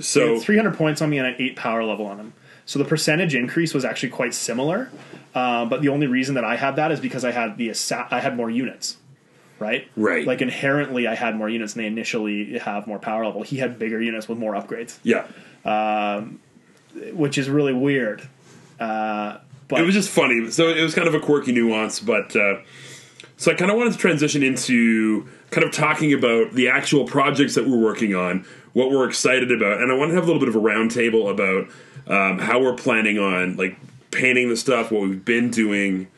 So 0.00 0.34
had 0.34 0.42
300 0.42 0.74
points 0.76 1.02
on 1.02 1.10
me 1.10 1.18
and 1.18 1.26
an 1.26 1.34
8 1.38 1.56
power 1.56 1.84
level 1.84 2.06
on 2.06 2.18
him. 2.18 2.32
So 2.64 2.78
the 2.78 2.84
percentage 2.84 3.34
increase 3.34 3.74
was 3.74 3.84
actually 3.84 4.10
quite 4.10 4.32
similar. 4.34 4.90
Uh, 5.34 5.64
but 5.66 5.82
the 5.82 5.88
only 5.88 6.06
reason 6.06 6.34
that 6.36 6.44
I 6.44 6.56
had 6.56 6.76
that 6.76 6.90
is 6.92 7.00
because 7.00 7.24
I 7.24 7.32
had 7.32 7.56
the 7.58 7.70
assa- 7.70 8.08
I 8.10 8.20
had 8.20 8.36
more 8.36 8.48
units. 8.50 8.96
Right? 9.58 9.88
Right. 9.96 10.26
Like 10.26 10.40
inherently 10.40 11.06
I 11.06 11.14
had 11.14 11.36
more 11.36 11.48
units 11.48 11.74
and 11.74 11.82
they 11.82 11.86
initially 11.86 12.58
have 12.60 12.86
more 12.86 12.98
power 12.98 13.26
level. 13.26 13.42
He 13.42 13.58
had 13.58 13.78
bigger 13.78 14.00
units 14.00 14.26
with 14.28 14.38
more 14.38 14.54
upgrades. 14.54 14.98
yeah, 15.02 15.26
which 17.12 17.38
is 17.38 17.48
really 17.48 17.74
weird. 17.74 18.28
Uh, 18.78 19.38
but 19.68 19.80
it 19.80 19.84
was 19.84 19.94
just 19.94 20.10
funny. 20.10 20.50
So 20.50 20.68
it 20.68 20.82
was 20.82 20.94
kind 20.94 21.06
of 21.06 21.14
a 21.14 21.20
quirky 21.20 21.52
nuance, 21.52 22.00
but 22.00 22.34
uh, 22.34 22.58
so 23.36 23.52
I 23.52 23.54
kind 23.54 23.70
of 23.70 23.76
wanted 23.76 23.92
to 23.92 23.98
transition 23.98 24.42
into 24.42 25.28
kind 25.50 25.64
of 25.64 25.72
talking 25.72 26.12
about 26.12 26.52
the 26.52 26.68
actual 26.68 27.04
projects 27.04 27.54
that 27.54 27.68
we're 27.68 27.78
working 27.78 28.14
on, 28.14 28.44
what 28.72 28.90
we're 28.90 29.08
excited 29.08 29.52
about, 29.52 29.80
and 29.80 29.90
I 29.90 29.94
want 29.94 30.10
to 30.10 30.14
have 30.14 30.24
a 30.24 30.26
little 30.26 30.40
bit 30.40 30.48
of 30.48 30.56
a 30.56 30.60
roundtable 30.60 31.30
about 31.30 31.68
um, 32.06 32.38
how 32.38 32.60
we're 32.60 32.74
planning 32.74 33.18
on 33.18 33.56
like 33.56 33.76
painting 34.10 34.48
the 34.48 34.56
stuff, 34.56 34.90
what 34.90 35.02
we've 35.02 35.24
been 35.24 35.50
doing 35.50 36.08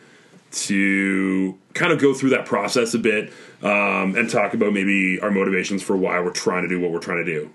to 0.52 1.58
kind 1.74 1.92
of 1.92 1.98
go 2.00 2.12
through 2.14 2.30
that 2.30 2.44
process 2.46 2.94
a 2.94 2.98
bit 2.98 3.32
um, 3.62 4.16
and 4.16 4.28
talk 4.28 4.54
about 4.54 4.72
maybe 4.72 5.18
our 5.20 5.30
motivations 5.30 5.82
for 5.82 5.96
why 5.96 6.20
we're 6.20 6.30
trying 6.30 6.62
to 6.62 6.68
do 6.68 6.80
what 6.80 6.90
we're 6.90 6.98
trying 6.98 7.24
to 7.24 7.24
do. 7.24 7.50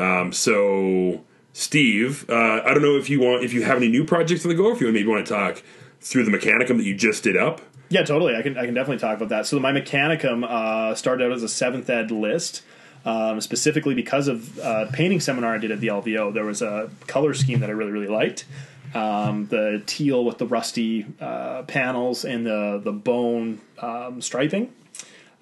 Um, 0.00 0.32
so, 0.32 1.22
Steve, 1.52 2.28
uh, 2.30 2.62
I 2.64 2.72
don't 2.72 2.82
know 2.82 2.96
if 2.96 3.10
you 3.10 3.20
want 3.20 3.44
if 3.44 3.52
you 3.52 3.62
have 3.62 3.76
any 3.76 3.88
new 3.88 4.04
projects 4.04 4.44
on 4.44 4.48
the 4.48 4.54
go, 4.54 4.66
or 4.66 4.72
if 4.72 4.80
you 4.80 4.90
maybe 4.90 5.06
want 5.06 5.26
to 5.26 5.32
talk 5.32 5.62
through 6.00 6.24
the 6.24 6.30
Mechanicum 6.30 6.78
that 6.78 6.84
you 6.84 6.94
just 6.94 7.22
did 7.22 7.36
up. 7.36 7.60
yeah, 7.90 8.02
totally. 8.02 8.34
I 8.36 8.42
can 8.42 8.56
I 8.56 8.64
can 8.64 8.74
definitely 8.74 9.00
talk 9.00 9.16
about 9.16 9.28
that. 9.28 9.46
So 9.46 9.58
my 9.60 9.72
Mechanicum 9.72 10.44
uh, 10.44 10.94
started 10.94 11.26
out 11.26 11.32
as 11.32 11.42
a 11.42 11.48
seventh 11.48 11.88
ed 11.90 12.10
list. 12.10 12.62
Um, 13.04 13.40
specifically 13.40 13.94
because 13.96 14.28
of 14.28 14.60
uh, 14.60 14.86
painting 14.92 15.18
seminar 15.18 15.54
I 15.56 15.58
did 15.58 15.72
at 15.72 15.80
the 15.80 15.88
LVO, 15.88 16.32
there 16.32 16.44
was 16.44 16.62
a 16.62 16.88
color 17.08 17.34
scheme 17.34 17.58
that 17.58 17.68
I 17.68 17.72
really 17.72 17.90
really 17.90 18.06
liked. 18.06 18.44
Um, 18.94 19.46
the 19.48 19.82
teal 19.86 20.24
with 20.24 20.38
the 20.38 20.46
rusty 20.46 21.06
uh, 21.20 21.62
panels 21.64 22.24
and 22.24 22.46
the 22.46 22.80
the 22.82 22.92
bone 22.92 23.60
um, 23.80 24.20
striping. 24.22 24.72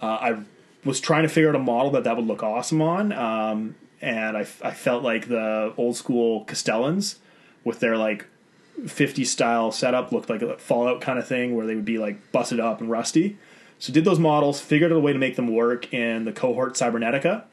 Uh, 0.01 0.07
I 0.07 0.39
was 0.87 1.01
trying 1.01 1.25
to 1.25 1.29
figure 1.29 1.51
out 1.51 1.55
a 1.55 1.59
model 1.59 1.91
that 1.91 2.05
that 2.05 2.17
would 2.17 2.27
look 2.27 2.43
awesome 2.43 2.81
on, 2.81 3.13
um, 3.13 3.75
and 4.01 4.37
I, 4.37 4.41
I 4.41 4.71
felt 4.73 5.03
like 5.03 5.29
the 5.29 5.75
old 5.77 5.97
school 5.97 6.45
Kastelans 6.45 7.17
with 7.65 7.81
their 7.81 7.97
like 7.97 8.27
50 8.87 9.25
style 9.25 9.73
setup 9.73 10.13
looked 10.13 10.31
like 10.31 10.43
a 10.43 10.57
Fallout 10.57 11.01
kind 11.01 11.19
of 11.19 11.27
thing 11.27 11.55
where 11.55 11.67
they 11.67 11.75
would 11.75 11.85
be 11.85 11.99
like 11.99 12.33
busted 12.33 12.61
up 12.61 12.81
and 12.81 12.91
rusty. 12.91 13.39
So 13.79 13.93
did 13.93 14.05
those 14.05 14.19
models, 14.19 14.61
figured 14.61 14.93
out 14.93 14.97
a 14.97 15.01
way 15.01 15.13
to 15.13 15.19
make 15.19 15.37
them 15.37 15.55
work 15.55 15.93
in 15.93 16.25
the 16.25 16.33
cohort 16.33 16.75
Cybernetica, 16.75 17.45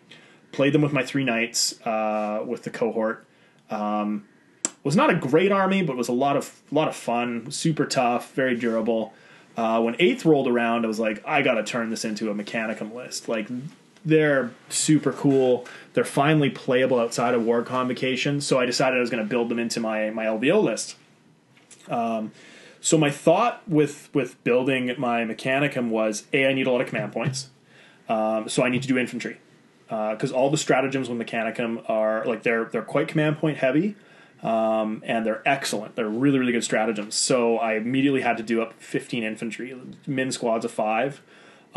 played 0.51 0.73
them 0.73 0.81
with 0.81 0.93
my 0.93 1.03
three 1.03 1.23
knights 1.23 1.79
uh, 1.85 2.43
with 2.45 2.63
the 2.63 2.69
cohort. 2.69 3.25
Um, 3.69 4.25
was 4.83 4.95
not 4.95 5.09
a 5.09 5.15
great 5.15 5.51
army, 5.51 5.83
but 5.83 5.97
was 5.97 6.07
a 6.07 6.13
lot 6.13 6.37
of 6.37 6.61
lot 6.71 6.87
of 6.87 6.95
fun, 6.95 7.51
super 7.51 7.85
tough, 7.85 8.33
very 8.33 8.55
durable. 8.55 9.13
Uh, 9.57 9.81
when 9.81 9.95
eighth 9.99 10.23
rolled 10.23 10.47
around, 10.47 10.85
I 10.85 10.87
was 10.87 10.99
like, 10.99 11.21
I 11.25 11.41
got 11.41 11.55
to 11.55 11.63
turn 11.63 11.89
this 11.89 12.05
into 12.05 12.29
a 12.29 12.35
Mechanicum 12.35 12.93
list. 12.93 13.27
Like, 13.27 13.47
they're 14.05 14.51
super 14.69 15.11
cool. 15.11 15.65
They're 15.97 16.05
finally 16.05 16.51
playable 16.51 16.99
outside 16.99 17.33
of 17.33 17.43
War 17.43 17.63
Convocation. 17.63 18.39
So 18.39 18.59
I 18.59 18.67
decided 18.67 18.97
I 18.97 19.01
was 19.01 19.09
going 19.09 19.23
to 19.23 19.27
build 19.27 19.49
them 19.49 19.57
into 19.57 19.79
my 19.79 20.11
my 20.11 20.25
LVO 20.25 20.61
list. 20.61 20.95
Um, 21.89 22.33
so 22.79 22.99
my 22.99 23.09
thought 23.09 23.67
with 23.67 24.07
with 24.13 24.43
building 24.43 24.93
my 24.99 25.23
Mechanicum 25.23 25.89
was 25.89 26.25
a 26.33 26.45
I 26.45 26.53
need 26.53 26.67
a 26.67 26.71
lot 26.71 26.81
of 26.81 26.87
command 26.87 27.13
points. 27.13 27.49
Um, 28.07 28.47
so 28.47 28.63
I 28.63 28.69
need 28.69 28.83
to 28.83 28.87
do 28.87 28.95
infantry 28.95 29.39
because 29.87 30.31
all 30.31 30.51
the 30.51 30.57
stratagems 30.57 31.09
with 31.09 31.17
Mechanicum 31.17 31.89
are 31.89 32.23
like 32.25 32.43
they're 32.43 32.65
they're 32.65 32.83
quite 32.83 33.07
command 33.07 33.39
point 33.39 33.57
heavy, 33.57 33.95
um, 34.43 35.01
and 35.03 35.25
they're 35.25 35.41
excellent. 35.47 35.95
They're 35.95 36.07
really 36.07 36.37
really 36.37 36.51
good 36.51 36.63
stratagems. 36.63 37.15
So 37.15 37.57
I 37.57 37.73
immediately 37.73 38.21
had 38.21 38.37
to 38.37 38.43
do 38.43 38.61
up 38.61 38.79
15 38.79 39.23
infantry, 39.23 39.75
min 40.05 40.31
squads 40.31 40.63
of 40.63 40.69
five. 40.69 41.23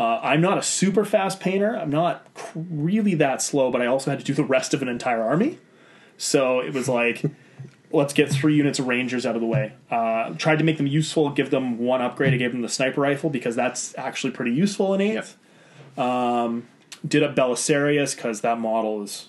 Uh, 0.01 0.19
I'm 0.23 0.41
not 0.41 0.57
a 0.57 0.63
super 0.63 1.05
fast 1.05 1.39
painter. 1.39 1.77
I'm 1.77 1.91
not 1.91 2.25
really 2.55 3.13
that 3.13 3.39
slow, 3.39 3.69
but 3.69 3.83
I 3.83 3.85
also 3.85 4.09
had 4.09 4.17
to 4.17 4.25
do 4.25 4.33
the 4.33 4.43
rest 4.43 4.73
of 4.73 4.81
an 4.81 4.87
entire 4.87 5.21
army. 5.21 5.59
So 6.17 6.59
it 6.59 6.73
was 6.73 6.89
like, 6.89 7.23
let's 7.91 8.11
get 8.11 8.31
three 8.31 8.55
units 8.55 8.79
of 8.79 8.87
rangers 8.87 9.27
out 9.27 9.35
of 9.35 9.41
the 9.41 9.47
way. 9.47 9.73
Uh, 9.91 10.31
tried 10.31 10.57
to 10.57 10.65
make 10.65 10.77
them 10.77 10.87
useful, 10.87 11.29
give 11.29 11.51
them 11.51 11.77
one 11.77 12.01
upgrade. 12.01 12.33
I 12.33 12.37
gave 12.37 12.51
them 12.51 12.63
the 12.63 12.69
sniper 12.69 12.99
rifle 12.99 13.29
because 13.29 13.55
that's 13.55 13.95
actually 13.95 14.31
pretty 14.31 14.53
useful 14.53 14.95
in 14.95 15.01
eighth. 15.01 15.37
Um, 15.99 16.67
did 17.07 17.21
a 17.21 17.31
Belisarius 17.31 18.15
because 18.15 18.41
that 18.41 18.59
model 18.59 19.03
is 19.03 19.27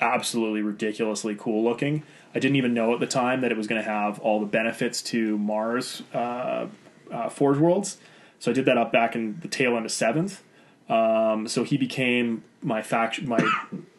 absolutely 0.00 0.62
ridiculously 0.62 1.36
cool 1.38 1.62
looking. 1.62 2.02
I 2.34 2.40
didn't 2.40 2.56
even 2.56 2.74
know 2.74 2.94
at 2.94 2.98
the 2.98 3.06
time 3.06 3.42
that 3.42 3.52
it 3.52 3.56
was 3.56 3.68
going 3.68 3.80
to 3.80 3.88
have 3.88 4.18
all 4.18 4.40
the 4.40 4.46
benefits 4.46 5.02
to 5.02 5.38
Mars 5.38 6.02
uh, 6.12 6.66
uh, 7.12 7.28
Forge 7.28 7.58
Worlds. 7.58 7.98
So 8.44 8.50
I 8.50 8.54
did 8.54 8.66
that 8.66 8.76
up 8.76 8.92
back 8.92 9.14
in 9.14 9.40
the 9.40 9.48
tail 9.48 9.74
end 9.74 9.86
of 9.86 9.90
seventh. 9.90 10.42
Um, 10.90 11.48
so 11.48 11.64
he 11.64 11.78
became 11.78 12.44
my 12.60 12.82
faction, 12.82 13.26
my 13.26 13.38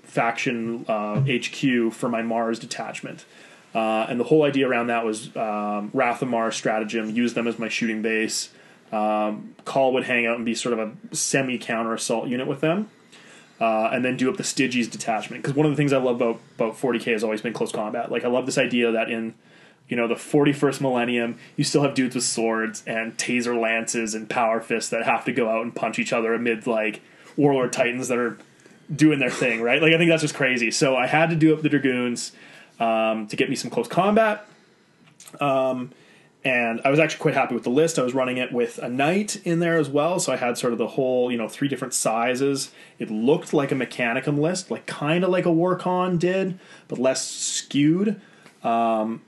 faction 0.04 0.86
uh, 0.88 1.22
HQ 1.22 1.92
for 1.92 2.10
my 2.10 2.22
Mars 2.22 2.60
detachment. 2.60 3.26
Uh, 3.74 4.06
and 4.08 4.20
the 4.20 4.24
whole 4.26 4.44
idea 4.44 4.70
around 4.70 4.88
that 4.88 5.04
was 5.04 5.36
um, 5.36 5.90
Wrath 5.96 6.22
of 6.22 6.28
Mars 6.28 6.56
stratagem, 6.56 7.10
use 7.10 7.34
them 7.34 7.48
as 7.48 7.58
my 7.58 7.70
shooting 7.70 8.04
base. 8.04 8.52
Um, 8.92 9.56
Cawl 9.66 9.94
would 9.94 10.04
hang 10.04 10.28
out 10.28 10.36
and 10.36 10.46
be 10.46 10.54
sort 10.54 10.78
of 10.78 10.92
a 11.12 11.16
semi 11.16 11.58
counter 11.58 11.96
assault 11.96 12.28
unit 12.28 12.46
with 12.46 12.62
them. 12.62 12.92
Uh, 13.60 13.90
and 13.92 14.06
then 14.06 14.16
do 14.16 14.30
up 14.30 14.38
the 14.38 14.44
Stygies 14.44 14.92
detachment. 14.92 15.42
Because 15.42 15.56
one 15.56 15.66
of 15.66 15.72
the 15.72 15.76
things 15.76 15.92
I 15.92 15.98
love 15.98 16.18
about, 16.18 16.40
about 16.56 16.74
40k 16.78 17.14
has 17.14 17.24
always 17.24 17.42
been 17.42 17.54
close 17.54 17.72
combat. 17.72 18.12
Like, 18.12 18.24
I 18.24 18.28
love 18.28 18.46
this 18.46 18.60
idea 18.60 18.92
that 18.92 19.10
in 19.10 19.34
you 19.88 19.96
know 19.96 20.08
the 20.08 20.16
41st 20.16 20.82
millennium 20.82 21.38
you 21.56 21.64
still 21.64 21.84
have 21.84 21.94
dudes 21.94 22.16
with 22.16 22.24
swords 22.24 22.84
and 22.88 23.18
taser 23.18 23.60
lances 23.60 24.16
and 24.16 24.30
power 24.30 24.60
fists 24.60 24.90
that 24.90 25.06
have 25.06 25.26
to 25.26 25.32
go 25.32 25.50
out 25.50 25.62
and 25.62 25.76
punch 25.76 26.00
each 26.00 26.14
other 26.14 26.34
amid 26.34 26.66
like 26.66 27.02
warlord 27.38 27.72
titans 27.72 28.08
that 28.08 28.18
are 28.18 28.38
doing 28.94 29.20
their 29.20 29.30
thing 29.30 29.62
right? 29.62 29.82
Like 29.82 29.94
i 29.94 29.98
think 29.98 30.10
that's 30.10 30.22
just 30.22 30.36
crazy. 30.36 30.72
So 30.72 30.96
i 30.96 31.08
had 31.08 31.30
to 31.30 31.36
do 31.36 31.54
up 31.54 31.62
the 31.62 31.70
dragoons 31.70 32.32
um, 32.80 33.28
to 33.28 33.36
get 33.36 33.50
me 33.50 33.56
some 33.56 33.72
close 33.72 33.88
combat. 33.88 34.48
Um, 35.40 35.92
and 36.44 36.80
i 36.86 36.92
was 36.92 37.00
actually 37.00 37.22
quite 37.22 37.34
happy 37.34 37.56
with 37.56 37.64
the 37.64 37.70
list. 37.70 37.98
I 37.98 38.04
was 38.04 38.14
running 38.14 38.38
it 38.38 38.52
with 38.52 38.78
a 38.80 38.90
knight 38.90 39.38
in 39.46 39.60
there 39.60 39.78
as 39.78 39.90
well. 39.90 40.20
So 40.20 40.34
i 40.34 40.36
had 40.36 40.58
sort 40.58 40.74
of 40.74 40.80
the 40.80 40.88
whole 40.88 41.32
you 41.32 41.38
know 41.38 41.48
three 41.48 41.68
different 41.68 41.94
sizes. 41.94 42.72
It 42.98 43.12
looked 43.12 43.54
like 43.54 43.72
a 43.72 43.76
mechanicum 43.76 44.40
list 44.40 44.72
like 44.72 44.86
kind 44.88 45.24
of 45.24 45.30
like 45.30 45.46
a 45.46 45.50
warcon 45.50 46.18
did 46.18 46.60
but 46.88 46.98
less 46.98 47.28
skewed. 47.28 48.20
Um, 48.64 49.22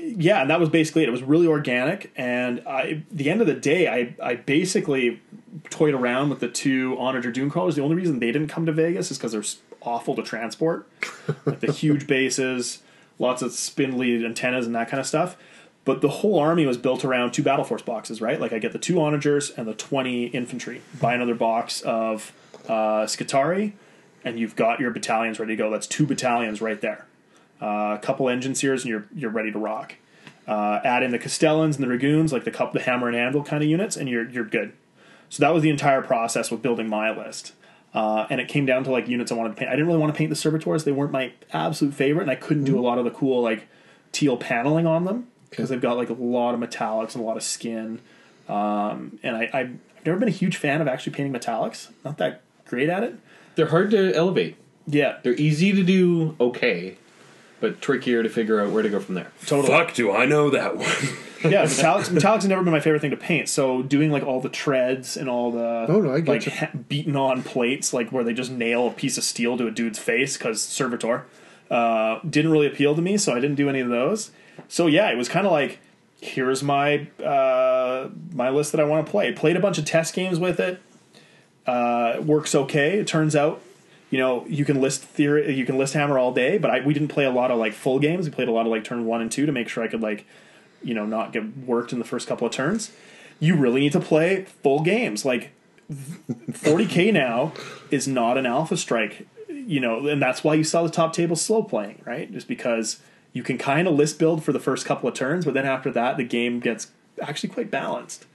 yeah, 0.00 0.40
and 0.40 0.50
that 0.50 0.60
was 0.60 0.68
basically 0.68 1.02
it. 1.02 1.08
It 1.08 1.12
was 1.12 1.22
really 1.22 1.46
organic, 1.46 2.12
and 2.16 2.62
I, 2.66 3.02
the 3.10 3.30
end 3.30 3.40
of 3.40 3.46
the 3.46 3.54
day, 3.54 3.88
I, 3.88 4.14
I 4.22 4.34
basically 4.36 5.20
toyed 5.70 5.94
around 5.94 6.30
with 6.30 6.40
the 6.40 6.48
two 6.48 6.96
Onager 6.98 7.32
Dune 7.32 7.50
crawlers. 7.50 7.76
The 7.76 7.82
only 7.82 7.96
reason 7.96 8.18
they 8.18 8.32
didn't 8.32 8.48
come 8.48 8.66
to 8.66 8.72
Vegas 8.72 9.10
is 9.10 9.18
because 9.18 9.32
they're 9.32 9.44
awful 9.82 10.14
to 10.16 10.22
transport, 10.22 10.88
like 11.46 11.60
the 11.60 11.72
huge 11.72 12.06
bases, 12.06 12.82
lots 13.18 13.42
of 13.42 13.52
spindly 13.52 14.24
antennas, 14.24 14.66
and 14.66 14.74
that 14.74 14.88
kind 14.88 15.00
of 15.00 15.06
stuff. 15.06 15.36
But 15.84 16.00
the 16.00 16.08
whole 16.08 16.38
army 16.38 16.66
was 16.66 16.76
built 16.76 17.04
around 17.04 17.32
two 17.32 17.42
battle 17.42 17.64
force 17.64 17.82
boxes, 17.82 18.20
right? 18.20 18.40
Like 18.40 18.52
I 18.52 18.58
get 18.58 18.72
the 18.72 18.78
two 18.78 18.94
onagers 18.94 19.56
and 19.56 19.66
the 19.66 19.74
twenty 19.74 20.26
infantry. 20.26 20.82
Buy 21.00 21.14
another 21.14 21.34
box 21.34 21.80
of 21.82 22.32
uh, 22.68 23.04
Skitarii, 23.06 23.72
and 24.24 24.38
you've 24.38 24.56
got 24.56 24.80
your 24.80 24.90
battalions 24.90 25.38
ready 25.38 25.52
to 25.52 25.56
go. 25.56 25.70
That's 25.70 25.86
two 25.86 26.06
battalions 26.06 26.60
right 26.60 26.80
there 26.80 27.06
uh, 27.60 27.96
a 27.96 28.00
couple 28.02 28.26
Enginseers, 28.26 28.82
and 28.82 28.90
you're 28.90 29.06
you're 29.14 29.30
ready 29.30 29.52
to 29.52 29.58
rock. 29.58 29.94
Uh, 30.46 30.80
add 30.84 31.02
in 31.02 31.10
the 31.10 31.18
Kastelans 31.18 31.74
and 31.74 31.82
the 31.82 31.86
Dragoons, 31.86 32.32
like 32.32 32.44
the 32.44 32.50
cup, 32.52 32.72
the 32.72 32.80
hammer 32.80 33.08
and 33.08 33.16
anvil 33.16 33.42
kind 33.42 33.62
of 33.62 33.68
units, 33.68 33.96
and 33.96 34.08
you're 34.08 34.28
you're 34.28 34.44
good. 34.44 34.72
So 35.28 35.42
that 35.42 35.52
was 35.52 35.62
the 35.62 35.70
entire 35.70 36.02
process 36.02 36.50
with 36.50 36.62
building 36.62 36.88
my 36.88 37.10
list. 37.10 37.52
Uh, 37.92 38.26
and 38.28 38.40
it 38.40 38.48
came 38.48 38.66
down 38.66 38.84
to 38.84 38.90
like 38.90 39.08
units 39.08 39.32
I 39.32 39.34
wanted 39.34 39.50
to 39.50 39.54
paint. 39.56 39.70
I 39.70 39.72
didn't 39.72 39.86
really 39.86 39.98
want 39.98 40.12
to 40.12 40.18
paint 40.18 40.30
the 40.30 40.36
servitors; 40.36 40.84
they 40.84 40.92
weren't 40.92 41.12
my 41.12 41.32
absolute 41.52 41.94
favorite, 41.94 42.22
and 42.22 42.30
I 42.30 42.36
couldn't 42.36 42.64
do 42.64 42.78
a 42.78 42.82
lot 42.82 42.98
of 42.98 43.04
the 43.04 43.10
cool 43.10 43.42
like 43.42 43.68
teal 44.12 44.36
paneling 44.36 44.86
on 44.86 45.04
them 45.04 45.28
because 45.50 45.68
they've 45.68 45.80
got 45.80 45.96
like 45.96 46.10
a 46.10 46.14
lot 46.14 46.54
of 46.54 46.60
metallics 46.60 47.14
and 47.14 47.24
a 47.24 47.26
lot 47.26 47.36
of 47.36 47.42
skin. 47.42 48.00
Um, 48.48 49.18
and 49.22 49.36
I, 49.36 49.50
I've 49.52 49.78
never 50.04 50.18
been 50.18 50.28
a 50.28 50.32
huge 50.32 50.56
fan 50.56 50.80
of 50.80 50.88
actually 50.88 51.14
painting 51.14 51.32
metallics. 51.32 51.90
Not 52.04 52.18
that 52.18 52.42
great 52.66 52.88
at 52.88 53.02
it. 53.02 53.18
They're 53.54 53.68
hard 53.68 53.90
to 53.92 54.14
elevate. 54.14 54.56
Yeah, 54.86 55.18
They're 55.22 55.34
easy 55.34 55.72
to 55.72 55.82
do 55.82 56.36
okay, 56.38 56.96
but 57.60 57.80
trickier 57.80 58.22
to 58.22 58.28
figure 58.28 58.60
out 58.60 58.70
where 58.70 58.82
to 58.82 58.88
go 58.90 59.00
from 59.00 59.14
there. 59.14 59.32
totally. 59.46 59.68
Fuck, 59.68 59.94
do 59.94 60.12
I 60.12 60.26
know 60.26 60.50
that 60.50 60.76
one? 60.76 60.86
yeah, 61.44 61.64
metallics. 61.64 62.08
metallics 62.10 62.42
have 62.42 62.48
never 62.48 62.62
been 62.62 62.72
my 62.72 62.80
favorite 62.80 63.00
thing 63.00 63.10
to 63.12 63.16
paint. 63.16 63.48
So 63.48 63.82
doing 63.82 64.10
like 64.10 64.22
all 64.24 64.40
the 64.40 64.48
treads 64.48 65.16
and 65.16 65.28
all 65.28 65.50
the 65.50 65.86
Oh, 65.88 66.00
no, 66.00 66.12
I 66.12 66.20
get 66.20 66.28
like 66.28 66.46
you. 66.46 66.52
ha- 66.52 66.70
beaten 66.88 67.16
on 67.16 67.42
plates, 67.42 67.92
like 67.94 68.10
where 68.10 68.24
they 68.24 68.34
just 68.34 68.50
nail 68.50 68.88
a 68.88 68.90
piece 68.90 69.16
of 69.18 69.24
steel 69.24 69.56
to 69.58 69.66
a 69.66 69.70
dude's 69.70 69.98
face 69.98 70.36
because 70.36 70.62
servitor, 70.62 71.24
uh, 71.70 72.20
didn't 72.28 72.50
really 72.52 72.66
appeal 72.66 72.94
to 72.94 73.02
me. 73.02 73.16
So 73.16 73.32
I 73.32 73.36
didn't 73.40 73.56
do 73.56 73.68
any 73.68 73.80
of 73.80 73.88
those. 73.88 74.30
So 74.68 74.86
yeah, 74.86 75.10
it 75.10 75.16
was 75.16 75.28
kind 75.28 75.46
of 75.46 75.52
like 75.52 75.78
here's 76.20 76.62
my 76.62 77.06
uh, 77.22 78.08
my 78.32 78.50
list 78.50 78.72
that 78.72 78.80
I 78.80 78.84
want 78.84 79.06
to 79.06 79.10
play. 79.10 79.32
Played 79.32 79.56
a 79.56 79.60
bunch 79.60 79.78
of 79.78 79.84
test 79.84 80.14
games 80.14 80.38
with 80.38 80.60
it. 80.60 80.80
Uh, 81.66 82.12
it 82.16 82.24
works 82.24 82.54
okay. 82.54 82.98
It 82.98 83.06
turns 83.06 83.34
out. 83.34 83.60
You 84.10 84.18
know, 84.18 84.46
you 84.46 84.64
can 84.64 84.80
list 84.80 85.02
theory, 85.02 85.52
you 85.54 85.66
can 85.66 85.78
list 85.78 85.94
hammer 85.94 86.18
all 86.18 86.32
day, 86.32 86.58
but 86.58 86.70
I, 86.70 86.80
we 86.80 86.94
didn't 86.94 87.08
play 87.08 87.24
a 87.24 87.30
lot 87.30 87.50
of 87.50 87.58
like 87.58 87.72
full 87.72 87.98
games. 87.98 88.26
We 88.26 88.32
played 88.32 88.48
a 88.48 88.52
lot 88.52 88.66
of 88.66 88.72
like 88.72 88.84
turn 88.84 89.04
one 89.04 89.20
and 89.20 89.30
two 89.30 89.46
to 89.46 89.52
make 89.52 89.68
sure 89.68 89.82
I 89.82 89.88
could 89.88 90.00
like 90.00 90.26
you 90.82 90.94
know 90.94 91.06
not 91.06 91.32
get 91.32 91.56
worked 91.58 91.92
in 91.92 91.98
the 91.98 92.04
first 92.04 92.28
couple 92.28 92.46
of 92.46 92.52
turns. 92.52 92.92
You 93.40 93.56
really 93.56 93.80
need 93.80 93.92
to 93.92 94.00
play 94.00 94.46
full 94.62 94.80
games. 94.80 95.24
Like 95.24 95.52
40k 95.90 97.12
now 97.12 97.52
is 97.90 98.08
not 98.08 98.38
an 98.38 98.46
alpha 98.46 98.76
strike 98.76 99.26
you 99.48 99.80
know 99.80 100.06
and 100.06 100.20
that's 100.20 100.42
why 100.42 100.54
you 100.54 100.64
saw 100.64 100.82
the 100.82 100.90
top 100.90 101.12
table 101.12 101.36
slow 101.36 101.62
playing 101.62 102.02
right? 102.04 102.32
Just 102.32 102.48
because 102.48 103.00
you 103.32 103.42
can 103.42 103.58
kind 103.58 103.86
of 103.86 103.94
list 103.94 104.18
build 104.18 104.42
for 104.42 104.52
the 104.52 104.60
first 104.60 104.86
couple 104.86 105.08
of 105.08 105.14
turns 105.14 105.44
but 105.44 105.54
then 105.54 105.66
after 105.66 105.90
that 105.90 106.16
the 106.16 106.24
game 106.24 106.60
gets 106.60 106.92
actually 107.20 107.48
quite 107.48 107.70
balanced. 107.70 108.26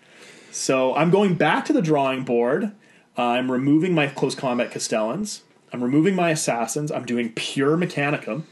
So 0.51 0.93
i'm 0.95 1.09
going 1.09 1.36
back 1.36 1.65
to 1.65 1.74
the 1.74 1.82
drawing 1.82 2.24
board. 2.24 2.74
I'm 3.17 3.51
removing 3.51 3.93
my 3.93 4.07
close 4.07 4.36
combat 4.36 4.72
Kastelans 4.72 5.41
i'm 5.74 5.84
removing 5.84 6.15
my 6.15 6.32
assassins 6.32 6.91
i'm 6.91 7.05
doing 7.05 7.32
pure 7.34 7.78
mechanicum 7.78 8.43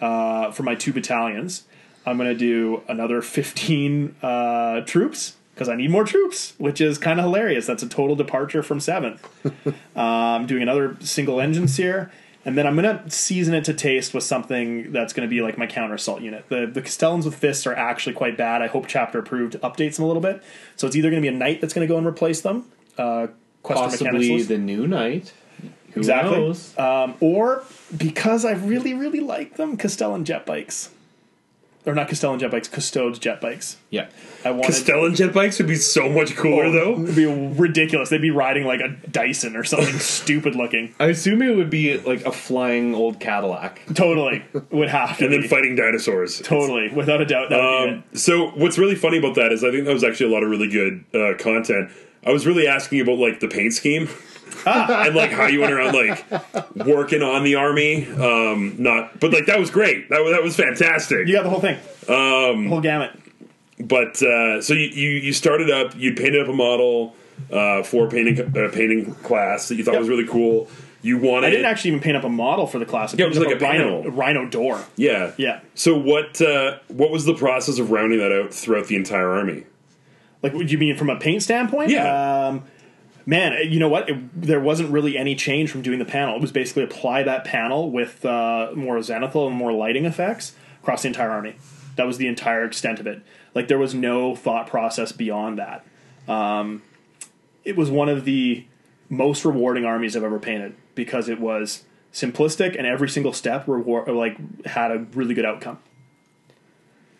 uh, 0.00 0.50
for 0.50 0.62
my 0.62 0.74
two 0.74 0.92
battalions. 0.92 1.64
I'm 2.04 2.16
going 2.16 2.28
to 2.28 2.38
do 2.38 2.82
another 2.88 3.20
15 3.20 4.16
uh, 4.22 4.80
troops 4.82 5.36
because 5.54 5.68
I 5.68 5.74
need 5.74 5.90
more 5.90 6.04
troops, 6.04 6.54
which 6.58 6.80
is 6.80 6.98
kind 6.98 7.18
of 7.18 7.24
hilarious. 7.24 7.66
That's 7.66 7.82
a 7.82 7.88
total 7.88 8.14
departure 8.14 8.62
from 8.62 8.78
seventh. 8.78 9.26
um, 9.96 10.46
doing 10.46 10.62
another 10.62 10.96
single 11.00 11.36
Enginseer. 11.36 12.10
And 12.44 12.56
then 12.56 12.64
I'm 12.64 12.76
going 12.76 12.96
to 12.96 13.10
season 13.10 13.54
it 13.54 13.64
to 13.64 13.74
taste 13.74 14.14
with 14.14 14.22
something 14.22 14.92
that's 14.92 15.12
going 15.12 15.28
to 15.28 15.30
be 15.30 15.42
like 15.42 15.58
my 15.58 15.66
counter 15.66 15.96
assault 15.96 16.20
unit. 16.20 16.48
The 16.48 16.70
the 16.72 16.80
Kastelans 16.80 17.24
with 17.24 17.34
fists 17.34 17.66
are 17.66 17.74
actually 17.74 18.12
quite 18.12 18.36
bad. 18.36 18.62
I 18.62 18.68
hope 18.68 18.86
chapter 18.86 19.18
approved 19.18 19.54
updates 19.62 19.96
them 19.96 20.04
a 20.04 20.06
little 20.06 20.22
bit. 20.22 20.44
So 20.76 20.86
it's 20.86 20.94
either 20.94 21.10
going 21.10 21.20
to 21.20 21.28
be 21.28 21.34
a 21.34 21.36
knight 21.36 21.60
that's 21.60 21.74
going 21.74 21.88
to 21.88 21.92
go 21.92 21.98
and 21.98 22.06
replace 22.06 22.42
them. 22.42 22.70
Uh, 22.96 23.28
Possibly 23.64 24.42
the 24.44 24.58
new 24.58 24.86
knight. 24.86 25.32
Who 25.96 26.00
Exactly. 26.00 26.38
knows? 26.38 26.76
Um, 26.78 27.14
or 27.20 27.64
because 27.96 28.44
I 28.44 28.52
really, 28.52 28.92
really 28.92 29.20
like 29.20 29.56
them, 29.56 29.78
Kastelan 29.78 30.24
jet 30.24 30.44
bikes. 30.44 30.90
Or 31.86 31.94
not 31.94 32.08
Kastelan 32.08 32.38
jet 32.40 32.50
bikes, 32.50 32.68
Custodes 32.68 33.18
jet 33.18 33.40
bikes. 33.40 33.76
Yeah. 33.90 34.08
I 34.44 34.50
wanted 34.50 34.72
Kastelan 34.72 35.16
jet 35.16 35.32
bikes 35.32 35.58
would 35.58 35.68
be 35.68 35.76
so 35.76 36.08
much 36.10 36.34
cooler, 36.36 36.64
Oh, 36.64 36.72
though. 36.72 37.02
It'd 37.04 37.16
be 37.16 37.24
ridiculous. 37.26 38.10
They'd 38.10 38.20
be 38.20 38.30
riding 38.32 38.66
like 38.66 38.80
a 38.80 38.88
Dyson 39.08 39.56
or 39.56 39.64
something 39.64 39.94
stupid 40.00 40.54
looking. 40.54 40.94
I 41.00 41.06
assume 41.06 41.40
it 41.40 41.56
would 41.56 41.70
be 41.70 41.96
like 41.98 42.26
a 42.26 42.32
flying 42.32 42.94
old 42.94 43.20
Cadillac. 43.20 43.80
Totally. 43.94 44.44
Would 44.70 44.88
have 44.90 45.16
to 45.18 45.24
And 45.24 45.32
then 45.32 45.42
be. 45.42 45.48
fighting 45.48 45.76
dinosaurs. 45.76 46.40
Totally. 46.40 46.88
Without 46.92 47.22
a 47.22 47.24
doubt. 47.24 47.48
That 47.50 47.62
would 47.62 47.86
be 47.86 47.94
Um, 47.94 48.04
so 48.14 48.48
what's 48.50 48.76
really 48.76 48.96
funny 48.96 49.16
about 49.18 49.36
that 49.36 49.50
is 49.52 49.64
I 49.64 49.70
think 49.70 49.86
that 49.86 49.94
was 49.94 50.04
actually 50.04 50.30
a 50.30 50.34
lot 50.34 50.42
of 50.42 50.50
really 50.50 50.68
good 50.68 51.04
uh, 51.14 51.38
content. 51.38 51.90
I 52.26 52.32
was 52.32 52.44
really 52.48 52.66
asking 52.66 53.00
about 53.00 53.18
like 53.18 53.38
the 53.38 53.46
paint 53.48 53.72
scheme 53.72 54.08
and 54.66 55.14
like 55.14 55.30
how 55.30 55.46
you 55.46 55.60
went 55.60 55.72
around 55.72 55.94
like 55.94 56.24
working 56.86 57.22
on 57.22 57.44
the 57.44 57.54
army. 57.54 58.06
Um, 58.06 58.76
not, 58.78 59.18
but 59.20 59.32
like 59.32 59.46
that 59.46 59.58
was 59.58 59.70
great. 59.70 60.08
That 60.10 60.22
was 60.22 60.32
that 60.32 60.42
was 60.42 60.56
fantastic. 60.56 61.26
You 61.26 61.34
got 61.34 61.44
the 61.44 61.50
whole 61.50 61.60
thing. 61.60 61.76
Um, 62.08 62.64
the 62.64 62.68
whole 62.70 62.80
gamut. 62.80 63.10
But 63.78 64.22
uh, 64.22 64.62
so 64.62 64.74
you, 64.74 64.86
you 64.88 65.10
you 65.10 65.32
started 65.32 65.70
up. 65.70 65.94
You 65.96 66.14
painted 66.14 66.40
up 66.42 66.48
a 66.48 66.52
model 66.52 67.14
uh, 67.52 67.82
for 67.82 68.08
painting 68.08 68.40
uh, 68.40 68.70
painting 68.72 69.14
class 69.16 69.68
that 69.68 69.76
you 69.76 69.84
thought 69.84 69.92
Yep. 69.92 70.00
was 70.00 70.08
really 70.08 70.26
cool. 70.26 70.68
You 71.02 71.18
wanted 71.18 71.46
I 71.48 71.50
didn't 71.50 71.66
actually 71.66 71.90
even 71.90 72.00
paint 72.02 72.16
up 72.16 72.24
a 72.24 72.28
model 72.28 72.66
for 72.66 72.78
the 72.80 72.86
class. 72.86 73.12
I 73.14 73.18
Yeah, 73.18 73.26
it 73.26 73.28
was 73.28 73.38
like 73.38 73.54
up 73.54 73.60
a 73.60 73.64
rhino, 73.64 74.08
rhino 74.10 74.48
door. 74.48 74.82
yeah 74.96 75.32
Yeah. 75.36 75.60
So 75.74 75.96
what 75.96 76.40
uh, 76.42 76.78
what 76.88 77.10
was 77.10 77.26
the 77.26 77.34
process 77.34 77.78
of 77.78 77.90
rounding 77.92 78.18
that 78.18 78.32
out 78.32 78.52
throughout 78.52 78.86
the 78.86 78.96
entire 78.96 79.28
army? 79.30 79.64
Like, 80.42 80.52
would 80.54 80.70
you 80.70 80.78
mean 80.78 80.96
from 80.96 81.10
a 81.10 81.16
paint 81.18 81.42
standpoint? 81.42 81.90
Yeah. 81.90 82.46
Um, 82.48 82.64
man, 83.26 83.52
you 83.70 83.78
know 83.80 83.88
what? 83.88 84.08
It, 84.08 84.40
there 84.42 84.60
wasn't 84.60 84.90
really 84.90 85.18
any 85.18 85.34
change 85.34 85.70
from 85.70 85.82
doing 85.82 85.98
the 85.98 86.04
panel. 86.04 86.36
It 86.36 86.40
was 86.40 86.52
basically 86.52 86.84
apply 86.84 87.24
that 87.24 87.44
panel 87.44 87.90
with 87.90 88.24
uh, 88.24 88.70
more 88.74 88.96
zenithal 88.98 89.48
and 89.48 89.56
more 89.56 89.72
lighting 89.72 90.04
effects. 90.06 90.54
across 90.82 91.02
the 91.02 91.08
entire 91.08 91.30
army. 91.30 91.56
That 91.96 92.06
was 92.06 92.18
the 92.18 92.28
entire 92.28 92.64
extent 92.64 93.00
of 93.00 93.06
it. 93.06 93.22
Like 93.54 93.68
there 93.68 93.78
was 93.78 93.94
no 93.94 94.36
thought 94.36 94.66
process 94.68 95.12
beyond 95.12 95.58
that. 95.58 95.84
Um, 96.28 96.82
it 97.64 97.76
was 97.76 97.90
one 97.90 98.08
of 98.08 98.24
the 98.24 98.64
most 99.08 99.44
rewarding 99.44 99.84
armies 99.84 100.16
I've 100.16 100.22
ever 100.24 100.38
painted 100.38 100.74
because 100.94 101.28
it 101.28 101.40
was 101.40 101.84
simplistic 102.12 102.76
and 102.76 102.86
every 102.86 103.08
single 103.08 103.32
step 103.32 103.66
reward 103.66 104.08
like 104.08 104.64
had 104.66 104.90
a 104.90 104.98
really 105.14 105.34
good 105.34 105.44
outcome. 105.44 105.78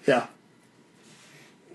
Yeah, 0.06 0.26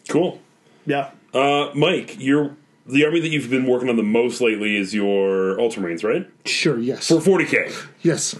Cool. 0.07 0.39
yeah. 0.85 1.11
Uh, 1.33 1.71
Mike, 1.75 2.15
you're 2.19 2.55
the 2.85 3.05
army 3.05 3.19
that 3.19 3.29
you've 3.29 3.49
been 3.49 3.65
working 3.65 3.89
on 3.89 3.95
the 3.97 4.03
most 4.03 4.41
lately 4.41 4.75
is 4.77 4.93
your 4.93 5.55
Ultramarines, 5.57 6.03
right? 6.03 6.29
Sure, 6.45 6.79
yes. 6.79 7.07
For 7.07 7.15
40k. 7.15 7.73
yes. 8.01 8.33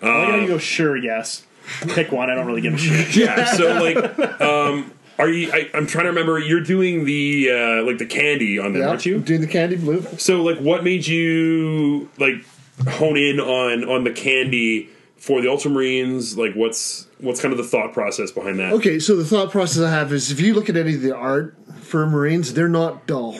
Why 0.00 0.08
gotta 0.26 0.42
you 0.42 0.48
go? 0.48 0.58
Sure, 0.58 0.96
yes. 0.96 1.46
Pick 1.88 2.12
one. 2.12 2.30
I 2.30 2.34
don't 2.34 2.46
really 2.46 2.60
give 2.60 2.74
a 2.74 2.78
shit. 2.78 3.16
Yeah. 3.16 3.44
So 3.46 3.82
like, 3.82 3.96
um, 4.40 4.92
are 5.18 5.28
you? 5.28 5.50
I, 5.52 5.70
I'm 5.74 5.86
trying 5.86 6.04
to 6.04 6.10
remember. 6.10 6.38
You're 6.38 6.60
doing 6.60 7.06
the 7.06 7.48
uh, 7.50 7.82
like 7.84 7.98
the 7.98 8.06
candy 8.06 8.58
on 8.58 8.72
them, 8.74 8.82
Yeah. 8.82 8.88
aren't 8.90 9.06
you? 9.06 9.18
Doing 9.20 9.40
the 9.40 9.46
candy 9.46 9.76
blue. 9.76 10.02
So 10.18 10.42
like, 10.42 10.58
what 10.58 10.84
made 10.84 11.06
you 11.06 12.08
like 12.18 12.34
hone 12.86 13.16
in 13.16 13.40
on 13.40 13.88
on 13.88 14.04
the 14.04 14.12
candy 14.12 14.90
for 15.16 15.40
the 15.40 15.48
Ultramarines? 15.48 16.36
Like, 16.36 16.54
what's 16.54 17.06
what's 17.18 17.40
kind 17.40 17.50
of 17.52 17.58
the 17.58 17.64
thought 17.64 17.92
process 17.94 18.30
behind 18.30 18.58
that? 18.60 18.74
Okay, 18.74 18.98
so 19.00 19.16
the 19.16 19.24
thought 19.24 19.50
process 19.50 19.82
I 19.82 19.90
have 19.90 20.12
is 20.12 20.30
if 20.30 20.38
you 20.40 20.52
look 20.54 20.68
at 20.68 20.76
any 20.76 20.94
of 20.94 21.00
the 21.02 21.16
art 21.16 21.56
for 21.86 22.06
Marines, 22.06 22.54
they're 22.54 22.68
not 22.68 23.06
dull. 23.06 23.38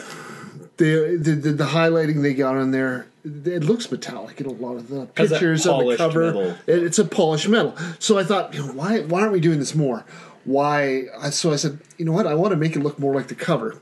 They, 0.79 1.17
the, 1.17 1.33
the, 1.33 1.53
the 1.53 1.65
highlighting 1.65 2.23
they 2.23 2.35
got 2.35 2.57
on 2.57 2.71
there, 2.71 3.07
it 3.25 3.65
looks 3.65 3.91
metallic 3.91 4.41
in 4.41 4.47
a 4.47 4.53
lot 4.53 4.77
of 4.77 4.89
the 4.89 5.07
pictures 5.07 5.67
on 5.67 5.81
the 5.81 5.85
cover. 5.99 6.21
It- 6.67 6.83
it's 6.83 6.99
a 6.99 7.05
polished 7.05 7.49
metal. 7.49 7.75
So 7.99 8.19
I 8.19 8.25
thought, 8.25 8.55
you 8.55 8.61
know, 8.67 8.73
why 8.73 9.01
why 9.01 9.21
aren't 9.23 9.33
we 9.33 9.41
doing 9.41 9.59
this 9.59 9.75
more? 9.75 10.05
Why? 10.45 11.05
So 11.31 11.53
I 11.53 11.57
said, 11.57 11.79
you 11.99 12.05
know 12.05 12.13
what? 12.13 12.27
I 12.27 12.35
want 12.35 12.53
to 12.53 12.57
make 12.57 12.77
it 12.77 12.81
look 12.83 12.99
more 12.99 13.15
like 13.15 13.29
the 13.29 13.35
cover. 13.35 13.81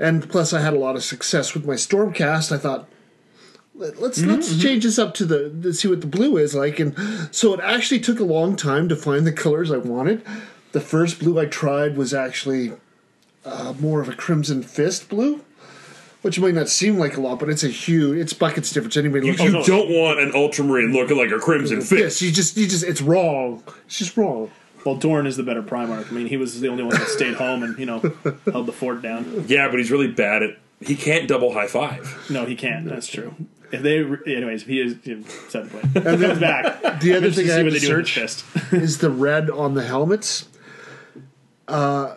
And 0.00 0.28
plus, 0.30 0.52
I 0.52 0.60
had 0.60 0.74
a 0.74 0.78
lot 0.78 0.94
of 0.96 1.02
success 1.02 1.54
with 1.54 1.66
my 1.66 1.74
Stormcast. 1.74 2.52
I 2.52 2.58
thought, 2.58 2.88
let- 3.74 4.00
let's 4.00 4.22
let's 4.22 4.60
change 4.62 4.84
this 4.84 4.98
up 4.98 5.12
to 5.14 5.24
the 5.26 5.50
to 5.62 5.72
see 5.72 5.88
what 5.88 6.00
the 6.00 6.06
blue 6.06 6.36
is 6.36 6.54
like 6.54 6.78
and 6.80 6.94
so 7.32 7.52
it 7.54 7.60
actually 7.60 8.00
took 8.00 8.18
a 8.20 8.24
long 8.24 8.56
time 8.56 8.88
to 8.88 8.96
find 8.96 9.24
the 9.24 9.30
colors 9.32 9.70
i 9.70 9.76
wanted 9.76 10.20
the 10.72 10.80
first 10.80 11.20
blue 11.20 11.38
i 11.38 11.44
tried 11.46 11.96
was 11.96 12.12
actually 12.12 12.72
uh, 13.44 13.74
more 13.80 14.00
of 14.00 14.08
a 14.08 14.14
crimson 14.14 14.62
fist 14.62 15.08
blue 15.08 15.40
which 16.22 16.40
might 16.40 16.54
not 16.54 16.68
seem 16.68 16.98
like 16.98 17.16
a 17.16 17.20
lot 17.20 17.38
but 17.38 17.48
it's 17.48 17.62
a 17.64 17.68
huge 17.68 18.18
it's 18.18 18.32
buckets 18.32 18.72
difference 18.72 18.96
anybody 18.96 19.26
You, 19.26 19.32
looks 19.32 19.44
you 19.44 19.52
no. 19.52 19.64
don't 19.64 19.88
want 19.90 20.18
an 20.20 20.32
Ultramarine 20.34 20.92
looking 20.92 21.16
like 21.16 21.30
a 21.30 21.38
Crimson 21.38 21.78
yes 21.78 21.88
Fist. 21.88 22.22
you 22.22 22.32
just 22.32 22.56
you 22.56 22.66
just 22.66 22.84
it's 22.84 23.00
wrong 23.00 23.62
it's 23.86 23.98
just 23.98 24.16
wrong 24.16 24.50
Well, 24.84 24.96
Dorn 24.96 25.26
is 25.26 25.36
the 25.36 25.42
better 25.42 25.62
Primarch. 25.62 26.08
I 26.10 26.14
mean, 26.14 26.26
he 26.28 26.36
was 26.36 26.60
the 26.60 26.68
only 26.68 26.82
one 26.84 26.94
that 26.94 27.08
stayed 27.08 27.34
home 27.34 27.62
and 27.62 27.78
you 27.78 27.84
know 27.86 27.98
held 28.52 28.66
the 28.66 28.72
fort 28.72 29.02
down. 29.02 29.44
Yeah, 29.48 29.68
but 29.68 29.78
he's 29.78 29.90
really 29.90 30.06
bad 30.08 30.42
at. 30.42 30.50
He 30.80 30.94
can't 30.94 31.26
double 31.28 31.52
high 31.52 31.66
five. 31.66 32.26
No, 32.30 32.46
he 32.46 32.54
can't. 32.54 32.86
That's 32.88 33.08
true. 33.08 33.34
If 33.72 33.82
they, 33.82 33.98
anyways, 34.34 34.62
if 34.62 34.68
he 34.68 34.80
is 34.80 34.96
you 35.04 35.24
set 35.48 35.64
the 35.64 35.70
point. 35.80 35.84
And 36.06 36.22
comes 36.22 36.38
back. 36.38 37.00
the 37.00 37.14
other 37.16 37.30
thing 37.32 37.46
i 37.46 37.48
see 37.48 37.52
had 37.56 37.64
to 37.64 37.70
they 37.70 37.78
do 37.80 37.96
with 37.96 38.06
search 38.06 38.12
fist. 38.12 38.44
is 38.72 38.98
the 38.98 39.10
red 39.10 39.50
on 39.50 39.74
the 39.74 39.84
helmets. 39.84 40.48
Uh, 41.66 42.14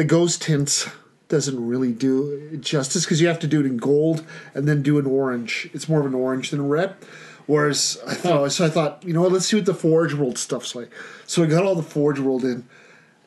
the 0.00 0.04
ghost 0.06 0.40
tints 0.40 0.88
doesn't 1.28 1.68
really 1.68 1.92
do 1.92 2.56
justice 2.56 3.04
because 3.04 3.20
you 3.20 3.28
have 3.28 3.38
to 3.38 3.46
do 3.46 3.60
it 3.60 3.66
in 3.66 3.76
gold 3.76 4.24
and 4.54 4.66
then 4.66 4.80
do 4.80 4.98
an 4.98 5.04
orange. 5.04 5.68
It's 5.74 5.90
more 5.90 6.00
of 6.00 6.06
an 6.06 6.14
orange 6.14 6.48
than 6.48 6.60
a 6.60 6.62
red. 6.62 6.96
Whereas 7.44 7.98
I 8.06 8.14
thought, 8.14 8.50
so 8.50 8.64
I 8.64 8.70
thought, 8.70 9.04
you 9.04 9.12
know 9.12 9.20
what? 9.20 9.32
Let's 9.32 9.44
see 9.44 9.56
what 9.56 9.66
the 9.66 9.74
Forge 9.74 10.14
World 10.14 10.38
stuff's 10.38 10.74
like. 10.74 10.90
So 11.26 11.42
I 11.42 11.46
got 11.46 11.66
all 11.66 11.74
the 11.74 11.82
Forge 11.82 12.18
World 12.18 12.44
in, 12.44 12.66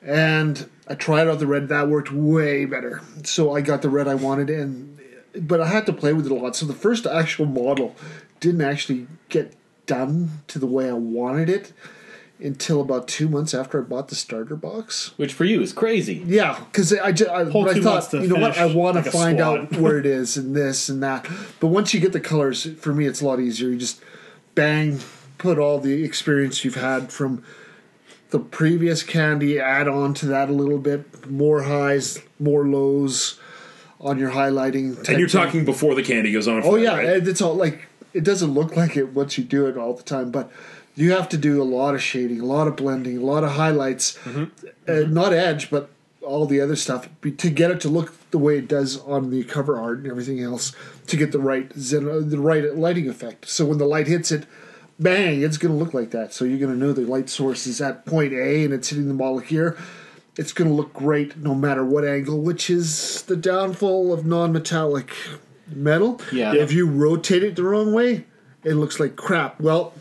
and 0.01 0.67
I 0.87 0.95
tried 0.95 1.27
out 1.27 1.37
the 1.37 1.45
red. 1.45 1.67
That 1.67 1.89
worked 1.89 2.11
way 2.11 2.65
better. 2.65 3.03
So 3.23 3.55
I 3.55 3.61
got 3.61 3.83
the 3.83 3.89
red 3.89 4.07
I 4.07 4.15
wanted, 4.15 4.49
and 4.49 4.99
but 5.35 5.61
I 5.61 5.67
had 5.67 5.85
to 5.85 5.93
play 5.93 6.13
with 6.13 6.25
it 6.25 6.31
a 6.31 6.35
lot. 6.35 6.55
So 6.55 6.65
the 6.65 6.73
first 6.73 7.05
actual 7.05 7.45
model 7.45 7.95
didn't 8.39 8.61
actually 8.61 9.05
get 9.29 9.53
done 9.85 10.41
to 10.47 10.57
the 10.57 10.65
way 10.65 10.89
I 10.89 10.93
wanted 10.93 11.51
it 11.51 11.71
until 12.39 12.81
about 12.81 13.07
two 13.07 13.29
months 13.29 13.53
after 13.53 13.79
I 13.79 13.83
bought 13.83 14.09
the 14.09 14.15
starter 14.15 14.55
box. 14.55 15.13
Which 15.17 15.33
for 15.33 15.45
you 15.45 15.61
is 15.61 15.71
crazy. 15.71 16.23
Yeah, 16.25 16.59
because 16.65 16.93
I, 16.93 17.11
just 17.11 17.29
I, 17.29 17.41
I 17.41 17.43
two 17.43 17.61
months 17.61 17.79
thought, 17.81 18.11
to 18.11 18.21
you 18.21 18.27
know 18.27 18.39
what, 18.39 18.57
I 18.57 18.65
want 18.65 18.95
like 18.95 19.05
to 19.05 19.09
a 19.09 19.13
find 19.13 19.39
out 19.39 19.71
where 19.77 19.97
it 19.97 20.05
is 20.05 20.35
and 20.37 20.55
this 20.55 20.89
and 20.89 21.01
that. 21.03 21.27
But 21.59 21.67
once 21.67 21.93
you 21.93 21.99
get 21.99 22.11
the 22.11 22.19
colors, 22.19 22.65
for 22.79 22.93
me, 22.93 23.05
it's 23.05 23.21
a 23.21 23.25
lot 23.25 23.39
easier. 23.39 23.69
You 23.69 23.77
just 23.77 24.01
bang, 24.55 24.99
put 25.37 25.57
all 25.57 25.79
the 25.79 26.03
experience 26.03 26.65
you've 26.65 26.75
had 26.75 27.11
from 27.11 27.43
the 28.31 28.39
previous 28.39 29.03
candy, 29.03 29.59
add 29.59 29.87
on 29.87 30.13
to 30.15 30.25
that 30.25 30.49
a 30.49 30.53
little 30.53 30.79
bit, 30.79 31.29
more 31.29 31.63
highs, 31.63 32.19
more 32.39 32.67
lows 32.67 33.39
on 34.01 34.17
your 34.17 34.31
highlighting. 34.31 34.97
And 35.07 35.19
you're 35.19 35.27
type 35.27 35.31
thing. 35.31 35.45
talking 35.45 35.65
before 35.65 35.95
the 35.95 36.03
candy 36.03 36.31
goes 36.31 36.47
on. 36.47 36.63
Oh 36.63 36.71
fire, 36.71 36.79
yeah, 36.79 36.97
right? 36.97 37.27
it's 37.27 37.41
all 37.41 37.53
like 37.53 37.87
it 38.11 38.23
doesn't 38.23 38.53
look 38.53 38.75
like 38.75 38.97
it 38.97 39.13
once 39.13 39.37
you 39.37 39.43
do 39.43 39.67
it 39.67 39.77
all 39.77 39.93
the 39.93 40.03
time, 40.03 40.31
but 40.31 40.51
you 40.95 41.11
have 41.11 41.29
to 41.29 41.37
do 41.37 41.61
a 41.61 41.63
lot 41.63 41.95
of 41.95 42.01
shading, 42.01 42.39
a 42.39 42.45
lot 42.45 42.67
of 42.67 42.75
blending, 42.75 43.17
a 43.17 43.21
lot 43.21 43.43
of 43.43 43.51
highlights, 43.51 44.17
uh, 44.27 45.05
not 45.07 45.33
edge, 45.33 45.69
but 45.69 45.89
all 46.21 46.45
the 46.45 46.61
other 46.61 46.75
stuff 46.75 47.09
to 47.21 47.49
get 47.49 47.69
it 47.69 47.81
to 47.81 47.89
look 47.89 48.13
the 48.31 48.37
way 48.37 48.57
it 48.57 48.67
does 48.67 48.99
on 49.01 49.29
the 49.29 49.43
cover 49.43 49.77
art 49.77 49.99
and 49.99 50.07
everything 50.07 50.41
else 50.41 50.73
to 51.07 51.17
get 51.17 51.31
the 51.31 51.39
right 51.39 51.71
zen- 51.77 52.09
uh, 52.09 52.21
the 52.23 52.39
right 52.39 52.75
lighting 52.75 53.09
effect. 53.09 53.47
So 53.49 53.65
when 53.65 53.77
the 53.77 53.85
light 53.85 54.07
hits 54.07 54.31
it, 54.31 54.45
bang, 54.97 55.41
it's 55.41 55.57
going 55.57 55.73
to 55.73 55.77
look 55.77 55.93
like 55.93 56.11
that. 56.11 56.33
So 56.33 56.45
you're 56.45 56.59
going 56.59 56.71
to 56.71 56.77
know 56.77 56.93
the 56.93 57.01
light 57.01 57.29
source 57.29 57.67
is 57.67 57.81
at 57.81 58.05
point 58.05 58.31
A 58.33 58.63
and 58.63 58.73
it's 58.73 58.89
hitting 58.89 59.07
the 59.09 59.13
model 59.13 59.39
here. 59.39 59.77
It's 60.37 60.53
going 60.53 60.69
to 60.69 60.73
look 60.73 60.93
great 60.93 61.37
no 61.37 61.53
matter 61.53 61.83
what 61.83 62.05
angle, 62.05 62.39
which 62.39 62.69
is 62.69 63.21
the 63.23 63.35
downfall 63.35 64.13
of 64.13 64.25
non-metallic 64.25 65.13
metal. 65.67 66.21
Yeah. 66.31 66.55
If 66.55 66.71
you 66.71 66.87
rotate 66.87 67.43
it 67.43 67.55
the 67.55 67.63
wrong 67.63 67.93
way, 67.93 68.25
it 68.63 68.73
looks 68.75 68.99
like 68.99 69.15
crap. 69.15 69.59
Well, 69.59 69.93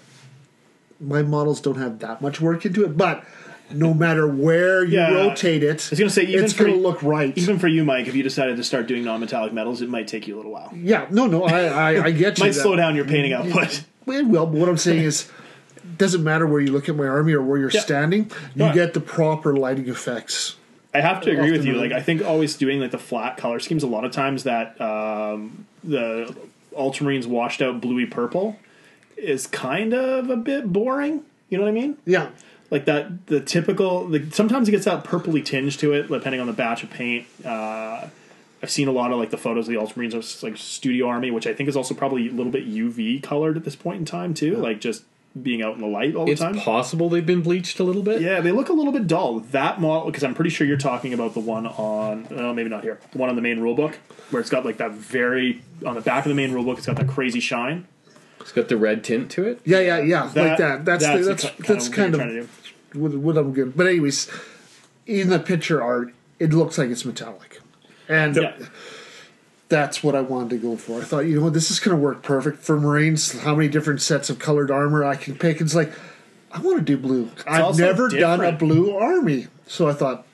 my 1.02 1.22
models 1.22 1.60
don't 1.60 1.76
have 1.78 1.98
that 1.98 2.22
much 2.22 2.40
work 2.40 2.64
into 2.64 2.84
it, 2.84 2.96
but 2.96 3.24
no 3.70 3.92
matter 3.94 4.26
where 4.26 4.84
you 4.84 4.98
Yeah. 4.98 5.12
rotate 5.12 5.62
it, 5.62 5.86
I 5.86 5.90
was 5.90 5.98
gonna 5.98 6.10
say, 6.10 6.22
even 6.24 6.44
it's 6.44 6.52
for- 6.52 6.66
to 6.66 6.74
look 6.74 7.02
right. 7.02 7.36
Even 7.36 7.58
for 7.58 7.68
you, 7.68 7.84
Mike, 7.84 8.06
if 8.06 8.14
you 8.14 8.22
decided 8.22 8.56
to 8.58 8.64
start 8.64 8.86
doing 8.86 9.02
non-metallic 9.04 9.52
metals, 9.52 9.82
it 9.82 9.88
might 9.88 10.06
take 10.08 10.28
you 10.28 10.34
a 10.34 10.38
little 10.38 10.52
while. 10.52 10.72
yeah, 10.76 11.06
no, 11.10 11.26
no, 11.26 11.44
I, 11.44 11.64
I, 11.94 12.04
I 12.04 12.10
get 12.10 12.38
you. 12.38 12.44
Might 12.44 12.54
that. 12.54 12.60
slow 12.60 12.76
down 12.76 12.94
your 12.96 13.04
painting 13.06 13.32
output. 13.32 13.84
Well, 14.04 14.24
well, 14.26 14.46
what 14.48 14.68
I'm 14.68 14.78
saying 14.78 15.04
is, 15.04 15.30
it 15.76 15.96
doesn't 15.96 16.24
matter 16.24 16.44
where 16.44 16.60
you 16.60 16.72
look 16.72 16.88
at 16.88 16.96
my 16.96 17.06
army 17.06 17.34
or 17.34 17.40
where 17.42 17.56
you're 17.58 17.70
Yeah. 17.70 17.80
standing, 17.82 18.32
you 18.56 18.72
get 18.74 18.94
the 18.94 19.00
proper 19.00 19.54
lighting 19.56 19.88
effects. 19.88 20.56
I 20.92 21.00
have 21.00 21.20
to 21.22 21.30
agree 21.30 21.52
with 21.52 21.64
you. 21.64 21.74
Like, 21.74 21.92
I 21.92 22.02
think 22.02 22.22
always 22.24 22.56
doing 22.56 22.80
like 22.80 22.90
the 22.90 22.98
flat 22.98 23.36
color 23.36 23.60
schemes. 23.60 23.84
A 23.84 23.86
lot 23.86 24.04
of 24.04 24.10
times 24.10 24.42
that 24.42 24.78
um, 24.80 25.66
the 25.84 26.34
Ultramarines 26.76 27.26
washed 27.26 27.62
out 27.62 27.80
bluey 27.80 28.04
purple 28.06 28.58
is 29.22 29.46
kind 29.46 29.94
of 29.94 30.30
a 30.30 30.36
bit 30.36 30.72
boring. 30.72 31.22
You 31.48 31.58
know 31.58 31.64
what 31.64 31.70
I 31.70 31.74
mean? 31.74 31.98
Yeah, 32.06 32.30
Like 32.70 32.86
that, 32.86 33.26
the 33.26 33.40
typical. 33.40 34.08
The, 34.08 34.30
sometimes 34.30 34.68
it 34.68 34.72
gets 34.72 34.86
that 34.86 35.04
purpley 35.04 35.44
tinge 35.44 35.76
to 35.78 35.92
it, 35.92 36.08
depending 36.08 36.40
on 36.40 36.46
the 36.46 36.52
batch 36.52 36.82
of 36.82 36.90
paint. 36.90 37.26
Uh, 37.44 38.08
I've 38.62 38.70
seen 38.70 38.88
a 38.88 38.92
lot 38.92 39.12
of 39.12 39.18
like 39.18 39.30
the 39.30 39.36
photos 39.36 39.68
of 39.68 39.74
the 39.74 39.80
Ultramarines 39.80 40.14
of 40.14 40.42
like 40.42 40.56
Studio 40.56 41.08
Army, 41.08 41.30
which 41.30 41.46
I 41.46 41.52
think 41.52 41.68
is 41.68 41.76
also 41.76 41.94
probably 41.94 42.28
a 42.28 42.32
little 42.32 42.52
bit 42.52 42.66
UV 42.66 43.22
colored 43.22 43.56
at 43.56 43.64
this 43.64 43.76
point 43.76 43.98
in 43.98 44.04
time 44.04 44.34
too. 44.34 44.56
Like 44.56 44.80
just 44.80 45.04
being 45.40 45.62
out 45.62 45.74
in 45.74 45.80
the 45.80 45.86
light 45.86 46.14
all 46.14 46.26
the 46.26 46.32
It's 46.32 46.40
time. 46.40 46.54
It's 46.54 46.64
possible 46.64 47.08
they've 47.08 47.24
been 47.24 47.42
bleached 47.42 47.80
a 47.80 47.84
little 47.84 48.02
bit. 48.02 48.20
Yeah, 48.20 48.40
they 48.40 48.52
look 48.52 48.68
a 48.68 48.72
little 48.72 48.92
bit 48.92 49.06
dull. 49.06 49.40
That 49.40 49.80
model, 49.80 50.06
because 50.06 50.24
I'm 50.24 50.34
pretty 50.34 50.50
sure 50.50 50.66
you're 50.66 50.76
talking 50.76 51.12
about 51.12 51.34
the 51.34 51.40
one 51.40 51.66
on, 51.66 52.28
oh, 52.30 52.52
maybe 52.52 52.68
not 52.68 52.82
here, 52.82 53.00
the 53.12 53.18
one 53.18 53.30
on 53.30 53.36
the 53.36 53.42
main 53.42 53.58
rulebook, 53.58 53.94
where 54.30 54.40
it's 54.40 54.50
got 54.50 54.64
like 54.64 54.76
that 54.76 54.92
very 54.92 55.62
on 55.84 55.94
the 55.94 56.00
back 56.00 56.24
of 56.24 56.28
the 56.28 56.34
main 56.34 56.50
rulebook. 56.52 56.78
It's 56.78 56.86
got 56.86 56.96
that 56.96 57.08
crazy 57.08 57.40
shine. 57.40 57.86
It's 58.42 58.52
got 58.52 58.68
the 58.68 58.76
red 58.76 59.02
tint 59.04 59.30
to 59.32 59.44
it. 59.46 59.60
yeah, 59.64 59.80
yeah, 59.80 59.98
yeah, 60.00 60.22
like 60.24 60.34
That- 60.34 60.58
that. 60.58 60.84
That's 60.84 61.04
that's 61.04 61.18
the, 61.18 61.22
the 61.22 61.28
that's 61.30 61.42
ki- 61.42 61.48
kind 61.48 61.64
that's 61.68 61.86
of 61.86 61.90
what 61.90 61.96
kind 61.96 62.14
you're 62.14 62.42
of 62.42 62.48
trying 62.92 62.92
to 62.92 62.98
what, 62.98 63.12
what 63.14 63.36
I'm 63.38 63.52
good. 63.54 63.76
But 63.76 63.86
anyways, 63.86 64.30
in 65.06 65.28
the 65.30 65.38
picture 65.38 65.82
art, 65.82 66.12
it 66.38 66.52
looks 66.52 66.76
like 66.78 66.90
it's 66.90 67.04
metallic, 67.04 67.60
and 68.08 68.36
Yeah, 68.36 68.54
that's 69.68 70.02
what 70.02 70.14
I 70.14 70.20
wanted 70.20 70.50
to 70.50 70.58
go 70.58 70.76
for. 70.76 71.00
I 71.00 71.04
thought, 71.04 71.20
you 71.20 71.36
know 71.36 71.44
what, 71.44 71.54
this 71.54 71.70
is 71.70 71.80
going 71.80 71.96
to 71.96 72.02
work 72.02 72.22
perfect 72.22 72.58
for 72.58 72.78
Marines. 72.78 73.40
How 73.40 73.54
many 73.54 73.68
different 73.68 74.02
sets 74.02 74.28
of 74.28 74.38
colored 74.38 74.70
armor 74.70 75.04
I 75.04 75.16
can 75.16 75.34
pick? 75.36 75.60
It's 75.60 75.74
like, 75.74 75.92
I 76.50 76.60
want 76.60 76.78
to 76.78 76.84
do 76.84 76.98
blue. 76.98 77.30
I've 77.46 77.64
also 77.64 77.82
never 77.82 78.08
done 78.10 78.40
a 78.40 78.50
different. 78.52 78.58
blue 78.58 78.94
army. 78.96 79.46
So 79.66 79.88
I 79.88 79.94
thought, 79.94 80.26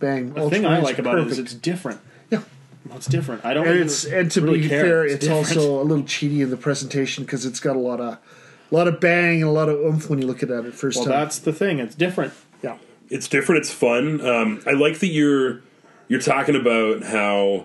bang. 0.00 0.32
the 0.32 0.50
thing 0.50 0.66
I 0.66 0.78
like 0.80 0.98
are 0.98 1.02
about 1.02 1.18
it 1.18 1.26
is 1.28 1.36
perfect. 1.36 1.40
it's 1.52 1.54
different. 1.54 2.00
Yeah. 2.30 2.42
Well, 2.86 2.96
it's 2.98 3.06
different. 3.06 3.44
I 3.44 3.54
don't. 3.54 3.66
And 3.66 3.74
even 3.76 3.86
it's 3.86 4.04
and 4.04 4.30
to 4.32 4.40
really 4.40 4.60
be 4.60 4.68
care. 4.68 4.84
fair, 4.84 5.04
it's, 5.04 5.20
different. 5.26 5.46
also 5.46 5.80
a 5.80 5.84
little 5.84 6.04
cheaty 6.04 6.40
in 6.40 6.50
the 6.50 6.56
presentation 6.56 7.24
because 7.24 7.46
it's 7.46 7.60
got 7.60 7.76
a 7.76 7.78
lot 7.78 8.00
of, 8.00 8.14
a 8.14 8.74
lot 8.74 8.88
of 8.88 9.00
bang 9.00 9.36
and 9.40 9.44
a 9.48 9.52
lot 9.52 9.68
of 9.68 9.76
oomph 9.78 10.10
when 10.10 10.20
you 10.20 10.26
look 10.26 10.42
at 10.42 10.50
it 10.50 10.64
at 10.66 10.74
first 10.74 10.96
well, 10.98 11.06
time. 11.06 11.14
that's 11.14 11.38
the 11.38 11.52
thing. 11.52 11.78
It's 11.78 11.94
different. 11.94 12.34
yeah. 12.62 12.76
it's 13.08 13.28
different. 13.28 13.60
It's 13.62 13.72
fun. 13.72 14.20
Um, 14.26 14.62
I 14.66 14.72
like 14.72 14.98
that 14.98 15.08
you're 15.08 15.62
you're 16.08 16.20
talking 16.20 16.56
about 16.56 17.02
how 17.04 17.64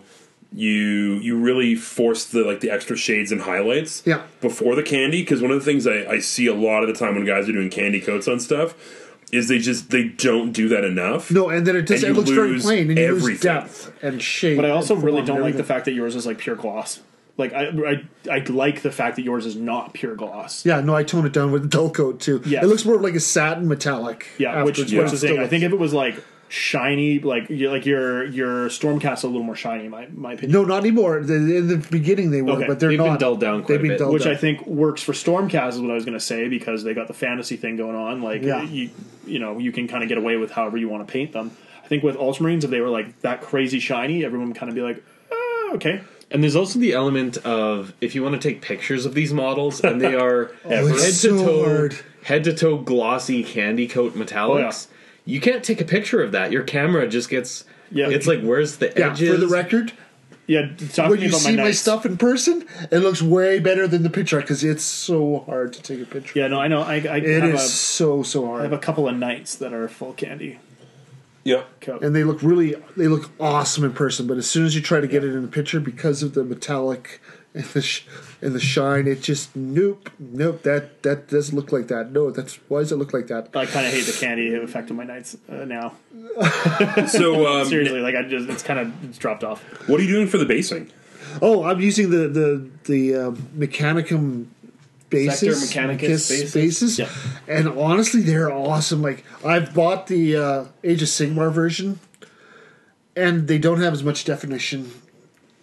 you 0.53 1.15
you 1.19 1.37
really 1.37 1.75
force 1.75 2.25
the 2.25 2.43
like 2.43 2.61
the 2.61 2.71
extra 2.71 2.95
shades 2.97 3.31
and 3.31 3.41
highlights 3.41 4.01
Yeah. 4.05 4.23
before 4.41 4.75
the 4.75 4.81
candy 4.83 5.21
because 5.21 5.41
one 5.41 5.51
of 5.51 5.59
the 5.59 5.65
things 5.65 5.85
I, 5.85 6.05
I 6.09 6.19
see 6.19 6.47
a 6.47 6.55
lot 6.55 6.81
of 6.81 6.87
the 6.87 6.95
time 6.95 7.15
when 7.15 7.25
guys 7.25 7.47
are 7.47 7.51
doing 7.51 7.69
candy 7.69 8.01
coats 8.01 8.27
on 8.27 8.39
stuff 8.39 8.73
is 9.31 9.47
they 9.47 9.59
just 9.59 9.89
they 9.89 10.05
don't 10.05 10.51
do 10.51 10.67
that 10.69 10.83
enough. 10.83 11.31
No, 11.31 11.49
and 11.49 11.65
then 11.65 11.75
it 11.75 11.83
just 11.83 12.03
it 12.03 12.13
looks 12.13 12.29
very 12.29 12.59
plain, 12.59 12.89
and 12.89 12.97
you 12.97 13.15
lose 13.15 13.39
depth 13.39 13.93
and 14.01 14.21
shape. 14.21 14.57
But 14.57 14.65
I 14.65 14.69
also 14.71 14.95
really 14.95 15.23
don't 15.23 15.41
like 15.41 15.57
the 15.57 15.63
fact 15.63 15.85
that 15.85 15.93
yours 15.93 16.15
is 16.15 16.25
like 16.25 16.37
pure 16.37 16.55
gloss. 16.55 17.01
Like 17.37 17.53
I, 17.53 17.67
I, 17.69 18.03
I 18.29 18.39
like 18.49 18.81
the 18.81 18.91
fact 18.91 19.15
that 19.15 19.21
yours 19.21 19.45
is 19.45 19.55
not 19.55 19.93
pure 19.93 20.13
gloss. 20.13 20.65
Yeah, 20.65 20.81
no, 20.81 20.93
I 20.93 21.05
tone 21.05 21.25
it 21.25 21.31
down 21.31 21.53
with 21.53 21.61
the 21.61 21.69
dull 21.69 21.89
coat 21.89 22.19
too. 22.19 22.41
Yeah, 22.45 22.61
it 22.61 22.65
looks 22.65 22.83
more 22.83 22.97
like 22.97 23.13
a 23.13 23.21
satin 23.21 23.67
metallic. 23.67 24.27
Yeah, 24.37 24.63
which 24.63 24.77
afterwards, 24.77 24.91
is 24.91 24.91
but 24.91 25.03
which 25.03 25.03
it 25.03 25.05
is 25.05 25.11
the 25.11 25.17
still 25.27 25.35
thing. 25.37 25.45
I 25.45 25.47
think 25.47 25.63
if 25.63 25.71
it 25.71 25.79
was 25.79 25.93
like 25.93 26.21
shiny, 26.49 27.19
like 27.19 27.49
you- 27.49 27.69
like 27.69 27.85
your 27.85 28.25
your 28.25 28.67
Stormcast 28.69 29.23
a 29.23 29.27
little 29.27 29.43
more 29.43 29.55
shiny. 29.55 29.85
in 29.85 29.91
My 29.91 30.07
my 30.13 30.33
opinion. 30.33 30.51
no, 30.51 30.65
not 30.65 30.79
anymore. 30.79 31.19
In 31.19 31.67
the 31.67 31.77
beginning 31.91 32.31
they 32.31 32.41
were, 32.41 32.53
Okay. 32.53 32.67
but 32.67 32.79
they're 32.79 32.89
They've 32.89 32.97
been 32.97 33.07
not. 33.07 33.19
dulled 33.19 33.39
down 33.39 33.61
quite 33.63 33.67
They've 33.67 33.79
a 33.79 33.81
been 33.83 33.91
bit. 33.91 33.99
dulled 33.99 34.13
which 34.13 34.23
down. 34.23 34.33
I 34.33 34.35
think 34.35 34.65
works 34.65 35.01
for 35.03 35.13
Stormcast 35.13 35.69
is 35.69 35.79
what 35.79 35.91
I 35.91 35.93
was 35.93 36.05
going 36.05 36.17
to 36.17 36.23
say 36.23 36.47
because 36.47 36.83
they 36.83 36.93
got 36.93 37.07
the 37.07 37.13
fantasy 37.13 37.55
thing 37.55 37.77
going 37.77 37.95
on. 37.95 38.21
Like 38.21 38.41
Yeah. 38.43 38.63
you 38.63 38.89
you 39.25 39.39
know 39.39 39.57
you 39.59 39.71
can 39.71 39.87
kind 39.87 40.01
of 40.03 40.09
get 40.09 40.17
away 40.17 40.35
with 40.37 40.51
however 40.51 40.77
you 40.77 40.89
want 40.89 41.07
to 41.07 41.11
paint 41.11 41.31
them. 41.33 41.51
I 41.83 41.87
think 41.87 42.03
with 42.03 42.17
Ultramarines, 42.17 42.63
if 42.63 42.69
they 42.71 42.81
were 42.81 42.89
like 42.89 43.21
that 43.21 43.41
crazy 43.41 43.79
shiny, 43.79 44.25
everyone 44.25 44.49
would 44.49 44.57
kind 44.57 44.69
of 44.69 44.75
be 44.75 44.81
like, 44.81 45.03
oh, 45.31 45.71
okay. 45.75 46.01
And 46.31 46.43
there's 46.43 46.55
also 46.55 46.77
the 46.79 46.93
element 46.93 47.37
of 47.37 47.93
if 48.01 48.13
you 48.13 48.21
want 48.21 48.39
to 48.39 48.47
take 48.49 48.61
pictures 48.61 49.05
of 49.07 49.13
these 49.15 49.33
models 49.33 49.81
and 49.81 49.99
they 50.01 50.13
are 50.27 50.51
oh, 50.65 50.69
head 50.69 51.13
to 51.13 51.29
toe 51.29 51.89
head 52.23 52.43
to 52.43 52.53
toe 52.53 52.77
glossy 52.77 53.43
candy 53.43 53.87
coat 53.87 54.13
metallics. 54.15 54.87
Oh, 54.89 54.95
You 55.29 55.39
can't 55.39 55.63
take 55.63 55.79
a 55.81 55.85
picture 55.85 56.21
of 56.23 56.31
that. 56.31 56.51
Your 56.51 56.63
camera 56.63 57.07
just 57.07 57.29
gets 57.29 57.65
Yeah. 57.91 58.09
It's 58.09 58.27
like 58.27 58.41
where's 58.41 58.77
the 58.77 58.91
yeah, 58.97 59.11
edges? 59.11 59.29
for 59.29 59.37
the 59.37 59.47
record, 59.47 59.93
Yeah, 60.47 60.69
talk 60.93 61.09
when 61.11 61.21
you 61.21 61.29
about 61.29 61.41
see 61.41 61.55
my, 61.55 61.63
knights. 61.63 61.79
stuff 61.79 62.05
in 62.05 62.17
person, 62.17 62.65
it 62.91 62.99
looks 62.99 63.21
way 63.21 63.59
better 63.59 63.87
than 63.87 64.03
the 64.03 64.09
picture 64.09 64.41
because 64.41 64.63
it's 64.63 64.83
so 64.83 65.43
hard 65.45 65.73
to 65.73 65.81
take 65.81 66.01
a 66.01 66.05
picture. 66.05 66.39
Yeah, 66.39 66.47
no, 66.47 66.59
I 66.59 66.67
know. 66.67 66.81
I, 66.81 66.95
I 66.95 67.17
It 67.17 67.43
have 67.43 67.53
is 67.55 67.61
a 67.61 67.67
so 67.67 68.23
so 68.23 68.45
hard. 68.47 68.61
I 68.61 68.63
have 68.63 68.73
a 68.73 68.77
couple 68.79 69.07
of 69.07 69.15
knights 69.15 69.55
that 69.55 69.73
are 69.73 69.87
full 69.87 70.13
candy 70.13 70.59
Yeah, 71.43 71.63
coat. 71.81 72.03
and 72.03 72.15
they 72.15 72.23
look 72.23 72.41
really 72.41 72.75
they 72.97 73.07
look 73.07 73.29
awesome 73.39 73.83
in 73.83 73.93
person. 73.93 74.25
But 74.27 74.37
as 74.37 74.49
soon 74.49 74.65
as 74.65 74.75
you 74.75 74.81
try 74.81 74.99
to 74.99 75.07
get 75.07 75.23
it 75.23 75.33
in 75.35 75.43
a 75.43 75.47
picture, 75.47 75.79
because 75.79 76.23
of 76.23 76.33
the 76.33 76.43
metallic 76.43 77.21
and 77.53 77.63
the 77.65 77.81
sh- 77.81 78.05
and 78.41 78.53
the 78.53 78.59
shine, 78.59 79.07
it 79.07 79.21
just 79.21 79.55
nope 79.55 80.09
nope 80.19 80.61
that 80.63 81.01
that 81.03 81.27
doesn't 81.29 81.55
look 81.55 81.71
like 81.71 81.87
that. 81.87 82.11
No, 82.11 82.31
that's 82.31 82.55
why 82.67 82.79
does 82.79 82.91
it 82.91 82.97
look 82.97 83.13
like 83.13 83.27
that? 83.27 83.49
I 83.55 83.65
kind 83.65 83.85
of 83.87 83.91
hate 83.93 84.05
the 84.05 84.17
candy 84.19 84.53
effect 84.53 84.89
of 84.89 84.95
my 84.95 85.03
knights 85.03 85.35
uh, 85.49 85.65
now. 85.65 85.93
So 87.07 87.47
um, 87.61 87.67
Seriously, 87.67 87.99
like 88.01 88.15
I 88.15 88.23
just 88.23 88.49
it's 88.49 88.63
kind 88.63 88.79
of 88.79 89.03
it's 89.03 89.17
dropped 89.17 89.43
off. 89.43 89.61
what 89.89 89.99
are 89.99 90.03
you 90.03 90.09
doing 90.13 90.27
for 90.27 90.37
the 90.37 90.45
basing? 90.45 90.91
Oh, 91.41 91.63
I'm 91.63 91.79
using 91.81 92.09
the 92.09 92.27
the 92.27 92.69
the 92.85 93.15
um, 93.15 93.35
Mechanicum 93.57 94.47
bases, 95.09 95.69
Sector 95.69 95.89
Mechanicus 95.95 96.29
bases? 96.29 96.53
bases, 96.53 96.99
Yeah. 96.99 97.09
and 97.47 97.67
honestly, 97.67 98.21
they're 98.21 98.51
awesome. 98.51 99.01
Like 99.01 99.23
I've 99.43 99.73
bought 99.73 100.07
the 100.07 100.35
uh, 100.35 100.65
Age 100.83 101.01
of 101.01 101.07
Sigmar 101.07 101.51
version, 101.51 101.99
and 103.15 103.47
they 103.47 103.57
don't 103.57 103.81
have 103.81 103.93
as 103.93 104.03
much 104.03 104.23
definition, 104.25 104.91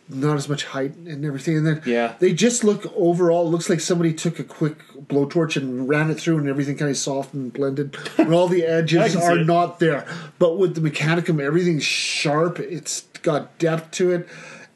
not 0.08 0.36
as 0.36 0.48
much 0.48 0.64
height 0.66 0.94
and 0.96 1.24
everything. 1.24 1.56
And 1.56 1.66
then 1.66 1.82
Yeah. 1.84 2.14
they 2.20 2.32
just 2.32 2.62
look 2.64 2.92
overall. 2.96 3.50
Looks 3.50 3.68
like 3.68 3.80
somebody 3.80 4.12
took 4.12 4.38
a 4.38 4.44
quick 4.44 4.78
blowtorch 5.08 5.56
and 5.56 5.88
ran 5.88 6.10
it 6.10 6.20
through, 6.20 6.38
and 6.38 6.48
everything 6.48 6.76
kind 6.76 6.90
of 6.90 6.96
soft 6.96 7.34
and 7.34 7.52
blended, 7.52 7.96
and 8.18 8.32
all 8.32 8.48
the 8.48 8.64
edges 8.78 9.16
are 9.16 9.36
not 9.42 9.80
there. 9.80 10.06
But 10.38 10.58
with 10.58 10.74
the 10.74 10.80
Mechanicum, 10.88 11.40
everything's 11.40 11.84
sharp. 11.84 12.58
It's 12.60 13.02
got 13.22 13.58
depth 13.58 13.90
to 13.92 14.12
it. 14.12 14.28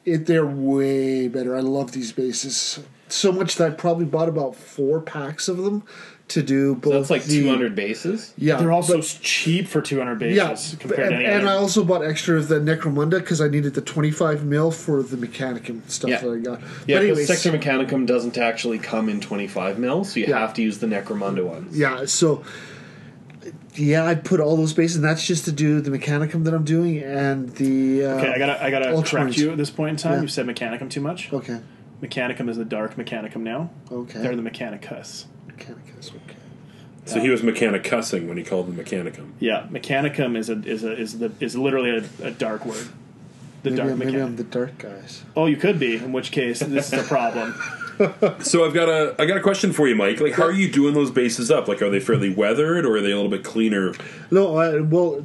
It 0.05 0.27
they're 0.27 0.47
way 0.47 1.29
better. 1.29 1.57
I 1.57 1.61
love 1.61 1.93
these 1.93 2.11
bases 2.13 2.81
so 3.09 3.33
much 3.33 3.57
that 3.57 3.67
I 3.67 3.75
probably 3.75 4.07
bought 4.07 4.29
about 4.29 4.57
four 4.57 5.01
packs 5.01 5.49
of 5.49 5.59
them 5.59 5.83
to 6.31 6.43
do 6.43 6.75
both. 6.75 6.93
That's 6.95 7.11
like 7.11 7.25
the- 7.25 7.41
200 7.43 7.75
bases. 7.75 8.33
Yeah, 8.37 8.57
They're 8.57 8.73
also 8.73 8.97
but- 8.99 9.19
cheap 9.23 9.69
for 9.69 9.81
200 9.83 10.19
bases 10.19 10.73
yeah, 10.73 10.79
compared 10.81 11.13
and, 11.13 11.21
to 11.21 11.27
any 11.27 11.27
and 11.27 11.49
I 11.49 11.55
also 11.55 11.85
bought 11.85 12.05
extra 12.05 12.37
of 12.37 12.49
the 12.49 12.59
Necromunda 12.61 13.19
because 13.19 13.41
I 13.41 13.49
needed 13.49 13.75
the 13.75 13.81
25 13.81 14.45
mil 14.45 14.71
for 14.71 15.03
the 15.03 15.17
Mechanicum 15.17 15.89
stuff 15.89 16.11
Yeah. 16.11 16.21
that 16.21 16.31
I 16.33 16.39
got. 16.39 16.61
Yeah, 16.61 16.67
but 16.67 16.87
because 16.87 16.97
anyways, 17.19 17.27
Sector 17.27 17.59
Mechanicum 17.59 18.07
doesn't 18.07 18.39
actually 18.39 18.79
come 18.79 19.09
in 19.09 19.21
25 19.21 19.79
mil, 19.79 20.05
so 20.05 20.21
you 20.21 20.27
Yeah. 20.27 20.39
have 20.39 20.55
to 20.55 20.63
use 20.63 20.79
the 20.79 20.87
Necromunda 20.87 21.45
ones. 21.45 21.77
yeah, 21.77 22.05
so 22.07 22.43
yeah, 23.75 24.05
I 24.05 24.15
put 24.17 24.41
all 24.41 24.57
those 24.57 24.73
bases, 24.73 24.97
and 24.97 25.05
that's 25.05 25.27
just 25.27 25.45
to 25.47 25.53
do 25.53 25.81
the 25.81 25.91
Mechanicum 25.97 26.45
that 26.45 26.53
I'm 26.55 26.65
doing 26.65 26.99
and 26.99 27.49
the. 27.57 28.05
Uh, 28.05 28.09
Okay, 28.19 28.33
I 28.35 28.39
gotta 28.39 28.63
I 28.65 28.71
gotta 28.71 28.87
Ultramarines. 28.87 29.11
correct 29.11 29.37
you 29.39 29.51
at 29.53 29.57
this 29.59 29.71
point 29.71 29.91
in 29.91 29.97
time. 29.97 30.15
Yeah. 30.15 30.23
You 30.23 30.29
said 30.29 30.47
Mechanicum 30.47 30.91
too 30.91 31.01
much. 31.01 31.33
Okay. 31.33 31.61
Mechanicum 32.03 32.49
is 32.49 32.57
the 32.57 32.65
dark 32.65 32.97
Mechanicum 32.97 33.43
now. 33.43 33.71
Okay. 33.93 34.21
They're 34.21 34.35
the 34.37 34.43
Mechanicus. 34.43 35.25
Mechanicus. 35.61 36.11
Okay. 36.11 36.37
So 37.07 37.21
he 37.21 37.29
was 37.31 37.43
mechanic 37.43 37.83
cussing 37.83 38.29
when 38.29 38.37
he 38.37 38.45
called 38.45 38.69
them 38.69 38.77
mechanicum. 38.85 39.33
Yeah, 39.41 39.67
Mechanicum 39.71 40.37
is 40.37 40.49
a 40.49 40.63
is 40.65 40.85
a 40.85 40.93
is 40.97 41.19
the 41.19 41.33
is 41.41 41.57
literally 41.57 41.91
a, 41.91 42.27
a 42.27 42.31
dark 42.31 42.65
word. 42.65 42.87
The 43.63 43.71
Maybe, 43.71 43.77
dark 43.77 43.91
I'm, 43.91 43.99
maybe 43.99 44.21
I'm 44.21 44.35
Mechanicum. 44.35 44.37
the 44.37 44.45
dark 44.45 44.79
guys. 44.79 45.23
Oh, 45.37 45.47
you 45.47 45.57
could 45.57 45.79
be. 45.79 45.97
In 45.97 46.13
which 46.13 46.31
case, 46.31 46.61
this 46.61 46.93
is 46.93 47.01
a 47.01 47.03
problem. 47.05 47.55
So 48.41 48.65
I've 48.65 48.73
got 48.73 48.89
a 48.89 49.15
I 49.19 49.27
got 49.27 49.37
a 49.37 49.43
question 49.43 49.75
for 49.75 49.87
you, 49.87 49.95
Mike. 49.95 50.23
Like, 50.23 50.33
how 50.33 50.45
are 50.45 50.53
you 50.53 50.73
doing 50.73 50.95
those 50.95 51.11
bases 51.11 51.51
up? 51.51 51.69
Like, 51.69 51.83
are 51.83 51.91
they 51.91 52.01
fairly 52.01 52.33
weathered 52.33 52.87
or 52.87 52.97
are 52.97 53.03
they 53.03 53.11
a 53.11 53.15
little 53.15 53.31
bit 53.31 53.45
cleaner? 53.45 53.93
No, 54.31 54.57
I, 54.57 54.81
well, 54.81 55.23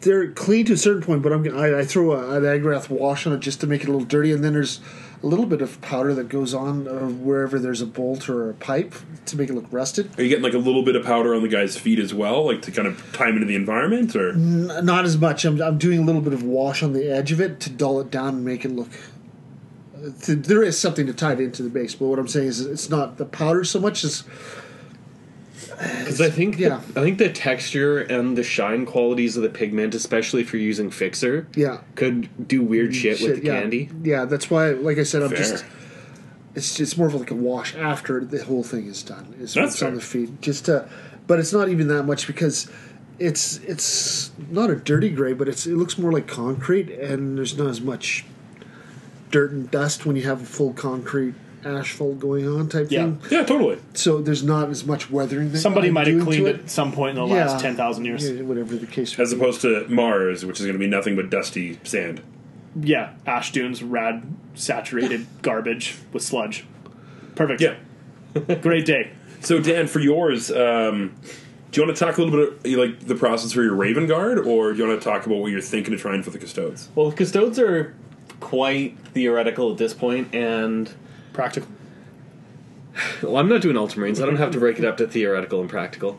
they're 0.00 0.30
clean 0.30 0.64
to 0.64 0.72
a 0.72 0.76
certain 0.78 1.02
point, 1.02 1.22
but 1.22 1.34
I'm 1.34 1.46
I, 1.54 1.80
I 1.80 1.84
throw 1.84 2.12
a, 2.12 2.36
an 2.38 2.44
Agrax 2.44 2.88
wash 2.88 3.26
on 3.26 3.34
it 3.34 3.40
just 3.40 3.60
to 3.60 3.66
make 3.66 3.82
it 3.82 3.88
a 3.90 3.92
little 3.92 4.06
dirty, 4.06 4.32
and 4.32 4.42
then 4.42 4.54
there's 4.54 4.80
a 5.22 5.26
little 5.26 5.46
bit 5.46 5.62
of 5.62 5.80
powder 5.80 6.12
that 6.14 6.28
goes 6.28 6.52
on 6.54 6.86
uh, 6.86 6.92
wherever 7.08 7.58
there's 7.58 7.80
a 7.80 7.86
bolt 7.86 8.28
or 8.28 8.50
a 8.50 8.54
pipe 8.54 8.94
to 9.26 9.36
make 9.36 9.48
it 9.48 9.54
look 9.54 9.66
rusted. 9.70 10.10
Are 10.18 10.22
you 10.22 10.28
getting 10.28 10.44
like 10.44 10.52
a 10.54 10.58
little 10.58 10.82
bit 10.82 10.96
of 10.96 11.04
powder 11.04 11.34
on 11.34 11.42
the 11.42 11.48
guy's 11.48 11.76
feet 11.78 11.98
as 11.98 12.12
well, 12.12 12.46
like 12.46 12.62
to 12.62 12.70
kind 12.70 12.86
of 12.86 13.02
tie 13.14 13.28
him 13.28 13.36
into 13.36 13.46
the 13.46 13.54
environment, 13.56 14.14
or 14.14 14.30
N- 14.32 14.70
Not 14.84 15.04
as 15.04 15.16
much. 15.16 15.44
I'm, 15.44 15.60
I'm 15.62 15.78
doing 15.78 15.98
a 16.00 16.02
little 16.02 16.20
bit 16.20 16.32
of 16.34 16.42
wash 16.42 16.82
on 16.82 16.92
the 16.92 17.08
edge 17.10 17.32
of 17.32 17.40
it 17.40 17.60
to 17.60 17.70
dull 17.70 18.00
it 18.00 18.10
down 18.10 18.28
and 18.34 18.44
make 18.44 18.64
it 18.64 18.72
look. 18.72 18.88
uh, 19.96 20.10
There 20.26 20.62
is 20.62 20.78
something 20.78 21.06
to 21.06 21.14
tie 21.14 21.32
it 21.32 21.40
into 21.40 21.62
the 21.62 21.70
base, 21.70 21.94
but 21.94 22.06
what 22.06 22.18
I'm 22.18 22.28
saying 22.28 22.48
is 22.48 22.60
it's 22.60 22.90
not 22.90 23.16
the 23.16 23.24
powder 23.24 23.64
so 23.64 23.80
much 23.80 24.04
as 24.04 24.24
Because 25.78 26.20
I 26.20 26.30
think 26.30 26.58
Yeah. 26.58 26.80
I 26.96 27.00
think 27.00 27.18
the 27.18 27.28
texture 27.28 28.00
and 28.00 28.36
the 28.36 28.42
shine 28.42 28.86
qualities 28.86 29.36
of 29.36 29.42
the 29.42 29.48
pigment, 29.48 29.94
especially 29.94 30.42
if 30.42 30.52
you're 30.52 30.62
using 30.62 30.90
fixer, 30.90 31.46
yeah. 31.54 31.78
could 31.94 32.48
do 32.48 32.62
weird 32.62 32.90
mm, 32.90 32.94
shit, 32.94 33.20
with 33.20 33.40
the 33.40 33.46
yeah. 33.46 33.60
candy. 33.60 33.90
Yeah, 34.02 34.24
that's 34.24 34.50
why. 34.50 34.70
Like 34.70 34.98
I 34.98 35.02
said, 35.02 35.22
I'm 35.22 35.30
Fair. 35.30 35.38
just. 35.38 35.64
It's 36.54 36.78
it's 36.78 36.96
more 36.96 37.08
of 37.08 37.14
like 37.14 37.32
a 37.32 37.34
wash 37.34 37.74
after 37.74 38.24
the 38.24 38.44
whole 38.44 38.62
thing 38.62 38.86
is 38.86 39.02
done. 39.02 39.34
Is 39.40 39.54
That's 39.54 39.72
what's 39.72 39.82
on 39.82 39.96
the 39.96 40.00
feet, 40.00 40.40
just 40.40 40.66
to, 40.66 40.88
but 41.26 41.40
it's 41.40 41.52
not 41.52 41.68
even 41.68 41.88
that 41.88 42.04
much 42.04 42.28
because 42.28 42.70
it's 43.18 43.58
it's 43.58 44.30
not 44.50 44.70
a 44.70 44.76
dirty 44.76 45.10
gray, 45.10 45.32
but 45.32 45.48
it's 45.48 45.66
it 45.66 45.74
looks 45.74 45.98
more 45.98 46.12
like 46.12 46.28
concrete, 46.28 46.90
and 46.90 47.36
there's 47.36 47.58
not 47.58 47.68
as 47.68 47.80
much 47.80 48.24
dirt 49.32 49.50
and 49.50 49.68
dust 49.68 50.06
when 50.06 50.14
you 50.14 50.22
have 50.22 50.42
a 50.42 50.46
full 50.46 50.72
concrete 50.72 51.34
asphalt 51.64 52.18
going 52.20 52.46
on 52.48 52.68
type 52.68 52.88
Yeah. 52.90 53.02
thing. 53.04 53.18
yeah, 53.30 53.44
totally. 53.44 53.78
So 53.94 54.20
there's 54.20 54.42
not 54.42 54.68
as 54.70 54.84
much 54.86 55.10
weathering. 55.10 55.52
That 55.52 55.58
Somebody 55.58 55.90
might 55.90 56.06
have 56.06 56.22
cleaned 56.22 56.46
it 56.46 56.60
at 56.60 56.70
some 56.70 56.92
point 56.92 57.18
in 57.18 57.24
the 57.24 57.34
Yeah. 57.34 57.46
last 57.46 57.60
ten 57.62 57.76
thousand 57.76 58.04
years. 58.04 58.28
Yeah, 58.30 58.42
whatever 58.42 58.76
the 58.76 58.86
case. 58.86 59.18
As 59.18 59.32
be. 59.32 59.40
opposed 59.40 59.60
to 59.62 59.86
Mars, 59.88 60.44
which 60.44 60.60
is 60.60 60.66
going 60.66 60.74
to 60.74 60.78
be 60.78 60.86
nothing 60.86 61.16
but 61.16 61.30
dusty 61.30 61.78
sand. 61.84 62.20
Yeah, 62.80 63.10
ash 63.26 63.52
dunes, 63.52 63.82
rad, 63.82 64.24
saturated 64.54 65.26
garbage 65.42 65.96
with 66.12 66.22
sludge. 66.22 66.64
Perfect. 67.34 67.60
Yeah. 67.60 67.74
Great 68.62 68.84
day. 68.86 69.10
So 69.40 69.60
Dan, 69.60 69.86
for 69.86 70.00
yours, 70.00 70.50
um, 70.50 71.12
do 71.70 71.80
you 71.80 71.86
want 71.86 71.96
to 71.96 72.04
talk 72.04 72.18
a 72.18 72.22
little 72.22 72.46
bit 72.62 72.72
of, 72.72 72.78
like 72.78 73.00
the 73.06 73.14
process 73.14 73.52
for 73.52 73.62
your 73.62 73.74
Raven 73.74 74.06
Guard, 74.06 74.38
or 74.38 74.72
do 74.72 74.78
you 74.78 74.88
want 74.88 75.00
to 75.00 75.04
talk 75.04 75.26
about 75.26 75.38
what 75.38 75.50
you're 75.52 75.60
thinking 75.60 75.92
of 75.94 76.00
trying 76.00 76.22
for 76.22 76.30
the 76.30 76.38
Custodes? 76.38 76.88
Well, 76.94 77.10
the 77.10 77.16
custodes 77.16 77.58
are 77.58 77.94
quite 78.40 78.98
theoretical 79.12 79.70
at 79.72 79.78
this 79.78 79.92
point, 79.94 80.34
and 80.34 80.90
Practical. 81.34 81.68
well, 83.22 83.36
I'm 83.36 83.48
not 83.48 83.60
doing 83.60 83.76
Ultramarines. 83.76 84.22
I 84.22 84.26
don't 84.26 84.36
have 84.36 84.52
to 84.52 84.58
break 84.58 84.78
it 84.78 84.84
up 84.86 84.96
to 84.98 85.06
theoretical 85.06 85.60
and 85.60 85.68
practical. 85.68 86.18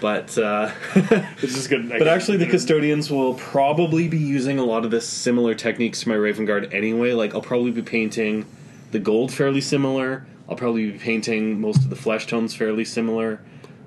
But 0.00 0.36
uh, 0.38 0.72
This 1.40 1.56
is 1.56 1.68
good. 1.68 1.88
but 1.90 2.08
actually, 2.08 2.38
the 2.38 2.46
custodians 2.46 3.10
will 3.10 3.34
probably 3.34 4.08
be 4.08 4.18
using 4.18 4.58
a 4.58 4.64
lot 4.64 4.84
of 4.86 4.90
the 4.90 5.00
similar 5.00 5.54
techniques 5.54 6.00
to 6.00 6.08
my 6.08 6.14
Raven 6.14 6.46
Guard 6.46 6.72
anyway. 6.72 7.12
Like 7.12 7.34
I'll 7.34 7.42
probably 7.42 7.70
be 7.70 7.82
painting 7.82 8.46
the 8.92 8.98
gold 8.98 9.32
fairly 9.32 9.60
similar. 9.60 10.26
I'll 10.48 10.56
probably 10.56 10.90
be 10.90 10.98
painting 10.98 11.60
most 11.60 11.84
of 11.84 11.90
the 11.90 11.96
flesh 11.96 12.26
tones 12.26 12.54
fairly 12.54 12.84
similar, 12.86 13.40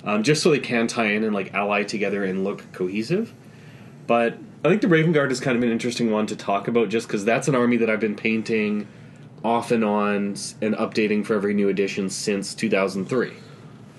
um, 0.04 0.22
just 0.22 0.44
so 0.44 0.52
they 0.52 0.60
can 0.60 0.86
tie 0.88 1.08
in 1.08 1.24
and 1.24 1.34
like 1.34 1.54
ally 1.56 1.84
together 1.84 2.24
and 2.24 2.44
look 2.44 2.72
cohesive. 2.74 3.34
But 4.06 4.38
I 4.64 4.70
think 4.70 4.82
the 4.82 4.88
Raven 4.88 5.12
Guard 5.14 5.32
is 5.32 5.40
kind 5.40 5.58
of 5.58 5.64
an 5.64 5.72
interesting 5.72 6.12
one 6.12 6.28
to 6.28 6.36
talk 6.36 6.68
about, 6.68 6.90
just 6.90 7.08
because 7.08 7.26
that's 7.26 7.48
an 7.48 7.56
army 7.56 7.78
that 7.78 7.90
I've 7.90 8.00
been 8.00 8.16
painting 8.16 8.88
off 9.44 9.72
and 9.72 9.84
on 9.84 10.36
and 10.62 10.76
updating 10.76 11.26
for 11.26 11.36
every 11.36 11.54
new 11.54 11.70
edition 11.70 12.10
since 12.10 12.54
2003. 12.54 13.34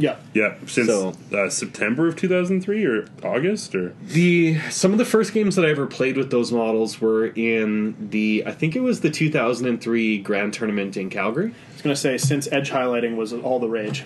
Yeah. 0.01 0.17
Yeah, 0.33 0.55
since 0.67 0.87
So- 0.89 1.15
uh, 1.33 1.49
September 1.51 2.07
of 2.07 2.15
2003 2.15 2.85
or 2.85 3.07
August 3.25 3.75
or 3.75 3.95
The 4.07 4.59
some 4.71 4.93
of 4.93 4.99
the 4.99 5.05
first 5.05 5.35
games 5.35 5.57
that 5.57 5.65
I 5.65 5.71
ever 5.71 5.87
played 5.87 6.17
with 6.17 6.31
those 6.31 6.53
models 6.53 7.01
were 7.01 7.27
in 7.27 7.97
the 8.11 8.45
I 8.47 8.53
think 8.53 8.77
it 8.77 8.81
was 8.81 9.01
the 9.01 9.11
2003 9.11 10.19
Grand 10.19 10.53
Tournament 10.53 10.97
in 10.97 11.11
Calgary. 11.11 11.47
I 11.49 11.73
was 11.73 11.83
gonna 11.83 11.97
say 11.97 12.17
since 12.17 12.47
edge 12.53 12.71
highlighting 12.71 13.17
was 13.17 13.33
all 13.33 13.59
the 13.59 13.69
rage. 13.69 14.05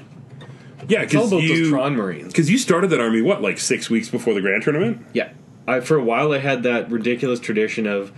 Yeah, 0.88 1.02
It's 1.02 1.12
because 1.12 1.30
about 1.30 1.42
those 1.42 1.70
Ultramarines. 1.70 2.28
because 2.28 2.50
you 2.50 2.56
started 2.58 2.88
that 2.90 3.00
army 3.00 3.20
what 3.20 3.42
like 3.42 3.58
six 3.58 3.90
weeks 3.90 4.08
before 4.08 4.32
the 4.34 4.40
grand 4.40 4.62
tournament. 4.62 5.04
Yeah, 5.12 5.28
I, 5.68 5.80
for 5.80 5.96
a 5.96 6.02
while 6.02 6.32
I 6.32 6.38
had 6.38 6.62
that 6.62 6.90
ridiculous 6.90 7.38
tradition 7.38 7.86
of 7.86 8.12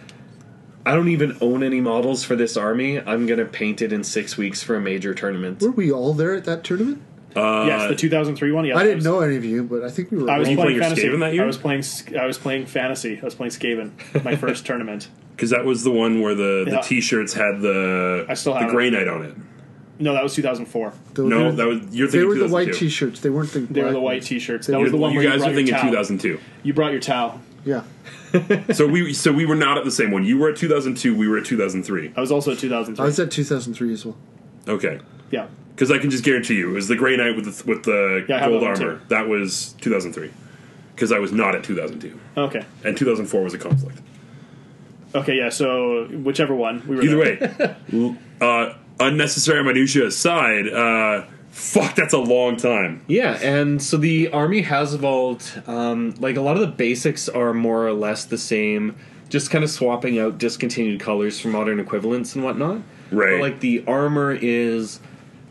I 0.86 0.94
don't 0.94 1.08
even 1.08 1.36
own 1.40 1.62
any 1.62 1.80
models 1.80 2.24
for 2.24 2.36
this 2.36 2.56
army. 2.56 3.00
I'm 3.00 3.26
gonna 3.26 3.46
paint 3.46 3.80
it 3.82 3.92
in 3.92 4.04
six 4.04 4.36
weeks 4.36 4.62
for 4.62 4.76
a 4.76 4.80
major 4.80 5.14
tournament. 5.14 5.60
Were 5.62 5.70
we 5.70 5.90
all 5.90 6.12
there 6.12 6.34
at 6.34 6.44
that 6.44 6.62
tournament? 6.64 7.00
Uh, 7.34 7.64
yes, 7.66 7.88
the 7.88 7.96
2003 7.96 8.52
one. 8.52 8.64
Yeah, 8.64 8.76
I 8.76 8.82
didn't 8.84 8.96
was- 8.98 9.04
know 9.06 9.20
any 9.20 9.36
of 9.36 9.44
you, 9.44 9.64
but 9.64 9.82
I 9.82 9.90
think 9.90 10.10
we 10.12 10.18
were. 10.18 10.30
I 10.30 10.38
was 10.38 10.48
you 10.48 10.56
playing 10.56 10.78
playing 10.78 10.80
fantasy. 10.82 11.08
Skaven 11.08 11.20
that 11.20 11.34
year? 11.34 11.42
I 11.42 11.46
was 11.46 11.56
playing. 11.58 11.82
I 12.20 12.26
was 12.26 12.38
playing 12.38 12.66
fantasy. 12.66 13.18
I 13.20 13.24
was 13.24 13.34
playing 13.34 13.50
Skaven. 13.50 14.24
My 14.24 14.36
first 14.44 14.66
tournament. 14.66 15.08
Because 15.34 15.50
that 15.50 15.64
was 15.64 15.82
the 15.82 15.90
one 15.90 16.20
where 16.20 16.34
the, 16.36 16.64
the 16.64 16.70
Yeah. 16.76 16.80
t-shirts 16.80 17.32
had 17.32 17.60
the 17.60 18.24
I 18.28 18.34
still 18.34 18.54
have 18.54 18.68
the 18.68 18.72
Grey. 18.72 18.88
Knight 18.90 19.08
on 19.08 19.24
it. 19.24 19.34
No, 19.98 20.12
that 20.12 20.22
was 20.22 20.34
2004. 20.34 20.92
They 21.14 21.22
were- 21.22 21.28
No, 21.28 21.50
that 21.52 21.66
was 21.66 21.80
you're 21.92 22.06
They 22.08 22.24
were 22.24 22.36
the 22.36 22.46
white 22.48 22.72
T-shirts. 22.72 23.18
They 23.20 23.30
weren't 23.30 23.50
the. 23.52 23.60
They 23.60 23.82
were 23.82 23.90
the 23.92 23.98
white 24.00 24.18
ones. 24.18 24.28
T-shirts. 24.28 24.66
They 24.68 24.72
That 24.72 24.78
were 24.78 24.82
was 24.84 24.92
the 24.92 24.98
the- 24.98 25.02
one 25.02 25.12
you 25.12 25.18
where 25.18 25.24
guys 25.30 25.38
you 25.38 25.42
are 25.42 25.46
brought 25.46 25.50
your 25.50 25.56
thinking 25.56 25.74
towel. 25.74 25.90
2002. 25.90 26.40
You 26.62 26.72
brought 26.74 26.92
your 26.92 27.00
towel. 27.00 27.40
Yeah, 27.64 27.82
So 28.74 28.86
we 28.86 29.12
so 29.14 29.32
we 29.32 29.46
were 29.46 29.54
not 29.54 29.78
at 29.78 29.84
the 29.84 29.90
same 29.90 30.10
one. 30.10 30.24
You 30.24 30.38
were 30.38 30.50
at 30.50 30.56
2002. 30.56 31.16
We 31.16 31.28
were 31.28 31.38
at 31.38 31.46
2003. 31.46 32.12
I 32.16 32.20
was 32.20 32.30
also 32.30 32.52
at 32.52 32.58
2003. 32.58 33.02
I 33.02 33.06
was 33.06 33.18
at 33.18 33.30
2003 33.30 33.92
as 33.92 34.04
well. 34.04 34.16
Okay. 34.68 35.00
yeah. 35.30 35.46
Because 35.74 35.90
I 35.90 35.98
can 35.98 36.10
just 36.10 36.22
guarantee 36.24 36.54
you, 36.56 36.70
it 36.70 36.74
was 36.74 36.86
the 36.88 36.94
Grey 36.94 37.16
Knight 37.16 37.34
with 37.36 37.46
the, 37.46 37.64
with 37.68 37.82
the 37.84 38.24
Yeah, 38.28 38.46
gold 38.48 38.62
armor. 38.62 38.76
too. 38.76 39.00
That 39.08 39.26
was 39.28 39.74
2003. 39.80 40.30
Because 40.94 41.10
I 41.10 41.18
was 41.18 41.32
not 41.32 41.54
at 41.56 41.64
2002, 41.64 42.20
Okay. 42.36 42.64
and 42.84 42.96
2004 42.96 43.42
was 43.42 43.54
a 43.54 43.58
conflict. 43.58 43.98
Okay. 45.14 45.36
Yeah. 45.36 45.48
So 45.48 46.04
whichever 46.06 46.54
one 46.54 46.86
we 46.86 46.96
were. 46.96 47.02
Either 47.02 47.36
there. 47.48 47.76
way, 47.92 48.16
uh, 48.40 48.74
unnecessary 49.00 49.64
minutia 49.64 50.06
aside, 50.06 50.68
uh, 50.68 51.24
fuck, 51.54 51.94
that's 51.94 52.12
a 52.12 52.18
long 52.18 52.56
time. 52.56 53.02
Yeah, 53.06 53.38
and 53.40 53.80
so 53.80 53.96
the 53.96 54.28
army 54.30 54.62
has 54.62 54.92
evolved. 54.92 55.62
Um, 55.68 56.14
like 56.18 56.36
a 56.36 56.40
lot 56.40 56.56
of 56.56 56.60
the 56.60 56.66
basics 56.66 57.28
are 57.28 57.54
more 57.54 57.86
or 57.86 57.92
less 57.92 58.24
the 58.24 58.36
same, 58.36 58.96
just 59.28 59.50
kind 59.50 59.62
of 59.62 59.70
swapping 59.70 60.18
out 60.18 60.36
discontinued 60.38 61.00
colors 61.00 61.38
for 61.40 61.48
modern 61.48 61.78
equivalents 61.78 62.34
and 62.34 62.44
whatnot. 62.44 62.82
Right. 63.12 63.34
But 63.34 63.40
like 63.40 63.60
the 63.60 63.84
armor 63.86 64.32
is 64.32 64.98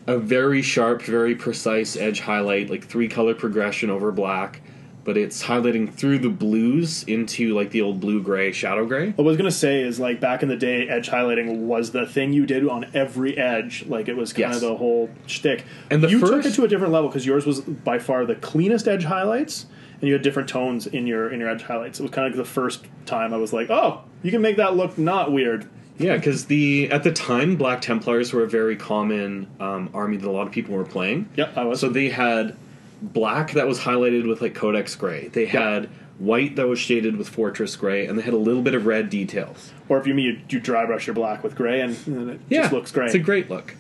a 0.06 0.18
very 0.18 0.62
sharp, 0.62 1.02
very 1.04 1.36
precise 1.36 1.96
edge 1.96 2.20
highlight, 2.20 2.70
like 2.70 2.86
three 2.86 3.08
color 3.08 3.34
progression 3.34 3.90
over 3.90 4.12
black, 4.12 4.62
but 5.04 5.18
it's 5.18 5.44
highlighting 5.44 5.94
through 5.94 6.20
the 6.20 6.30
blues 6.30 7.04
into 7.04 7.54
like 7.56 7.72
the 7.72 7.82
old 7.82 8.00
blue 8.00 8.22
gray, 8.22 8.52
shadow 8.52 8.86
gray. 8.86 9.12
What 9.12 9.24
I 9.26 9.28
was 9.28 9.38
gonna 9.38 9.52
say 9.52 9.82
is 9.82 10.00
like 10.00 10.20
back 10.20 10.44
in 10.44 10.50
the 10.50 10.56
day, 10.56 10.88
edge 10.88 11.10
highlighting 11.10 11.60
was 11.66 11.92
the 11.92 12.06
thing 12.06 12.34
you 12.34 12.46
did 12.46 12.68
on 12.68 12.86
every 12.94 13.38
edge. 13.38 13.86
Like 13.88 14.08
it 14.08 14.16
was 14.16 14.32
kind 14.34 14.54
Yes. 14.54 14.56
of 14.56 14.62
the 14.62 14.76
whole 14.76 15.10
shtick. 15.28 15.66
And 15.90 16.04
the 16.04 16.10
you 16.10 16.20
took 16.20 16.30
first- 16.30 16.48
it 16.48 16.54
to 16.56 16.64
a 16.64 16.68
different 16.68 16.94
level 16.94 17.10
because 17.10 17.26
yours 17.26 17.46
was 17.46 17.62
by 17.62 18.00
far 18.00 18.26
the 18.26 18.36
cleanest 18.36 18.88
edge 18.88 19.04
highlights, 19.06 19.66
and 20.00 20.08
you 20.08 20.14
had 20.14 20.22
different 20.22 20.50
tones 20.50 20.88
in 20.88 21.06
your 21.08 21.30
in 21.30 21.40
your 21.40 21.50
edge 21.50 21.64
highlights. 21.64 22.00
It 22.00 22.04
was 22.04 22.12
kind 22.12 22.28
of 22.28 22.34
like 22.34 22.46
the 22.46 22.50
first 22.52 22.86
time 23.06 23.34
I 23.34 23.38
was 23.38 23.52
like, 23.54 23.70
oh, 23.70 24.02
you 24.22 24.32
can 24.32 24.42
make 24.42 24.58
that 24.58 24.76
look 24.76 24.98
not 24.98 25.32
weird. 25.32 25.68
Yeah, 26.00 26.16
because 26.16 26.46
the 26.46 26.90
at 26.92 27.04
the 27.04 27.12
time 27.12 27.56
Black 27.56 27.82
Templars 27.82 28.34
were 28.34 28.44
a 28.44 28.50
very 28.50 28.76
common 28.76 29.48
um, 29.60 29.90
army 29.94 30.18
that 30.18 30.28
a 30.28 30.32
lot 30.32 30.48
of 30.48 30.52
people 30.54 30.74
were 30.76 30.84
playing. 30.86 31.30
Yep, 31.36 31.56
I 31.56 31.66
was. 31.66 31.80
So 31.82 31.90
they 31.90 32.10
had 32.10 32.56
black 33.04 33.52
that 33.52 33.68
was 33.68 33.80
highlighted 33.80 34.28
with 34.28 34.42
like 34.42 34.56
Codex 34.56 34.96
Gray. 34.96 35.28
They 35.28 35.46
had 35.46 35.90
white 36.20 36.56
that 36.56 36.68
was 36.68 36.80
shaded 36.80 37.18
with 37.18 37.28
Fortress 37.28 37.76
Gray, 37.76 38.06
and 38.06 38.18
they 38.18 38.24
had 38.24 38.34
a 38.34 38.38
little 38.38 38.62
bit 38.62 38.74
of 38.76 38.86
red 38.86 39.10
details. 39.10 39.72
or 39.90 39.98
if 40.00 40.08
you 40.08 40.14
mean 40.14 40.26
you, 40.26 40.40
you 40.50 40.60
dry 40.60 40.86
brush 40.86 41.08
your 41.08 41.14
black 41.14 41.44
with 41.44 41.56
gray, 41.56 41.82
and, 41.82 41.98
and 42.08 42.30
it 42.32 42.40
Yeah, 42.50 42.62
just 42.62 42.74
looks 42.74 42.92
great. 42.92 43.08
It's 43.08 43.16
a 43.16 43.20
great 43.20 43.50
look. 43.50 43.76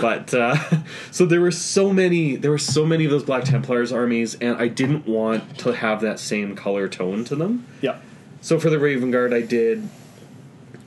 But 0.00 0.32
uh, 0.32 0.56
so 1.10 1.26
there 1.26 1.40
were 1.42 1.50
so 1.50 1.92
many, 1.92 2.36
there 2.36 2.50
were 2.50 2.56
so 2.58 2.86
many 2.86 3.04
of 3.04 3.10
those 3.10 3.24
Black 3.24 3.44
Templars 3.44 3.92
armies, 3.92 4.36
and 4.36 4.56
I 4.56 4.68
didn't 4.68 5.06
want 5.06 5.58
to 5.58 5.72
have 5.74 6.00
that 6.00 6.18
same 6.18 6.56
color 6.56 6.88
tone 6.88 7.24
to 7.24 7.36
them. 7.36 7.66
yeah, 7.82 7.98
So 8.40 8.58
for 8.58 8.70
the 8.70 8.78
Raven 8.78 9.10
Guard, 9.10 9.34
I 9.34 9.42
did. 9.42 9.86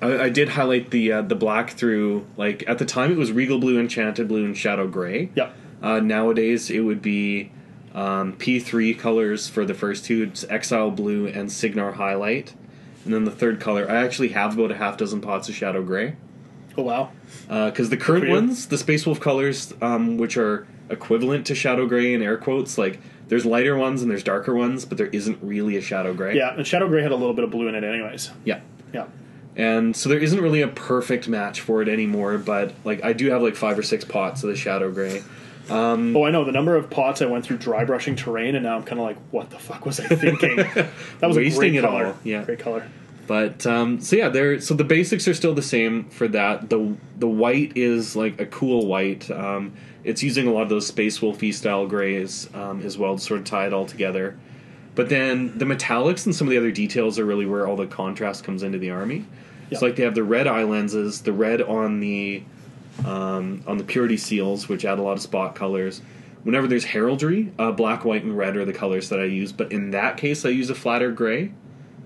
I, 0.02 0.24
I 0.24 0.30
did 0.30 0.50
highlight 0.50 0.90
the 0.90 1.12
uh, 1.12 1.22
the 1.22 1.36
black 1.36 1.72
through 1.72 2.26
like 2.36 2.64
at 2.68 2.80
the 2.80 2.86
time 2.86 3.12
it 3.12 3.18
was 3.18 3.32
Regal 3.32 3.60
Blue, 3.60 3.80
Enchanted 3.80 4.28
Blue, 4.28 4.44
and 4.44 4.58
Shadow 4.58 4.88
Gray. 4.88 5.30
yeah. 5.36 5.52
Uh, 5.84 6.00
nowadays, 6.00 6.72
it 6.72 6.80
would 6.80 7.02
be 7.04 7.52
um, 7.96 8.34
P3 8.34 9.00
colors 9.00 9.48
for 9.48 9.66
the 9.66 9.74
first 9.74 10.06
two. 10.06 10.24
It's 10.24 10.44
Exile 10.50 10.92
Blue 10.92 11.28
and 11.28 11.52
Cygnar 11.52 11.94
Highlight. 11.94 12.54
And 13.06 13.14
then 13.14 13.24
the 13.24 13.32
third 13.32 13.60
color, 13.60 13.90
I 13.90 14.04
actually 14.04 14.30
have 14.30 14.58
about 14.58 14.72
a 14.72 14.76
half 14.76 14.98
dozen 14.98 15.22
pots 15.22 15.48
of 15.50 15.56
Shadow 15.56 15.82
Gray. 15.82 16.16
Oh 16.78 16.84
wow. 16.84 17.12
Because 17.48 17.90
the 17.90 17.98
current 17.98 18.30
ones, 18.30 18.68
the 18.68 18.78
Space 18.78 19.06
Wolf 19.06 19.20
colors, 19.20 19.74
um, 19.82 20.18
which 20.18 20.36
are 20.36 20.68
equivalent 20.90 21.48
to 21.48 21.56
Shadow 21.56 21.88
Gray 21.88 22.14
in 22.14 22.22
air 22.22 22.38
quotes, 22.38 22.78
like 22.78 23.00
there's 23.30 23.46
lighter 23.46 23.78
ones 23.78 24.02
and 24.02 24.12
there's 24.12 24.24
darker 24.24 24.54
ones, 24.54 24.84
but 24.84 24.98
there 24.98 25.08
isn't 25.08 25.40
really 25.42 25.78
a 25.78 25.82
Shadow 25.82 26.14
Gray. 26.14 26.36
Yeah, 26.36 26.54
and 26.54 26.68
shadow 26.68 26.88
gray 26.88 27.02
had 27.02 27.12
a 27.12 27.16
little 27.16 27.34
bit 27.34 27.44
of 27.44 27.50
blue 27.50 27.68
in 27.68 27.76
it, 27.76 27.84
anyways. 27.84 28.32
Yeah. 28.44 28.60
Yeah. 28.94 29.08
And 29.56 29.96
so 29.96 30.10
there 30.10 30.20
isn't 30.20 30.42
really 30.42 30.62
a 30.62 30.68
perfect 30.68 31.30
match 31.30 31.62
for 31.62 31.82
it 31.82 31.88
anymore, 31.88 32.38
but 32.38 32.74
like 32.84 33.04
I 33.06 33.14
do 33.14 33.30
have 33.30 33.42
like 33.42 33.56
five 33.56 33.80
or 33.80 33.84
six 33.84 34.04
pots 34.04 34.44
of 34.44 34.50
the 34.50 34.56
Shadow 34.56 34.92
Gray. 34.92 35.24
Oh, 36.16 36.26
I 36.26 36.32
know 36.32 36.44
the 36.44 36.52
number 36.52 36.76
of 36.76 36.90
pots 36.90 37.22
I 37.22 37.26
went 37.26 37.46
through 37.46 37.58
dry 37.58 37.86
brushing 37.86 38.16
terrain, 38.16 38.56
and 38.56 38.64
now 38.64 38.76
I'm 38.76 38.84
kind 38.84 39.00
of 39.00 39.06
like, 39.06 39.18
what 39.32 39.50
the 39.50 39.60
fuck 39.60 39.86
was 39.86 40.00
I 40.00 40.08
thinking? 40.08 40.58
that 41.20 41.28
was 41.28 41.38
a 41.38 41.50
great 41.50 41.82
color. 41.82 42.08
all, 42.08 42.16
yeah. 42.24 42.44
great 42.44 42.60
color. 42.60 42.88
But 43.28 43.66
um, 43.66 44.00
so 44.02 44.16
yeah, 44.16 44.30
there. 44.30 44.60
So 44.60 44.74
the 44.74 44.84
basics 44.84 45.28
are 45.28 45.34
still 45.34 45.54
the 45.54 45.64
same 45.64 46.10
for 46.10 46.28
that. 46.30 46.70
the 46.70 46.96
The 47.18 47.28
white 47.28 47.76
is 47.76 48.16
like 48.16 48.40
a 48.40 48.46
cool 48.46 48.86
white. 48.86 49.30
Um, 49.32 49.74
it's 50.04 50.22
using 50.22 50.48
a 50.48 50.52
lot 50.52 50.62
of 50.62 50.70
those 50.70 50.86
Space 50.86 51.20
Wolfy 51.20 51.52
style 51.52 51.88
grays 51.88 52.48
um, 52.54 52.82
as 52.82 52.98
well 52.98 53.16
to 53.16 53.22
sort 53.22 53.40
of 53.40 53.46
tie 53.46 53.66
it 53.66 53.74
all 53.74 53.88
together. 53.88 54.38
But 54.94 55.10
then 55.10 55.58
the 55.58 55.66
metallics 55.66 56.26
and 56.26 56.36
some 56.36 56.48
of 56.48 56.52
the 56.52 56.58
other 56.58 56.72
details 56.72 57.20
are 57.20 57.26
really 57.26 57.46
where 57.46 57.68
all 57.68 57.76
the 57.76 57.88
contrast 57.88 58.44
comes 58.44 58.64
into 58.64 58.78
the 58.78 58.92
army. 58.92 59.26
Yeah. 59.70 59.80
So 59.80 59.88
like 59.88 59.96
they 59.96 60.04
have 60.04 60.16
the 60.16 60.24
red 60.24 60.48
eye 60.48 60.64
lenses, 60.64 61.22
the 61.22 61.34
red 61.34 61.62
on 61.62 62.00
the 62.00 62.44
um, 63.04 63.64
on 63.68 63.78
the 63.78 63.84
purity 63.84 64.18
seals, 64.18 64.70
which 64.70 64.86
add 64.86 65.00
a 65.00 65.02
lot 65.02 65.14
of 65.14 65.22
spot 65.22 65.56
colors. 65.56 66.02
Whenever 66.44 66.68
there's 66.68 66.86
heraldry, 66.86 67.52
uh, 67.58 67.72
black, 67.72 68.06
white, 68.06 68.24
and 68.24 68.38
red 68.38 68.56
are 68.56 68.66
the 68.66 68.74
colors 68.74 69.10
that 69.10 69.20
I 69.20 69.26
use. 69.26 69.52
But 69.52 69.72
in 69.72 69.92
that 69.92 70.18
case, 70.18 70.46
I 70.46 70.50
use 70.50 70.70
a 70.70 70.76
flatter 70.76 71.12
gray 71.12 71.52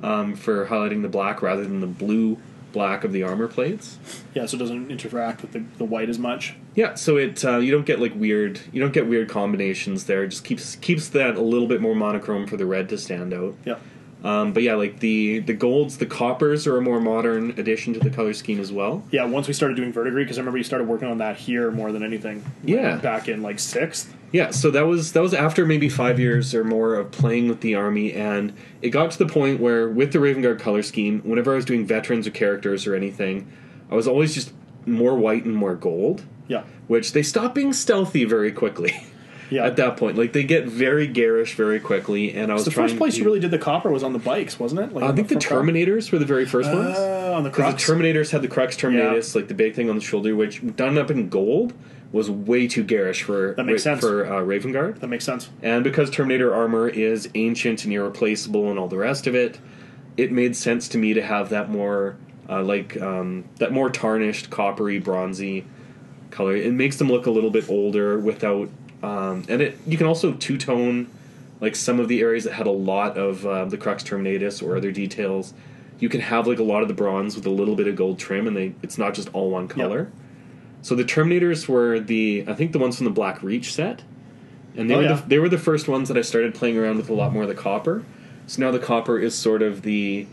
um, 0.01 0.35
for 0.35 0.67
highlighting 0.67 1.01
the 1.01 1.09
black 1.09 1.41
rather 1.41 1.63
than 1.63 1.81
the 1.81 1.87
blue 1.87 2.37
black 2.71 3.03
of 3.03 3.11
the 3.11 3.23
armor 3.23 3.47
plates. 3.47 3.97
Yeah, 4.33 4.45
so 4.45 4.55
it 4.55 4.59
doesn't 4.59 4.91
interact 4.91 5.41
with 5.41 5.53
the, 5.53 5.63
the 5.77 5.85
white 5.85 6.09
as 6.09 6.19
much. 6.19 6.55
Yeah, 6.75 6.95
so 6.95 7.17
it 7.17 7.43
uh, 7.43 7.57
you 7.57 7.71
don't 7.71 7.85
get 7.85 7.99
like 7.99 8.13
weird 8.15 8.61
you 8.71 8.79
don't 8.79 8.93
get 8.93 9.07
weird 9.07 9.29
combinations 9.29 10.05
there. 10.05 10.23
It 10.23 10.29
just 10.29 10.43
keeps 10.43 10.75
keeps 10.77 11.09
that 11.09 11.35
a 11.35 11.41
little 11.41 11.67
bit 11.67 11.81
more 11.81 11.95
monochrome 11.95 12.47
for 12.47 12.57
the 12.57 12.65
red 12.65 12.89
to 12.89 12.97
stand 12.97 13.33
out. 13.33 13.55
Yeah. 13.65 13.77
Um, 14.23 14.51
but 14.51 14.63
yeah, 14.63 14.75
like 14.75 14.99
the 14.99 15.39
the 15.39 15.53
golds, 15.53 15.97
the 15.97 16.05
coppers 16.05 16.67
are 16.67 16.77
a 16.77 16.81
more 16.81 16.99
modern 16.99 17.51
addition 17.51 17.93
to 17.93 17.99
the 18.01 18.09
color 18.09 18.33
scheme 18.33 18.59
as 18.59 18.69
well. 18.71 19.03
Yeah, 19.11 19.23
once 19.25 19.47
we 19.47 19.53
started 19.53 19.77
doing 19.77 19.93
verdigris, 19.93 20.25
because 20.25 20.37
I 20.37 20.41
remember 20.41 20.57
you 20.57 20.63
started 20.65 20.87
working 20.89 21.07
on 21.07 21.19
that 21.19 21.37
here 21.37 21.71
more 21.71 21.91
than 21.93 22.03
anything. 22.03 22.43
Yeah. 22.63 22.97
Back 22.97 23.29
in 23.29 23.41
like 23.41 23.59
sixth. 23.59 24.13
Yeah, 24.33 24.51
so 24.51 24.69
that 24.71 24.85
was 24.85 25.13
that 25.13 25.21
was 25.21 25.33
after 25.33 25.65
maybe 25.65 25.87
five 25.87 26.19
years 26.19 26.53
or 26.53 26.63
more 26.65 26.95
of 26.95 27.11
playing 27.11 27.47
with 27.47 27.61
the 27.61 27.75
army, 27.75 28.11
and 28.13 28.53
it 28.81 28.89
got 28.89 29.11
to 29.11 29.17
the 29.17 29.25
point 29.25 29.59
where 29.61 29.87
with 29.87 30.11
the 30.11 30.19
Raven 30.19 30.41
Guard 30.41 30.59
color 30.59 30.83
scheme, 30.83 31.21
whenever 31.21 31.53
I 31.53 31.55
was 31.55 31.65
doing 31.65 31.85
veterans 31.85 32.27
or 32.27 32.31
characters 32.31 32.85
or 32.85 32.95
anything, 32.95 33.47
I 33.89 33.95
was 33.95 34.07
always 34.07 34.35
just 34.35 34.51
more 34.85 35.15
white 35.15 35.45
and 35.45 35.55
more 35.55 35.75
gold, 35.75 36.23
Yeah. 36.47 36.63
which 36.87 37.13
they 37.13 37.23
stop 37.23 37.55
being 37.55 37.71
stealthy 37.73 38.25
very 38.25 38.51
quickly. 38.51 39.05
Yeah. 39.49 39.65
At 39.65 39.77
that 39.77 39.97
point, 39.97 40.17
like 40.17 40.33
they 40.33 40.43
get 40.43 40.65
very 40.65 41.07
garish 41.07 41.55
very 41.55 41.79
quickly, 41.79 42.33
and 42.35 42.51
I 42.51 42.53
was 42.55 42.65
the 42.65 42.71
first 42.71 42.97
place 42.97 43.13
to, 43.15 43.19
you 43.19 43.25
really 43.25 43.39
did 43.39 43.51
the 43.51 43.57
copper 43.57 43.89
was 43.89 44.03
on 44.03 44.13
the 44.13 44.19
bikes, 44.19 44.59
wasn't 44.59 44.81
it? 44.81 44.93
Like 44.93 45.03
I 45.03 45.11
think 45.11 45.27
the 45.27 45.35
car? 45.35 45.61
Terminators 45.61 46.11
were 46.11 46.19
the 46.19 46.25
very 46.25 46.45
first 46.45 46.71
ones. 46.71 46.95
Uh, 46.97 47.33
on 47.35 47.43
the 47.43 47.49
Because 47.49 47.73
Crux. 47.73 47.87
the 47.87 47.93
Terminators 47.93 48.29
had 48.31 48.41
the 48.41 48.47
Crux 48.47 48.75
Terminatus, 48.77 49.35
like 49.35 49.47
the 49.47 49.53
big 49.53 49.73
thing 49.75 49.89
on 49.89 49.95
the 49.95 50.01
shoulder, 50.01 50.35
which 50.35 50.61
done 50.75 50.97
up 50.97 51.09
in 51.09 51.29
gold 51.29 51.73
was 52.11 52.29
way 52.29 52.67
too 52.67 52.83
garish 52.83 53.21
for 53.23 53.53
That 53.55 53.65
makes 53.65 53.83
sense. 53.83 53.99
for 54.01 54.25
uh, 54.31 54.41
Raven 54.41 54.71
Guard. 54.71 54.99
that 55.01 55.07
makes 55.07 55.25
sense. 55.25 55.49
And 55.61 55.83
because 55.83 56.09
Terminator 56.09 56.53
armor 56.53 56.87
is 56.87 57.29
ancient 57.35 57.83
and 57.85 57.93
irreplaceable 57.93 58.69
and 58.69 58.79
all 58.79 58.87
the 58.87 58.97
rest 58.97 59.27
of 59.27 59.35
it, 59.35 59.59
it 60.17 60.31
made 60.31 60.55
sense 60.55 60.87
to 60.89 60.97
me 60.97 61.13
to 61.13 61.21
have 61.23 61.49
that 61.49 61.69
more 61.69 62.17
uh, 62.49 62.63
like 62.63 62.99
um, 63.01 63.45
that 63.57 63.71
more 63.71 63.89
tarnished, 63.91 64.49
coppery, 64.49 64.97
bronzy 64.99 65.65
color. 66.31 66.55
It 66.55 66.73
makes 66.73 66.97
them 66.97 67.07
look 67.09 67.25
a 67.27 67.31
little 67.31 67.51
bit 67.51 67.69
older 67.69 68.17
without, 68.19 68.69
um, 69.03 69.43
and 69.47 69.61
it 69.61 69.77
you 69.87 69.97
can 69.97 70.07
also 70.07 70.33
two 70.33 70.57
tone 70.57 71.09
like 71.61 71.75
some 71.75 71.99
of 71.99 72.07
the 72.07 72.21
areas 72.21 72.45
that 72.45 72.53
had 72.53 72.67
a 72.67 72.71
lot 72.71 73.17
of 73.17 73.45
uh, 73.45 73.65
the 73.65 73.77
Crux 73.77 74.03
Terminatus 74.03 74.63
or 74.65 74.77
other 74.77 74.91
details. 74.91 75.53
You 75.99 76.07
can 76.09 76.21
have 76.21 76.47
like 76.47 76.59
a 76.59 76.63
lot 76.63 76.81
of 76.81 76.87
the 76.87 76.93
bronze 76.93 77.35
with 77.35 77.45
a 77.45 77.49
little 77.49 77.75
bit 77.75 77.87
of 77.87 77.95
gold 77.95 78.19
trim, 78.19 78.47
and 78.47 78.55
they 78.55 78.73
it's 78.81 78.97
not 78.97 79.13
just 79.13 79.29
all 79.33 79.49
one 79.51 79.67
color. 79.67 80.11
So 80.81 80.95
the 80.95 81.03
Terminators 81.03 81.67
were 81.67 81.99
the 81.99 82.45
I 82.47 82.53
think 82.53 82.71
the 82.71 82.79
ones 82.79 82.95
from 82.97 83.05
the 83.05 83.11
Black 83.11 83.43
Reach 83.43 83.73
set, 83.73 84.03
and 84.77 84.89
they 84.89 84.95
Oh, 84.95 84.97
were 84.99 85.03
yeah. 85.03 85.15
the, 85.15 85.27
they 85.27 85.39
were 85.39 85.49
the 85.49 85.57
first 85.57 85.87
ones 85.89 86.07
that 86.07 86.17
I 86.17 86.21
started 86.21 86.55
playing 86.55 86.77
around 86.77 86.97
with 86.97 87.09
a 87.09 87.13
lot 87.13 87.33
more 87.33 87.43
of 87.43 87.49
the 87.49 87.55
copper. 87.55 88.03
So 88.47 88.61
now 88.61 88.71
the 88.71 88.79
copper 88.79 89.19
is 89.19 89.35
sort 89.35 89.61
of 89.61 89.81
the 89.81 90.25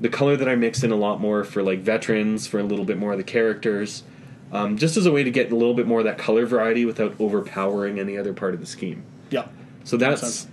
the 0.00 0.08
color 0.08 0.34
that 0.36 0.48
I 0.48 0.54
mix 0.56 0.82
in 0.82 0.90
a 0.92 0.96
lot 0.96 1.20
more 1.20 1.44
for 1.44 1.62
like 1.62 1.80
veterans, 1.80 2.46
for 2.46 2.58
a 2.58 2.62
little 2.62 2.86
bit 2.86 2.96
more 2.96 3.12
of 3.12 3.18
the 3.18 3.24
characters. 3.24 4.02
Um, 4.52 4.76
just 4.76 4.96
as 4.96 5.06
a 5.06 5.12
way 5.12 5.22
to 5.22 5.30
get 5.30 5.52
a 5.52 5.56
little 5.56 5.74
bit 5.74 5.86
more 5.86 6.00
of 6.00 6.04
that 6.04 6.18
color 6.18 6.46
variety 6.46 6.84
without 6.84 7.14
overpowering 7.20 7.98
any 7.98 8.16
other 8.16 8.32
part 8.32 8.54
of 8.54 8.60
the 8.60 8.66
scheme. 8.66 9.04
Yeah. 9.30 9.46
So 9.84 9.96
Makes 9.96 10.20
that's 10.20 10.46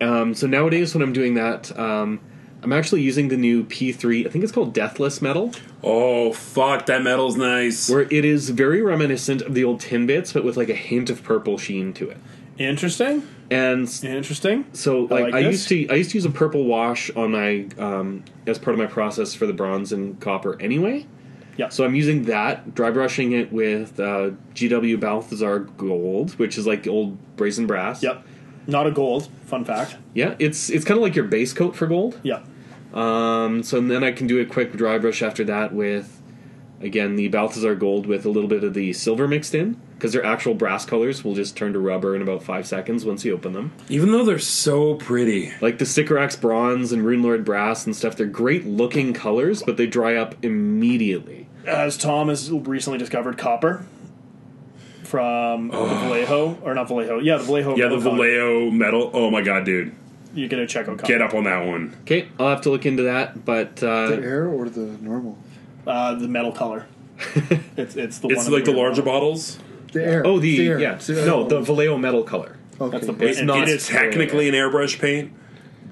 um, 0.00 0.34
so 0.34 0.46
nowadays 0.46 0.94
when 0.94 1.02
I'm 1.02 1.12
doing 1.12 1.34
that, 1.34 1.76
um, 1.78 2.20
I'm 2.62 2.72
actually 2.72 3.02
using 3.02 3.28
the 3.28 3.36
new 3.36 3.64
P3. 3.64 4.26
I 4.26 4.30
think 4.30 4.42
it's 4.42 4.52
called 4.52 4.72
Deathless 4.72 5.20
Metal, 5.20 5.52
Oh 5.82 6.32
fuck, 6.32 6.86
that 6.86 7.02
metal's 7.02 7.36
nice. 7.36 7.88
where 7.88 8.02
it 8.02 8.24
is 8.24 8.50
very 8.50 8.82
reminiscent 8.82 9.42
of 9.42 9.54
the 9.54 9.64
old 9.64 9.80
tin 9.80 10.06
bits, 10.06 10.32
but 10.32 10.44
with 10.44 10.56
like 10.56 10.68
a 10.68 10.74
hint 10.74 11.10
of 11.10 11.22
purple 11.22 11.58
sheen 11.58 11.92
to 11.94 12.10
it. 12.10 12.18
Interesting. 12.58 13.26
And 13.50 13.88
Interesting. 14.04 14.66
so 14.72 15.02
like, 15.02 15.24
like 15.24 15.34
I 15.34 15.38
used 15.40 15.68
to 15.68 15.88
I 15.88 15.94
used 15.94 16.10
to 16.12 16.18
use 16.18 16.24
a 16.24 16.30
purple 16.30 16.64
wash 16.64 17.10
on 17.10 17.32
my 17.32 17.68
um, 17.78 18.24
as 18.46 18.58
part 18.58 18.74
of 18.74 18.78
my 18.78 18.86
process 18.86 19.34
for 19.34 19.46
the 19.46 19.52
bronze 19.52 19.92
and 19.92 20.18
copper 20.20 20.60
anyway. 20.60 21.06
Yeah. 21.56 21.68
So 21.68 21.84
I'm 21.84 21.94
using 21.94 22.24
that, 22.24 22.74
dry 22.74 22.90
brushing 22.90 23.32
it 23.32 23.52
with 23.52 24.00
uh, 24.00 24.30
GW 24.54 24.98
Balthazar 24.98 25.60
Gold, 25.60 26.38
which 26.38 26.56
is 26.56 26.66
like 26.66 26.86
old 26.86 27.18
brazen 27.36 27.66
brass. 27.66 28.02
Yep. 28.02 28.24
Not 28.66 28.86
a 28.86 28.90
gold. 28.90 29.28
Fun 29.46 29.64
fact. 29.64 29.96
Yeah, 30.14 30.34
it's 30.38 30.70
it's 30.70 30.84
kind 30.84 30.98
of 30.98 31.02
like 31.02 31.16
your 31.16 31.24
base 31.24 31.52
coat 31.52 31.76
for 31.76 31.86
gold. 31.86 32.18
Yeah. 32.22 32.42
Um, 32.94 33.62
so 33.62 33.80
then 33.80 34.04
I 34.04 34.12
can 34.12 34.26
do 34.26 34.40
a 34.40 34.44
quick 34.44 34.72
dry 34.72 34.98
brush 34.98 35.22
after 35.22 35.44
that 35.44 35.72
with, 35.72 36.20
again, 36.80 37.16
the 37.16 37.28
Balthazar 37.28 37.74
Gold 37.74 38.06
with 38.06 38.26
a 38.26 38.28
little 38.28 38.48
bit 38.48 38.62
of 38.62 38.74
the 38.74 38.92
silver 38.92 39.26
mixed 39.26 39.54
in 39.54 39.80
because 40.02 40.14
their 40.14 40.26
actual 40.26 40.52
brass 40.52 40.84
colors 40.84 41.22
will 41.22 41.36
just 41.36 41.56
turn 41.56 41.72
to 41.72 41.78
rubber 41.78 42.16
in 42.16 42.22
about 42.22 42.42
five 42.42 42.66
seconds 42.66 43.04
once 43.04 43.24
you 43.24 43.32
open 43.32 43.52
them. 43.52 43.70
Even 43.88 44.10
though 44.10 44.24
they're 44.24 44.36
so 44.40 44.96
pretty. 44.96 45.52
Like 45.60 45.78
the 45.78 45.86
Sycorax 45.86 46.34
Bronze 46.34 46.90
and 46.90 47.04
Rune 47.06 47.22
Lord 47.22 47.44
Brass 47.44 47.86
and 47.86 47.94
stuff, 47.94 48.16
they're 48.16 48.26
great 48.26 48.66
looking 48.66 49.12
colors, 49.12 49.62
but 49.62 49.76
they 49.76 49.86
dry 49.86 50.16
up 50.16 50.34
immediately. 50.42 51.46
As 51.64 51.96
Tom 51.96 52.30
has 52.30 52.50
recently 52.50 52.98
discovered, 52.98 53.38
copper 53.38 53.86
from 55.04 55.68
the 55.68 55.76
Vallejo, 55.76 56.58
or 56.64 56.74
not 56.74 56.88
Vallejo. 56.88 57.20
Yeah, 57.20 57.36
the 57.36 57.44
Vallejo. 57.44 57.76
Yeah, 57.76 57.86
the 57.86 57.98
metal 57.98 58.02
color. 58.02 58.16
Vallejo 58.16 58.70
metal. 58.72 59.10
Oh 59.14 59.30
my 59.30 59.42
god, 59.42 59.64
dude. 59.64 59.94
You 60.34 60.48
get 60.48 60.58
a 60.58 60.66
check 60.66 60.88
out 60.88 60.98
copper. 60.98 61.12
Get 61.12 61.22
up 61.22 61.32
on 61.32 61.44
that 61.44 61.64
one. 61.64 61.96
Okay, 62.00 62.26
I'll 62.40 62.48
have 62.48 62.62
to 62.62 62.70
look 62.70 62.86
into 62.86 63.04
that, 63.04 63.44
but 63.44 63.76
The 63.76 63.88
uh, 63.88 64.20
air 64.20 64.48
or 64.48 64.68
the 64.68 64.80
normal? 65.00 65.38
Uh, 65.86 66.16
the 66.16 66.26
metal 66.26 66.50
color. 66.50 66.88
it's 67.76 67.94
it's 67.94 68.18
the 68.18 68.30
It's 68.30 68.46
one 68.46 68.52
like 68.52 68.64
the 68.64 68.72
in 68.72 68.76
larger 68.76 69.02
bottles. 69.02 69.60
The 69.92 70.04
air. 70.04 70.22
oh 70.26 70.38
the, 70.38 70.66
air. 70.68 70.78
yeah 70.80 70.94
the 70.96 71.12
no 71.26 71.46
the 71.46 71.60
Vallejo 71.60 71.96
metal 71.98 72.22
color. 72.24 72.56
Okay. 72.80 72.90
That's 72.90 73.06
the 73.06 73.12
paint. 73.12 73.30
It's 73.30 73.38
and 73.38 73.46
not 73.46 73.62
it 73.62 73.68
is 73.68 73.86
technically 73.86 74.48
an 74.48 74.54
airbrush 74.54 74.98
paint, 74.98 75.32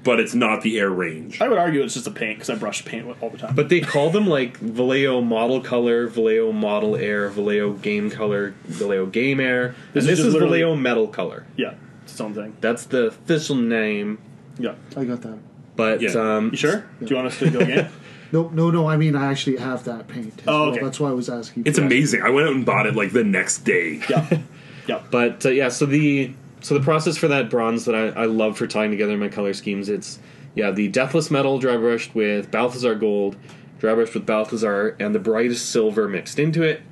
but 0.03 0.19
it's 0.19 0.35
not 0.35 0.63
the 0.63 0.79
air 0.81 0.91
range. 0.91 1.41
I 1.41 1.49
would 1.49 1.59
argue 1.59 1.83
it's 1.83 1.95
just 1.95 2.07
a 2.07 2.11
paint 2.11 2.39
because 2.39 2.51
I 2.51 2.55
brush 2.57 2.85
paint 2.85 3.07
all 3.21 3.31
the 3.31 3.39
time. 3.39 3.55
But 3.55 3.69
they 3.69 3.81
call 3.81 4.11
them 4.11 4.27
like 4.27 4.57
Vallejo 4.57 5.21
Model 5.21 5.61
Color, 5.61 6.09
Vallejo 6.09 6.51
Model 6.53 6.97
Air, 6.97 7.29
Vallejo 7.29 7.75
Game 7.75 8.11
Color, 8.11 8.55
Vallejo 8.65 9.07
Game 9.07 9.39
Air, 9.41 9.75
This 9.93 10.05
and 10.05 10.11
is 10.13 10.19
this 10.19 10.27
is 10.27 10.35
Vallejo 10.35 10.75
Metal 10.75 11.07
Color. 11.07 11.47
yeah, 11.57 11.75
it's 12.03 12.13
its 12.13 12.21
own 12.21 12.35
thing. 12.35 12.57
That's 12.61 12.87
the 12.87 13.07
official 13.09 13.57
name. 13.57 14.19
Yeah. 14.59 14.75
I 14.97 15.05
got 15.05 15.21
that. 15.23 15.39
But 15.77 16.01
Yeah. 16.03 16.11
um, 16.37 16.51
You 16.51 16.57
sure? 16.57 16.85
Do 16.99 17.07
you 17.07 17.17
want 17.17 17.29
us 17.29 17.39
to 17.39 17.51
go 17.51 17.61
again? 17.61 17.91
No, 18.33 18.49
no, 18.49 18.71
no. 18.71 18.89
I 18.89 18.97
mean, 18.97 19.17
I 19.17 19.31
actually 19.31 19.57
have 19.57 19.85
that 19.85 20.09
paint. 20.09 20.35
as 20.41 20.45
Oh, 20.47 20.71
well. 20.71 20.79
That's 20.83 21.01
why 21.01 21.11
I 21.11 21.13
was 21.13 21.29
asking. 21.29 21.65
It's 21.67 21.79
amazing. 21.79 22.23
I 22.23 22.31
went 22.31 22.49
out 22.49 22.55
and 22.55 22.65
bought 22.65 22.87
it 22.87 22.95
like 22.95 23.13
the 23.13 23.25
next 23.25 23.59
day. 23.59 24.01
yeah. 24.11 24.39
Yeah. 24.87 25.03
But 25.11 25.45
uh, 25.47 25.51
yeah, 25.51 25.69
so 25.69 25.87
the 25.87 26.33
so 26.61 26.75
the 26.75 26.81
process 26.85 27.17
for 27.17 27.29
that 27.29 27.49
bronze 27.51 27.85
that 27.87 27.95
I, 27.95 28.23
I 28.23 28.25
love 28.27 28.57
for 28.59 28.67
tying 28.67 28.91
together 28.91 29.17
my 29.17 29.29
color 29.29 29.53
schemes, 29.55 29.89
it's 29.89 30.19
yeah 30.55 30.71
the 30.71 30.89
deathless 30.89 31.31
metal 31.31 31.59
dry 31.59 31.77
brushed 31.77 32.15
with 32.15 32.51
Balthazar 32.51 32.95
gold, 32.95 33.37
dry 33.79 33.95
brushed 33.95 34.15
with 34.15 34.27
Balthazar, 34.27 34.97
and 35.01 35.15
the 35.15 35.19
brightest 35.21 35.71
silver 35.71 36.09
mixed 36.09 36.39
into 36.39 36.63
it, 36.63 36.83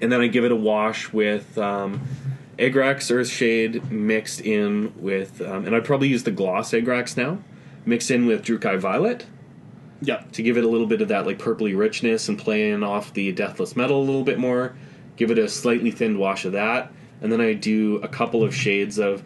and 0.00 0.10
then 0.12 0.20
I 0.20 0.26
give 0.28 0.44
it 0.44 0.52
a 0.52 0.56
wash 0.56 1.12
with 1.12 1.56
um, 1.58 2.02
Agrax 2.58 3.10
Earthshade 3.10 3.90
mixed 3.90 4.40
in 4.40 4.92
with, 4.96 5.40
um, 5.40 5.64
and 5.66 5.74
I 5.74 5.80
probably 5.80 6.08
use 6.08 6.22
the 6.24 6.30
gloss 6.30 6.72
Agrax 6.72 7.16
now, 7.16 7.38
mixed 7.86 8.10
in 8.10 8.26
with 8.26 8.44
Druchii 8.44 8.78
Violet 8.78 9.26
Yeah. 10.02 10.22
to 10.32 10.42
give 10.42 10.56
it 10.56 10.64
a 10.64 10.68
little 10.68 10.86
bit 10.86 11.00
of 11.00 11.08
that 11.08 11.24
like 11.26 11.38
purpley 11.38 11.76
richness 11.76 12.28
and 12.28 12.38
playing 12.38 12.82
off 12.82 13.12
the 13.14 13.32
deathless 13.32 13.74
metal 13.76 13.98
a 14.00 14.04
little 14.04 14.24
bit 14.24 14.38
more. 14.38 14.74
Give 15.16 15.30
it 15.30 15.38
a 15.38 15.48
slightly 15.48 15.90
thinned 15.90 16.18
wash 16.18 16.44
of 16.44 16.52
that, 16.52 16.90
and 17.20 17.30
then 17.30 17.40
I 17.40 17.52
do 17.52 17.96
a 18.02 18.08
couple 18.08 18.42
of 18.42 18.54
shades 18.54 18.98
of. 18.98 19.22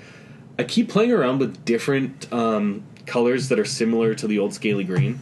I 0.59 0.65
keep 0.65 0.89
playing 0.89 1.13
around 1.13 1.39
with 1.39 1.65
different 1.65 2.33
um, 2.33 2.83
colors 3.07 3.49
that 3.51 3.59
are 3.59 3.65
similar 3.65 4.15
to 4.15 4.27
the 4.27 4.39
old 4.39 4.55
scaly 4.55 4.85
green 4.85 5.21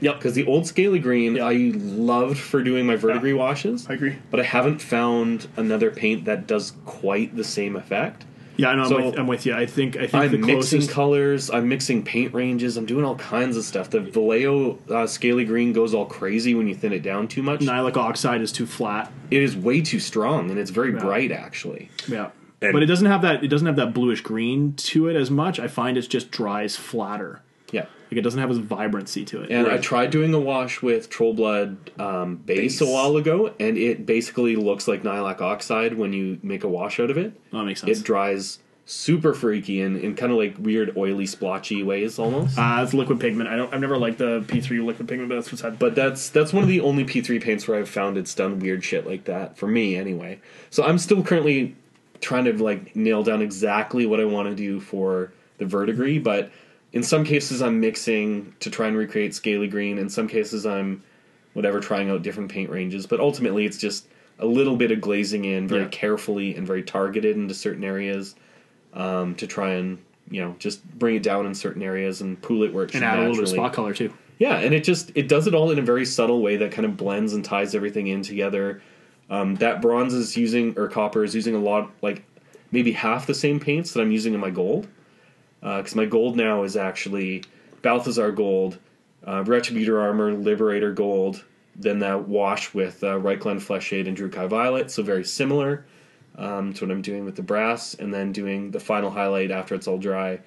Yep. 0.00 0.16
because 0.18 0.34
the 0.34 0.44
old 0.46 0.66
scaly 0.66 0.98
green 0.98 1.36
Yeah. 1.36 1.46
I 1.46 1.72
loved 1.74 2.36
for 2.38 2.62
doing 2.62 2.84
my 2.86 2.96
verdigris 2.96 3.34
washes, 3.34 3.86
I 3.88 3.94
agree. 3.94 4.16
but 4.30 4.40
I 4.40 4.42
haven't 4.42 4.82
found 4.82 5.46
another 5.56 5.90
paint 5.92 6.24
that 6.24 6.46
does 6.48 6.72
quite 6.84 7.36
the 7.36 7.44
same 7.44 7.76
effect. 7.76 8.24
Yeah, 8.56 8.68
I 8.70 8.74
know. 8.74 8.88
So- 8.88 8.98
I'm, 8.98 9.04
with, 9.06 9.18
I'm 9.18 9.26
with 9.26 9.46
you. 9.46 9.54
I 9.54 9.66
think. 9.66 9.96
I 9.96 10.06
think 10.06 10.14
I'm 10.14 10.30
the 10.32 10.38
mixing 10.38 10.86
colors. 10.86 11.50
I'm 11.50 11.68
mixing 11.68 12.02
paint 12.04 12.34
ranges. 12.34 12.76
I'm 12.76 12.86
doing 12.86 13.04
all 13.04 13.16
kinds 13.16 13.56
of 13.56 13.64
stuff. 13.64 13.90
The 13.90 14.00
Vallejo 14.00 14.78
uh, 14.90 15.06
scaly 15.06 15.44
green 15.44 15.72
goes 15.72 15.94
all 15.94 16.06
crazy 16.06 16.54
when 16.54 16.66
you 16.68 16.74
thin 16.74 16.92
it 16.92 17.02
down 17.02 17.28
too 17.28 17.42
much. 17.42 17.60
Nihilakh 17.60 17.96
oxide 17.96 18.40
is 18.42 18.52
too 18.52 18.66
flat. 18.66 19.10
It 19.30 19.42
is 19.42 19.56
way 19.56 19.80
too 19.80 20.00
strong, 20.00 20.50
and 20.50 20.58
it's 20.58 20.70
very 20.70 20.92
Yeah. 20.92 21.00
bright 21.00 21.32
actually. 21.32 21.88
Yeah. 22.08 22.30
And- 22.60 22.72
but 22.72 22.82
it 22.82 22.86
doesn't 22.86 23.06
have 23.06 23.22
that. 23.22 23.42
It 23.42 23.48
doesn't 23.48 23.66
have 23.66 23.76
that 23.76 23.92
bluish 23.94 24.20
green 24.20 24.74
to 24.74 25.08
it 25.08 25.16
as 25.16 25.30
much. 25.30 25.58
I 25.58 25.66
find 25.68 25.96
it 25.96 26.02
just 26.02 26.30
dries 26.30 26.76
flatter. 26.76 27.40
Yeah. 27.72 27.86
Like 28.12 28.18
it 28.18 28.22
doesn't 28.24 28.40
have 28.40 28.50
as 28.50 28.58
vibrancy 28.58 29.24
to 29.24 29.40
it. 29.40 29.50
And 29.50 29.66
I 29.66 29.78
tried 29.78 30.10
doing 30.10 30.34
a 30.34 30.38
wash 30.38 30.82
with 30.82 31.08
Troll 31.08 31.32
Blood 31.32 31.90
um, 31.98 32.36
base, 32.36 32.78
a 32.82 32.86
while 32.86 33.16
ago, 33.16 33.54
and 33.58 33.78
it 33.78 34.04
basically 34.04 34.54
looks 34.54 34.86
like 34.86 35.02
Nihilakh 35.02 35.40
oxide 35.40 35.94
when 35.94 36.12
you 36.12 36.38
make 36.42 36.62
a 36.62 36.68
wash 36.68 37.00
out 37.00 37.10
of 37.10 37.16
it. 37.16 37.32
Oh, 37.54 37.60
that 37.60 37.64
makes 37.64 37.80
sense. 37.80 38.00
It 38.00 38.04
dries 38.04 38.58
super 38.84 39.32
freaky 39.32 39.80
and 39.80 39.96
in 39.96 40.14
kind 40.14 40.30
of 40.30 40.36
like 40.36 40.56
weird 40.58 40.94
oily 40.94 41.24
splotchy 41.24 41.82
ways 41.82 42.18
almost. 42.18 42.58
uh, 42.58 42.80
it's 42.82 42.92
liquid 42.92 43.18
pigment. 43.18 43.48
I 43.48 43.56
don't. 43.56 43.72
I've 43.72 43.80
never 43.80 43.96
liked 43.96 44.18
the 44.18 44.42
P3 44.42 44.84
liquid 44.84 45.08
pigment, 45.08 45.30
but 45.30 45.36
that's 45.36 45.50
what's 45.50 45.62
had. 45.62 45.78
But 45.78 45.94
that's 45.94 46.28
that's 46.28 46.52
one 46.52 46.62
of 46.62 46.68
the 46.68 46.80
only 46.80 47.06
P3 47.06 47.42
paints 47.42 47.66
where 47.66 47.78
I've 47.78 47.88
found 47.88 48.18
it's 48.18 48.34
done 48.34 48.58
weird 48.58 48.84
shit 48.84 49.06
like 49.06 49.24
that 49.24 49.56
for 49.56 49.68
me 49.68 49.96
anyway. 49.96 50.38
So 50.68 50.84
I'm 50.84 50.98
still 50.98 51.22
currently 51.22 51.76
trying 52.20 52.44
to 52.44 52.62
like 52.62 52.94
nail 52.94 53.22
down 53.22 53.40
exactly 53.40 54.04
what 54.04 54.20
I 54.20 54.26
want 54.26 54.50
to 54.50 54.54
do 54.54 54.80
for 54.80 55.32
the 55.56 55.64
verdigris, 55.64 56.22
but 56.22 56.52
in 56.92 57.02
some 57.02 57.24
cases 57.24 57.62
I'm 57.62 57.80
mixing 57.80 58.54
to 58.60 58.70
try 58.70 58.86
and 58.88 58.96
recreate 58.96 59.34
scaly 59.34 59.68
green. 59.68 59.98
In 59.98 60.08
some 60.08 60.28
cases 60.28 60.66
I'm 60.66 61.02
whatever 61.54 61.80
trying 61.80 62.10
out 62.10 62.22
different 62.22 62.50
paint 62.50 62.70
ranges, 62.70 63.06
but 63.06 63.20
ultimately 63.20 63.64
it's 63.66 63.78
just 63.78 64.06
a 64.38 64.46
little 64.46 64.76
bit 64.76 64.90
of 64.90 65.00
glazing 65.00 65.44
in 65.44 65.68
very 65.68 65.82
Yeah. 65.82 65.88
carefully 65.88 66.54
and 66.56 66.66
very 66.66 66.82
targeted 66.82 67.36
into 67.36 67.54
certain 67.54 67.84
areas 67.84 68.34
um, 68.94 69.34
to 69.36 69.46
try 69.46 69.70
and 69.74 69.98
you 70.30 70.40
know 70.40 70.54
just 70.58 70.84
bring 70.98 71.16
it 71.16 71.22
down 71.22 71.46
in 71.46 71.54
certain 71.54 71.82
areas 71.82 72.20
and 72.20 72.40
pool 72.42 72.62
it 72.62 72.72
where 72.72 72.84
it 72.84 72.90
should 72.92 73.02
and 73.02 73.04
add 73.04 73.18
a 73.18 73.22
little 73.22 73.36
bit 73.36 73.44
of 73.44 73.48
spot 73.50 73.72
color 73.72 73.94
too. 73.94 74.12
Yeah, 74.38 74.58
and 74.58 74.74
it 74.74 74.82
just 74.84 75.12
it 75.14 75.28
does 75.28 75.46
it 75.46 75.54
all 75.54 75.70
in 75.70 75.78
a 75.78 75.82
very 75.82 76.04
subtle 76.04 76.40
way 76.42 76.56
that 76.56 76.72
kind 76.72 76.84
of 76.84 76.96
blends 76.96 77.32
and 77.32 77.44
ties 77.44 77.74
everything 77.74 78.08
in 78.08 78.22
together. 78.22 78.82
Um, 79.30 79.54
that 79.56 79.80
bronze 79.80 80.12
is 80.14 80.36
using 80.36 80.74
or 80.76 80.88
copper 80.88 81.22
is 81.24 81.34
using 81.34 81.54
a 81.54 81.58
lot 81.58 81.90
like 82.02 82.24
maybe 82.70 82.92
half 82.92 83.26
the 83.26 83.34
same 83.34 83.60
paints 83.60 83.92
that 83.92 84.00
I'm 84.00 84.10
using 84.10 84.34
in 84.34 84.40
my 84.40 84.50
gold 84.50 84.88
because 85.62 85.94
my 85.94 86.04
gold 86.04 86.36
now 86.36 86.64
is 86.64 86.76
actually 86.76 87.44
Balthazar 87.80 88.32
gold, 88.32 88.78
uh, 89.24 89.44
Retributor 89.44 90.00
armor, 90.00 90.32
Liberator 90.32 90.92
gold, 90.92 91.44
then 91.76 92.00
that 92.00 92.28
wash 92.28 92.74
with 92.74 93.02
uh, 93.02 93.18
Reikland 93.18 93.62
Flesh 93.62 93.86
Shade 93.86 94.06
and 94.06 94.16
Druchii 94.16 94.48
Violet, 94.48 94.90
so 94.90 95.02
very 95.02 95.24
similar 95.24 95.84
um, 96.36 96.72
to 96.74 96.84
what 96.84 96.92
I'm 96.92 97.02
doing 97.02 97.24
with 97.24 97.36
the 97.36 97.42
brass, 97.42 97.94
and 97.94 98.12
then 98.12 98.32
doing 98.32 98.70
the 98.70 98.80
final 98.80 99.10
highlight 99.10 99.50
after 99.50 99.74
it's 99.74 99.86
all 99.86 99.98
dry 99.98 100.40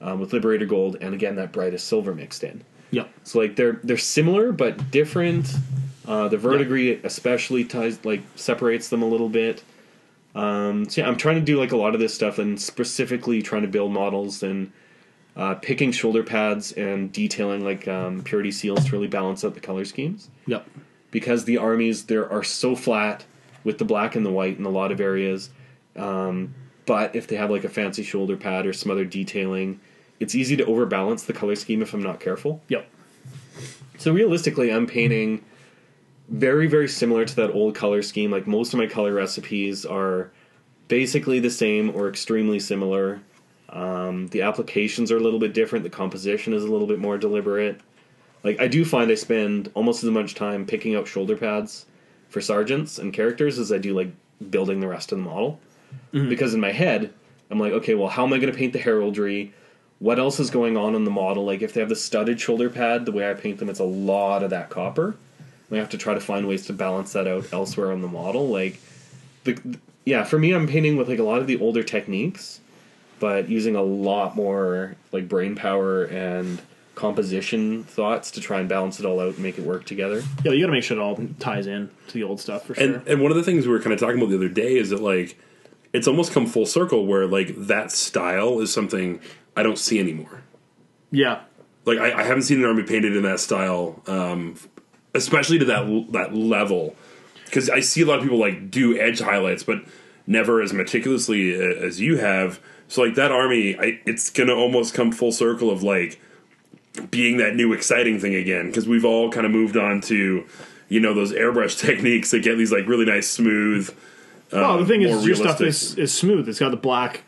um, 0.00 0.20
with 0.20 0.32
Liberator 0.32 0.66
gold, 0.66 0.96
and 1.00 1.14
again 1.14 1.36
that 1.36 1.52
brightest 1.52 1.86
silver 1.86 2.14
mixed 2.14 2.44
in. 2.44 2.62
Yeah. 2.90 3.04
So 3.24 3.40
like 3.40 3.56
they're 3.56 3.80
they're 3.84 3.98
similar 3.98 4.52
but 4.52 4.90
different. 4.90 5.52
Uh, 6.06 6.28
the 6.28 6.38
verdigris 6.38 7.00
especially 7.04 7.64
ties 7.64 8.04
like 8.04 8.22
separates 8.34 8.88
them 8.88 9.02
a 9.02 9.06
little 9.06 9.28
bit. 9.28 9.62
Um, 10.34 10.88
so 10.88 11.00
yeah, 11.00 11.08
I'm 11.08 11.16
trying 11.16 11.36
to 11.36 11.40
do 11.40 11.58
like 11.58 11.72
a 11.72 11.76
lot 11.76 11.94
of 11.94 12.00
this 12.00 12.14
stuff 12.14 12.38
and 12.38 12.60
specifically 12.60 13.42
trying 13.42 13.62
to 13.62 13.68
build 13.68 13.92
models 13.92 14.42
and 14.42 14.72
uh, 15.36 15.54
picking 15.56 15.92
shoulder 15.92 16.22
pads 16.22 16.72
and 16.72 17.12
detailing 17.12 17.64
like 17.64 17.88
um, 17.88 18.22
purity 18.22 18.50
seals 18.52 18.84
to 18.86 18.92
really 18.92 19.08
balance 19.08 19.44
out 19.44 19.54
the 19.54 19.60
color 19.60 19.84
schemes 19.84 20.28
Yep. 20.46 20.66
because 21.10 21.44
the 21.44 21.56
armies 21.58 22.06
there 22.06 22.30
are 22.30 22.42
so 22.44 22.76
flat 22.76 23.24
with 23.64 23.78
the 23.78 23.84
black 23.84 24.14
and 24.14 24.24
the 24.24 24.30
white 24.30 24.58
in 24.58 24.64
a 24.64 24.70
lot 24.70 24.92
of 24.92 25.00
areas. 25.00 25.50
Um, 25.96 26.54
but 26.86 27.14
if 27.16 27.26
they 27.26 27.36
have 27.36 27.50
like 27.50 27.64
a 27.64 27.68
fancy 27.68 28.02
shoulder 28.02 28.36
pad 28.36 28.66
or 28.66 28.72
some 28.72 28.90
other 28.90 29.04
detailing, 29.04 29.80
it's 30.18 30.34
easy 30.34 30.56
to 30.56 30.64
overbalance 30.64 31.22
the 31.24 31.32
color 31.32 31.56
scheme 31.56 31.82
if 31.82 31.92
I'm 31.94 32.02
not 32.02 32.20
careful. 32.20 32.60
Yep. 32.68 32.88
So 33.98 34.12
realistically, 34.12 34.72
I'm 34.72 34.86
painting 34.86 35.44
very, 36.30 36.68
very 36.68 36.88
similar 36.88 37.24
to 37.24 37.36
that 37.36 37.50
old 37.50 37.74
color 37.74 38.02
scheme. 38.02 38.30
Like 38.30 38.46
most 38.46 38.72
of 38.72 38.78
my 38.78 38.86
color 38.86 39.12
recipes 39.12 39.84
are 39.84 40.30
basically 40.88 41.40
the 41.40 41.50
same 41.50 41.94
or 41.94 42.08
extremely 42.08 42.60
similar. 42.60 43.20
Um, 43.68 44.28
the 44.28 44.42
applications 44.42 45.12
are 45.12 45.16
a 45.16 45.20
little 45.20 45.38
bit 45.38 45.52
different. 45.52 45.82
The 45.82 45.90
composition 45.90 46.52
is 46.52 46.64
a 46.64 46.70
little 46.70 46.86
bit 46.86 46.98
more 46.98 47.18
deliberate. 47.18 47.80
Like 48.42 48.60
I 48.60 48.68
do 48.68 48.84
find 48.84 49.10
I 49.10 49.16
spend 49.16 49.70
almost 49.74 50.02
as 50.04 50.10
much 50.10 50.34
time 50.34 50.66
picking 50.66 50.94
out 50.94 51.06
shoulder 51.06 51.36
pads 51.36 51.86
for 52.28 52.40
sergeants 52.40 52.98
and 52.98 53.12
characters 53.12 53.58
as 53.58 53.72
I 53.72 53.78
do 53.78 53.94
like 53.94 54.12
building 54.50 54.80
the 54.80 54.88
rest 54.88 55.12
of 55.12 55.18
the 55.18 55.24
model 55.24 55.60
because 56.28 56.54
in 56.54 56.60
my 56.60 56.72
head 56.72 57.12
I'm 57.50 57.58
like, 57.58 57.72
okay, 57.72 57.94
well, 57.94 58.08
how 58.08 58.24
am 58.24 58.32
I 58.32 58.38
going 58.38 58.52
to 58.52 58.56
paint 58.56 58.72
the 58.72 58.78
heraldry? 58.78 59.52
What 59.98 60.18
else 60.18 60.40
is 60.40 60.50
going 60.50 60.76
on 60.76 60.94
in 60.94 61.04
the 61.04 61.10
model? 61.10 61.44
Like 61.44 61.62
if 61.62 61.74
they 61.74 61.80
have 61.80 61.88
the 61.88 61.96
studded 61.96 62.40
shoulder 62.40 62.70
pad, 62.70 63.04
the 63.04 63.12
way 63.12 63.28
I 63.28 63.34
paint 63.34 63.58
them, 63.58 63.68
it's 63.68 63.80
a 63.80 63.84
lot 63.84 64.42
of 64.42 64.50
that 64.50 64.70
copper. 64.70 65.16
I 65.70 65.76
have 65.76 65.90
to 65.90 65.98
try 65.98 66.14
to 66.14 66.20
find 66.20 66.48
ways 66.48 66.66
to 66.66 66.72
balance 66.72 67.12
that 67.12 67.26
out 67.28 67.52
elsewhere 67.52 67.92
on 67.92 68.02
the 68.02 68.08
model. 68.08 68.48
Like 68.48 68.80
the 69.44 69.78
yeah, 70.04 70.24
for 70.24 70.38
me, 70.38 70.52
I'm 70.52 70.66
painting 70.66 70.96
with 70.96 71.08
like 71.08 71.18
a 71.18 71.22
lot 71.22 71.40
of 71.40 71.46
the 71.46 71.60
older 71.60 71.82
techniques, 71.82 72.60
but 73.18 73.48
using 73.48 73.76
a 73.76 73.82
lot 73.82 74.34
more 74.34 74.96
like 75.12 75.28
brain 75.28 75.54
power 75.54 76.04
and 76.04 76.60
composition 76.94 77.82
thoughts 77.84 78.30
to 78.32 78.40
try 78.40 78.60
and 78.60 78.68
balance 78.68 79.00
it 79.00 79.06
all 79.06 79.20
out 79.20 79.34
and 79.34 79.38
make 79.38 79.58
it 79.58 79.64
work 79.64 79.86
together. 79.86 80.22
Yeah, 80.44 80.52
you 80.52 80.60
got 80.60 80.66
to 80.66 80.72
make 80.72 80.84
sure 80.84 80.98
it 80.98 81.00
all 81.00 81.18
ties 81.38 81.66
in 81.66 81.88
to 82.08 82.14
the 82.14 82.22
old 82.24 82.40
stuff 82.40 82.66
for 82.66 82.74
sure. 82.74 82.84
And 82.84 83.06
and 83.08 83.20
one 83.22 83.30
of 83.30 83.36
the 83.36 83.44
things 83.44 83.66
we 83.66 83.72
were 83.72 83.80
kind 83.80 83.92
of 83.92 84.00
talking 84.00 84.18
about 84.18 84.30
the 84.30 84.36
other 84.36 84.48
day 84.48 84.76
is 84.76 84.90
that 84.90 85.00
like 85.00 85.38
it's 85.92 86.06
almost 86.06 86.32
come 86.32 86.46
full 86.46 86.66
circle 86.66 87.06
where 87.06 87.26
like 87.26 87.54
that 87.56 87.90
style 87.90 88.60
is 88.60 88.72
something 88.72 89.20
I 89.56 89.62
don't 89.62 89.78
see 89.78 89.98
anymore. 89.98 90.42
yeah, 91.10 91.40
Like 91.84 91.98
I, 91.98 92.20
I 92.20 92.22
haven't 92.22 92.42
seen 92.42 92.58
an 92.60 92.66
army 92.66 92.82
painted 92.84 93.16
in 93.16 93.22
that 93.24 93.40
style, 93.40 94.02
um, 94.06 94.54
especially 95.14 95.58
to 95.58 95.64
that 95.66 96.06
that 96.12 96.34
level. 96.34 96.94
Because 97.44 97.68
I 97.68 97.80
see 97.80 98.02
a 98.02 98.06
lot 98.06 98.18
of 98.18 98.22
people 98.22 98.38
like 98.38 98.70
do 98.70 98.98
edge 98.98 99.20
highlights, 99.20 99.62
but 99.62 99.82
never 100.26 100.62
as 100.62 100.72
meticulously 100.72 101.52
as 101.54 102.00
you 102.00 102.18
have. 102.18 102.60
So 102.88 103.02
like 103.02 103.14
that 103.16 103.32
army, 103.32 103.76
I, 103.76 104.00
it's 104.06 104.30
gonna 104.30 104.54
almost 104.54 104.94
come 104.94 105.12
full 105.12 105.32
circle 105.32 105.70
of 105.70 105.82
like 105.82 106.20
being 107.10 107.38
that 107.38 107.54
new 107.56 107.72
exciting 107.72 108.20
thing 108.20 108.34
again. 108.34 108.66
Because 108.66 108.86
we've 108.86 109.04
all 109.04 109.30
kind 109.30 109.46
of 109.46 109.52
moved 109.52 109.76
on 109.76 110.00
to 110.02 110.46
you 110.88 111.00
know 111.00 111.14
those 111.14 111.32
airbrush 111.32 111.78
techniques 111.86 112.30
that 112.30 112.42
get 112.42 112.56
these 112.56 112.72
like 112.72 112.86
really 112.86 113.06
nice 113.06 113.28
smooth. 113.28 113.94
Oh, 114.52 114.78
the 114.78 114.86
thing 114.86 115.04
um, 115.04 115.10
more 115.10 115.18
is, 115.20 115.26
your 115.26 115.36
stuff 115.36 115.60
is, 115.60 115.96
is 115.96 116.12
smooth. 116.12 116.48
It's 116.48 116.58
got 116.58 116.70
the 116.70 116.76
black 116.76 117.22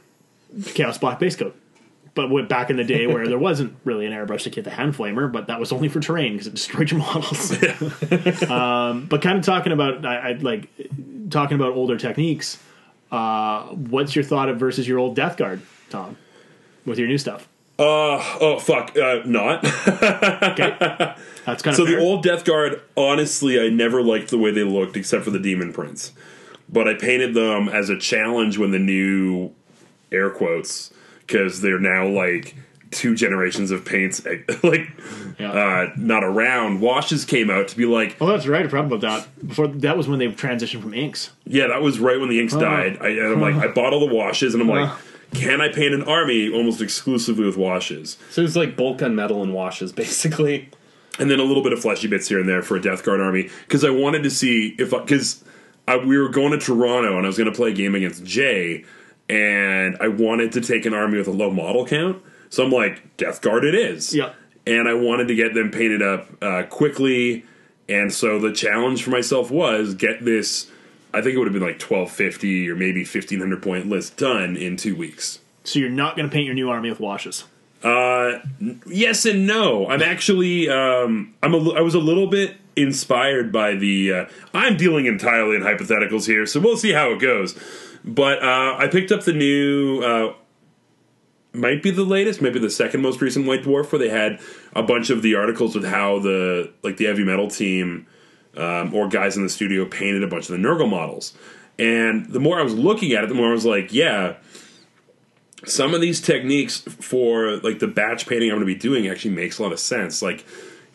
chaos 0.75 0.99
black 0.99 1.19
base 1.19 1.37
coat. 1.37 1.57
But 2.15 2.29
what, 2.29 2.47
back 2.49 2.69
in 2.69 2.77
the 2.77 2.85
day, 2.85 3.07
where 3.07 3.27
there 3.27 3.39
wasn't 3.39 3.75
really 3.85 4.05
an 4.05 4.13
airbrush 4.13 4.43
to 4.43 4.51
get 4.51 4.65
the 4.65 4.71
hand 4.71 4.95
flamer, 4.95 5.33
but 5.33 5.47
that 5.47 5.59
was 5.59 5.73
only 5.73 5.89
for 5.89 5.99
terrain 5.99 6.33
because 6.33 6.47
it 6.47 6.55
destroyed 6.55 6.91
your 6.91 7.01
models. 7.01 7.53
um, 8.51 9.07
but 9.07 9.23
kind 9.23 9.39
of 9.39 9.45
talking 9.45 9.73
about, 9.73 10.05
I, 10.05 10.31
I 10.31 10.33
like 10.33 10.69
talking 11.31 11.55
about 11.55 11.73
older 11.73 11.97
techniques. 11.97 12.59
Uh, 13.11 13.63
what's 13.69 14.15
your 14.15 14.25
thought 14.25 14.49
of 14.51 14.59
versus 14.59 14.87
your 14.87 14.99
old 14.99 15.17
Death 15.17 15.37
Guard, 15.39 15.63
Tom, 15.89 16.17
with 16.85 16.99
your 16.99 17.09
new 17.09 17.19
stuff? 17.19 17.49
Oh 17.79 18.59
fuck, 18.61 18.97
uh, 18.97 19.23
not. 19.25 19.65
Okay, 19.65 20.77
that's 21.47 21.63
kind 21.63 21.69
of 21.69 21.75
So 21.75 21.87
fair. 21.87 21.97
the 21.97 21.99
old 21.99 22.23
Death 22.23 22.45
Guard, 22.45 22.81
honestly, 22.97 23.59
I 23.61 23.71
never 23.71 24.03
liked 24.03 24.29
the 24.31 24.39
way 24.39 24.51
they 24.51 24.65
looked, 24.65 24.97
except 24.97 25.25
for 25.25 25.31
the 25.31 25.39
Demon 25.39 25.73
Prince. 25.73 26.13
But 26.69 26.87
I 26.89 26.95
painted 26.95 27.35
them 27.35 27.69
as 27.69 27.89
a 27.89 27.99
challenge 27.99 28.57
when 28.59 28.71
the 28.71 28.79
new 28.79 29.53
air 30.13 30.31
quotes, 30.31 30.93
because 31.33 31.61
they're 31.61 31.79
now 31.81 32.07
like 32.07 32.55
two 32.91 33.15
generations 33.15 33.71
of 33.71 33.85
paints, 33.87 34.23
like 34.63 34.91
Yeah. 35.39 35.53
uh, 35.53 35.93
not 35.97 36.23
around. 36.23 36.81
Washes 36.83 37.25
came 37.25 37.49
out 37.49 37.69
to 37.69 37.77
be 37.77 37.87
like, 37.87 38.17
Oh, 38.21 38.27
that's 38.27 38.47
right. 38.47 38.67
I 38.67 38.69
forgot 38.69 38.85
about 38.85 39.01
that. 39.01 39.49
Before 39.49 39.67
that 39.67 39.97
was 39.97 40.09
when 40.09 40.19
they 40.19 40.29
transitioned 40.29 40.83
from 40.83 40.93
inks. 40.95 41.31
yeah, 41.47 41.69
that 41.69 41.81
was 41.81 41.99
right 41.99 42.21
when 42.21 42.29
the 42.29 42.39
inks 42.41 42.55
died. 42.55 42.99
I, 43.01 43.09
and 43.09 43.33
I'm 43.33 43.41
like, 43.41 43.55
I 43.55 43.69
bought 43.73 43.93
all 43.95 44.07
the 44.07 44.15
washes, 44.15 44.53
and 44.55 44.63
I'm 44.63 44.69
like, 44.69 44.91
can 45.33 45.63
I 45.63 45.69
paint 45.71 45.95
an 45.95 46.03
army 46.03 46.53
almost 46.53 46.83
exclusively 46.83 47.47
with 47.47 47.57
washes? 47.57 48.19
So 48.31 48.43
it's 48.43 48.57
like 48.57 48.77
bulk 48.77 49.01
on 49.01 49.15
metal 49.17 49.43
and 49.43 49.55
washes, 49.55 49.91
basically. 50.05 50.69
and 51.19 51.31
then 51.31 51.41
a 51.41 51.45
little 51.45 51.63
bit 51.63 51.73
of 51.73 51.81
fleshy 51.81 52.09
bits 52.09 52.29
here 52.29 52.39
and 52.41 52.49
there 52.49 52.63
for 52.63 52.77
a 52.77 52.81
Death 52.83 53.03
Guard 53.05 53.21
army 53.23 53.49
because 53.67 53.85
I 53.85 53.91
wanted 53.91 54.23
to 54.25 54.31
see 54.31 54.75
if 54.79 54.91
because 54.91 55.43
we 56.07 56.19
were 56.19 56.29
going 56.29 56.53
to 56.53 56.59
Toronto 56.59 57.17
and 57.17 57.25
I 57.25 57.29
was 57.29 57.39
going 57.39 57.51
to 57.51 57.57
play 57.57 57.71
a 57.71 57.75
game 57.75 57.95
against 57.95 58.23
Jay 58.25 58.85
and 59.33 59.97
I 59.99 60.09
wanted 60.09 60.53
to 60.53 60.61
take 60.61 60.85
an 60.85 60.93
army 60.93 61.17
with 61.17 61.27
a 61.27 61.33
low 61.33 61.51
model 61.51 61.87
count. 61.87 62.23
So 62.51 62.65
I'm 62.65 62.71
like, 62.71 63.17
Death 63.17 63.41
Guard 63.41 63.65
it 63.65 63.75
is. 63.75 64.15
Yeah. 64.15 64.35
And 64.67 64.87
I 64.87 64.93
wanted 64.93 65.27
to 65.29 65.35
get 65.35 65.55
them 65.55 65.71
painted 65.71 66.03
up 66.03 66.29
uh, 66.43 66.65
quickly. 66.65 67.47
And 67.89 68.13
so 68.13 68.39
the 68.39 68.53
challenge 68.53 69.03
for 69.03 69.09
myself 69.09 69.51
was 69.51 69.95
get 69.95 70.23
this, 70.23 70.71
I 71.15 71.23
think 71.23 71.35
it 71.35 71.39
would 71.39 71.47
have 71.47 71.55
been 71.55 71.63
like 71.63 71.81
1250 71.81 72.69
or 72.69 72.77
maybe 72.77 73.01
1500 73.01 73.63
point 73.63 73.89
list 73.89 74.19
done 74.19 74.55
in 74.55 74.77
two 74.77 74.95
weeks. 74.95 75.39
So 75.65 75.79
you're 75.79 75.89
not 75.89 76.15
going 76.15 76.29
to 76.29 76.33
paint 76.33 76.45
your 76.45 76.55
new 76.55 76.69
army 76.69 76.91
with 76.91 77.01
washes. 77.01 77.45
Uh, 77.83 78.41
n- 78.61 78.83
yes 78.87 79.25
and 79.25 79.47
no. 79.47 79.89
I'm 79.89 80.03
actually 80.03 80.69
um, 80.69 81.35
I'm 81.43 81.55
a, 81.55 81.71
I 81.71 81.81
was 81.81 81.95
a 81.95 82.01
little 82.01 82.27
bit 82.27 82.57
inspired 82.77 83.51
by 83.51 83.75
the. 83.77 84.13
Uh, 84.13 84.27
I'm 84.53 84.77
dealing 84.77 85.07
entirely 85.07 85.57
in 85.57 85.63
hypotheticals 85.63 86.27
here, 86.27 86.47
so 86.47 86.61
we'll 86.61 86.77
see 86.77 86.93
how 86.93 87.13
it 87.13 87.19
goes. 87.19 87.59
But 88.05 88.43
uh, 88.43 88.77
I 88.79 88.89
picked 88.89 89.13
up 89.13 89.25
the 89.25 89.33
new. 89.33 90.03
Uh, 90.03 90.35
might 91.55 91.83
be 91.83 91.91
the 91.91 92.05
latest, 92.05 92.41
maybe 92.41 92.59
the 92.59 92.71
second 92.71 93.03
most 93.03 93.21
recent 93.21 93.47
White 93.47 93.63
Dwarf, 93.63 93.93
where 93.93 93.99
they 93.99 94.09
had 94.09 94.41
a 94.75 94.83
bunch 94.83 95.11
of 95.11 95.21
the 95.21 95.35
articles 95.35 95.75
with 95.75 95.85
how 95.85 96.19
the 96.19 96.73
like 96.83 96.97
the 96.97 97.05
heavy 97.05 97.25
metal 97.25 97.49
team 97.49 98.07
um, 98.57 98.95
or 98.95 99.09
guys 99.09 99.37
in 99.37 99.43
the 99.43 99.49
studio 99.49 99.85
painted 99.85 100.23
a 100.23 100.27
bunch 100.27 100.49
of 100.49 100.53
the 100.61 100.67
Nurgle 100.67 100.89
models. 100.89 101.35
And 101.79 102.31
the 102.31 102.41
more 102.41 102.59
I 102.59 102.63
was 102.63 102.75
looking 102.75 103.13
at 103.13 103.25
it, 103.25 103.29
the 103.29 103.35
more 103.35 103.49
I 103.49 103.53
was 103.53 103.65
like, 103.65 103.93
yeah, 103.93 104.37
some 105.65 105.95
of 105.95 106.01
these 106.01 106.21
techniques 106.21 106.79
for 106.79 107.57
like 107.59 107.79
the 107.79 107.87
batch 107.87 108.27
painting 108.27 108.51
I'm 108.51 108.57
going 108.57 108.67
to 108.67 108.75
be 108.75 108.79
doing 108.79 109.09
actually 109.09 109.35
makes 109.35 109.59
a 109.59 109.63
lot 109.63 109.73
of 109.73 109.79
sense. 109.79 110.23
Like 110.23 110.45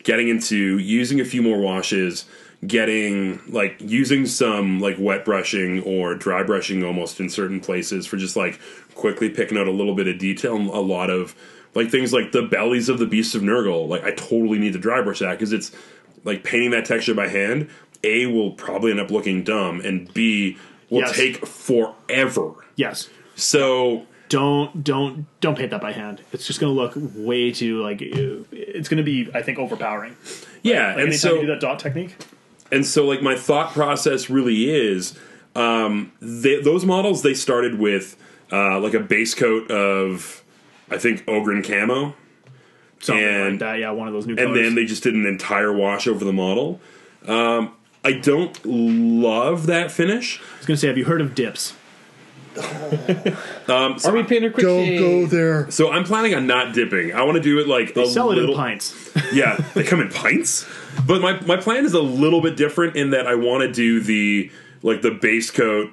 getting 0.02 0.28
into 0.28 0.78
using 0.78 1.20
a 1.20 1.24
few 1.24 1.42
more 1.42 1.58
washes, 1.58 2.26
getting 2.66 3.40
like 3.48 3.76
using 3.80 4.26
some 4.26 4.80
like 4.80 4.96
wet 4.98 5.24
brushing 5.24 5.80
or 5.82 6.14
dry 6.14 6.42
brushing 6.42 6.82
almost 6.84 7.20
in 7.20 7.28
certain 7.30 7.60
places 7.60 8.06
for 8.06 8.16
just 8.16 8.36
like 8.36 8.58
quickly 8.94 9.30
picking 9.30 9.56
out 9.56 9.68
a 9.68 9.72
little 9.72 9.94
bit 9.94 10.08
of 10.08 10.18
detail. 10.18 10.56
and 10.56 10.68
A 10.68 10.80
lot 10.80 11.08
of 11.10 11.36
like 11.74 11.90
things 11.90 12.12
like 12.12 12.32
the 12.32 12.42
bellies 12.42 12.88
of 12.88 12.98
the 12.98 13.06
beasts 13.06 13.34
of 13.34 13.42
Nurgle. 13.42 13.86
Like 13.88 14.02
I 14.04 14.10
totally 14.10 14.58
need 14.58 14.72
to 14.72 14.78
dry 14.78 15.00
brush 15.02 15.20
that 15.20 15.32
because 15.32 15.52
it's 15.52 15.70
like 16.24 16.42
painting 16.42 16.70
that 16.72 16.84
texture 16.84 17.14
by 17.14 17.28
hand. 17.28 17.68
A 18.04 18.26
will 18.26 18.52
probably 18.52 18.90
end 18.92 19.00
up 19.00 19.10
looking 19.10 19.42
dumb, 19.42 19.80
and 19.80 20.12
B 20.14 20.56
will 20.90 21.00
Yes. 21.00 21.16
take 21.16 21.46
forever. 21.46 22.52
Yes. 22.76 23.08
So 23.34 24.06
Don't 24.28 24.82
don't 24.84 25.26
don't 25.40 25.56
paint 25.56 25.70
that 25.70 25.80
by 25.80 25.92
hand. 25.92 26.20
It's 26.32 26.46
just 26.46 26.60
going 26.60 26.74
to 26.74 26.80
look 26.80 26.92
way 27.16 27.50
too 27.52 27.82
like 27.82 27.98
it's 28.02 28.88
going 28.88 28.98
to 28.98 29.02
be 29.04 29.28
I 29.34 29.42
think 29.42 29.58
overpowering. 29.58 30.16
yeah, 30.62 30.94
Like 30.94 31.04
and 31.04 31.14
so 31.14 31.34
you 31.36 31.40
do 31.42 31.46
that 31.48 31.60
dot 31.60 31.78
technique. 31.78 32.16
And 32.70 32.84
so 32.86 33.06
like 33.06 33.22
my 33.22 33.36
thought 33.36 33.72
process 33.72 34.28
really 34.28 34.70
is 34.70 35.18
um, 35.54 36.12
they, 36.20 36.60
those 36.60 36.84
models 36.84 37.22
they 37.22 37.34
started 37.34 37.78
with 37.78 38.16
uh, 38.52 38.78
like 38.80 38.94
a 38.94 39.00
base 39.00 39.34
coat 39.34 39.70
of 39.70 40.42
I 40.90 40.98
think 40.98 41.24
Ogryn 41.26 41.62
camo, 41.66 42.14
Something 43.00 43.24
And- 43.24 43.50
like 43.52 43.58
that. 43.60 43.78
Yeah, 43.78 43.90
one 43.92 44.08
of 44.08 44.14
those 44.14 44.26
new 44.26 44.32
and 44.32 44.48
colors. 44.48 44.58
then 44.62 44.74
they 44.74 44.84
just 44.84 45.02
did 45.02 45.14
an 45.14 45.26
entire 45.26 45.72
wash 45.72 46.06
over 46.08 46.24
the 46.24 46.32
model. 46.32 46.80
Um, 47.26 47.72
I 48.04 48.12
don't 48.12 48.58
love 48.64 49.66
that 49.66 49.90
finish. 49.92 50.40
I 50.40 50.56
was 50.58 50.66
going 50.66 50.76
to 50.76 50.80
say, 50.80 50.86
have 50.88 50.96
you 50.98 51.04
heard 51.04 51.20
of 51.20 51.34
dips? 51.34 51.74
Um, 53.68 53.98
so, 53.98 54.08
Army 54.08 54.22
painter 54.24 54.50
quick 54.50 54.64
Don't 54.64 54.84
shave. 54.86 54.98
go 55.00 55.26
there. 55.26 55.70
so 55.70 55.90
I'm 55.92 56.04
planning 56.04 56.34
on 56.34 56.46
not 56.46 56.72
dipping. 56.72 57.12
I 57.12 57.22
want 57.22 57.36
to 57.36 57.42
do 57.42 57.58
it 57.58 57.68
like 57.68 57.92
They 57.92 58.04
a 58.04 58.06
sell 58.06 58.30
it 58.32 58.36
little, 58.36 58.54
in 58.54 58.60
pints. 58.60 59.10
yeah, 59.32 59.56
they 59.74 59.82
come 59.82 60.00
in 60.00 60.08
pints. 60.08 60.66
But 61.06 61.20
my 61.20 61.38
my 61.42 61.56
plan 61.58 61.84
is 61.84 61.92
a 61.92 62.00
little 62.00 62.40
bit 62.40 62.56
different 62.56 62.96
in 62.96 63.10
that 63.10 63.26
I 63.26 63.34
want 63.34 63.62
to 63.62 63.70
do 63.72 64.00
the 64.00 64.50
like 64.82 65.02
the 65.02 65.10
base 65.10 65.50
coat 65.50 65.90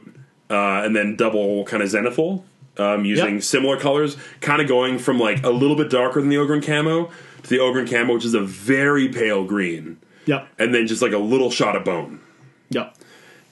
uh, 0.50 0.84
and 0.86 0.96
then 0.96 1.16
double 1.18 1.66
kind 1.66 1.84
of 1.84 1.90
zenithal 1.90 2.44
um, 2.78 3.04
using 3.04 3.36
Yep. 3.36 3.44
similar 3.44 3.78
colors, 3.80 4.16
kind 4.40 4.62
of 4.62 4.68
going 4.70 4.98
from 5.00 5.20
like 5.20 5.44
a 5.44 5.50
little 5.50 5.76
bit 5.76 5.90
darker 5.90 6.22
than 6.22 6.30
the 6.30 6.38
Ogryn 6.38 6.66
camo 6.66 7.12
to 7.44 7.50
the 7.50 7.58
Ogryn 7.58 7.90
camo, 7.90 8.14
which 8.14 8.26
is 8.26 8.34
a 8.36 8.42
very 8.42 9.10
pale 9.10 9.44
green, 9.44 9.98
yep. 10.26 10.48
and 10.58 10.74
then 10.74 10.88
just 10.88 11.02
like 11.02 11.12
a 11.14 11.18
little 11.18 11.52
shot 11.52 11.76
of 11.76 11.84
bone. 11.84 12.22
Yep. 12.70 12.95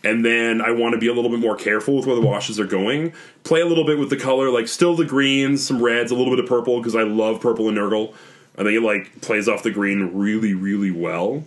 And 0.04 0.26
then 0.26 0.62
I 0.62 0.72
want 0.72 0.94
to 0.94 1.00
be 1.00 1.08
a 1.08 1.14
little 1.14 1.30
bit 1.30 1.40
more 1.40 1.56
careful 1.56 1.96
with 1.96 2.06
where 2.06 2.16
the 2.16 2.22
washes 2.22 2.60
are 2.60 2.66
going. 2.66 3.14
Play 3.44 3.62
a 3.62 3.66
little 3.66 3.86
bit 3.86 3.98
with 3.98 4.10
the 4.10 4.18
color, 4.18 4.50
like 4.50 4.68
still 4.68 4.96
the 4.96 5.06
greens, 5.06 5.66
some 5.66 5.82
reds, 5.82 6.12
a 6.12 6.16
little 6.16 6.36
bit 6.36 6.44
of 6.44 6.50
purple 6.50 6.80
because 6.80 6.96
I 6.96 7.04
love 7.04 7.40
purple 7.40 7.70
and 7.70 7.78
Nurgle. 7.78 8.14
I 8.58 8.64
think 8.64 8.74
it 8.76 8.82
like 8.82 9.22
plays 9.22 9.48
off 9.48 9.64
the 9.64 9.72
green 9.72 10.12
really, 10.14 10.54
really 10.54 10.92
well. 10.92 11.44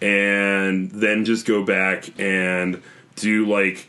And 0.00 0.90
then 0.92 1.24
just 1.24 1.46
go 1.46 1.64
back 1.64 2.08
and 2.18 2.80
do 3.16 3.44
like 3.44 3.88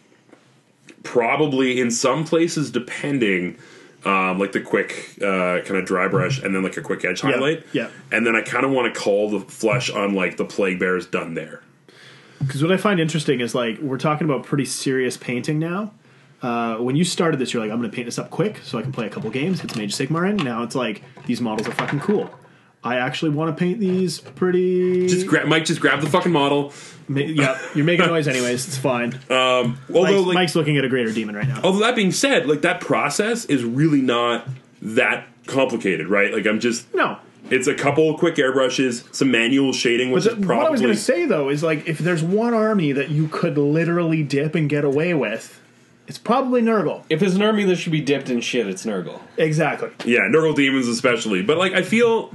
probably 1.03 1.79
in 1.79 1.91
some 1.91 2.25
places, 2.25 2.71
depending, 2.71 3.57
um, 4.03 4.39
like 4.39 4.51
the 4.51 4.61
quick 4.61 5.15
uh, 5.21 5.61
kind 5.61 5.77
of 5.77 5.85
dry 5.85 6.07
brush 6.07 6.41
and 6.41 6.55
then 6.55 6.63
like 6.63 6.75
a 6.75 6.81
quick 6.81 7.05
edge 7.05 7.21
highlight. 7.21 7.65
yeah. 7.71 7.89
And 8.11 8.25
then 8.25 8.35
I 8.35 8.41
kind 8.41 8.65
of 8.65 8.71
want 8.71 8.93
to 8.93 8.99
call 8.99 9.29
the 9.29 9.39
flesh 9.39 9.89
on 9.91 10.15
like 10.15 10.37
the 10.37 10.45
plague 10.45 10.79
bears 10.79 11.05
done 11.05 11.35
there. 11.35 11.61
Because 12.41 12.61
what 12.63 12.71
I 12.71 12.77
find 12.77 12.99
interesting 12.99 13.39
is 13.39 13.53
like 13.55 13.79
we're 13.79 13.97
talking 13.97 14.25
about 14.25 14.43
pretty 14.45 14.65
serious 14.65 15.17
painting 15.17 15.59
now. 15.59 15.91
Uh, 16.41 16.77
when 16.77 16.95
you 16.95 17.03
started 17.03 17.39
this, 17.39 17.53
you're 17.53 17.61
like, 17.61 17.71
I'm 17.71 17.77
going 17.79 17.89
to 17.91 17.95
paint 17.95 18.07
this 18.07 18.17
up 18.17 18.31
quick 18.31 18.57
so 18.63 18.79
I 18.79 18.81
can 18.81 18.91
play 18.91 19.05
a 19.05 19.09
couple 19.09 19.29
games. 19.29 19.63
It's 19.63 19.75
Mage 19.75 19.93
of 19.93 20.09
Sigmar 20.09 20.27
in. 20.27 20.37
Now 20.37 20.63
it's 20.63 20.73
like 20.73 21.03
these 21.27 21.39
models 21.39 21.67
are 21.67 21.71
fucking 21.71 21.99
cool. 21.99 22.31
I 22.83 22.95
actually 22.95 23.29
want 23.29 23.55
to 23.55 23.59
paint 23.59 23.79
these 23.79 24.19
pretty. 24.19 25.07
Just 25.07 25.27
gra- 25.27 25.45
Mike, 25.45 25.65
just 25.65 25.79
grab 25.81 26.01
the 26.01 26.09
fucking 26.09 26.31
model. 26.31 26.73
Ma- 27.07 27.19
yeah, 27.19 27.59
you're 27.75 27.85
making 27.85 28.07
noise 28.07 28.27
anyways. 28.27 28.67
It's 28.67 28.77
fine. 28.77 29.19
Although, 29.29 29.63
Mike's, 29.87 30.25
like, 30.25 30.33
Mike's 30.33 30.55
looking 30.55 30.77
at 30.77 30.83
a 30.85 30.89
greater 30.89 31.11
demon 31.11 31.35
right 31.35 31.47
now. 31.47 31.61
although 31.63 31.79
that 31.81 31.95
being 31.95 32.11
said, 32.11 32.47
like 32.47 32.61
that 32.63 32.81
process 32.81 33.45
is 33.45 33.63
really 33.63 34.01
not 34.01 34.47
that 34.81 35.27
complicated, 35.45 36.07
right? 36.07 36.33
Like 36.33 36.47
I'm 36.47 36.59
just 36.59 36.91
No, 36.95 37.19
it's 37.51 37.67
a 37.67 37.75
couple 37.75 38.17
quick 38.17 38.35
airbrushes, 38.35 39.13
some 39.13 39.29
manual 39.31 39.73
shading, 39.73 40.11
which 40.11 40.23
But 40.23 40.33
is 40.39 40.45
probably 40.45 40.57
what 40.57 40.67
I 40.67 40.69
was 40.71 40.81
going 40.81 40.93
to 40.93 40.99
say 40.99 41.25
though 41.25 41.49
is 41.49 41.61
like 41.63 41.87
if 41.87 41.97
there's 41.99 42.23
one 42.23 42.53
army 42.53 42.91
that 42.93 43.09
you 43.09 43.27
could 43.27 43.57
literally 43.57 44.23
dip 44.23 44.55
and 44.55 44.69
get 44.69 44.83
away 44.83 45.13
with, 45.13 45.59
it's 46.07 46.17
probably 46.17 46.61
Nurgle. 46.61 47.03
If 47.09 47.19
there's 47.19 47.35
an 47.35 47.41
army 47.41 47.63
that 47.65 47.75
should 47.75 47.91
be 47.91 48.01
dipped 48.01 48.29
in 48.29 48.41
shit, 48.41 48.67
it's 48.67 48.85
Nurgle. 48.85 49.19
Exactly. 49.37 49.91
yeah, 50.05 50.21
Nurgle 50.21 50.55
demons 50.55 50.87
especially. 50.87 51.41
But 51.43 51.57
like 51.57 51.73
I 51.73 51.81
feel 51.83 52.33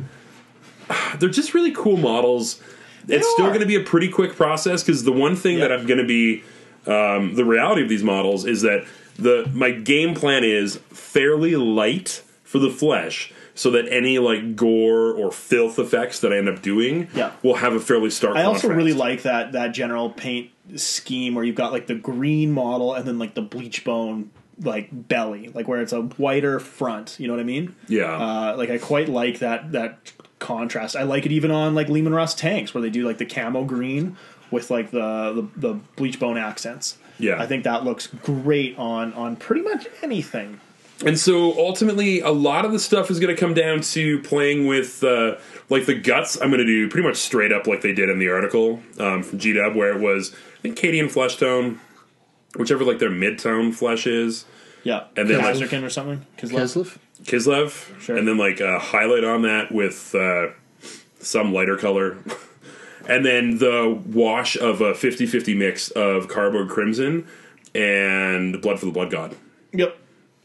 they're 1.19 1.29
just 1.29 1.55
really 1.55 1.73
cool 1.73 1.97
models. 1.97 2.61
it's 3.09 3.29
still 3.33 3.47
going 3.49 3.61
to 3.61 3.67
be 3.67 3.77
a 3.77 3.83
pretty 3.83 4.09
quick 4.09 4.35
process 4.37 4.83
because 4.83 5.05
the 5.05 5.13
one 5.13 5.37
thing 5.37 5.61
that 5.61 5.73
I'm 5.73 5.87
going 5.87 5.99
to 5.99 6.07
be 6.07 6.43
um, 6.87 7.35
the 7.35 7.45
reality 7.45 7.83
of 7.83 7.89
these 7.89 8.03
models 8.05 8.45
is 8.45 8.63
that 8.63 8.87
the 9.19 9.51
my 9.55 9.71
game 9.71 10.15
plan 10.15 10.45
is 10.45 10.77
fairly 10.91 11.57
light 11.57 12.23
for 12.45 12.59
the 12.59 12.71
flesh. 12.71 13.33
So 13.57 13.71
that 13.73 13.89
any 13.91 14.19
like 14.19 14.55
gore 14.55 15.11
or 15.13 15.33
filth 15.33 15.79
effects 15.79 16.21
that 16.21 16.33
I 16.33 16.37
end 16.37 16.49
up 16.49 16.61
doing 16.63 17.09
Yeah. 17.15 17.33
will 17.43 17.57
have 17.57 17.73
a 17.75 17.81
fairly 17.81 18.11
stark. 18.11 18.37
I 18.37 18.43
also 18.45 18.69
really 18.69 18.93
like 18.93 19.23
that 19.23 19.53
that 19.53 19.73
general 19.73 20.11
paint 20.11 20.51
scheme 20.77 21.35
where 21.35 21.43
you've 21.45 21.57
got 21.57 21.73
like 21.73 21.87
the 21.87 21.95
green 21.95 22.53
model 22.53 22.93
and 22.95 23.07
then 23.09 23.19
like 23.19 23.35
the 23.35 23.43
bleach 23.43 23.83
bone 23.83 24.31
like 24.63 24.89
belly, 24.91 25.49
like 25.55 25.69
where 25.69 25.81
it's 25.81 25.93
a 25.93 26.03
whiter 26.03 26.61
front. 26.61 27.17
You 27.19 27.27
know 27.29 27.33
what 27.35 27.41
I 27.41 27.45
mean? 27.45 27.75
Yeah. 27.89 28.13
Uh, 28.13 28.55
like 28.57 28.71
I 28.71 28.79
quite 28.79 29.09
like 29.09 29.39
that 29.41 29.73
that 29.73 30.13
contrast. 30.39 30.95
I 30.95 31.05
like 31.05 31.25
it 31.25 31.33
even 31.33 31.51
on 31.51 31.75
like 31.75 31.89
Leman 31.89 32.13
Russ 32.15 32.35
tanks 32.35 32.75
where 32.75 32.83
they 32.83 32.91
do 32.91 33.07
like 33.07 33.19
the 33.19 33.27
camo 33.27 33.65
green 33.65 34.17
with 34.51 34.71
like 34.71 34.91
the 34.91 35.33
the, 35.57 35.61
the 35.73 35.75
bleach 35.97 36.21
bone 36.21 36.37
accents. 36.37 36.99
Yeah. 37.19 37.41
I 37.41 37.47
think 37.47 37.65
that 37.65 37.85
looks 37.85 38.07
great 38.07 38.77
on 38.79 39.15
on 39.15 39.37
pretty 39.37 39.63
much 39.63 39.87
anything. 40.03 40.61
And 41.05 41.19
so 41.19 41.53
ultimately, 41.59 42.21
a 42.21 42.31
lot 42.31 42.65
of 42.65 42.73
the 42.73 42.79
stuff 42.79 43.11
is 43.11 43.21
going 43.21 43.35
to 43.35 43.39
come 43.39 43.53
down 43.53 43.83
to 43.83 44.19
playing 44.23 44.67
with 44.67 45.05
uh, 45.05 45.37
like 45.69 45.85
the 45.87 45.95
guts. 45.95 46.41
I'm 46.41 46.49
going 46.49 46.61
to 46.61 46.65
do 46.67 46.89
pretty 46.89 47.07
much 47.07 47.17
straight 47.17 47.53
up 47.53 47.67
like 47.67 47.83
they 47.83 47.93
did 47.93 48.09
in 48.09 48.19
the 48.19 48.31
article 48.31 48.81
um, 48.99 49.23
from 49.23 49.39
GW, 49.39 49.75
where 49.75 49.93
it 49.95 50.01
was 50.01 50.33
I 50.59 50.63
think 50.63 50.79
Cadian 50.79 51.11
flesh 51.11 51.37
tone, 51.37 51.81
whichever 52.57 52.83
like 52.85 52.99
their 52.99 53.11
mid 53.11 53.39
tone 53.39 53.73
flesh 53.73 54.07
is, 54.07 54.47
Yeah, 54.85 55.05
And 55.17 55.29
then, 55.29 55.43
like- 55.43 55.57
Kazarkin 55.57 55.83
or 55.85 55.91
something. 55.91 56.25
Kislev. 56.39 56.61
Keslev? 56.63 56.99
Kislev, 57.25 58.01
Sure. 58.01 58.17
and 58.17 58.27
then 58.27 58.39
like 58.39 58.61
a 58.61 58.79
highlight 58.79 59.25
on 59.25 59.43
that 59.43 59.71
with 59.73 60.15
uh, 60.15 60.49
some 61.21 61.53
lighter 61.53 61.77
color. 61.77 62.17
And 63.09 63.25
then 63.25 63.59
the 63.59 64.03
wash 64.05 64.57
of 64.57 64.81
a 64.81 64.93
50-50 64.93 65.57
mix 65.57 65.91
of 65.91 66.29
Carroburg 66.29 66.69
crimson 66.69 67.29
and 67.73 68.61
blood 68.61 68.81
for 68.81 68.87
the 68.87 68.91
blood 68.91 69.13
god. 69.13 69.37
Yep, 69.73 69.97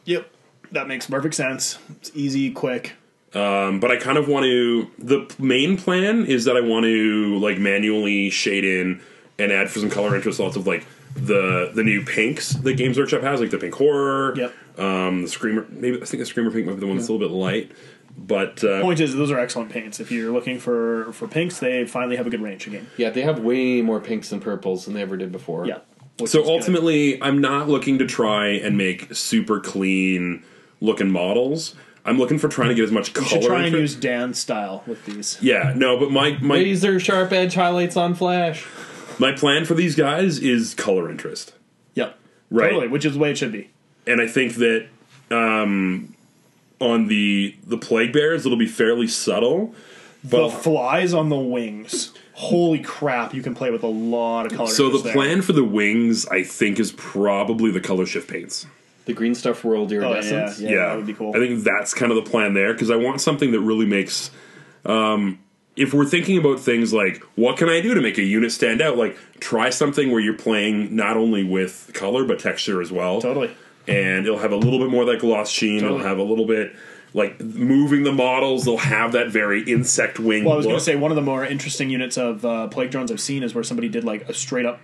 yep. 0.05 0.31
That 0.71 0.87
makes 0.87 1.07
perfect 1.07 1.35
sense. 1.35 1.77
It's 1.89 2.11
easy, 2.13 2.51
quick. 2.51 2.93
Um, 3.33 3.79
but 3.79 3.91
I 3.91 3.97
kind 3.97 4.17
of 4.17 4.27
want 4.27 4.43
to. 4.45 4.89
The 4.97 5.33
main 5.39 5.77
plan 5.77 6.25
is 6.25 6.45
that 6.45 6.57
I 6.57 6.61
want 6.61 6.85
to 6.85 7.37
like 7.39 7.57
manually 7.57 8.29
shade 8.29 8.65
in 8.65 9.01
and 9.39 9.51
add 9.51 9.69
for 9.69 9.79
some 9.79 9.89
color 9.89 10.15
interest 10.15 10.39
lots 10.39 10.55
of 10.55 10.67
like 10.67 10.85
the 11.15 11.71
the 11.73 11.83
new 11.83 12.03
pinks 12.03 12.51
that 12.53 12.73
Games 12.73 12.97
Workshop 12.97 13.21
has, 13.21 13.39
like 13.39 13.51
the 13.51 13.57
pink 13.57 13.73
horror. 13.73 14.35
Yep. 14.35 14.53
Um, 14.77 15.21
the 15.23 15.27
screamer. 15.27 15.65
Maybe 15.69 16.01
I 16.01 16.05
think 16.05 16.19
the 16.19 16.25
screamer 16.25 16.51
pink 16.51 16.67
might 16.67 16.73
be 16.73 16.79
the 16.81 16.87
one 16.87 16.97
that's 16.97 17.07
a 17.07 17.13
little 17.13 17.27
bit 17.27 17.33
light. 17.33 17.71
But 18.17 18.63
uh, 18.63 18.81
Point 18.81 18.99
is, 18.99 19.15
those 19.15 19.31
are 19.31 19.39
excellent 19.39 19.71
paints. 19.71 20.01
If 20.01 20.11
you're 20.11 20.31
looking 20.31 20.59
for 20.59 21.11
for 21.13 21.27
pinks, 21.27 21.59
they 21.59 21.85
finally 21.85 22.17
have 22.17 22.27
a 22.27 22.29
good 22.29 22.41
range 22.41 22.67
again. 22.67 22.89
Yeah, 22.97 23.09
they 23.09 23.21
have 23.21 23.39
way 23.39 23.81
more 23.81 24.01
pinks 24.01 24.31
and 24.31 24.41
purples 24.41 24.85
than 24.85 24.93
they 24.93 25.01
ever 25.01 25.15
did 25.15 25.31
before. 25.31 25.65
Yeah. 25.65 25.79
so 26.19 26.23
is 26.25 26.33
good. 26.33 26.45
ultimately, 26.45 27.21
I'm 27.23 27.39
not 27.39 27.69
looking 27.69 27.97
to 27.99 28.05
try 28.05 28.47
and 28.47 28.77
make 28.77 29.15
super 29.15 29.61
clean 29.61 30.43
looking 30.81 31.09
models. 31.09 31.75
I'm 32.03 32.17
looking 32.17 32.39
for 32.39 32.47
trying 32.49 32.69
to 32.69 32.75
get 32.75 32.83
as 32.83 32.91
much 32.91 33.13
color. 33.13 33.25
you 33.27 33.29
should 33.29 33.43
try 33.43 33.63
and 33.67 33.75
use 33.75 33.95
Dan's 33.95 34.39
style 34.39 34.83
with 34.87 35.05
these. 35.05 35.37
Yeah, 35.41 35.73
no, 35.75 35.97
but 35.99 36.11
my 36.11 36.37
my 36.41 36.55
Laser 36.55 36.99
sharp 36.99 37.31
edge 37.31 37.53
highlights 37.53 37.95
on 37.95 38.15
flash. 38.15 38.65
my 39.19 39.31
plan 39.31 39.65
for 39.65 39.75
these 39.75 39.95
guys 39.95 40.39
is 40.39 40.73
color 40.73 41.09
interest. 41.11 41.53
Yep, 41.93 42.17
Right. 42.49 42.69
totally, 42.71 42.87
which 42.87 43.05
is 43.05 43.13
the 43.13 43.19
way 43.19 43.29
it 43.31 43.37
should 43.37 43.51
be. 43.51 43.69
and 44.07 44.19
I 44.19 44.27
think 44.27 44.55
that 44.55 44.87
um, 45.29 46.15
on 46.79 47.07
the 47.07 47.55
the 47.65 47.77
plague 47.77 48.13
bears 48.13 48.45
it'll 48.45 48.57
be 48.57 48.65
fairly 48.67 49.07
subtle. 49.07 49.75
The 50.23 50.37
But 50.37 50.49
flies 50.49 51.13
on 51.13 51.29
the 51.29 51.37
wings. 51.37 52.13
Holy 52.33 52.79
crap! 52.79 53.33
You 53.35 53.43
can 53.43 53.53
play 53.53 53.69
with 53.69 53.83
a 53.83 53.87
lot 53.87 54.47
of 54.47 54.53
color. 54.53 54.67
so 54.69 54.89
the 54.89 54.97
there. 54.99 55.13
plan 55.13 55.41
for 55.43 55.53
the 55.53 55.63
wings, 55.63 56.25
I 56.27 56.43
think, 56.43 56.79
is 56.79 56.91
probably 56.93 57.69
the 57.69 57.79
color 57.81 58.05
shift 58.07 58.27
paints. 58.29 58.65
The 59.11 59.17
green 59.17 59.35
stuff 59.35 59.63
world 59.63 59.91
Oh, 59.91 59.95
yeah, 59.95 60.01
iridescence. 60.07 60.59
yeah, 60.59 60.87
that 60.87 60.95
would 60.97 61.05
be 61.07 61.13
cool. 61.13 61.35
I 61.35 61.39
think 61.39 61.63
that's 61.63 61.93
kind 61.93 62.11
of 62.11 62.23
the 62.23 62.29
plan 62.29 62.53
there 62.53 62.73
because 62.73 62.89
I 62.89 62.95
want 62.95 63.21
something 63.21 63.51
that 63.51 63.59
really 63.61 63.85
makes. 63.85 64.31
Um, 64.85 65.39
if 65.75 65.93
we're 65.93 66.05
thinking 66.05 66.37
about 66.37 66.59
things 66.59 66.91
like 66.93 67.23
what 67.35 67.57
can 67.57 67.69
I 67.69 67.79
do 67.81 67.93
to 67.93 68.01
make 68.01 68.17
a 68.17 68.23
unit 68.23 68.51
stand 68.51 68.81
out, 68.81 68.97
like 68.97 69.17
try 69.39 69.69
something 69.69 70.11
where 70.11 70.19
you're 70.19 70.33
playing 70.37 70.95
not 70.95 71.15
only 71.17 71.43
with 71.43 71.91
color 71.93 72.25
but 72.25 72.39
texture 72.39 72.81
as 72.81 72.91
well. 72.91 73.21
Totally. 73.21 73.55
and 73.87 74.25
it'll 74.25 74.39
have 74.39 74.51
a 74.51 74.55
little 74.57 74.79
bit 74.79 74.89
more 74.89 75.01
of 75.03 75.07
that 75.07 75.19
gloss 75.19 75.49
sheen. 75.49 75.79
Totally. 75.81 75.99
It'll 75.99 76.07
have 76.09 76.17
a 76.19 76.23
little 76.23 76.45
bit 76.45 76.75
like 77.13 77.39
moving 77.41 78.03
the 78.03 78.11
models. 78.11 78.65
They'll 78.65 78.77
have 78.77 79.13
that 79.13 79.29
very 79.29 79.63
insect 79.63 80.19
wing. 80.19 80.43
Well, 80.45 80.53
I 80.53 80.57
was 80.57 80.65
going 80.65 80.77
to 80.77 80.83
say 80.83 80.95
one 80.95 81.11
of 81.11 81.15
the 81.15 81.21
more 81.21 81.45
interesting 81.45 81.89
units 81.89 82.17
of 82.17 82.43
uh, 82.45 82.67
plague 82.67 82.91
drones 82.91 83.11
I've 83.11 83.19
seen 83.21 83.41
is 83.43 83.53
where 83.55 83.63
somebody 83.63 83.87
did 83.89 84.03
like 84.03 84.27
a 84.29 84.33
straight 84.33 84.65
up 84.65 84.79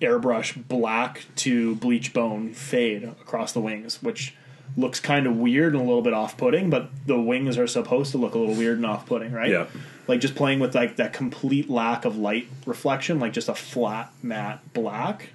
airbrush 0.00 0.66
black 0.68 1.24
to 1.36 1.74
bleach 1.76 2.12
bone 2.12 2.52
fade 2.52 3.04
across 3.04 3.52
the 3.52 3.60
wings, 3.60 4.02
which 4.02 4.34
looks 4.76 5.00
kind 5.00 5.26
of 5.26 5.36
weird 5.36 5.74
and 5.74 5.82
a 5.82 5.84
little 5.84 6.02
bit 6.02 6.12
off 6.12 6.36
putting. 6.36 6.70
But 6.70 6.90
the 7.06 7.20
wings 7.20 7.58
are 7.58 7.66
supposed 7.66 8.12
to 8.12 8.18
look 8.18 8.34
a 8.34 8.38
little 8.38 8.54
weird 8.54 8.76
and 8.76 8.86
off 8.86 9.06
putting, 9.06 9.32
right? 9.32 9.50
Yeah. 9.50 9.66
Like 10.06 10.20
just 10.20 10.34
playing 10.34 10.60
with 10.60 10.74
like 10.74 10.96
that 10.96 11.12
complete 11.12 11.68
lack 11.70 12.04
of 12.04 12.16
light 12.16 12.48
reflection, 12.66 13.20
like 13.20 13.32
just 13.32 13.48
a 13.48 13.54
flat 13.54 14.12
matte 14.22 14.60
black 14.72 15.30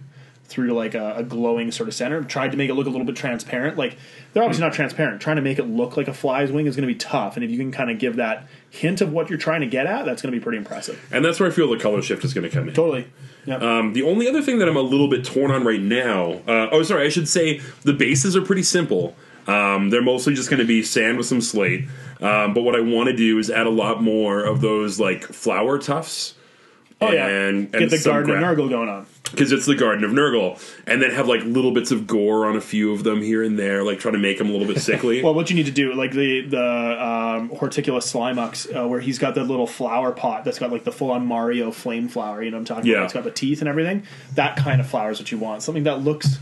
through 0.48 0.74
like 0.74 0.94
a, 0.94 1.16
a 1.18 1.24
glowing 1.24 1.72
sort 1.72 1.90
of 1.90 1.96
center. 1.96 2.24
Tried 2.24 2.52
to 2.52 2.58
make 2.58 2.70
it 2.70 2.74
look 2.76 2.88
a 2.88 2.90
little 2.90 3.06
bit 3.06 3.16
transparent. 3.16 3.78
Like 3.78 3.98
they're 4.34 4.44
obviously 4.44 4.64
not 4.64 4.74
transparent. 4.74 5.22
Trying 5.22 5.38
to 5.38 5.42
make 5.42 5.60
it 5.60 5.66
look 5.66 5.98
like 5.98 6.08
a 6.08 6.14
fly's 6.14 6.52
wing 6.52 6.68
is 6.68 6.76
going 6.76 6.88
to 6.88 6.94
be 6.94 6.98
tough. 6.98 7.36
And 7.36 7.44
if 7.44 7.50
you 7.52 7.58
can 7.58 7.72
kind 7.72 7.90
of 7.90 8.00
give 8.00 8.18
that 8.18 8.48
hint 8.70 9.02
of 9.02 9.12
what 9.12 9.30
you're 9.30 9.40
trying 9.40 9.62
to 9.62 9.68
get 9.68 9.86
at, 9.88 10.06
that's 10.06 10.22
going 10.22 10.32
to 10.32 10.40
be 10.40 10.44
pretty 10.44 10.58
impressive. 10.58 11.04
and 11.12 11.24
that's 11.26 11.40
where 11.40 11.50
I 11.50 11.52
feel 11.52 11.70
the 11.70 11.80
color 11.80 12.02
shift 12.02 12.24
is 12.24 12.34
going 12.34 12.50
to 12.50 12.50
come 12.50 12.68
in. 12.68 12.76
Totally. 12.76 13.08
Yep. 13.46 13.62
Um, 13.62 13.94
the 13.94 14.04
only 14.04 14.28
other 14.28 14.42
thing 14.42 14.60
that 14.60 14.68
I'm 14.68 14.78
a 14.78 14.82
little 14.82 15.08
bit 15.08 15.24
torn 15.24 15.52
on 15.52 15.64
right 15.64 15.82
now. 15.82 16.42
Uh, 16.48 16.70
oh, 16.72 16.82
sorry, 16.84 17.06
I 17.06 17.10
should 17.10 17.28
say 17.28 17.60
the 17.84 17.94
bases 17.94 18.36
are 18.36 18.42
pretty 18.42 18.64
simple. 18.64 19.16
Um, 19.48 19.92
they're 19.92 20.02
mostly 20.02 20.34
just 20.34 20.50
going 20.50 20.60
to 20.60 20.66
be 20.66 20.82
sand 20.82 21.18
with 21.18 21.28
some 21.28 21.42
slate. 21.42 21.88
Um, 22.22 22.54
but 22.56 22.64
what 22.64 22.76
I 22.76 22.80
want 22.82 23.08
to 23.10 23.16
do 23.16 23.38
is 23.38 23.52
add 23.52 23.68
a 23.68 23.72
lot 23.72 24.02
more 24.02 24.44
of 24.44 24.62
those 24.62 25.00
like 25.00 25.24
flower 25.24 25.78
tufts. 25.78 26.34
oh 27.02 27.12
yeah. 27.12 27.28
and, 27.28 27.72
Get 27.72 27.92
the 27.92 28.02
Garden 28.04 28.32
gra- 28.32 28.52
of 28.52 28.58
Nurgle 28.58 28.70
going 28.70 28.90
on. 28.90 29.06
Because 29.32 29.52
it's 29.52 29.66
the 29.66 29.76
Garden 29.76 30.04
of 30.04 30.12
Nurgle, 30.12 30.62
and 30.86 31.02
then 31.02 31.10
have 31.12 31.28
like 31.28 31.44
little 31.44 31.72
bits 31.72 31.92
of 31.92 32.06
gore 32.08 32.46
on 32.46 32.56
a 32.56 32.62
few 32.62 32.94
of 32.94 33.04
them 33.04 33.22
here 33.22 33.42
and 33.44 33.58
there, 33.58 33.84
like 33.84 34.00
trying 34.00 34.14
to 34.14 34.20
make 34.20 34.38
them 34.38 34.50
a 34.50 34.52
little 34.52 34.68
bit 34.68 34.80
sickly. 34.82 35.22
Well, 35.24 35.34
what 35.34 35.50
you 35.50 35.56
need 35.56 35.66
to 35.66 35.72
do, 35.72 35.94
like 35.94 36.12
the 36.12 36.42
the 36.48 37.06
um, 37.06 37.50
Horticulous 37.50 38.12
Slimux, 38.14 38.68
uh, 38.74 38.88
where 38.88 39.00
he's 39.00 39.18
got 39.18 39.34
that 39.36 39.46
little 39.46 39.66
flower 39.68 40.12
pot 40.12 40.46
that's 40.46 40.60
got 40.60 40.72
like 40.72 40.84
the 40.84 40.92
full 40.92 41.12
on 41.12 41.26
Mario 41.26 41.72
flame 41.72 42.08
flower. 42.08 42.44
You 42.44 42.52
know 42.52 42.58
what 42.58 42.70
I'm 42.70 42.76
talking 42.78 42.90
Yeah. 42.92 42.98
about? 42.98 43.06
It's 43.06 43.14
got 43.14 43.24
the 43.24 43.32
teeth 43.32 43.62
and 43.62 43.68
everything. 43.68 44.04
That 44.36 44.58
kind 44.58 44.80
of 44.80 44.88
flower 44.88 45.10
is 45.10 45.20
what 45.20 45.32
you 45.32 45.38
want. 45.40 45.64
Something 45.64 45.84
that 45.86 46.02
looks 46.02 46.38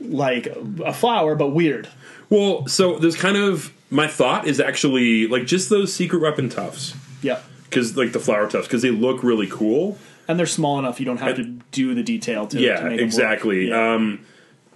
like 0.00 0.46
a 0.84 0.92
flower 0.92 1.34
but 1.34 1.48
weird. 1.48 1.88
well, 2.30 2.66
so 2.68 2.98
there's 2.98 3.16
kind 3.16 3.36
of 3.36 3.72
my 3.90 4.06
thought 4.06 4.46
is 4.46 4.60
actually 4.60 5.26
like 5.26 5.46
just 5.46 5.68
those 5.68 5.92
secret 5.92 6.22
weapon 6.22 6.48
tufts, 6.48 6.94
Yeah. 7.22 7.40
because 7.64 7.96
like 7.96 8.12
the 8.12 8.20
flower 8.20 8.48
tufts, 8.48 8.68
because 8.68 8.82
they 8.82 8.90
look 8.92 9.22
really 9.24 9.48
cool. 9.48 9.98
And 10.30 10.38
they're 10.38 10.46
small 10.46 10.78
enough 10.78 11.00
you 11.00 11.06
don't 11.06 11.18
have 11.18 11.36
to 11.36 11.44
do 11.72 11.94
the 11.94 12.02
detail 12.02 12.46
to, 12.46 12.60
Yeah, 12.60 12.76
to 12.76 12.82
make 12.84 12.84
'em 12.84 12.90
look- 12.92 13.00
exactly. 13.00 13.68
Yeah. 13.68 13.94
Um, 13.94 14.20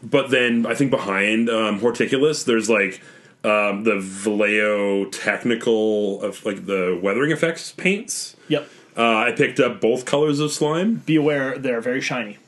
but 0.02 0.30
then 0.30 0.66
I 0.66 0.74
think 0.74 0.90
behind 0.90 1.48
um, 1.48 1.78
Horticulous, 1.80 2.44
there's 2.44 2.68
like 2.68 3.00
um, 3.44 3.84
the 3.84 3.98
Vallejo 4.00 5.04
technical 5.10 6.20
of 6.22 6.44
like 6.44 6.66
the 6.66 6.98
weathering 7.02 7.30
effects 7.30 7.72
paints. 7.72 8.36
yep. 8.48 8.68
Uh, 8.96 9.02
I 9.28 9.32
picked 9.32 9.58
up 9.60 9.80
both 9.80 10.04
colors 10.04 10.38
of 10.40 10.52
slime. 10.52 11.02
Be 11.06 11.16
aware 11.16 11.58
they're 11.58 11.80
very 11.80 12.00
shiny. 12.00 12.38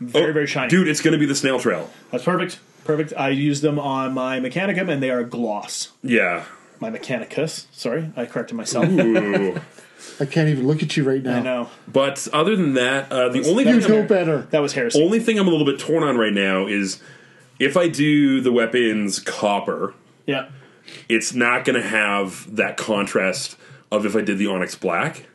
Very 0.00 0.30
Oh, 0.30 0.32
very 0.32 0.46
shiny. 0.46 0.68
dude. 0.68 0.88
It's 0.88 1.00
going 1.00 1.12
to 1.12 1.18
be 1.18 1.26
the 1.26 1.34
snail 1.36 1.58
trail. 1.60 1.88
That's 2.10 2.24
perfect. 2.24 2.58
Perfect. 2.84 3.12
I 3.16 3.28
use 3.28 3.60
them 3.60 3.78
on 3.78 4.12
my 4.12 4.40
Mechanicum 4.40 4.88
and 4.90 5.00
they 5.02 5.10
are 5.10 5.22
gloss. 5.24 5.90
Yeah. 6.02 6.44
My 6.80 6.90
Mechanicus. 6.90 7.66
Sorry, 7.72 8.10
I 8.16 8.26
corrected 8.26 8.56
myself. 8.56 8.86
Ooh. 10.20 10.22
I 10.22 10.26
can't 10.26 10.48
even 10.48 10.66
look 10.66 10.82
at 10.82 10.96
you 10.96 11.04
right 11.04 11.22
now. 11.22 11.36
I 11.36 11.40
know. 11.40 11.70
but 11.88 12.26
other 12.32 12.54
than 12.56 12.74
that, 12.74 13.10
uh, 13.10 13.28
the 13.28 13.44
only 13.48 13.66
You 13.66 13.80
thing 13.80 13.90
I'm, 13.92 14.00
know 14.02 14.06
better. 14.06 14.42
That 14.50 14.60
was 14.60 14.72
heresy. 14.74 15.02
only 15.02 15.20
thing 15.20 15.38
I'm 15.38 15.48
a 15.48 15.50
little 15.50 15.66
bit 15.66 15.78
torn 15.78 16.02
on 16.02 16.16
right 16.16 16.32
now 16.32 16.66
is 16.66 17.00
if 17.58 17.76
I 17.76 17.88
do 17.88 18.40
the 18.40 18.52
weapons 18.52 19.18
copper, 19.18 19.94
yeah. 20.26 20.48
it's 21.08 21.34
not 21.34 21.64
going 21.64 21.80
to 21.80 21.86
have 21.86 22.54
that 22.56 22.76
contrast 22.76 23.56
of 23.90 24.04
if 24.06 24.14
I 24.16 24.20
did 24.20 24.38
the 24.38 24.46
Onyx 24.46 24.74
Black. 24.74 25.26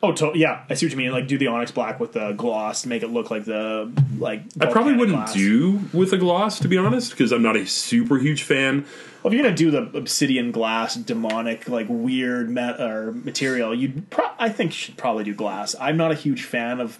Oh, 0.00 0.12
to- 0.12 0.30
yeah, 0.36 0.62
I 0.70 0.74
see 0.74 0.86
what 0.86 0.92
you 0.92 0.96
mean. 0.98 1.10
Like, 1.10 1.26
do 1.26 1.36
the 1.38 1.48
onyx 1.48 1.72
black 1.72 1.98
with 1.98 2.12
the 2.12 2.30
gloss, 2.30 2.86
make 2.86 3.02
it 3.02 3.08
look 3.08 3.32
like 3.32 3.44
the 3.46 3.90
like. 4.20 4.42
I 4.60 4.66
probably 4.66 4.92
volcanic 4.94 4.98
wouldn't 5.00 5.16
glass. 5.18 5.32
do 5.34 5.80
with 5.92 6.12
a 6.12 6.16
gloss, 6.16 6.60
to 6.60 6.68
be 6.68 6.76
honest, 6.78 7.10
because 7.10 7.32
I'm 7.32 7.42
not 7.42 7.56
a 7.56 7.66
super 7.66 8.16
huge 8.18 8.44
fan. 8.44 8.86
Well, 9.28 9.34
if 9.34 9.42
you're 9.42 9.44
gonna 9.44 9.56
do 9.56 9.70
the 9.70 9.98
obsidian 9.98 10.52
glass, 10.52 10.94
demonic, 10.94 11.68
like 11.68 11.86
weird 11.90 12.48
met- 12.48 12.80
or 12.80 13.12
material, 13.12 13.74
you'd. 13.74 14.08
Pro- 14.08 14.30
I 14.38 14.48
think 14.48 14.70
you 14.70 14.76
should 14.76 14.96
probably 14.96 15.24
do 15.24 15.34
glass. 15.34 15.74
I'm 15.78 15.98
not 15.98 16.10
a 16.10 16.14
huge 16.14 16.44
fan 16.44 16.80
of 16.80 16.98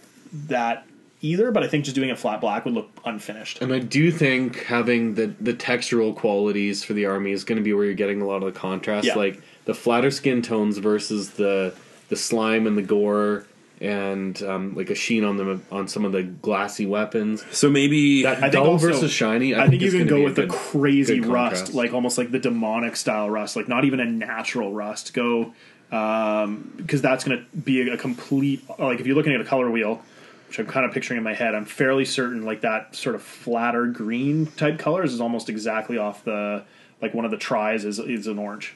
that 0.49 0.87
either, 1.23 1.51
but 1.51 1.63
I 1.63 1.69
think 1.69 1.85
just 1.85 1.95
doing 1.95 2.11
it 2.11 2.19
flat 2.19 2.41
black 2.43 2.67
would 2.67 2.75
look 2.75 2.91
unfinished. 3.07 3.63
And 3.63 3.73
I 3.73 3.79
do 3.79 4.11
think 4.11 4.65
having 4.65 5.15
the 5.15 5.29
the 5.41 5.55
textural 5.55 6.15
qualities 6.15 6.85
for 6.85 6.93
the 6.93 7.07
army 7.07 7.33
is 7.33 7.45
going 7.45 7.57
to 7.57 7.63
be 7.65 7.73
where 7.73 7.87
you're 7.87 7.95
getting 7.95 8.21
a 8.21 8.27
lot 8.27 8.43
of 8.43 8.53
the 8.53 8.59
contrast, 8.61 9.07
Yeah. 9.07 9.15
like 9.15 9.41
the 9.65 9.73
flatter 9.75 10.11
skin 10.11 10.43
tones 10.43 10.77
versus 10.77 11.31
the 11.31 11.73
the 12.11 12.17
slime 12.17 12.67
and 12.67 12.77
the 12.77 12.83
gore, 12.83 13.47
and 13.81 14.43
um, 14.43 14.75
like 14.75 14.91
a 14.91 14.95
sheen 14.95 15.25
on 15.25 15.37
them 15.37 15.65
on 15.71 15.89
some 15.89 16.05
of 16.05 16.13
the 16.13 16.23
glassy 16.23 16.87
weapons. 16.87 17.45
So 17.53 17.71
maybe 17.71 18.23
That 18.23 18.39
I 18.39 18.41
think 18.43 18.53
dull 18.55 18.67
also- 18.67 18.89
versus 18.89 19.11
shiny. 19.13 19.55
I, 19.55 19.65
I, 19.65 19.69
think, 19.69 19.83
you 19.83 19.91
can 19.91 20.07
go 20.07 20.23
with 20.23 20.37
the 20.37 20.47
crazy 20.47 21.21
rust, 21.21 21.75
like 21.75 21.93
almost 21.93 22.19
like 22.19 22.31
the 22.31 22.39
demonic 22.39 22.97
style 22.97 23.31
rust, 23.31 23.57
like 23.57 23.69
not 23.69 23.85
even 23.85 24.01
a 24.01 24.05
natural 24.05 24.73
rust. 24.73 25.15
Go 25.15 25.53
because 25.91 27.01
that's 27.01 27.25
going 27.25 27.39
to 27.39 27.57
be 27.57 27.89
a, 27.89 27.95
a 27.95 27.97
complete 27.97 28.63
like 28.79 29.01
if 29.01 29.07
you're 29.07 29.17
looking 29.17 29.35
at 29.35 29.41
a 29.41 29.45
color 29.45 29.71
wheel, 29.71 30.03
which 30.49 30.59
I'm 30.59 30.67
kind 30.67 30.85
of 30.85 30.93
picturing 30.93 31.17
in 31.19 31.25
my 31.25 31.35
head, 31.35 31.55
I'm 31.55 31.65
fairly 31.65 32.05
certain 32.05 32.45
like 32.45 32.61
that 32.61 32.95
sort 32.95 33.15
of 33.15 33.23
flatter 33.23 33.87
green 33.87 34.47
type 34.47 34.79
colors 34.79 35.15
is 35.15 35.21
almost 35.21 35.49
exactly 35.49 35.97
off 35.97 36.25
the 36.25 36.65
like 37.01 37.15
one 37.15 37.25
of 37.25 37.31
the 37.31 37.37
tries 37.39 37.85
is 37.85 37.99
is 37.99 38.27
an 38.27 38.39
orange. 38.39 38.75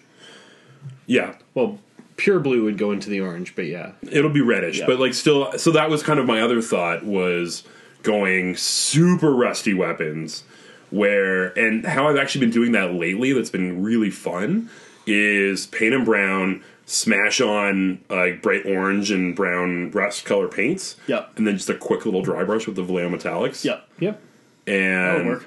yeah, 1.07 1.35
well, 1.55 1.79
pure 2.23 2.39
blue 2.39 2.63
would 2.63 2.79
go 2.79 2.93
into 2.93 3.11
the 3.11 3.21
orange, 3.21 3.57
but 3.57 3.67
yeah, 3.67 3.93
it'll 4.11 4.31
be 4.31 4.41
reddish, 4.41 4.79
Yeah. 4.79 4.87
but 4.87 5.01
like 5.01 5.13
still. 5.13 5.59
So 5.59 5.73
that 5.73 5.91
was 5.91 6.03
kind 6.05 6.21
of 6.21 6.27
my 6.27 6.41
other 6.41 6.63
thought 6.63 7.05
was 7.05 7.65
going 8.05 8.55
super 8.57 9.35
rusty 9.35 9.75
weapons, 9.75 10.45
where 10.91 11.49
and 11.59 11.85
how 11.85 12.09
I've 12.09 12.17
actually 12.17 12.43
been 12.43 12.51
doing 12.55 12.73
that 12.73 12.95
lately. 12.95 13.33
That's 13.33 13.51
been 13.51 13.83
really 13.83 14.11
fun. 14.11 14.71
Is 15.05 15.67
paint 15.67 15.95
and 15.95 16.05
brown 16.05 16.63
smash 16.87 17.41
on 17.41 18.01
like 18.09 18.41
bright 18.41 18.65
orange 18.67 19.11
and 19.11 19.35
brown 19.35 19.91
rust 19.91 20.25
color 20.25 20.47
paints. 20.47 20.95
Yep. 21.09 21.33
and 21.37 21.45
then 21.47 21.57
just 21.57 21.69
a 21.71 21.75
quick 21.75 22.05
little 22.05 22.23
dry 22.23 22.45
brush 22.45 22.67
with 22.69 22.77
the 22.77 22.85
Vallejo 22.85 23.09
metallics. 23.09 23.65
Yep, 23.65 23.89
yep. 23.99 24.21
and 24.69 25.27
work. 25.27 25.47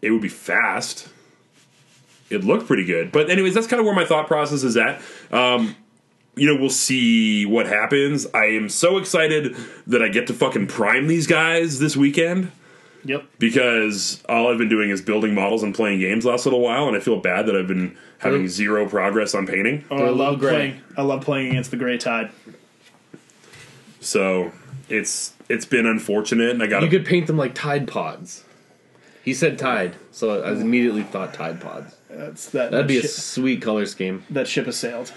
it 0.00 0.10
would 0.10 0.22
be 0.22 0.28
fast. 0.30 1.08
It 2.30 2.44
looked 2.44 2.66
pretty 2.66 2.86
good, 2.86 3.12
but 3.12 3.28
anyways, 3.28 3.52
that's 3.52 3.66
kind 3.66 3.78
of 3.78 3.84
where 3.84 3.94
my 3.94 4.06
thought 4.06 4.26
process 4.26 4.62
is 4.62 4.78
at. 4.78 5.02
Um, 5.30 5.76
you 6.34 6.46
know, 6.52 6.58
we'll 6.60 6.70
see 6.70 7.44
what 7.46 7.66
happens. 7.66 8.26
I 8.34 8.46
am 8.46 8.68
so 8.68 8.96
excited 8.98 9.54
that 9.86 10.02
I 10.02 10.08
get 10.08 10.26
to 10.28 10.32
fucking 10.34 10.66
prime 10.68 11.06
these 11.06 11.26
guys 11.26 11.78
this 11.78 11.96
weekend 11.96 12.50
Yep. 13.04 13.24
because 13.38 14.22
all 14.28 14.50
I've 14.50 14.58
been 14.58 14.68
doing 14.68 14.90
is 14.90 15.02
building 15.02 15.34
models 15.34 15.62
and 15.62 15.74
playing 15.74 16.00
games 16.00 16.24
last 16.24 16.46
little 16.46 16.60
while, 16.60 16.86
and 16.88 16.96
I 16.96 17.00
feel 17.00 17.18
bad 17.18 17.46
that 17.46 17.56
I've 17.56 17.66
been 17.68 17.96
having 18.18 18.44
Mm. 18.44 18.48
zero 18.48 18.88
progress 18.88 19.34
on 19.34 19.46
painting. 19.46 19.84
Oh, 19.90 19.96
They're 19.98 20.06
I 20.06 20.08
a 20.08 20.12
little 20.12 20.32
love 20.32 20.40
gray. 20.40 20.50
playing. 20.50 20.74
I 20.96 21.02
love 21.02 21.20
playing 21.22 21.48
against 21.50 21.70
the 21.72 21.76
Gray 21.76 21.98
Tide. 21.98 22.30
So 24.00 24.52
it's 24.88 25.32
it's 25.48 25.64
been 25.64 25.86
unfortunate, 25.86 26.50
and 26.50 26.62
I 26.62 26.66
got 26.66 26.82
You 26.82 26.88
could 26.88 27.04
paint 27.06 27.26
them 27.26 27.36
like 27.36 27.54
Tide 27.54 27.86
Pods. 27.86 28.44
He 29.24 29.34
said 29.34 29.58
Tide, 29.58 29.94
so 30.10 30.42
I 30.42 30.52
immediately 30.52 31.02
thought 31.02 31.34
Tide 31.34 31.60
Pods. 31.60 31.94
That's 32.10 32.46
that. 32.46 32.70
That'd 32.72 32.86
that 32.86 32.88
be 32.88 32.98
a 32.98 33.02
ship, 33.02 33.10
sweet 33.10 33.62
color 33.62 33.86
scheme. 33.86 34.24
that 34.30 34.48
ship 34.48 34.66
has 34.66 34.76
sailed. 34.76 35.12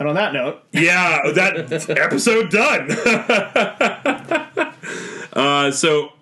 And 0.00 0.08
on 0.08 0.14
that 0.14 0.32
note, 0.32 0.62
Yeah, 0.72 1.30
that 1.32 1.90
episode 1.90 2.50
done. 2.50 2.90
uh, 5.34 5.70
so 5.70 6.12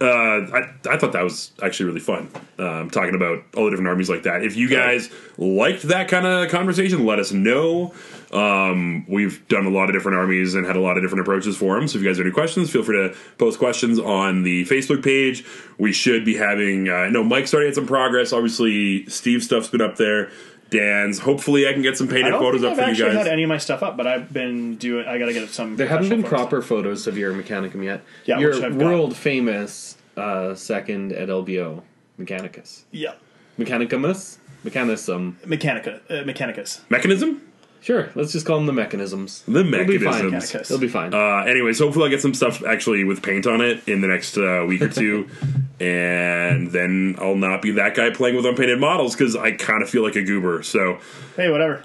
uh, 0.00 0.04
I, 0.04 0.74
I 0.90 0.98
thought 0.98 1.12
that 1.12 1.22
was 1.22 1.52
actually 1.62 1.86
really 1.86 2.00
fun. 2.00 2.28
Um, 2.58 2.90
talking 2.90 3.14
about 3.14 3.44
all 3.56 3.66
the 3.66 3.70
different 3.70 3.88
armies 3.88 4.10
like 4.10 4.24
that. 4.24 4.42
If 4.42 4.56
you 4.56 4.68
guys 4.68 5.08
liked 5.38 5.82
that 5.84 6.08
kind 6.08 6.26
of 6.26 6.50
conversation, 6.50 7.06
let 7.06 7.20
us 7.20 7.30
know. 7.30 7.94
Um, 8.32 9.06
we've 9.08 9.46
done 9.46 9.66
a 9.66 9.70
lot 9.70 9.88
of 9.88 9.94
different 9.94 10.18
armies 10.18 10.54
and 10.54 10.66
had 10.66 10.74
a 10.74 10.80
lot 10.80 10.96
of 10.96 11.04
different 11.04 11.20
approaches 11.20 11.56
for 11.56 11.78
them. 11.78 11.86
So 11.86 11.98
if 11.98 12.02
you 12.02 12.10
guys 12.10 12.16
have 12.16 12.26
any 12.26 12.32
questions, 12.32 12.70
feel 12.70 12.82
free 12.82 12.96
to 12.96 13.14
post 13.38 13.60
questions 13.60 14.00
on 14.00 14.42
the 14.42 14.64
Facebook 14.64 15.04
page. 15.04 15.44
We 15.78 15.92
should 15.92 16.24
be 16.24 16.36
having. 16.36 16.88
Uh, 16.88 17.08
no, 17.10 17.22
Mike's 17.22 17.54
already 17.54 17.68
had 17.68 17.76
some 17.76 17.86
progress. 17.86 18.32
Obviously, 18.32 19.06
Steve's 19.06 19.44
stuff's 19.44 19.68
been 19.68 19.82
up 19.82 19.96
there. 19.96 20.32
Dan's. 20.72 21.18
Hopefully, 21.20 21.68
I 21.68 21.72
can 21.72 21.82
get 21.82 21.96
some 21.96 22.08
painted 22.08 22.30
don't 22.30 22.40
photos 22.40 22.62
think 22.62 22.72
up 22.72 22.78
I've 22.78 22.84
for 22.84 22.84
you 22.86 22.90
actually 23.04 23.16
guys. 23.16 23.26
had 23.26 23.32
any 23.32 23.42
of 23.44 23.48
my 23.48 23.58
stuff 23.58 23.82
up, 23.82 23.96
but 23.96 24.06
I've 24.06 24.32
been 24.32 24.76
doing. 24.76 25.06
I 25.06 25.18
got 25.18 25.26
to 25.26 25.32
get 25.32 25.48
some. 25.50 25.76
There 25.76 25.86
haven't 25.86 26.08
been 26.08 26.22
photos. 26.22 26.38
proper 26.38 26.62
photos 26.62 27.06
of 27.06 27.16
your 27.16 27.32
Mechanicum 27.34 27.84
yet. 27.84 28.02
Yeah, 28.24 28.38
your 28.38 28.54
which 28.54 28.62
I've 28.62 28.78
got. 28.78 28.84
world 28.84 29.16
famous 29.16 29.96
uh, 30.16 30.54
second 30.54 31.12
at 31.12 31.28
LBO 31.28 31.82
Mechanicus. 32.18 32.82
Yeah, 32.90 33.14
Mechanicus? 33.58 34.38
Mechanism. 34.64 35.38
Mechanica, 35.44 36.00
uh, 36.08 36.24
Mechanicus. 36.24 36.80
Mechanism. 36.88 37.42
Sure, 37.82 38.10
let's 38.14 38.30
just 38.30 38.46
call 38.46 38.58
them 38.58 38.66
the 38.66 38.72
mechanisms. 38.72 39.42
The 39.48 39.60
It'll 39.60 39.84
be 39.86 39.98
fine. 39.98 40.26
mechanisms. 40.30 40.70
It'll 40.70 40.80
be 40.80 40.86
fine. 40.88 41.12
Uh, 41.12 41.44
anyways, 41.48 41.80
hopefully 41.80 42.04
I'll 42.04 42.10
get 42.10 42.20
some 42.20 42.32
stuff 42.32 42.62
actually 42.64 43.02
with 43.02 43.22
paint 43.22 43.44
on 43.46 43.60
it 43.60 43.86
in 43.88 44.00
the 44.00 44.06
next 44.06 44.38
uh, 44.38 44.64
week 44.68 44.82
or 44.82 44.88
two, 45.02 45.28
and 45.80 46.70
then 46.70 47.16
I'll 47.18 47.34
not 47.34 47.60
be 47.60 47.72
that 47.72 47.94
guy 47.96 48.10
playing 48.10 48.36
with 48.36 48.46
unpainted 48.46 48.78
models 48.78 49.16
because 49.16 49.34
I 49.34 49.52
kind 49.52 49.82
of 49.82 49.90
feel 49.90 50.02
like 50.04 50.14
a 50.16 50.22
goober. 50.22 50.62
So, 50.62 50.98
Hey, 51.36 51.50
whatever. 51.50 51.82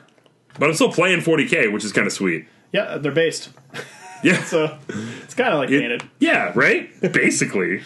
but 0.59 0.67
I'm 0.69 0.75
still 0.75 0.91
playing 0.91 1.21
40k, 1.21 1.73
which 1.73 1.83
is 1.83 1.91
kind 1.91 2.05
of 2.05 2.13
sweet. 2.13 2.45
Yeah, 2.71 2.97
they're 2.99 3.11
based, 3.11 3.49
Yeah, 4.23 4.43
so 4.43 4.77
it's 5.23 5.33
kind 5.33 5.51
of 5.53 5.59
like 5.59 5.71
It- 5.71 5.81
painted. 5.81 6.03
yeah, 6.19 6.51
right. 6.55 6.89
Basically. 7.11 7.81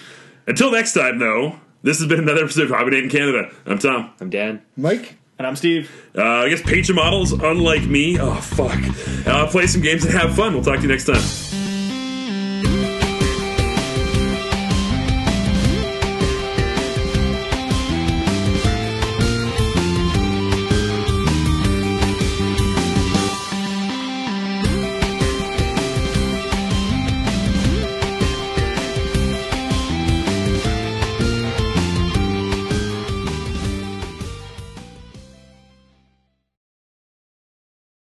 Until 0.48 0.72
next 0.72 0.94
time, 0.94 1.20
though. 1.20 1.60
This 1.84 1.98
has 2.00 2.08
been 2.08 2.20
another 2.20 2.44
episode 2.44 2.66
of 2.66 2.70
Hobby 2.72 2.92
Date 2.92 3.06
in 3.06 3.10
Canada. 3.10 3.52
I'm 3.66 3.80
Tom. 3.80 4.12
I'm 4.20 4.30
Dan. 4.30 4.62
Mike? 4.78 5.16
And 5.42 5.48
I'm 5.48 5.56
Steve. 5.56 5.90
Uh, 6.16 6.22
I 6.22 6.50
guess 6.50 6.62
paint 6.62 6.88
your 6.88 6.94
models, 6.94 7.32
unlike 7.32 7.82
me. 7.86 8.20
Oh 8.20 8.36
fuck. 8.36 8.78
Uh, 9.26 9.48
play 9.48 9.66
some 9.66 9.82
games 9.82 10.06
and 10.06 10.14
have 10.14 10.36
fun. 10.36 10.54
We'll 10.54 10.64
talk 10.64 10.76
to 10.76 10.82
you 10.84 10.88
next 10.88 11.06
time. 11.06 11.71